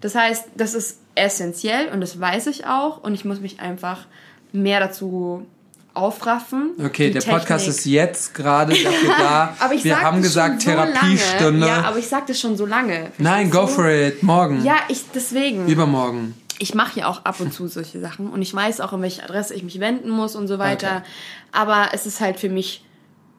Das 0.00 0.14
heißt, 0.14 0.46
das 0.56 0.74
ist 0.74 0.98
essentiell 1.14 1.88
und 1.88 2.00
das 2.00 2.18
weiß 2.20 2.48
ich 2.48 2.66
auch 2.66 3.02
und 3.02 3.14
ich 3.14 3.24
muss 3.24 3.40
mich 3.40 3.60
einfach 3.60 4.06
mehr 4.52 4.80
dazu 4.80 5.46
aufraffen. 5.94 6.72
Okay, 6.84 7.10
der 7.10 7.20
Podcast 7.20 7.64
Technik. 7.64 7.78
ist 7.78 7.84
jetzt 7.86 8.34
gerade 8.34 8.72
dafür 8.74 9.14
da. 9.16 9.56
Aber 9.60 9.74
ich 9.74 9.84
Wir 9.84 10.00
haben 10.00 10.20
gesagt 10.22 10.60
so 10.62 10.70
Therapiestunde. 10.70 11.66
Ja, 11.66 11.82
aber 11.82 11.98
ich 11.98 12.08
sag 12.08 12.26
das 12.26 12.40
schon 12.40 12.56
so 12.56 12.66
lange. 12.66 13.12
Nein, 13.18 13.50
go 13.50 13.66
for 13.66 13.88
it. 13.88 14.22
Morgen. 14.22 14.64
Ja, 14.64 14.76
ich 14.88 15.04
deswegen. 15.14 15.66
Übermorgen. 15.68 16.34
ich 16.58 16.74
mache 16.74 17.00
ja 17.00 17.08
auch 17.08 17.24
ab 17.24 17.40
und 17.40 17.52
zu 17.52 17.68
solche 17.68 18.00
Sachen 18.00 18.30
und 18.30 18.42
ich 18.42 18.54
weiß 18.54 18.80
auch, 18.80 18.92
an 18.92 19.02
welche 19.02 19.22
Adresse 19.22 19.54
ich 19.54 19.62
mich 19.62 19.80
wenden 19.80 20.10
muss 20.10 20.36
und 20.36 20.48
so 20.48 20.58
weiter. 20.58 20.98
Okay. 20.98 21.06
Aber 21.52 21.88
es 21.92 22.06
ist 22.06 22.20
halt 22.20 22.38
für 22.38 22.48
mich 22.48 22.84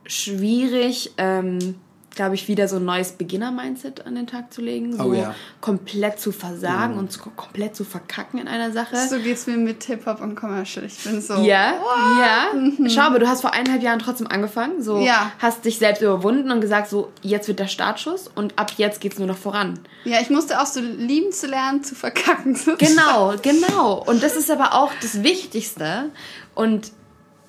schwierig, 0.05 1.11
ähm, 1.17 1.75
glaube 2.15 2.35
ich, 2.35 2.47
wieder 2.47 2.67
so 2.67 2.77
ein 2.77 2.85
neues 2.85 3.11
Beginner-Mindset 3.13 4.05
an 4.05 4.15
den 4.15 4.25
Tag 4.27 4.53
zu 4.53 4.61
legen. 4.61 4.95
So 4.97 5.03
Oh 5.03 5.13
ja. 5.13 5.35
komplett 5.61 6.19
zu 6.19 6.31
versagen 6.31 6.97
und 6.97 7.11
zu, 7.11 7.19
komplett 7.19 7.75
zu 7.75 7.83
verkacken 7.83 8.39
in 8.39 8.47
einer 8.47 8.71
Sache. 8.71 8.95
So 9.09 9.19
geht's 9.19 9.45
mir 9.47 9.57
mit 9.57 9.83
Hip-Hop 9.83 10.21
und 10.21 10.35
Commercial. 10.35 10.85
Ich 10.85 11.03
bin 11.03 11.21
so. 11.21 11.35
Ja, 11.35 11.73
ja. 12.19 12.47
Schau, 12.89 13.01
aber 13.01 13.19
du 13.19 13.27
hast 13.27 13.41
vor 13.41 13.53
eineinhalb 13.53 13.83
Jahren 13.83 13.99
trotzdem 13.99 14.27
angefangen. 14.27 14.81
So 14.81 14.99
Ja. 14.99 15.31
hast 15.39 15.65
dich 15.65 15.77
selbst 15.77 16.01
überwunden 16.01 16.51
und 16.51 16.61
gesagt, 16.61 16.89
so 16.89 17.11
jetzt 17.21 17.47
wird 17.47 17.59
der 17.59 17.67
Startschuss 17.67 18.27
und 18.33 18.57
ab 18.57 18.71
jetzt 18.77 19.01
geht's 19.01 19.17
nur 19.19 19.27
noch 19.27 19.37
voran. 19.37 19.79
Ja, 20.05 20.19
ich 20.21 20.29
musste 20.29 20.61
auch 20.61 20.65
so 20.65 20.79
lieben 20.79 21.31
zu 21.31 21.47
lernen, 21.47 21.83
zu 21.83 21.95
verkacken. 21.95 22.57
Genau, 22.77 23.33
genau. 23.41 24.03
Und 24.05 24.23
das 24.23 24.35
ist 24.35 24.49
aber 24.49 24.73
auch 24.73 24.91
das 25.01 25.21
Wichtigste. 25.23 26.09
Und 26.53 26.91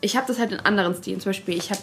ich 0.00 0.16
habe 0.16 0.26
das 0.26 0.38
halt 0.38 0.52
in 0.52 0.60
anderen 0.60 0.94
Stilen. 0.94 1.20
Zum 1.20 1.30
Beispiel, 1.30 1.56
ich 1.56 1.70
habe 1.70 1.80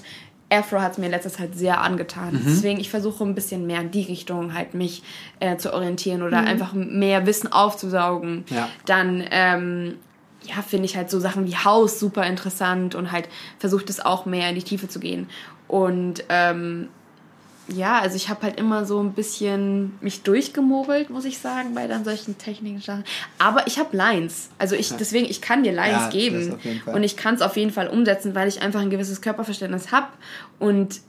Afro 0.54 0.82
hat 0.82 0.94
es 0.94 0.98
mir 0.98 1.06
in 1.06 1.12
letzter 1.12 1.32
Zeit 1.32 1.56
sehr 1.56 1.82
angetan. 1.82 2.42
Deswegen, 2.46 2.80
ich 2.80 2.90
versuche 2.90 3.24
ein 3.24 3.36
bisschen 3.36 3.66
mehr 3.68 3.82
in 3.82 3.92
die 3.92 4.04
Richtung 4.04 4.54
halt 4.54 4.74
mich 4.74 5.04
äh, 5.40 5.58
zu 5.58 5.74
orientieren 5.74 6.22
oder 6.22 6.40
einfach 6.40 6.74
mehr 6.74 7.26
Wissen 7.26 7.52
aufzusaugen. 7.52 8.46
Ja. 8.50 8.70
Dann, 8.86 9.24
ähm, 9.32 9.96
ja, 10.44 10.62
finde 10.62 10.86
ich 10.86 10.98
halt 10.98 11.10
so 11.10 11.20
Sachen 11.20 11.48
wie 11.48 11.56
Haus 11.56 12.00
super 12.00 12.26
interessant 12.26 12.96
und 12.96 13.12
halt 13.12 13.30
versucht 13.60 13.90
es 13.90 14.04
auch 14.04 14.26
mehr 14.26 14.50
in 14.50 14.56
die 14.56 14.64
Tiefe 14.64 14.88
zu 14.88 15.00
gehen. 15.00 15.28
Und 15.68 16.24
ähm, 16.30 16.90
ja, 17.68 18.00
also 18.00 18.16
ich 18.16 18.30
habe 18.30 18.44
halt 18.44 18.60
immer 18.60 18.86
so 18.86 19.02
ein 19.02 19.14
bisschen 19.14 19.98
mich 20.02 20.24
durchgemogelt, 20.24 21.10
muss 21.10 21.26
ich 21.26 21.38
sagen, 21.38 21.74
bei 21.74 21.88
dann 21.88 22.04
solchen 22.04 22.38
technischen 22.38 22.82
Sachen. 22.82 23.06
Aber 23.40 23.68
ich 23.68 23.80
habe 23.80 23.96
Lines. 23.96 24.50
Also 24.58 24.76
ich, 24.76 24.92
deswegen, 24.94 25.26
ich 25.26 25.42
kann 25.42 25.64
dir 25.64 25.72
Lines 25.72 26.04
Ja, 26.04 26.10
geben. 26.10 26.60
Und 26.86 27.04
ich 27.04 27.16
kann 27.16 27.36
es 27.36 27.42
auf 27.42 27.56
jeden 27.56 27.72
Fall 27.72 27.88
umsetzen, 27.88 28.36
weil 28.36 28.48
ich 28.48 28.62
einfach 28.62 28.82
ein 28.82 28.90
gewisses 28.90 29.22
Körperverständnis 29.22 29.92
habe. 29.92 30.08
Und 30.60 31.02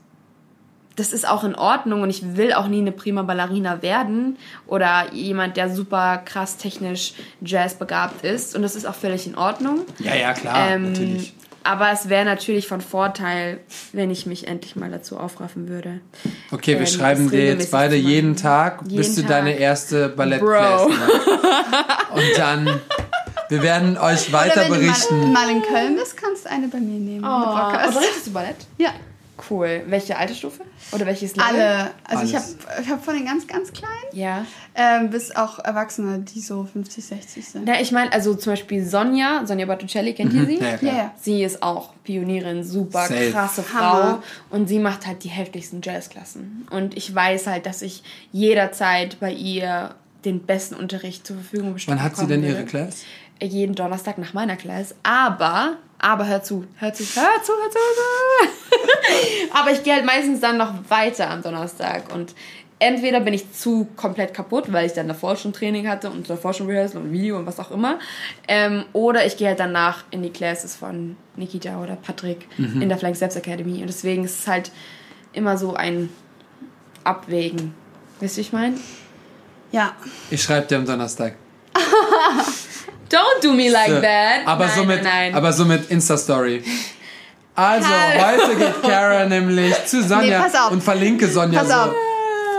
das 0.95 1.11
ist 1.11 1.27
auch 1.27 1.43
in 1.43 1.55
Ordnung 1.55 2.03
und 2.03 2.09
ich 2.09 2.37
will 2.37 2.53
auch 2.53 2.67
nie 2.67 2.79
eine 2.79 2.93
prima 2.93 3.23
Ballerina 3.23 3.81
werden 3.81 4.37
oder 4.65 5.13
jemand, 5.13 5.57
der 5.57 5.69
super 5.69 6.19
krass 6.23 6.55
technisch 6.55 7.13
jazzbegabt 7.41 8.23
ist. 8.23 8.55
Und 8.55 8.61
das 8.61 8.75
ist 8.75 8.85
auch 8.85 8.95
völlig 8.95 9.27
in 9.27 9.35
Ordnung. 9.35 9.81
Ja, 9.99 10.15
ja, 10.15 10.33
klar. 10.33 10.69
Ähm, 10.69 10.93
natürlich. 10.93 11.33
Aber 11.65 11.91
es 11.91 12.09
wäre 12.09 12.25
natürlich 12.25 12.67
von 12.67 12.79
Vorteil, 12.79 13.59
wenn 13.91 14.11
ich 14.11 14.25
mich 14.27 14.47
endlich 14.47 14.75
mal 14.75 14.91
dazu 14.91 15.17
aufraffen 15.17 15.67
würde. 15.67 15.99
Okay, 16.51 16.73
wir 16.73 16.81
ähm, 16.81 16.85
schreiben 16.85 17.29
dir 17.31 17.45
jetzt 17.45 17.71
beide 17.71 17.95
jeden 17.95 18.35
Tag, 18.35 18.83
bis 18.83 18.91
Jeden 18.91 19.15
du 19.15 19.21
Tag. 19.23 19.29
deine 19.31 19.53
erste 19.57 20.09
Ballett 20.09 20.41
Bro. 20.41 20.47
playst. 20.51 20.99
Und 22.13 22.37
dann, 22.37 22.79
wir 23.49 23.63
werden 23.63 23.97
euch 23.97 24.31
weiter 24.31 24.61
Oder 24.61 24.71
wenn 24.71 24.79
berichten. 24.81 25.21
du 25.21 25.27
mal, 25.27 25.47
mal 25.47 25.49
in 25.55 25.61
Köln 25.63 25.95
bist, 25.95 26.15
kannst 26.17 26.45
du 26.45 26.51
eine 26.51 26.67
bei 26.67 26.77
mir 26.79 26.99
nehmen. 26.99 27.23
du 27.23 27.27
Bock 27.27 27.73
hast. 27.73 27.87
unterrichtest 27.95 28.27
du 28.27 28.31
Ballett? 28.33 28.55
Ja, 28.77 28.91
Cool. 29.49 29.83
Welche 29.87 30.17
Altersstufe? 30.17 30.63
Oder 30.93 31.05
welches 31.05 31.35
Level? 31.35 31.49
alle. 31.61 31.91
Also 32.05 32.23
ich 32.23 32.35
habe 32.35 32.45
Alles. 32.67 32.85
ich 32.85 32.89
hab 32.91 33.03
von 33.03 33.15
den 33.15 33.25
ganz, 33.25 33.45
ganz 33.47 33.73
Kleinen 33.73 33.91
Ja. 34.13 34.45
ähm, 34.75 35.09
bis 35.09 35.35
auch 35.35 35.59
Erwachsene, 35.59 36.19
die 36.19 36.39
so 36.39 36.63
50, 36.63 37.03
60 37.05 37.45
sind. 37.47 37.65
Na, 37.65 37.81
ich 37.81 37.91
meine, 37.91 38.13
also 38.13 38.33
zum 38.35 38.53
Beispiel 38.53 38.85
Sonja, 38.85 39.45
Sonja 39.45 39.65
Botticelli, 39.65 40.13
kennt 40.13 40.33
ihr 40.33 40.45
sie? 40.45 40.55
Mhm. 40.55 40.61
Ja, 40.63 40.69
ja, 40.69 40.77
Ja, 40.81 40.93
ja. 40.93 41.13
Sie 41.21 41.43
ist 41.43 41.61
auch 41.63 41.89
Pionierin, 42.05 42.63
super 42.63 43.07
Safe. 43.07 43.31
krasse 43.31 43.63
Frau. 43.63 43.79
Hammer. 43.79 44.23
Und 44.51 44.67
sie 44.67 44.79
macht 44.79 45.05
halt 45.05 45.23
die 45.25 45.29
heftigsten 45.29 45.81
Jazzklassen. 45.83 46.67
Und 46.71 46.95
ich 46.95 47.13
weiß 47.13 47.47
halt, 47.47 47.65
dass 47.65 47.81
ich 47.81 48.03
jederzeit 48.31 49.19
bei 49.19 49.31
ihr 49.33 49.95
den 50.23 50.39
besten 50.45 50.75
Unterricht 50.75 51.27
zur 51.27 51.35
Verfügung 51.35 51.73
bestimmt 51.73 51.97
Wann 51.97 52.03
hat 52.03 52.15
sie 52.15 52.25
denn 52.27 52.43
ihre. 52.43 52.63
Class? 52.63 53.03
Jeden 53.41 53.75
Donnerstag 53.75 54.17
nach 54.17 54.33
meiner 54.33 54.55
Class. 54.55 54.95
Aber, 55.03 55.75
aber 55.99 56.27
hör 56.27 56.43
zu, 56.43 56.65
hör 56.77 56.93
zu, 56.93 57.03
hör 57.03 57.43
zu, 57.43 57.53
hör 57.53 57.71
zu, 57.71 57.79
hör 57.79 58.47
zu. 58.47 59.51
aber 59.57 59.71
ich 59.71 59.83
gehe 59.83 59.93
halt 59.93 60.05
meistens 60.05 60.39
dann 60.39 60.57
noch 60.57 60.73
weiter 60.89 61.29
am 61.29 61.41
Donnerstag. 61.41 62.13
Und 62.13 62.35
entweder 62.79 63.19
bin 63.19 63.33
ich 63.33 63.51
zu 63.53 63.87
komplett 63.95 64.33
kaputt, 64.33 64.71
weil 64.71 64.85
ich 64.85 64.93
dann 64.93 65.07
davor 65.07 65.35
schon 65.35 65.53
Training 65.53 65.87
hatte 65.87 66.09
und 66.09 66.29
davor 66.29 66.53
schon 66.53 66.67
Rehearsal 66.67 67.01
und 67.01 67.11
Video 67.11 67.37
und 67.37 67.45
was 67.45 67.59
auch 67.59 67.71
immer. 67.71 67.99
Ähm, 68.47 68.85
oder 68.93 69.25
ich 69.25 69.37
gehe 69.37 69.47
halt 69.47 69.59
danach 69.59 70.03
in 70.11 70.21
die 70.21 70.31
Classes 70.31 70.75
von 70.75 71.15
Nikita 71.35 71.81
oder 71.81 71.95
Patrick 71.95 72.47
in 72.57 72.89
der 72.89 72.97
Flying 72.97 73.15
Steps 73.15 73.35
Academy. 73.35 73.81
Und 73.81 73.87
deswegen 73.87 74.23
ist 74.25 74.39
es 74.39 74.47
halt 74.47 74.71
immer 75.33 75.57
so 75.57 75.73
ein 75.73 76.09
Abwägen. 77.03 77.73
Weißt 78.19 78.35
du, 78.35 78.37
wie 78.37 78.41
ich 78.41 78.53
meine? 78.53 78.75
Ja. 79.71 79.93
Ich 80.29 80.41
schreibe 80.41 80.67
dir 80.67 80.77
am 80.77 80.85
Donnerstag. 80.85 81.35
Don't 83.15 83.41
do 83.43 83.53
me 83.53 83.69
like 83.69 84.01
that. 84.01 84.45
Aber 84.45 84.65
nein, 84.65 84.75
so 84.75 84.83
mit, 84.83 85.03
nein, 85.03 85.35
aber 85.35 85.53
so 85.53 85.65
mit 85.65 85.89
Insta-Story. 85.89 86.63
Also, 87.55 87.87
Hallo. 87.87 88.43
heute 88.43 88.55
geht 88.57 88.83
Kara 88.83 89.25
nämlich 89.25 89.73
zu 89.85 90.03
Sonja 90.03 90.45
Nee, 90.45 90.73
und 90.73 90.83
verlinke 90.83 91.27
Sonja 91.27 91.59
Pass 91.61 91.69
so. 91.69 91.75
auf. 91.75 91.93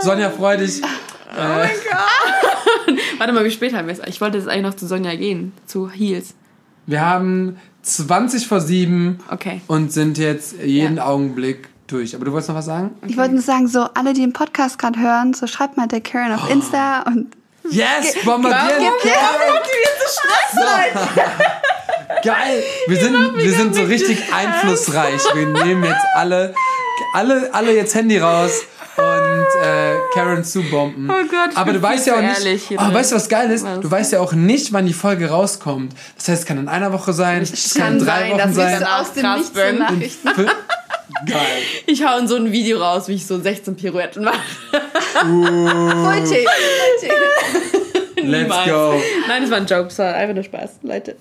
Sonja, 0.01 0.29
freu 0.31 0.57
dich. 0.57 0.81
Warte 3.19 3.33
mal, 3.33 3.45
wie 3.45 3.51
spät 3.51 3.73
haben 3.75 3.87
wir 3.87 3.93
es? 3.93 3.99
Ich 4.07 4.19
wollte 4.21 4.37
jetzt 4.39 4.47
eigentlich 4.47 4.63
noch 4.63 4.73
zu 4.75 4.87
Sonja 4.87 5.13
gehen, 5.15 5.53
zu 5.67 5.89
Heels. 5.89 6.33
Wir 6.87 7.01
haben 7.05 7.57
20 7.83 8.47
vor 8.47 8.61
7 8.61 9.19
Okay. 9.31 9.61
und 9.67 9.91
sind 9.91 10.17
jetzt 10.17 10.55
jeden 10.63 10.97
Augenblick 10.99 11.67
durch. 11.87 12.15
Aber 12.15 12.25
du 12.25 12.31
wolltest 12.31 12.49
noch 12.49 12.55
was 12.55 12.65
sagen? 12.65 12.91
Ich 13.05 13.17
wollte 13.17 13.33
nur 13.33 13.43
sagen, 13.43 13.67
so 13.67 13.81
alle, 13.93 14.13
die 14.13 14.21
den 14.21 14.33
Podcast 14.33 14.79
gerade 14.79 14.99
hören, 14.99 15.33
so 15.33 15.45
schreibt 15.47 15.77
mal 15.77 15.87
der 15.87 16.01
Karen 16.01 16.33
auf 16.33 16.49
Insta 16.49 17.01
und 17.03 17.27
Yes, 17.69 18.15
bombardieren! 18.23 18.91
Geil! 22.23 22.63
Wir 22.87 22.97
sind, 22.97 23.37
wir 23.37 23.51
sind 23.51 23.75
so 23.75 23.83
richtig 23.83 24.33
einflussreich. 24.33 25.21
Wir 25.33 25.45
nehmen 25.47 25.83
jetzt 25.83 26.05
alle, 26.15 26.53
alle, 27.13 27.53
alle 27.53 27.75
jetzt 27.75 27.93
Handy 27.95 28.17
raus 28.17 28.63
und 28.97 29.61
äh, 29.61 29.95
Karen 30.13 30.43
zubomben. 30.43 31.09
Oh 31.09 31.13
Gott, 31.29 31.51
ich 31.51 31.57
Aber 31.57 31.71
bin 31.71 31.81
du 31.81 31.87
weißt 31.87 32.07
ja 32.07 32.15
auch 32.15 32.33
zu 32.35 32.43
nicht. 32.49 32.71
Oh, 32.71 32.93
weißt 32.93 33.11
du, 33.11 33.15
was 33.15 33.29
geil 33.29 33.51
ist? 33.51 33.63
Was? 33.65 33.79
Du 33.81 33.91
weißt 33.91 34.11
ja 34.13 34.19
auch 34.21 34.33
nicht, 34.33 34.73
wann 34.73 34.85
die 34.85 34.93
Folge 34.93 35.29
rauskommt. 35.29 35.93
Das 36.15 36.27
heißt, 36.29 36.41
es 36.41 36.45
kann 36.47 36.57
in 36.57 36.67
einer 36.67 36.91
Woche 36.93 37.13
sein, 37.13 37.43
es 37.43 37.75
kann 37.75 37.99
in 37.99 38.05
kann 38.05 38.07
drei 38.07 38.29
sein, 38.29 38.39
Wochen 38.39 38.53
sein. 38.53 38.83
aus 38.83 39.13
dem 39.13 39.33
Nichts 39.33 39.53
so. 39.53 39.77
Nachrichten. 39.77 40.29
Geil. 41.25 41.61
Ich 41.85 42.03
hau 42.05 42.17
in 42.17 42.27
so 42.27 42.35
ein 42.35 42.51
Video 42.51 42.79
raus, 42.79 43.07
wie 43.07 43.15
ich 43.15 43.25
so 43.25 43.39
16 43.39 43.75
Pirouetten 43.75 44.23
mache. 44.23 44.37
Volltee. 46.03 46.45
Volltee. 46.45 47.11
Let's 48.21 48.43
Niemals. 48.43 48.69
go. 48.69 49.01
Nein, 49.27 49.41
das 49.43 49.51
war 49.51 49.57
ein 49.57 49.65
Joke, 49.67 49.83
das 49.85 49.99
war 49.99 50.13
einfach 50.15 50.35
nur 50.35 50.43
Spaß, 50.43 50.79
Leute. 50.83 51.15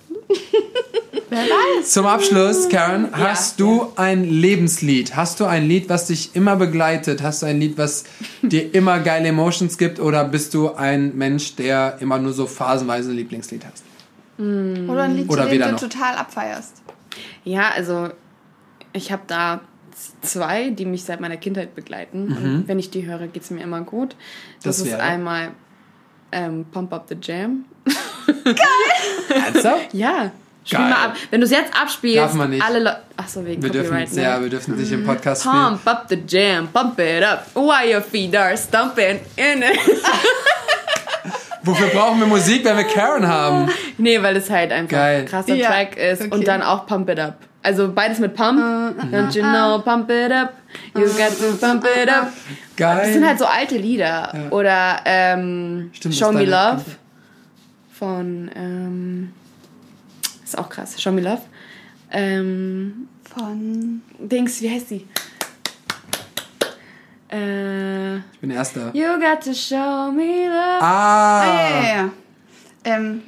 Wer 1.29 1.39
weiß. 1.41 1.91
Zum 1.91 2.07
Abschluss, 2.07 2.69
Karen, 2.69 3.09
hast 3.13 3.59
du 3.61 3.93
ein 3.97 4.25
Lebenslied? 4.25 5.15
Hast 5.17 5.41
du 5.41 5.45
ein 5.45 5.67
Lied, 5.69 5.89
was 5.89 6.07
dich 6.07 6.35
immer 6.35 6.57
begleitet? 6.57 7.23
Hast 7.23 7.43
du 7.43 7.47
ein 7.47 7.59
Lied, 7.61 7.77
was 7.79 8.05
dir 8.43 8.73
immer 8.75 9.01
geile 9.01 9.29
Emotions 9.29 9.77
gibt? 9.77 9.99
Oder 10.01 10.25
bist 10.25 10.55
du 10.55 10.75
ein 10.75 11.17
Mensch, 11.17 11.57
der 11.57 11.97
immer 12.01 12.19
nur 12.19 12.33
so 12.33 12.47
phasenweise 12.47 13.11
ein 13.11 13.17
Lieblingslied 13.17 13.63
hast? 13.65 13.85
Oder 14.39 15.03
ein 15.05 15.17
Lied, 15.17 15.29
Oder 15.29 15.43
zu 15.43 15.49
dem 15.49 15.53
weder 15.53 15.67
du 15.67 15.73
noch. 15.73 15.81
total 15.81 16.15
abfeierst. 16.17 16.83
Ja, 17.45 17.71
also 17.75 18.09
ich 18.93 19.11
habe 19.13 19.23
da 19.27 19.61
zwei, 20.23 20.71
die 20.71 20.85
mich 20.85 21.05
seit 21.05 21.21
meiner 21.21 21.37
Kindheit 21.37 21.75
begleiten. 21.75 22.29
Und 22.29 22.69
wenn 22.69 22.79
ich 22.79 22.91
die 22.91 23.07
höre, 23.07 23.27
geht 23.29 23.43
es 23.43 23.51
mir 23.51 23.63
immer 23.63 23.81
gut. 23.83 24.15
Das, 24.63 24.79
Das 24.79 24.87
ist 24.87 24.95
einmal 24.95 25.53
ähm, 26.33 26.67
Pump 26.73 26.93
Up 26.93 27.07
the 27.09 27.17
Jam. 27.21 27.65
Ernsthaft? 29.29 29.89
Ja. 29.93 30.31
Spiel 30.65 30.81
Geil. 30.81 30.91
mal 30.91 31.05
ab. 31.07 31.17
Wenn 31.31 31.41
du 31.41 31.45
es 31.45 31.53
jetzt 31.53 31.73
abspielst, 31.81 32.19
Darf 32.19 32.35
man 32.35 32.51
nicht. 32.51 32.61
alle 32.65 32.81
Leute. 32.81 32.99
Achso, 33.17 33.45
wegen 33.45 33.63
Wir 33.63 33.71
dürfen, 33.71 33.91
Copyright, 33.91 34.13
ne? 34.15 34.23
ja, 34.23 34.43
wir 34.43 34.49
dürfen 34.51 34.75
nicht 34.77 34.91
im 34.91 35.05
Podcast 35.07 35.43
spielen. 35.43 35.55
Pump 35.55 35.87
up 35.87 36.07
the 36.09 36.19
jam, 36.27 36.67
pump 36.67 36.99
it 36.99 37.23
up, 37.23 37.47
while 37.55 37.87
your 37.95 38.03
feet 38.03 38.35
are 38.37 38.57
stumping 38.57 39.21
in 39.37 39.63
it. 39.63 39.79
Wofür 41.63 41.87
brauchen 41.89 42.19
wir 42.21 42.27
Musik, 42.27 42.65
wenn 42.65 42.77
wir 42.77 42.85
Karen 42.85 43.27
haben? 43.29 43.69
nee, 43.99 44.21
weil 44.23 44.37
es 44.37 44.51
halt 44.51 44.73
einfach 44.73 44.91
Geil. 44.91 45.21
ein 45.21 45.27
krasser 45.27 45.55
Ja, 45.55 45.69
Track 45.69 45.97
ist 45.97 46.23
okay. 46.23 46.35
und 46.35 46.49
dann 46.49 46.63
auch 46.63 46.87
Pump 46.87 47.09
It 47.11 47.21
Up. 47.21 47.39
Also 47.67 47.91
beides 47.93 48.21
mit 48.21 48.33
Pump. 48.37 48.61
Don't 48.61 49.35
you 49.35 49.43
know, 49.43 49.81
pump 49.85 50.09
it 50.09 50.31
up. 50.31 50.55
You 50.95 51.09
got 51.09 51.37
to 51.37 51.57
pump 51.59 51.85
it 51.85 52.09
up. 52.09 52.33
Geil. 52.77 52.99
Das 52.99 53.13
sind 53.13 53.27
halt 53.27 53.41
so 53.41 53.45
alte 53.45 53.77
Lieder. 53.77 54.33
Oder 54.51 55.01
ähm, 55.05 55.91
Stimmt, 55.93 56.15
Show 56.15 56.31
Me 56.31 56.45
Love 56.45 56.85
von 57.93 58.49
ähm, 58.55 59.33
ist 60.45 60.57
auch 60.57 60.69
krass. 60.69 61.01
Show 61.03 61.11
Me 61.11 61.23
Love. 61.23 61.43
Ähm, 62.13 63.09
Von. 63.35 64.01
Dings, 64.21 64.61
wie 64.63 64.71
heißt 64.71 64.91
die? 64.91 65.05
Äh, 67.33 68.19
ich 68.19 68.39
bin 68.41 68.51
Erster. 68.53 68.93
you 68.95 69.19
got 69.19 69.41
to 69.43 69.53
show 69.53 70.13
me 70.13 70.47
love. 70.47 70.81
Ah, 70.81 71.45
ja, 71.45 71.51
Ah, 71.51 71.83
ja, 71.83 71.97
ja. 71.97 72.11
Ähm, 72.85 73.23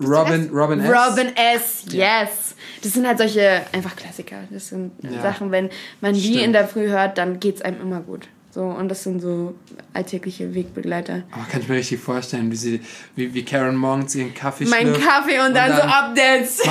Robin, 0.00 0.48
Robin 0.52 0.80
S. 0.80 0.88
Robin 0.88 1.36
S. 1.36 1.84
Yes. 1.90 2.54
Das 2.82 2.92
sind 2.94 3.06
halt 3.06 3.18
solche 3.18 3.62
einfach 3.72 3.96
Klassiker. 3.96 4.36
Das 4.50 4.68
sind 4.68 4.92
Ja. 5.02 5.22
Sachen, 5.22 5.50
wenn 5.50 5.70
man 6.00 6.14
die 6.14 6.20
Stimmt. 6.20 6.42
in 6.42 6.52
der 6.52 6.66
Früh 6.68 6.88
hört, 6.88 7.16
dann 7.18 7.40
geht 7.40 7.56
es 7.56 7.62
einem 7.62 7.80
immer 7.80 8.00
gut. 8.00 8.28
So, 8.54 8.64
und 8.64 8.90
das 8.90 9.02
sind 9.02 9.22
so 9.22 9.54
alltägliche 9.94 10.54
Wegbegleiter. 10.54 11.22
Oh, 11.32 11.50
kann 11.50 11.62
ich 11.62 11.68
mir 11.68 11.76
richtig 11.76 12.00
vorstellen, 12.00 12.50
wie, 12.50 12.56
sie, 12.56 12.80
wie, 13.16 13.32
wie 13.32 13.42
Karen 13.46 13.74
morgens 13.76 14.14
ihren 14.14 14.34
Kaffee 14.34 14.66
Mein 14.66 14.88
schlürft. 14.88 15.08
Kaffee 15.08 15.38
und, 15.40 15.54
dann, 15.54 15.74
so 15.74 15.82
Updates. 15.82 16.60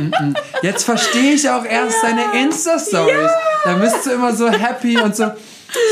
Mm, 0.00 0.06
mm. 0.30 0.34
Jetzt 0.62 0.84
verstehe 0.84 1.34
ich 1.34 1.48
auch 1.48 1.64
erst 1.64 1.96
deine 2.02 2.22
Insta-Stories. 2.44 3.30
Da 3.64 3.74
bist 3.74 4.04
du 4.06 4.10
immer 4.12 4.34
so 4.34 4.50
happy 4.50 4.98
und 5.00 5.14
so 5.14 5.26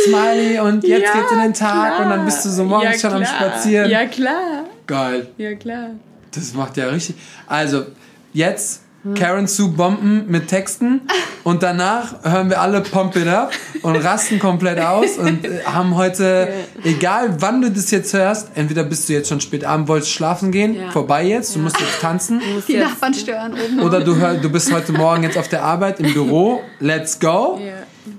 smiley 0.05 0.59
und 0.61 0.83
jetzt 0.85 1.03
Ja, 1.15 1.21
geht's 1.21 1.33
in 1.33 1.39
den 1.41 1.55
Tag 1.55 1.95
klar. 1.97 2.05
und 2.05 2.11
dann 2.11 2.25
bist 2.25 2.45
du 2.45 2.49
so 2.49 2.65
morgens 2.65 3.01
Ja, 3.03 3.11
schon 3.11 3.19
am. 3.23 3.25
Spazieren. 3.25 3.91
Ja, 3.91 4.07
klar. 4.07 4.65
Geil. 4.87 5.29
Ja, 5.37 5.55
klar. 5.55 5.91
Das 6.35 6.55
macht 6.55 6.77
ja 6.77 6.89
richtig. 6.89 7.15
Also, 7.47 7.87
jetzt 8.33 8.83
Karen 9.17 9.47
zu 9.47 9.73
bomben 9.73 10.25
mit 10.29 10.49
Texten 10.49 11.03
und 11.45 11.63
danach 11.63 12.23
hören 12.25 12.51
wir 12.51 12.61
alle 12.61 12.81
Pump 12.81 13.15
It 13.17 13.29
Up 13.29 13.53
und 13.83 13.97
rasten 13.97 14.39
komplett 14.39 14.81
aus 14.81 15.19
und 15.19 15.45
äh, 15.45 15.61
haben 15.65 15.95
heute, 15.97 16.49
egal 16.85 17.37
wann 17.41 17.61
du 17.63 17.71
das 17.71 17.91
jetzt 17.91 18.13
hörst, 18.13 18.51
entweder 18.55 18.83
bist 18.85 19.09
du 19.09 19.13
jetzt 19.13 19.29
schon 19.29 19.41
spät 19.41 19.65
abend, 19.65 19.89
wolltest 19.89 20.13
schlafen 20.13 20.51
gehen, 20.53 20.75
Ja. 20.75 20.91
vorbei 20.91 21.25
jetzt, 21.25 21.55
du 21.55 21.61
musst 21.61 21.79
jetzt 21.81 22.01
tanzen. 22.01 22.41
Die 22.67 22.73
Jetzt- 22.73 22.85
Nachbarn 22.91 23.15
stören 23.15 23.53
oben. 23.55 23.81
Oder 23.81 24.01
du, 24.01 24.17
hör, 24.17 24.35
du 24.35 24.51
bist 24.51 24.73
heute 24.73 24.93
Morgen 24.93 25.23
jetzt 25.23 25.39
auf 25.39 25.49
der 25.49 25.63
Arbeit 25.63 26.01
im 26.01 26.13
Büro, 26.13 26.63
let's 26.81 27.19
go. 27.19 27.61
Ja. 27.65 27.73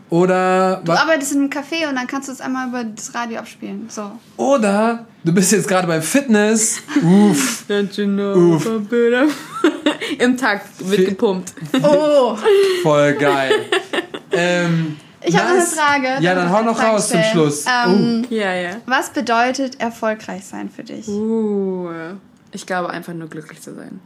Oder, 0.09 0.81
Du 0.83 0.91
arbeitest 0.91 1.33
in 1.33 1.39
einem 1.41 1.49
Café 1.49 1.87
und 1.89 1.95
dann 1.95 2.07
kannst 2.07 2.27
du 2.29 2.33
es 2.33 2.41
einmal 2.41 2.67
über 2.69 2.83
das 2.83 3.13
Radio 3.13 3.39
abspielen. 3.39 3.87
So. 3.89 4.11
oder 4.37 5.05
du 5.23 5.33
bist 5.33 5.51
jetzt 5.51 5.67
gerade 5.67 5.87
beim 5.87 6.01
Fitness. 6.01 6.79
Uff. 7.03 7.63
Don't 7.69 7.95
you 7.99 8.05
know, 8.07 8.55
Uff. 8.55 8.65
Im 10.19 10.37
Takt 10.37 10.67
wird 10.79 11.01
Fi- 11.01 11.05
gepumpt. 11.07 11.53
Oh, 11.83 12.37
Voll 12.83 13.13
geil. 13.13 13.51
ähm, 14.31 14.97
ich 15.21 15.35
habe 15.37 15.49
noch 15.49 15.55
eine. 15.55 15.65
Frage. 15.65 16.07
Ja, 16.23 16.33
dann 16.33 16.49
hau 16.51 16.61
noch 16.63 16.77
Frage 16.77 16.91
raus 16.91 17.09
zum 17.09 17.19
stellen? 17.19 17.31
Schluss. 17.33 17.65
Ähm, 17.85 18.25
Ja, 18.29 18.53
ja. 18.53 18.69
Was 18.85 19.09
bedeutet 19.09 19.79
erfolgreich 19.81 20.45
sein 20.45 20.69
für 20.69 20.83
dich? 20.83 21.07
Uh, 21.07 21.89
ich 22.51 22.65
glaube 22.65 22.89
einfach 22.89 23.13
nur 23.13 23.27
glücklich 23.27 23.61
zu 23.61 23.75
sein. 23.75 23.99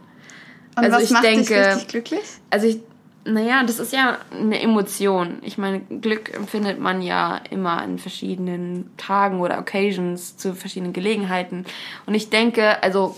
Und 0.76 0.84
also 0.84 0.96
was 0.96 1.02
ich 1.04 1.10
macht 1.10 1.24
dich 1.24 1.46
denke- 1.46 1.66
richtig 1.68 1.88
glücklich? 1.88 2.20
Also 2.50 2.66
ich, 2.66 2.80
naja, 3.24 3.62
das 3.64 3.78
ist 3.78 3.92
ja 3.92 4.18
eine 4.30 4.60
Emotion. 4.60 5.38
Ich 5.42 5.56
meine, 5.56 5.80
Glück 5.80 6.34
empfindet 6.34 6.78
man 6.78 7.00
ja 7.00 7.40
immer 7.50 7.80
an 7.80 7.98
verschiedenen 7.98 8.90
Tagen 8.96 9.40
oder 9.40 9.58
Occasions 9.58 10.36
zu 10.36 10.54
verschiedenen 10.54 10.92
Gelegenheiten. 10.92 11.64
Und 12.06 12.14
ich 12.14 12.28
denke, 12.28 12.82
also 12.82 13.16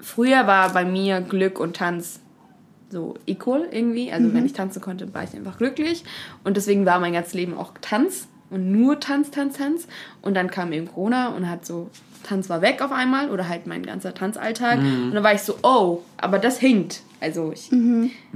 früher 0.00 0.46
war 0.46 0.72
bei 0.72 0.84
mir 0.84 1.20
Glück 1.20 1.60
und 1.60 1.76
Tanz 1.76 2.20
so 2.88 3.14
equal 3.26 3.68
irgendwie. 3.70 4.10
Also 4.12 4.32
wenn 4.32 4.46
ich 4.46 4.52
tanzen 4.52 4.80
konnte, 4.80 5.12
war 5.12 5.24
ich 5.24 5.34
einfach 5.34 5.58
glücklich. 5.58 6.04
Und 6.44 6.56
deswegen 6.56 6.86
war 6.86 6.98
mein 7.00 7.12
ganzes 7.12 7.34
Leben 7.34 7.58
auch 7.58 7.72
Tanz 7.80 8.28
und 8.50 8.70
nur 8.72 9.00
Tanz, 9.00 9.30
Tanz, 9.30 9.58
Tanz. 9.58 9.86
Und 10.22 10.34
dann 10.34 10.50
kam 10.50 10.72
eben 10.72 10.86
Corona 10.86 11.28
und 11.28 11.48
hat 11.48 11.66
so, 11.66 11.90
Tanz 12.22 12.48
war 12.48 12.62
weg 12.62 12.82
auf 12.82 12.92
einmal 12.92 13.30
oder 13.30 13.48
halt 13.48 13.66
mein 13.66 13.84
ganzer 13.84 14.14
Tanzalltag. 14.14 14.78
Und 14.78 15.14
dann 15.14 15.24
war 15.24 15.34
ich 15.34 15.42
so, 15.42 15.56
oh, 15.62 16.02
aber 16.16 16.38
das 16.38 16.58
hinkt. 16.58 17.02
Also 17.20 17.52
ich, 17.52 17.70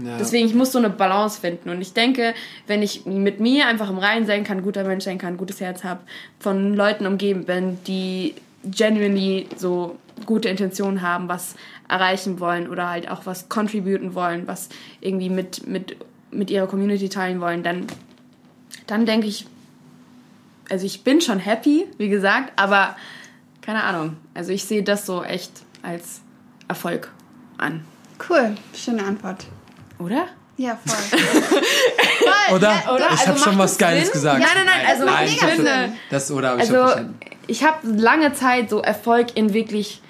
Ja. 0.02 0.16
Deswegen, 0.18 0.46
ich 0.46 0.54
muss 0.54 0.72
so 0.72 0.78
eine 0.78 0.90
Balance 0.90 1.40
finden. 1.40 1.70
Und 1.70 1.80
ich 1.80 1.92
denke, 1.92 2.34
wenn 2.66 2.82
ich 2.82 3.04
mit 3.04 3.40
mir 3.40 3.66
einfach 3.66 3.90
im 3.90 3.98
Reinen 3.98 4.26
sein 4.26 4.44
kann, 4.44 4.62
guter 4.62 4.84
Mensch 4.84 5.04
sein 5.04 5.18
kann, 5.18 5.36
gutes 5.36 5.60
Herz 5.60 5.84
habe, 5.84 6.00
von 6.38 6.74
Leuten 6.74 7.06
umgeben 7.06 7.44
bin, 7.44 7.78
die 7.86 8.34
genuinely 8.64 9.48
so 9.56 9.96
gute 10.26 10.48
Intentionen 10.48 11.02
haben, 11.02 11.28
was 11.28 11.54
erreichen 11.88 12.40
wollen 12.40 12.68
oder 12.68 12.88
halt 12.88 13.10
auch 13.10 13.26
was 13.26 13.48
contributen 13.48 14.14
wollen, 14.14 14.46
was 14.46 14.68
irgendwie 15.00 15.30
mit, 15.30 15.66
mit, 15.66 15.96
mit 16.30 16.50
ihrer 16.50 16.66
Community 16.66 17.08
teilen 17.08 17.40
wollen, 17.40 17.62
dann, 17.62 17.86
dann 18.86 19.06
denke 19.06 19.26
ich, 19.26 19.46
also 20.70 20.86
ich 20.86 21.04
bin 21.04 21.20
schon 21.20 21.38
happy, 21.38 21.86
wie 21.98 22.08
gesagt, 22.08 22.52
aber 22.56 22.96
keine 23.60 23.82
Ahnung. 23.84 24.16
Also 24.34 24.52
ich 24.52 24.64
sehe 24.64 24.82
das 24.82 25.06
so 25.06 25.22
echt 25.22 25.52
als 25.82 26.20
Erfolg 26.68 27.10
an. 27.58 27.84
Cool, 28.28 28.54
schöne 28.74 29.04
Antwort. 29.04 29.44
Oder? 29.98 30.26
Ja, 30.56 30.78
voll. 30.84 31.18
voll 31.20 32.56
Oder? 32.56 32.68
Ja, 32.84 32.92
oder? 32.94 33.04
Ich 33.06 33.10
Also 33.12 33.26
habe 33.28 33.38
schon 33.38 33.58
was 33.58 33.72
es 33.72 33.78
Geiles 33.78 34.04
Sinn? 34.04 34.12
gesagt. 34.12 34.40
Nein, 34.40 34.48
nein, 34.54 34.66
nein, 34.66 34.86
also 34.86 35.04
nein, 35.06 35.24
mega 35.24 35.32
ich 35.34 35.42
hab 35.42 35.56
Sinn. 35.56 35.92
das 36.10 36.30
oder 36.30 36.48
habe 36.50 36.62
ich 36.62 36.68
Also 36.68 36.82
hab 36.82 36.86
verstanden. 36.90 37.14
ich 37.46 37.64
habe 37.64 37.88
lange 37.88 38.32
Zeit 38.34 38.70
so 38.70 38.80
Erfolg 38.82 39.36
in 39.36 39.52
wirklich 39.54 40.02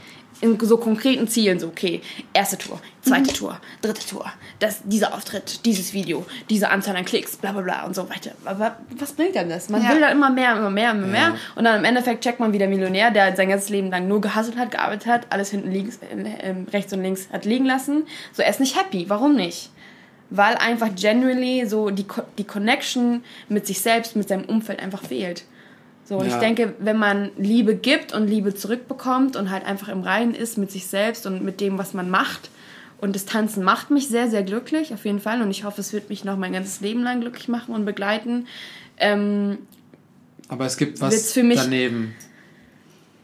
in 0.42 0.58
so 0.60 0.78
konkreten 0.78 1.28
Zielen, 1.28 1.58
so 1.60 1.66
okay, 1.68 2.00
erste 2.32 2.56
Tour, 2.56 2.80
zweite 3.02 3.32
Tour, 3.32 3.60
dritte 3.82 4.06
Tour, 4.06 4.24
das, 4.58 4.80
dieser 4.84 5.12
Auftritt, 5.14 5.64
dieses 5.66 5.92
Video, 5.92 6.24
diese 6.48 6.70
Anzahl 6.70 6.96
an 6.96 7.04
Klicks, 7.04 7.36
bla 7.36 7.52
bla 7.52 7.60
bla 7.60 7.84
und 7.84 7.94
so 7.94 8.08
weiter. 8.08 8.30
Aber 8.46 8.76
was 8.96 9.12
bringt 9.12 9.34
denn 9.34 9.48
das? 9.50 9.68
Man 9.68 9.82
Ja. 9.82 9.90
will 9.92 10.00
da 10.00 10.08
immer 10.08 10.30
mehr, 10.30 10.56
immer 10.56 10.70
mehr, 10.70 10.92
immer 10.92 11.06
mehr 11.06 11.20
Ja. 11.20 11.34
und 11.56 11.64
dann 11.64 11.78
im 11.80 11.84
Endeffekt 11.84 12.24
checkt 12.24 12.40
man 12.40 12.52
wieder 12.52 12.68
Millionär, 12.68 13.10
der 13.10 13.36
sein 13.36 13.48
ganzes 13.50 13.68
Leben 13.68 13.90
lang 13.90 14.08
nur 14.08 14.20
gehasselt 14.20 14.56
hat, 14.56 14.70
gearbeitet 14.70 15.06
hat, 15.06 15.26
alles 15.30 15.50
hinten 15.50 15.70
links, 15.72 15.98
äh, 15.98 16.54
rechts 16.72 16.92
und 16.92 17.02
links 17.02 17.28
hat 17.32 17.44
liegen 17.44 17.66
lassen. 17.66 18.04
So, 18.32 18.42
er 18.42 18.48
ist 18.50 18.60
nicht 18.60 18.78
happy. 18.78 19.06
Warum 19.08 19.36
nicht? 19.36 19.70
Weil 20.30 20.54
einfach 20.56 20.88
generally 20.94 21.66
so 21.66 21.90
die, 21.90 22.06
die 22.38 22.44
Connection 22.44 23.24
mit 23.48 23.66
sich 23.66 23.80
selbst, 23.80 24.14
mit 24.16 24.28
seinem 24.28 24.44
Umfeld 24.44 24.80
einfach 24.80 25.02
fehlt. 25.02 25.44
So, 26.10 26.16
und 26.18 26.26
Ja. 26.26 26.34
ich 26.34 26.40
denke, 26.40 26.74
wenn 26.80 26.96
man 26.98 27.30
Liebe 27.38 27.76
gibt 27.76 28.12
und 28.12 28.26
Liebe 28.26 28.52
zurückbekommt 28.52 29.36
und 29.36 29.48
halt 29.52 29.64
einfach 29.64 29.86
im 29.88 30.00
Reinen 30.00 30.34
ist 30.34 30.58
mit 30.58 30.72
sich 30.72 30.88
selbst 30.88 31.24
und 31.24 31.44
mit 31.44 31.60
dem, 31.60 31.78
was 31.78 31.94
man 31.94 32.10
macht. 32.10 32.50
Und 32.98 33.14
das 33.14 33.26
Tanzen 33.26 33.62
macht 33.62 33.92
mich 33.92 34.08
sehr, 34.08 34.28
sehr 34.28 34.42
glücklich, 34.42 34.92
auf 34.92 35.04
jeden 35.04 35.20
Fall. 35.20 35.40
Und 35.40 35.52
ich 35.52 35.62
hoffe, 35.62 35.80
es 35.80 35.92
wird 35.92 36.08
mich 36.10 36.24
noch 36.24 36.36
mein 36.36 36.52
ganzes 36.52 36.80
Leben 36.80 37.04
lang 37.04 37.20
glücklich 37.20 37.46
machen 37.46 37.76
und 37.76 37.84
begleiten. 37.84 38.48
Ähm, 38.96 39.58
Aber 40.48 40.66
es 40.66 40.76
gibt 40.76 41.00
was 41.00 41.32
für 41.32 41.44
mich- 41.44 41.60
daneben. 41.60 42.12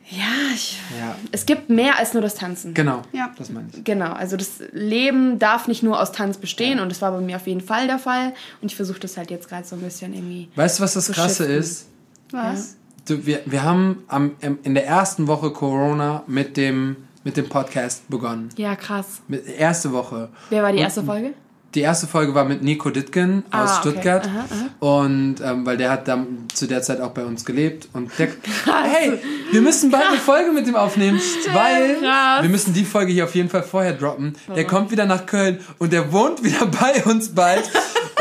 ja, 0.09 0.23
ich, 0.55 0.79
Ja, 0.97 1.17
es 1.33 1.45
gibt 1.45 1.69
mehr 1.69 1.99
als 1.99 2.13
nur 2.15 2.23
das 2.23 2.37
Tanzen. 2.37 2.73
genau. 2.73 3.03
Ja. 3.13 3.35
Das 3.37 3.51
meine 3.51 3.67
ich. 3.75 3.83
Genau, 3.83 4.13
also 4.13 4.37
das 4.37 4.63
Leben 4.71 5.41
darf 5.41 5.67
nicht 5.67 5.83
nur 5.83 6.01
aus 6.01 6.13
Tanz 6.13 6.39
bestehen 6.39 6.79
und 6.79 6.89
das 6.89 7.03
war 7.03 7.11
bei 7.11 7.21
mir 7.21 7.35
auf 7.35 7.49
jeden 7.49 7.63
Fall 7.63 7.89
der 7.89 7.99
Fall. 7.99 8.33
Und 8.63 8.71
ich 8.71 8.77
versuche 8.77 9.01
das 9.01 9.17
halt 9.17 9.33
jetzt 9.33 9.49
gerade 9.49 9.67
so 9.67 9.75
ein 9.75 9.83
bisschen 9.83 10.15
irgendwie. 10.15 10.49
Weißt 10.55 10.79
du, 10.79 10.85
was 10.85 10.95
das 10.95 11.11
Krasse 11.11 11.43
shiften. 11.43 11.59
ist? 11.59 11.89
Was? 12.31 12.77
Du, 13.07 13.25
wir, 13.25 13.41
wir 13.47 13.63
haben 13.63 14.03
am, 14.09 14.33
in 14.41 14.75
der 14.75 14.87
ersten 14.87 15.29
Woche 15.29 15.51
Corona 15.51 16.25
mit 16.27 16.57
dem, 16.57 16.97
mit 17.25 17.37
dem 17.37 17.49
Podcast 17.49 18.09
begonnen. 18.09 18.49
Ja, 18.57 18.75
krass. 18.75 19.23
Mit, 19.29 19.47
erste 19.47 19.93
Woche. 19.93 20.31
Wer 20.51 20.63
war 20.63 20.73
die 20.73 20.79
erste 20.79 21.05
Folge? 21.05 21.35
Die 21.77 21.83
erste 21.83 22.07
Folge 22.07 22.35
war 22.35 22.45
mit 22.47 22.63
Nico 22.63 22.89
Dittgen 22.91 23.45
Ah, 23.51 23.65
aus 23.65 23.71
okay. 23.79 23.91
Stuttgart. 23.91 24.27
Aha, 24.27 24.45
Und 24.81 25.37
ähm, 25.45 25.67
weil 25.67 25.77
der 25.77 25.91
hat 25.91 26.09
dann 26.09 26.47
zu 26.53 26.67
der 26.67 26.81
Zeit 26.81 27.01
auch 27.03 27.11
bei 27.11 27.23
uns 27.25 27.45
gelebt. 27.45 27.89
Und 27.93 28.11
der, 28.19 28.29
hey, 28.85 29.19
wir 29.53 29.61
müssen 29.61 29.91
bald 29.91 30.07
eine 30.09 30.17
Folge 30.17 30.53
mit 30.53 30.67
ihm 30.67 30.75
aufnehmen, 30.75 31.21
weil 31.53 31.97
krass. 32.01 32.43
wir 32.43 32.49
müssen 32.49 32.73
die 32.73 32.85
Folge 32.85 33.13
hier 33.13 33.25
auf 33.25 33.35
jeden 33.35 33.51
Fall 33.51 33.63
vorher 33.63 33.93
droppen. 33.93 34.35
Der 34.57 34.67
kommt 34.67 34.91
wieder 34.91 35.05
nach 35.05 35.27
Köln 35.27 35.61
und 35.79 35.93
der 35.93 36.13
wohnt 36.13 36.43
wieder 36.43 36.65
bei 36.81 37.05
uns 37.05 37.35
bald. 37.35 37.71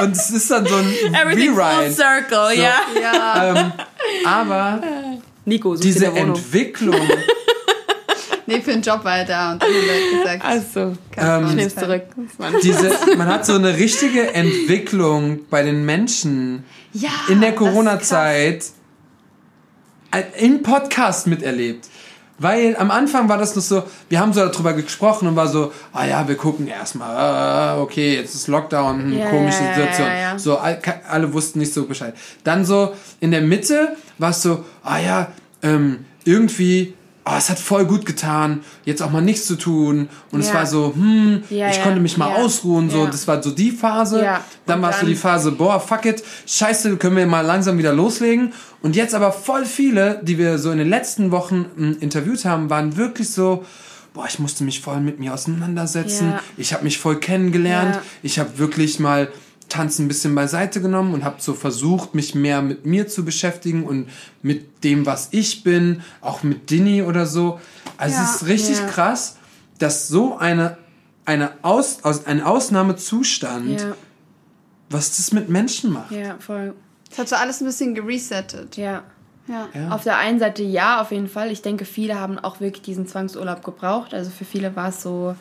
und 0.01 0.11
es 0.11 0.29
ist 0.31 0.51
dann 0.51 0.65
so 0.65 0.75
ein 0.75 0.93
Everything 1.15 1.53
full 1.55 1.63
Rewrite. 1.63 1.93
circle, 1.93 2.55
So. 2.55 2.61
ja. 2.61 2.75
Ja. 3.01 3.55
Ähm, 3.55 3.71
aber 4.25 4.81
Nico, 5.45 5.75
diese. 5.75 6.07
Entwicklung, 6.07 6.99
Nee, 8.47 8.61
für 8.61 8.71
den 8.71 8.81
Job 8.81 9.03
war 9.03 9.17
er 9.19 9.25
da 9.25 9.51
und 9.53 9.61
dann 9.63 9.69
hat 9.69 9.75
er 9.87 10.17
gesagt, 10.37 10.45
Also, 10.45 10.97
kann 11.11 11.43
ähm, 11.43 11.49
ich 11.49 11.55
nehm's 11.55 11.73
sein. 11.75 11.83
zurück. 11.85 12.03
Diese, 12.61 12.91
man 13.17 13.27
hat 13.27 13.45
so 13.45 13.53
eine 13.55 13.75
richtige 13.77 14.33
Entwicklung 14.33 15.39
bei 15.49 15.63
den 15.63 15.83
Menschen 15.85 16.63
Ja, 16.93 17.09
in 17.27 17.41
der 17.41 17.53
Corona-Zeit 17.55 18.65
in 20.37 20.63
Podcast 20.63 21.27
miterlebt. 21.27 21.89
Weil 22.37 22.75
am 22.77 22.91
Anfang 22.91 23.29
war 23.29 23.37
das 23.37 23.55
noch 23.55 23.63
so, 23.63 23.83
wir 24.09 24.19
haben 24.19 24.33
so 24.33 24.45
darüber 24.45 24.73
gesprochen 24.73 25.27
und 25.29 25.35
war 25.37 25.47
so, 25.47 25.71
ah 25.93 26.05
ja, 26.05 26.27
wir 26.27 26.35
gucken 26.35 26.67
erstmal, 26.67 27.15
ah, 27.15 27.81
okay, 27.81 28.15
jetzt 28.15 28.35
ist 28.35 28.47
Lockdown, 28.47 29.03
hm, 29.03 29.17
Ja, 29.17 29.29
komische 29.29 29.57
Situation. 29.63 30.07
ja, 30.07 30.15
ja. 30.19 30.39
So, 30.39 30.57
alle 30.57 31.33
wussten 31.33 31.59
nicht 31.59 31.73
so 31.73 31.85
Bescheid. 31.85 32.13
Dann 32.43 32.65
so 32.65 32.93
in 33.21 33.31
der 33.31 33.41
Mitte 33.41 33.95
war 34.17 34.31
es 34.31 34.41
so, 34.41 34.65
ah 34.83 34.99
ja, 34.99 35.31
ähm, 35.63 36.05
irgendwie, 36.25 36.93
ah, 37.27 37.37
es 37.39 37.49
hat 37.49 37.57
voll 37.59 37.85
gut 37.85 38.05
getan, 38.05 38.61
jetzt 38.85 39.01
auch 39.01 39.11
mal 39.11 39.21
nichts 39.21 39.47
zu 39.47 39.55
tun. 39.55 40.09
Und 40.31 40.39
es 40.41 40.49
Ja. 40.49 40.53
war 40.53 40.65
so, 40.67 40.93
hm, 40.95 41.43
Ja, 41.49 41.69
ich 41.69 41.77
ja, 41.77 41.83
konnte 41.83 41.99
mich 41.99 42.17
mal 42.17 42.35
ausruhen, 42.35 42.89
so, 42.89 43.07
das 43.07 43.27
war 43.27 43.41
so 43.41 43.49
die 43.51 43.71
Phase. 43.71 44.25
Dann 44.67 44.81
war 44.81 44.91
es 44.91 44.99
so 44.99 45.05
die 45.07 45.15
Phase, 45.15 45.51
boah, 45.51 45.79
fuck 45.79 46.05
it, 46.05 46.23
scheiße, 46.45 46.97
können 46.97 47.17
wir 47.17 47.25
mal 47.25 47.41
langsam 47.41 47.77
wieder 47.79 47.93
loslegen. 47.93 48.53
Und 48.81 48.95
jetzt 48.95 49.15
aber 49.15 49.31
voll 49.31 49.65
viele, 49.65 50.21
die 50.23 50.37
wir 50.37 50.59
so 50.59 50.71
in 50.71 50.77
den 50.77 50.89
letzten 50.89 51.31
Wochen 51.31 51.65
mh, 51.75 51.95
interviewt 51.99 52.45
haben, 52.45 52.69
waren 52.69 52.95
wirklich 52.95 53.29
so, 53.31 53.65
boah, 54.13 54.25
ich 54.27 54.37
musste 54.39 54.63
mich 54.63 54.79
voll 54.81 54.99
mit 54.99 55.19
mir 55.19 55.33
auseinandersetzen. 55.33 56.35
Ich 56.57 56.73
habe 56.73 56.83
mich 56.83 56.99
voll 56.99 57.19
kennengelernt. 57.19 57.99
Ich 58.23 58.37
habe 58.39 58.57
wirklich 58.59 58.99
mal 58.99 59.29
Tanzen 59.75 60.05
ein 60.05 60.07
bisschen 60.07 60.33
beiseite 60.35 60.81
genommen 60.81 61.13
und 61.13 61.23
habe 61.23 61.37
so 61.39 61.53
versucht, 61.53 62.15
mich 62.15 62.33
mehr 62.35 62.61
mit 62.61 62.85
mir 62.85 63.07
zu 63.07 63.25
beschäftigen 63.25 63.83
und 63.85 64.07
mit 64.41 64.83
dem, 64.83 65.05
was 65.05 65.29
ich 65.31 65.63
bin, 65.63 66.01
auch 66.21 66.43
mit 66.43 66.69
Dini 66.69 67.01
oder 67.03 67.25
so. 67.25 67.59
Also 67.97 68.15
Ja. 68.15 68.23
es 68.23 68.35
ist 68.41 68.47
richtig 68.47 68.77
Ja. 68.79 68.87
krass. 68.87 69.37
dass 69.77 70.07
so 70.07 70.37
eine, 70.37 70.77
eine 71.25 71.51
Aus, 71.61 71.99
aus, 72.03 72.25
ein 72.27 72.41
Ausnahmezustand, 72.41 73.81
Ja, 73.81 73.93
was 74.89 75.17
das 75.17 75.31
mit 75.33 75.49
Menschen 75.49 75.91
macht. 75.91 76.11
ja, 76.11 76.35
voll. 76.39 76.73
Das 77.09 77.19
hat 77.19 77.27
so 77.29 77.35
alles 77.35 77.59
ein 77.61 77.65
bisschen 77.65 77.93
geresettet. 77.95 78.77
Ja. 78.77 79.03
Ja. 79.47 79.67
Ja. 79.73 79.89
Auf 79.89 80.03
der 80.03 80.17
einen 80.17 80.39
Seite 80.39 80.63
ja, 80.63 81.01
auf 81.01 81.11
jeden 81.11 81.27
Fall. 81.27 81.51
Ich 81.51 81.61
denke, 81.61 81.83
viele 81.85 82.19
haben 82.19 82.39
auch 82.39 82.61
wirklich 82.61 82.83
diesen 82.83 83.05
Zwangsurlaub 83.05 83.63
gebraucht. 83.65 84.13
Also 84.13 84.31
für 84.31 84.45
viele 84.45 84.75
war 84.77 84.89
es 84.89 85.01
so 85.03 85.35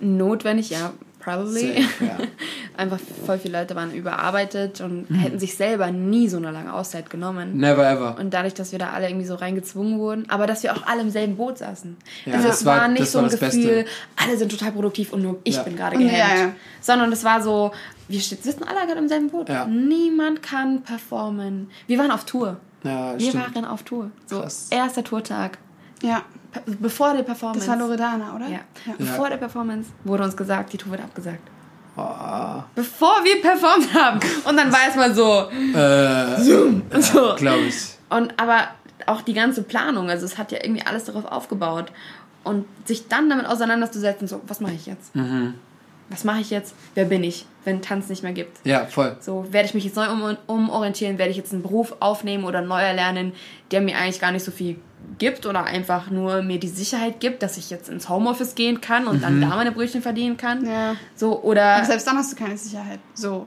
notwendig, 0.00 0.70
ja, 0.70 0.92
probably. 1.24 1.82
Safe, 1.82 2.04
ja. 2.04 2.16
Einfach 2.76 2.98
voll 3.24 3.38
viele 3.38 3.58
Leute 3.60 3.74
waren 3.76 3.92
überarbeitet 3.92 4.80
und 4.80 5.08
Mhm. 5.10 5.14
hätten 5.16 5.38
sich 5.38 5.56
selber 5.56 5.90
nie 5.90 6.28
so 6.28 6.36
eine 6.38 6.50
lange 6.50 6.72
Auszeit 6.74 7.08
genommen. 7.10 7.56
Never 7.56 7.88
ever. 7.88 8.16
Und 8.18 8.34
dadurch, 8.34 8.54
dass 8.54 8.72
wir 8.72 8.78
da 8.78 8.90
alle 8.90 9.08
irgendwie 9.08 9.26
so 9.26 9.34
reingezwungen 9.36 9.98
wurden, 9.98 10.28
aber 10.28 10.46
dass 10.46 10.62
wir 10.62 10.72
auch 10.76 10.86
alle 10.86 11.02
im 11.02 11.10
selben 11.10 11.36
Boot 11.36 11.58
saßen. 11.58 11.96
Ja, 12.26 12.34
also 12.34 12.48
das 12.48 12.60
es 12.60 12.64
war- 12.64 12.80
war 12.80 12.88
nicht 12.88 13.02
das 13.02 13.12
so 13.12 13.18
ein 13.20 13.28
Gefühl, 13.28 13.38
Beste. 13.48 13.84
alle 14.16 14.36
sind 14.36 14.50
total 14.50 14.72
produktiv 14.72 15.12
und 15.12 15.22
nur 15.22 15.38
ich 15.44 15.56
Ja. 15.56 15.62
bin 15.62 15.76
gerade 15.76 15.96
gehemmt. 15.96 16.18
ja, 16.18 16.36
ja. 16.46 16.52
Sondern 16.80 17.12
es 17.12 17.22
war 17.24 17.40
so, 17.42 17.70
wir 18.08 18.20
sitzen 18.20 18.64
alle 18.64 18.86
gerade 18.86 18.98
im 18.98 19.08
selben 19.08 19.30
Boot. 19.30 19.48
Ja. 19.48 19.66
Niemand 19.66 20.42
kann 20.42 20.82
performen. 20.82 21.70
Wir 21.86 21.98
waren 21.98 22.10
auf 22.10 22.24
Tour. 22.24 22.56
Ja, 22.82 23.18
Wir 23.18 23.28
stimmt. 23.30 23.54
waren 23.54 23.64
auf 23.64 23.82
Tour. 23.82 24.10
So, 24.26 24.40
Krass. 24.40 24.66
erster 24.70 25.02
Tourtag. 25.04 25.58
ja. 26.02 26.22
Bevor 26.66 27.14
der 27.14 27.22
Performance. 27.22 27.66
Das 27.66 27.68
war 27.68 27.76
Loredana, 27.76 28.34
oder? 28.34 28.46
Ja. 28.46 28.60
ja. 28.86 28.94
Bevor 28.98 29.28
der 29.28 29.36
Performance 29.36 29.90
wurde 30.04 30.24
uns 30.24 30.36
gesagt, 30.36 30.72
die 30.72 30.76
Tour 30.78 30.92
wird 30.92 31.02
abgesagt. 31.02 31.40
Ah, 31.96 32.64
Bevor 32.74 33.22
wir 33.22 33.40
performt 33.40 33.94
haben. 33.94 34.20
Und 34.44 34.56
dann 34.56 34.72
war 34.72 34.80
es 34.88 34.96
mal 34.96 35.14
so. 35.14 35.48
äh, 35.78 37.00
so. 37.00 37.34
glaube 37.36 37.62
ich. 37.68 37.76
Und 38.10 38.34
aber 38.40 38.68
auch 39.06 39.22
die 39.22 39.34
ganze 39.34 39.62
Planung, 39.62 40.10
also 40.10 40.24
es 40.24 40.38
hat 40.38 40.50
ja 40.50 40.58
irgendwie 40.62 40.84
alles 40.84 41.04
darauf 41.04 41.24
aufgebaut. 41.24 41.92
Und 42.42 42.66
sich 42.84 43.08
dann 43.08 43.30
damit 43.30 43.46
auseinanderzusetzen, 43.46 44.28
so, 44.28 44.40
was 44.46 44.60
mache 44.60 44.74
ich 44.74 44.86
jetzt? 44.86 45.14
Mhm. 45.14 45.54
Was 46.10 46.24
mache 46.24 46.40
ich 46.40 46.50
jetzt? 46.50 46.74
Wer 46.94 47.06
bin 47.06 47.24
ich, 47.24 47.46
wenn 47.64 47.80
Tanz 47.80 48.10
nicht 48.10 48.22
mehr 48.22 48.32
gibt? 48.32 48.58
Ja, 48.66 48.84
voll. 48.84 49.16
So, 49.20 49.46
werde 49.50 49.66
ich 49.66 49.74
mich 49.74 49.84
jetzt 49.84 49.96
neu 49.96 50.10
um, 50.10 50.36
umorientieren? 50.46 51.16
Werde 51.16 51.30
ich 51.30 51.38
jetzt 51.38 51.52
einen 51.52 51.62
Beruf 51.62 51.94
aufnehmen 52.00 52.44
oder 52.44 52.60
neu 52.60 52.80
erlernen, 52.80 53.32
der 53.70 53.80
mir 53.80 53.96
eigentlich 53.96 54.20
gar 54.20 54.30
nicht 54.32 54.44
so 54.44 54.50
viel 54.50 54.76
gibt 55.18 55.46
oder 55.46 55.64
einfach 55.64 56.10
nur 56.10 56.42
mir 56.42 56.58
die 56.58 56.68
Sicherheit 56.68 57.20
gibt, 57.20 57.42
dass 57.42 57.56
ich 57.56 57.70
jetzt 57.70 57.88
ins 57.88 58.08
Homeoffice 58.08 58.54
gehen 58.54 58.80
kann 58.80 59.06
und 59.06 59.18
Mhm. 59.18 59.22
dann 59.22 59.40
da 59.40 59.48
meine 59.48 59.72
Brötchen 59.72 60.02
verdienen 60.02 60.36
kann? 60.36 60.66
Ja. 60.66 60.96
So, 61.14 61.42
oder. 61.42 61.76
Aber 61.76 61.84
selbst 61.84 62.06
dann 62.06 62.16
hast 62.16 62.32
du 62.32 62.36
keine 62.36 62.56
Sicherheit. 62.56 62.98
So. 63.14 63.46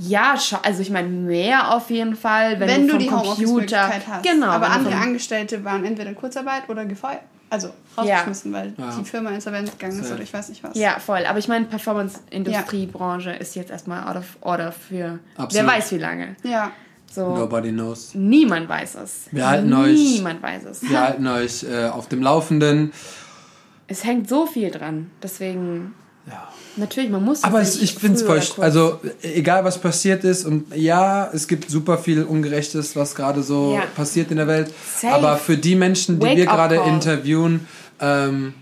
Ja, 0.00 0.34
also 0.62 0.80
ich 0.80 0.90
meine 0.90 1.08
mehr 1.08 1.74
auf 1.74 1.90
jeden 1.90 2.14
Fall, 2.14 2.60
wenn, 2.60 2.68
Wenn, 2.68 2.86
du, 2.86 2.98
du 2.98 3.04
vom 3.06 3.22
die 3.22 3.26
Computer, 3.44 3.88
hast. 3.88 4.22
Genau, 4.22 4.46
Aber 4.46 4.70
andere 4.70 4.92
vom- 4.92 5.02
Angestellte 5.02 5.64
waren 5.64 5.84
entweder 5.84 6.10
in 6.10 6.14
Kurzarbeit 6.14 6.68
oder 6.68 6.84
gefeuert. 6.84 7.22
Also 7.50 7.70
rausgeschmissen, 7.96 8.52
weil 8.52 8.74
Ja. 8.76 8.94
die 8.96 9.04
Firma 9.04 9.30
insolvent 9.30 9.72
gegangen 9.72 9.98
ist 10.00 10.12
oder 10.12 10.22
ich 10.22 10.32
weiß 10.32 10.50
nicht 10.50 10.62
was. 10.62 10.76
Ja, 10.76 11.00
voll. 11.00 11.24
Aber 11.26 11.38
ich 11.38 11.48
meine, 11.48 11.64
Performance-Industriebranche 11.64 13.30
ist 13.32 13.56
jetzt 13.56 13.70
erstmal 13.70 14.06
out 14.08 14.16
of 14.16 14.36
order 14.40 14.72
für 14.72 15.18
Absolut. 15.36 15.54
wer 15.54 15.66
weiß 15.66 15.92
wie 15.92 15.98
lange. 15.98 16.36
Ja. 16.42 16.70
So, 17.10 17.34
Nobody 17.34 17.70
knows. 17.70 18.10
niemand 18.14 18.68
weiß 18.68 18.96
es. 19.02 19.28
Wir 19.32 19.48
halten 19.48 19.72
euch- 19.72 19.94
Niemand 19.98 20.42
weiß 20.42 20.64
es. 20.70 20.82
Wir 20.82 21.00
halten 21.00 21.26
euch 21.26 21.64
äh, 21.64 21.86
auf 21.86 22.08
dem 22.08 22.22
Laufenden. 22.22 22.92
Es 23.86 24.04
hängt 24.04 24.28
so 24.28 24.44
viel 24.46 24.70
dran. 24.70 25.10
Deswegen, 25.22 25.94
Ja. 26.26 26.48
natürlich, 26.76 27.10
man 27.10 27.24
muss. 27.24 27.42
Aber 27.44 27.62
es, 27.62 27.80
ich 27.80 27.94
finde 27.94 28.16
es 28.16 28.22
voll. 28.22 28.40
Also, 28.62 29.00
egal 29.22 29.64
was 29.64 29.78
passiert 29.80 30.24
ist, 30.24 30.44
und 30.44 30.74
ja, 30.76 31.30
es 31.32 31.48
gibt 31.48 31.70
super 31.70 31.96
viel 31.96 32.24
Ungerechtes, 32.24 32.94
was 32.94 33.14
gerade 33.14 33.42
so 33.42 33.72
Ja. 33.74 33.82
passiert 33.96 34.30
in 34.30 34.36
der 34.36 34.46
Welt. 34.46 34.72
Safe. 35.00 35.14
Aber 35.14 35.36
für 35.38 35.56
die 35.56 35.74
Menschen, 35.74 36.20
die 36.20 36.26
Wake 36.26 36.36
wir 36.36 36.44
gerade 36.46 36.76
interviewen, 36.76 37.66
ähm, 38.00 38.52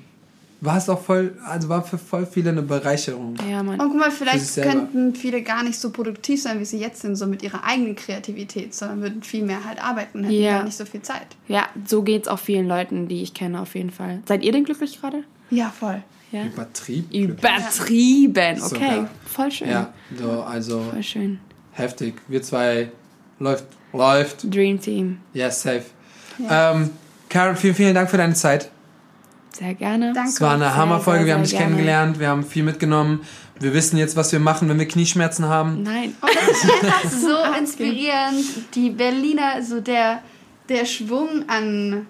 war 0.60 0.78
es 0.78 0.88
auch 0.88 1.00
voll, 1.02 1.36
also 1.44 1.68
war 1.68 1.82
für 1.84 1.98
voll 1.98 2.24
viele 2.26 2.50
eine 2.50 2.62
Bereicherung. 2.62 3.34
Ja, 3.48 3.62
Mann. 3.62 3.78
Und 3.80 3.88
guck 3.90 3.98
mal, 3.98 4.10
vielleicht 4.10 4.54
könnten 4.56 5.14
viele 5.14 5.42
gar 5.42 5.62
nicht 5.62 5.78
so 5.78 5.90
produktiv 5.90 6.42
sein, 6.42 6.58
wie 6.60 6.64
sie 6.64 6.78
jetzt 6.78 7.02
sind, 7.02 7.16
so 7.16 7.26
mit 7.26 7.42
ihrer 7.42 7.62
eigenen 7.64 7.94
Kreativität, 7.94 8.74
sondern 8.74 9.02
würden 9.02 9.22
viel 9.22 9.44
mehr 9.44 9.64
halt 9.64 9.82
arbeiten 9.82 10.18
und 10.20 10.24
hätten 10.24 10.34
Ja. 10.42 10.56
gar 10.58 10.64
nicht 10.64 10.76
so 10.76 10.84
viel 10.86 11.02
Zeit. 11.02 11.26
Ja, 11.48 11.66
so 11.86 12.02
geht's 12.02 12.26
auch 12.28 12.38
vielen 12.38 12.66
Leuten, 12.68 13.06
die 13.08 13.22
ich 13.22 13.34
kenne, 13.34 13.60
auf 13.60 13.74
jeden 13.74 13.90
Fall. 13.90 14.22
Seid 14.26 14.42
ihr 14.42 14.52
denn 14.52 14.64
glücklich 14.64 15.00
gerade? 15.00 15.24
Ja, 15.50 15.70
voll. 15.78 16.02
Ja. 16.32 16.44
Übertrieben. 16.46 17.08
Übertrieben. 17.12 18.62
Okay, 18.62 18.74
Sogar. 18.96 19.10
voll 19.24 19.50
schön. 19.52 19.68
Ja, 19.70 19.92
so, 20.18 20.42
also 20.42 20.80
Voll 20.90 21.02
schön. 21.02 21.38
heftig. 21.72 22.14
Wir 22.28 22.42
zwei 22.42 22.90
läuft, 23.38 23.64
läuft. 23.92 24.42
Dream 24.54 24.80
Team. 24.80 25.18
Ja, 25.34 25.50
safe. 25.50 25.84
Ähm, 26.50 26.90
Karen, 27.28 27.56
vielen, 27.56 27.74
vielen 27.74 27.94
Dank 27.94 28.10
für 28.10 28.16
deine 28.16 28.34
Zeit. 28.34 28.70
Sehr 29.58 29.74
gerne. 29.74 30.12
Danke. 30.12 30.28
Es 30.30 30.40
war 30.40 30.54
eine 30.54 30.64
Sehr, 30.64 30.76
Hammerfolge, 30.76 31.18
sehr, 31.20 31.26
wir 31.26 31.34
haben 31.34 31.42
dich 31.42 31.50
gerne. 31.52 31.64
kennengelernt, 31.66 32.18
wir 32.20 32.28
haben 32.28 32.44
viel 32.44 32.62
mitgenommen. 32.62 33.20
Wir 33.58 33.72
wissen 33.72 33.96
jetzt, 33.96 34.16
was 34.16 34.32
wir 34.32 34.38
machen, 34.40 34.68
wenn 34.68 34.78
wir 34.78 34.86
Knieschmerzen 34.86 35.46
haben. 35.48 35.82
Nein. 35.82 36.14
einfach 36.20 37.10
so 37.10 37.34
inspirierend. 37.58 38.44
Die 38.74 38.90
Berliner, 38.90 39.62
so 39.62 39.80
der, 39.80 40.20
der 40.68 40.84
Schwung 40.84 41.44
an 41.48 42.06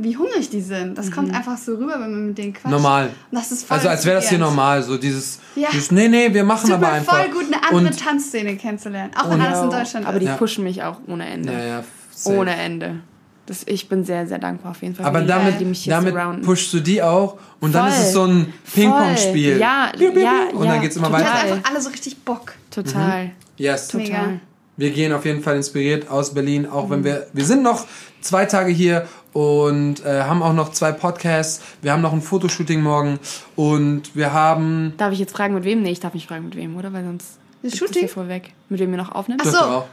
wie 0.00 0.16
hungrig 0.16 0.48
die 0.50 0.60
sind. 0.60 0.96
Das 0.96 1.10
kommt 1.10 1.34
einfach 1.34 1.58
so 1.58 1.72
rüber, 1.74 1.94
wenn 1.94 2.12
man 2.12 2.26
mit 2.28 2.38
denen 2.38 2.52
quatscht. 2.52 2.70
Normal. 2.70 3.06
Und 3.32 3.36
das 3.40 3.50
ist 3.50 3.66
voll 3.66 3.76
Also 3.76 3.88
als 3.88 4.04
wäre 4.06 4.14
das 4.20 4.28
hier 4.28 4.38
normal, 4.38 4.80
so 4.84 4.96
dieses, 4.96 5.40
Ja. 5.56 5.68
dieses 5.72 5.90
nee, 5.90 6.06
nee, 6.06 6.32
wir 6.32 6.44
machen 6.44 6.66
Tut 6.66 6.74
aber 6.74 6.92
einfach. 6.92 7.18
voll 7.18 7.28
gut, 7.32 7.46
eine 7.52 7.56
andere 7.64 7.92
Und- 7.92 7.98
Tanzszene 8.00 8.54
kennenzulernen. 8.56 9.10
Auch 9.20 9.28
wenn 9.28 9.40
alles 9.40 9.60
in 9.60 9.70
Deutschland 9.70 10.06
Aber 10.06 10.20
die 10.20 10.26
ist. 10.26 10.30
Ja. 10.30 10.36
pushen 10.36 10.62
mich 10.62 10.84
auch 10.84 11.00
ohne 11.08 11.26
Ende. 11.26 11.52
Ja, 11.52 11.64
ja, 11.64 11.84
ohne 12.26 12.54
Ende. 12.54 13.00
Das, 13.48 13.62
ich 13.66 13.88
bin 13.88 14.04
sehr, 14.04 14.26
sehr 14.26 14.38
dankbar 14.38 14.72
auf 14.72 14.82
jeden 14.82 14.94
Fall. 14.94 15.06
Aber 15.06 15.22
damit, 15.22 15.46
Leute, 15.46 15.58
die 15.60 15.64
mich 15.64 15.80
hier 15.84 15.94
damit 15.94 16.12
surrounden. 16.12 16.42
pushst 16.44 16.70
du 16.74 16.80
die 16.80 17.02
auch 17.02 17.38
und 17.60 17.74
dann 17.74 17.90
Voll. 17.90 17.98
ist 17.98 18.06
es 18.08 18.12
so 18.12 18.24
ein 18.26 18.52
Ping-Pong-Spiel. 18.74 19.56
Ja, 19.58 19.90
Piu, 19.96 20.08
piu, 20.08 20.12
piu. 20.12 20.20
ja, 20.22 20.32
Und 20.52 20.64
ja, 20.64 20.72
dann 20.72 20.82
geht's 20.82 20.96
immer 20.96 21.06
haben 21.06 21.12
weiter. 21.14 21.24
total. 21.32 21.52
einfach 21.52 21.70
alle 21.70 21.80
so 21.80 21.88
richtig 21.90 22.18
Bock. 22.24 22.52
Total. 22.70 23.30
Yes. 23.56 23.92
Mega. 23.94 24.16
Total. 24.18 24.40
Wir 24.76 24.90
gehen 24.90 25.12
auf 25.12 25.24
jeden 25.24 25.42
Fall 25.42 25.56
inspiriert 25.56 26.08
aus 26.10 26.34
Berlin, 26.34 26.66
auch 26.66 26.86
Mhm. 26.86 26.90
wenn 26.90 27.04
wir, 27.04 27.26
wir 27.32 27.44
sind 27.44 27.62
noch 27.62 27.86
zwei 28.20 28.44
Tage 28.44 28.70
hier 28.70 29.08
und 29.32 30.04
äh, 30.04 30.22
haben 30.22 30.42
auch 30.42 30.52
noch 30.52 30.70
zwei 30.72 30.92
Podcasts. 30.92 31.62
Wir 31.82 31.92
haben 31.92 32.02
noch 32.02 32.12
ein 32.12 32.22
Fotoshooting 32.22 32.80
morgen 32.82 33.18
und 33.56 34.14
wir 34.14 34.32
haben 34.32 34.92
Darf 34.98 35.12
ich 35.12 35.18
jetzt 35.18 35.32
fragen, 35.34 35.54
mit 35.54 35.64
wem? 35.64 35.82
Nee, 35.82 35.90
ich 35.92 36.00
darf 36.00 36.14
nicht 36.14 36.28
fragen, 36.28 36.44
mit 36.44 36.54
wem, 36.56 36.76
oder? 36.76 36.92
Weil 36.92 37.04
sonst 37.04 37.38
Das 37.62 37.72
ist 37.72 37.74
es 37.74 37.78
Shooting? 37.78 38.00
hier 38.00 38.08
vorweg. 38.08 38.52
Mit 38.68 38.78
wem 38.80 38.90
ihr 38.92 38.98
noch 38.98 39.12
aufnimmt? 39.12 39.40
Ach 39.44 39.50
Das 39.50 39.58
so. 39.58 39.84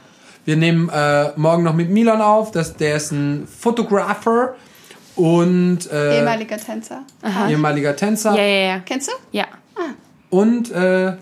Wir 0.45 0.55
nehmen 0.55 0.89
äh, 0.89 1.31
morgen 1.35 1.63
noch 1.63 1.73
mit 1.73 1.89
Milan 1.89 2.21
auf. 2.21 2.51
Das, 2.51 2.75
der 2.77 2.95
ist 2.97 3.11
ein 3.11 3.47
Fotografer 3.47 4.55
und 5.15 5.89
äh, 5.91 6.19
Ehemaliger 6.19 6.57
Tänzer. 6.57 7.03
ehemaliger 7.49 7.95
Tänzer. 7.95 8.35
Ja, 8.35 8.43
ja, 8.43 8.67
ja. 8.75 8.79
Kennst 8.85 9.07
du? 9.09 9.13
Ja. 9.31 9.45
Und 10.29 10.71
äh, 10.71 11.13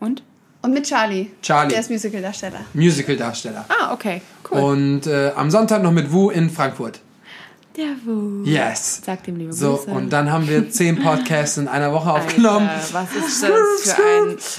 Und? 0.00 0.22
Und 0.62 0.72
mit 0.74 0.84
Charlie. 0.88 1.28
Charlie. 1.42 1.70
Der 1.70 1.80
ist 1.80 1.90
Musicaldarsteller. 1.90 2.60
Musicaldarsteller. 2.72 3.64
Ah, 3.68 3.92
okay. 3.92 4.22
Cool. 4.50 4.58
Und 4.60 5.06
äh, 5.06 5.32
am 5.36 5.50
Sonntag 5.50 5.82
noch 5.82 5.90
mit 5.92 6.10
Wu 6.12 6.30
in 6.30 6.48
Frankfurt. 6.50 7.00
Der 7.76 7.88
Wu. 8.04 8.44
Yes. 8.44 9.02
Sagt 9.04 9.26
ihm 9.28 9.36
liebe 9.36 9.52
So, 9.52 9.76
Grüße. 9.76 9.90
und 9.90 10.10
dann 10.10 10.30
haben 10.30 10.48
wir 10.48 10.70
zehn 10.70 11.02
Podcasts 11.02 11.56
in 11.58 11.68
einer 11.68 11.92
Woche 11.92 12.10
aufgenommen. 12.12 12.68
Alter, 12.68 12.94
was 12.94 13.12
ist 13.16 13.42
das 13.42 13.92
für 13.94 14.02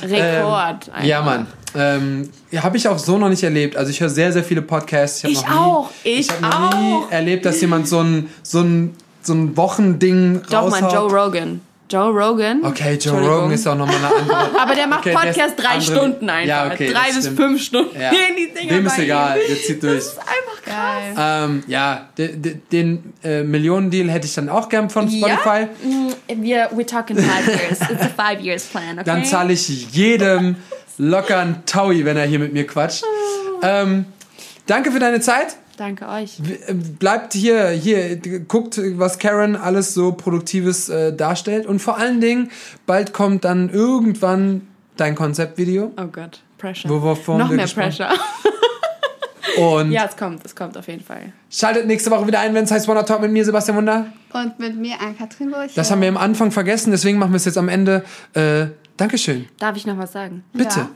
ein 0.06 0.12
Rekord? 0.12 0.92
Ähm, 1.00 1.06
ja. 1.06 1.22
Mann. 1.22 1.48
Ähm, 1.76 2.30
ja, 2.52 2.64
habe 2.64 2.78
ich 2.78 2.88
auch 2.88 2.98
so 3.00 3.18
noch 3.18 3.30
nicht 3.30 3.44
erlebt. 3.44 3.76
Also 3.78 3.90
ich 3.92 4.00
höre 4.00 4.10
sehr, 4.10 4.32
sehr 4.32 4.44
viele 4.44 4.62
Podcasts. 4.62 5.24
hab 5.24 5.32
Ich 5.32 5.42
noch 5.42 5.50
nie, 5.50 5.56
auch. 5.56 5.90
Ich 6.04 6.20
ich 6.20 6.32
habe 6.42 6.42
noch 6.74 6.80
nie 6.82 6.94
auch. 6.94 7.12
erlebt, 7.12 7.46
dass 7.46 7.60
jemand 7.62 7.88
so 7.88 8.00
ein, 8.02 8.30
so 8.44 8.62
ein, 8.62 8.96
so 9.22 9.34
ein 9.34 9.56
Wochending 9.58 10.42
Doch, 10.50 10.64
raushaut. 10.64 10.82
man, 10.82 10.92
Joe 10.92 11.12
Rogan. 11.12 11.62
Joe 11.92 12.10
Rogan. 12.10 12.64
Okay, 12.66 12.98
Joe. 13.00 13.20
Rogan 13.22 13.52
ist 13.52 13.68
auch 13.68 13.76
nochmal 13.76 13.98
eine 13.98 14.16
andere. 14.36 14.60
Aber 14.62 14.74
der 14.74 14.88
macht 14.88 15.02
Okay, 15.06 15.14
Podcast 15.14 15.54
drei 15.58 15.68
andere- 15.76 15.82
Stunden 15.96 16.30
einfach. 16.30 16.48
Ja, 16.48 16.72
okay, 16.74 16.92
drei 16.92 17.08
bis 17.14 17.20
stimmt. 17.26 17.38
fünf 17.40 17.62
Stunden. 17.62 18.00
Ja. 18.02 18.10
gehen 18.10 18.20
die 18.38 18.52
Dinger 18.60 18.74
Dem 18.78 18.86
ist 18.88 18.94
bei 18.96 18.98
ihm. 19.00 19.06
egal, 19.06 19.40
der 19.48 19.58
zieht 19.62 19.84
durch. 19.84 19.96
Das 19.96 20.06
ist 20.08 20.18
einfach 20.20 20.62
krass. 20.64 21.16
Geil. 21.16 21.44
Ähm, 21.46 21.64
ja, 21.68 22.10
de, 22.18 22.36
de, 22.36 22.56
den 22.72 23.14
äh, 23.24 23.44
Millionendeal 23.44 24.10
hätte 24.10 24.26
ich 24.26 24.34
dann 24.34 24.50
auch 24.50 24.70
gern 24.70 24.90
von 24.90 25.08
Spotify. 25.08 25.48
Ja? 25.48 25.70
Mm, 25.84 26.42
Wir, 26.42 26.72
we're 26.72 26.86
talking 26.88 27.18
five 27.18 27.48
years. 27.48 27.80
It's 27.82 28.02
a 28.02 28.10
five 28.18 28.42
years 28.42 28.64
plan, 28.64 28.94
okay? 28.94 29.04
Dann 29.06 29.26
zahle 29.26 29.54
ich 29.54 29.68
jedem 29.94 30.56
locker 30.98 31.40
einen 31.40 31.66
Taui, 31.66 32.06
wenn 32.06 32.18
er 32.18 32.26
hier 32.26 32.40
mit 32.40 32.54
mir 32.54 32.66
quatscht. 32.68 33.04
Ähm, 33.62 34.06
danke 34.66 34.92
für 34.92 35.00
deine 35.00 35.20
Zeit. 35.22 35.56
Danke 35.78 36.08
euch. 36.08 36.38
W- 36.40 36.74
Bleibt 37.00 37.34
hier, 37.34 37.70
hier, 37.70 38.18
guckt, 38.48 38.80
was 38.98 39.18
Karen 39.18 39.56
alles 39.56 39.94
so 39.96 40.12
Produktives 40.12 40.90
äh, 40.90 41.16
darstellt. 41.16 41.66
Und 41.66 41.80
vor 41.80 41.98
allen 41.98 42.22
Dingen, 42.22 42.52
bald 42.86 43.12
kommt 43.14 43.44
dann 43.44 43.70
irgendwann 43.70 44.68
dein 44.98 45.16
Konzeptvideo. 45.16 45.92
Oh 46.00 46.06
Gott, 46.12 46.42
Pressure. 46.60 46.90
Wo- 46.92 47.02
wovon 47.02 47.40
Noch 47.40 47.50
wir 47.50 47.56
mehr 47.56 47.66
gesprochen- 47.66 47.90
Pressure. 47.90 48.10
Und 49.58 49.92
ja, 49.92 50.06
es 50.06 50.18
kommt, 50.18 50.44
es 50.46 50.56
kommt 50.56 50.76
auf 50.78 50.88
jeden 50.88 51.04
Fall. 51.04 51.32
schaltet 51.52 51.86
nächste 51.86 52.10
Woche 52.10 52.26
wieder 52.26 52.40
ein, 52.40 52.56
wenn 52.56 52.64
es 52.64 52.72
heißt 52.72 52.88
Wanna 52.88 53.04
Talk 53.04 53.22
mit 53.22 53.32
mir, 53.32 53.46
Sebastian 53.46 53.78
Wunder. 53.78 54.08
Und 54.34 54.58
mit 54.58 54.76
mir 54.76 55.00
Ann-Kathrin 55.00 55.52
Burch. 55.52 55.74
Das 55.76 55.92
haben 55.92 56.02
wir 56.02 56.08
am 56.08 56.18
Anfang 56.18 56.50
vergessen, 56.50 56.90
deswegen 56.90 57.20
machen 57.20 57.34
wir 57.34 57.38
es 57.38 57.46
jetzt 57.46 57.58
am 57.60 57.70
Ende. 57.70 58.04
Äh, 58.34 58.68
Dankeschön. 58.98 59.48
Darf 59.60 59.78
ich 59.78 59.86
noch 59.86 59.98
was 59.98 60.12
sagen? 60.12 60.44
Bitte. 60.54 60.80
Ja. 60.80 60.90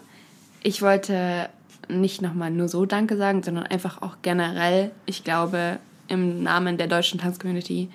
Ich 0.64 0.82
wollte 0.82 1.50
nicht 1.90 2.22
nochmal 2.22 2.52
nur 2.52 2.68
so 2.68 2.86
Danke 2.86 3.18
sagen, 3.18 3.44
sondern 3.44 3.66
einfach 3.66 4.02
auch 4.02 4.18
generell, 4.22 4.92
ich 5.06 5.24
glaube, 5.24 5.80
im 6.08 6.44
Namen 6.44 6.78
der 6.78 6.88
deutschen 6.88 7.20
Tanzcommunity, 7.20 7.90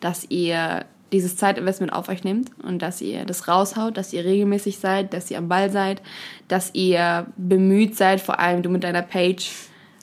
dass 0.00 0.26
ihr 0.30 0.84
dieses 1.12 1.36
Zeitinvestment 1.36 1.92
auf 1.92 2.08
euch 2.08 2.24
nehmt 2.24 2.50
und 2.62 2.82
dass 2.82 3.00
ihr 3.00 3.24
das 3.24 3.46
raushaut, 3.46 3.96
dass 3.96 4.12
ihr 4.12 4.24
regelmäßig 4.24 4.78
seid, 4.78 5.14
dass 5.14 5.30
ihr 5.30 5.38
am 5.38 5.48
Ball 5.48 5.70
seid, 5.70 6.02
dass 6.48 6.74
ihr 6.74 7.26
bemüht 7.36 7.96
seid, 7.96 8.20
vor 8.20 8.40
allem 8.40 8.62
du 8.62 8.70
mit 8.70 8.82
deiner 8.82 9.02
Page, 9.02 9.50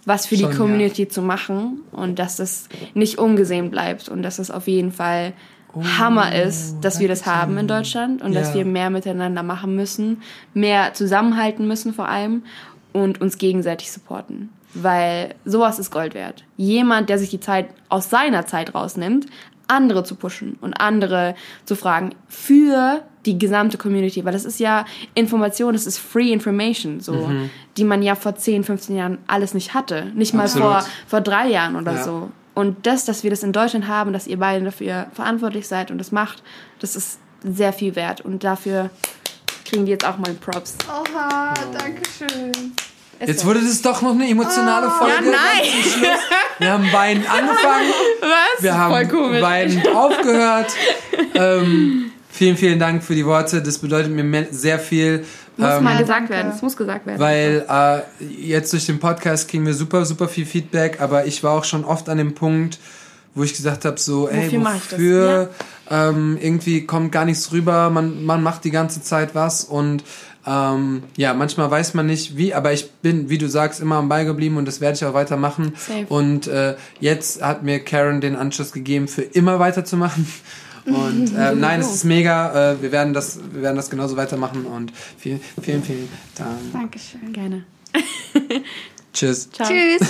was 0.06 0.26
für 0.26 0.38
Schon, 0.38 0.46
die 0.46 0.52
ja. 0.54 0.58
Community 0.58 1.08
zu 1.08 1.22
machen 1.22 1.82
und 1.92 2.18
dass 2.18 2.38
das 2.38 2.70
nicht 2.94 3.18
ungesehen 3.18 3.70
bleibt 3.70 4.10
und 4.10 4.24
dass 4.24 4.40
es 4.40 4.50
auf 4.50 4.68
jeden 4.68 4.92
Fall 4.92 5.34
Hammer 5.98 6.36
ist, 6.36 6.82
dass 6.82 7.00
wir 7.00 7.08
das 7.08 7.26
haben 7.26 7.58
in 7.58 7.68
Deutschland 7.68 8.22
und 8.22 8.34
dass 8.36 8.50
Ja. 8.50 8.56
wir 8.56 8.66
mehr 8.66 8.90
miteinander 8.90 9.44
machen 9.44 9.76
müssen, 9.76 10.22
mehr 10.54 10.94
zusammenhalten 10.94 11.68
müssen 11.68 11.94
vor 11.94 12.10
allem 12.10 12.44
und 12.94 13.22
uns 13.22 13.38
gegenseitig 13.38 13.92
supporten. 13.92 14.50
Weil 14.74 15.36
sowas 15.46 15.80
ist 15.80 15.92
Gold 15.92 16.14
wert. 16.14 16.44
Jemand, 16.58 17.10
der 17.10 17.18
sich 17.20 17.30
die 17.30 17.40
Zeit 17.40 17.68
aus 17.90 18.10
seiner 18.10 18.46
Zeit 18.46 18.74
rausnimmt, 18.76 19.28
andere 19.68 20.04
zu 20.04 20.16
pushen 20.16 20.58
und 20.62 20.74
andere 20.74 21.36
zu 21.66 21.76
fragen 21.76 22.12
für 22.28 23.02
die 23.26 23.38
gesamte 23.38 23.78
Community, 23.78 24.26
weil 24.26 24.34
das 24.34 24.44
ist 24.46 24.60
ja 24.60 24.86
Information, 25.14 25.74
das 25.74 25.86
ist 25.86 26.00
Free 26.00 26.32
Information, 26.34 27.00
so, 27.00 27.30
die 27.78 27.84
man 27.84 28.02
ja 28.02 28.16
vor 28.16 28.36
10, 28.36 28.64
15 28.64 28.96
Jahren 28.98 29.18
alles 29.28 29.54
nicht 29.54 29.74
hatte. 29.74 30.08
Nicht 30.16 30.34
mal 30.34 30.44
Absolut. 30.44 30.68
vor, 30.72 30.86
vor 31.08 31.22
drei 31.22 31.48
Jahren 31.48 31.76
oder 31.76 31.94
Ja. 31.94 32.04
so. 32.04 32.32
Und 32.54 32.86
das, 32.86 33.06
dass 33.06 33.24
wir 33.24 33.30
das 33.30 33.44
in 33.44 33.54
Deutschland 33.54 33.88
haben, 33.88 34.12
dass 34.14 34.28
ihr 34.28 34.38
beide 34.38 34.66
dafür 34.66 35.08
verantwortlich 35.14 35.68
seid 35.68 35.90
und 35.92 35.98
das 35.98 36.12
macht, 36.12 36.44
das 36.80 36.96
ist 36.96 37.20
sehr 37.44 37.74
viel 37.74 37.96
wert. 37.96 38.22
Und 38.22 38.44
dafür 38.44 38.90
kriegen 39.66 39.86
die 39.86 39.92
jetzt 39.92 40.06
auch 40.06 40.18
mal 40.18 40.34
Props. 40.34 40.76
Oha, 40.88 41.54
danke 41.78 42.02
schön. 42.18 42.52
Jetzt 43.26 43.46
wurde 43.46 43.62
das 43.62 43.82
doch 43.82 44.02
noch 44.02 44.12
eine 44.12 44.28
emotionale 44.28 44.90
Folge. 44.90 45.14
Ja, 45.14 45.22
nein. 45.22 46.18
Wir 46.58 46.72
haben 46.72 46.92
weinend 46.92 47.30
angefangen. 47.32 47.92
Was? 48.20 48.64
Wir 48.64 48.78
haben 48.78 48.92
Voll 48.92 49.08
komisch. 49.08 49.88
aufgehört. 49.94 50.72
Ähm, 51.34 52.12
vielen, 52.30 52.58
vielen 52.58 52.78
Dank 52.78 53.04
für 53.04 53.16
die 53.16 53.26
Worte. 53.26 53.62
Das 53.64 53.80
bedeutet 53.80 54.12
mir 54.12 54.48
sehr 54.52 54.80
viel. 54.80 55.26
Muss 55.58 55.70
ähm, 55.70 55.84
mal 55.84 55.98
gesagt 55.98 56.30
werden. 56.30 56.52
Es 56.54 56.62
muss 56.62 56.78
gesagt 56.78 57.06
werden. 57.06 57.20
Weil 57.20 57.66
äh, 57.70 58.24
jetzt 58.26 58.72
durch 58.74 58.86
den 58.86 59.00
Podcast 59.00 59.48
kriegen 59.48 59.66
wir 59.66 59.74
super, 59.74 60.06
super 60.06 60.28
viel 60.28 60.46
Feedback, 60.46 61.02
aber 61.02 61.26
ich 61.26 61.44
war 61.44 61.52
auch 61.52 61.66
schon 61.66 61.86
oft 61.86 62.10
an 62.10 62.18
dem 62.18 62.34
Punkt, 62.34 62.80
wo 63.36 63.44
ich 63.44 63.54
gesagt 63.54 63.86
habe, 63.86 64.00
so, 64.00 64.28
ey, 64.28 64.52
Wofür 64.52 64.62
wofür? 64.62 65.50
Ähm, 65.90 66.38
irgendwie 66.40 66.86
kommt 66.86 67.12
gar 67.12 67.26
nichts 67.26 67.52
rüber, 67.52 67.90
man, 67.90 68.24
man 68.24 68.42
macht 68.42 68.64
die 68.64 68.72
ganze 68.72 69.02
Zeit 69.02 69.36
was 69.36 69.66
und 69.66 70.04
ähm, 70.46 71.04
ja, 71.18 71.34
manchmal 71.34 71.70
weiß 71.70 71.94
man 71.94 72.08
nicht 72.08 72.36
wie, 72.36 72.54
aber 72.54 72.74
ich 72.74 72.92
bin, 72.92 73.30
wie 73.30 73.38
du 73.38 73.48
sagst, 73.48 73.80
immer 73.80 73.98
am 73.98 74.10
Ball 74.10 74.26
geblieben 74.26 74.58
und 74.58 74.66
das 74.66 74.82
werde 74.82 74.96
ich 74.96 75.06
auch 75.06 75.14
weitermachen. 75.14 75.74
Safe. 75.76 76.06
Und 76.10 76.48
äh, 76.48 76.76
jetzt 77.00 77.44
hat 77.44 77.64
mir 77.64 77.80
Karen 77.80 78.22
den 78.22 78.36
Anschluss 78.36 78.72
gegeben, 78.72 79.08
für 79.08 79.22
immer 79.22 79.60
weiterzumachen. 79.60 80.26
Und 80.86 81.36
äh, 81.38 81.56
nein, 81.56 81.80
es 81.80 81.94
ist 81.94 82.04
mega. 82.04 82.72
Äh, 82.72 82.82
wir 82.82 82.92
werden 82.92 83.14
das, 83.14 83.40
wir 83.52 83.62
werden 83.62 83.76
das 83.76 83.90
genauso 83.90 84.16
weitermachen 84.18 84.66
und 84.66 84.92
vielen, 85.18 85.40
vielen, 85.62 85.84
vielen 85.84 86.10
Dank. 86.36 86.58
Dankeschön. 86.74 87.34
Gerne. 87.34 87.66
Tschüss. 89.14 89.50
Ciao. 89.52 89.68
Tschüss. 89.68 90.10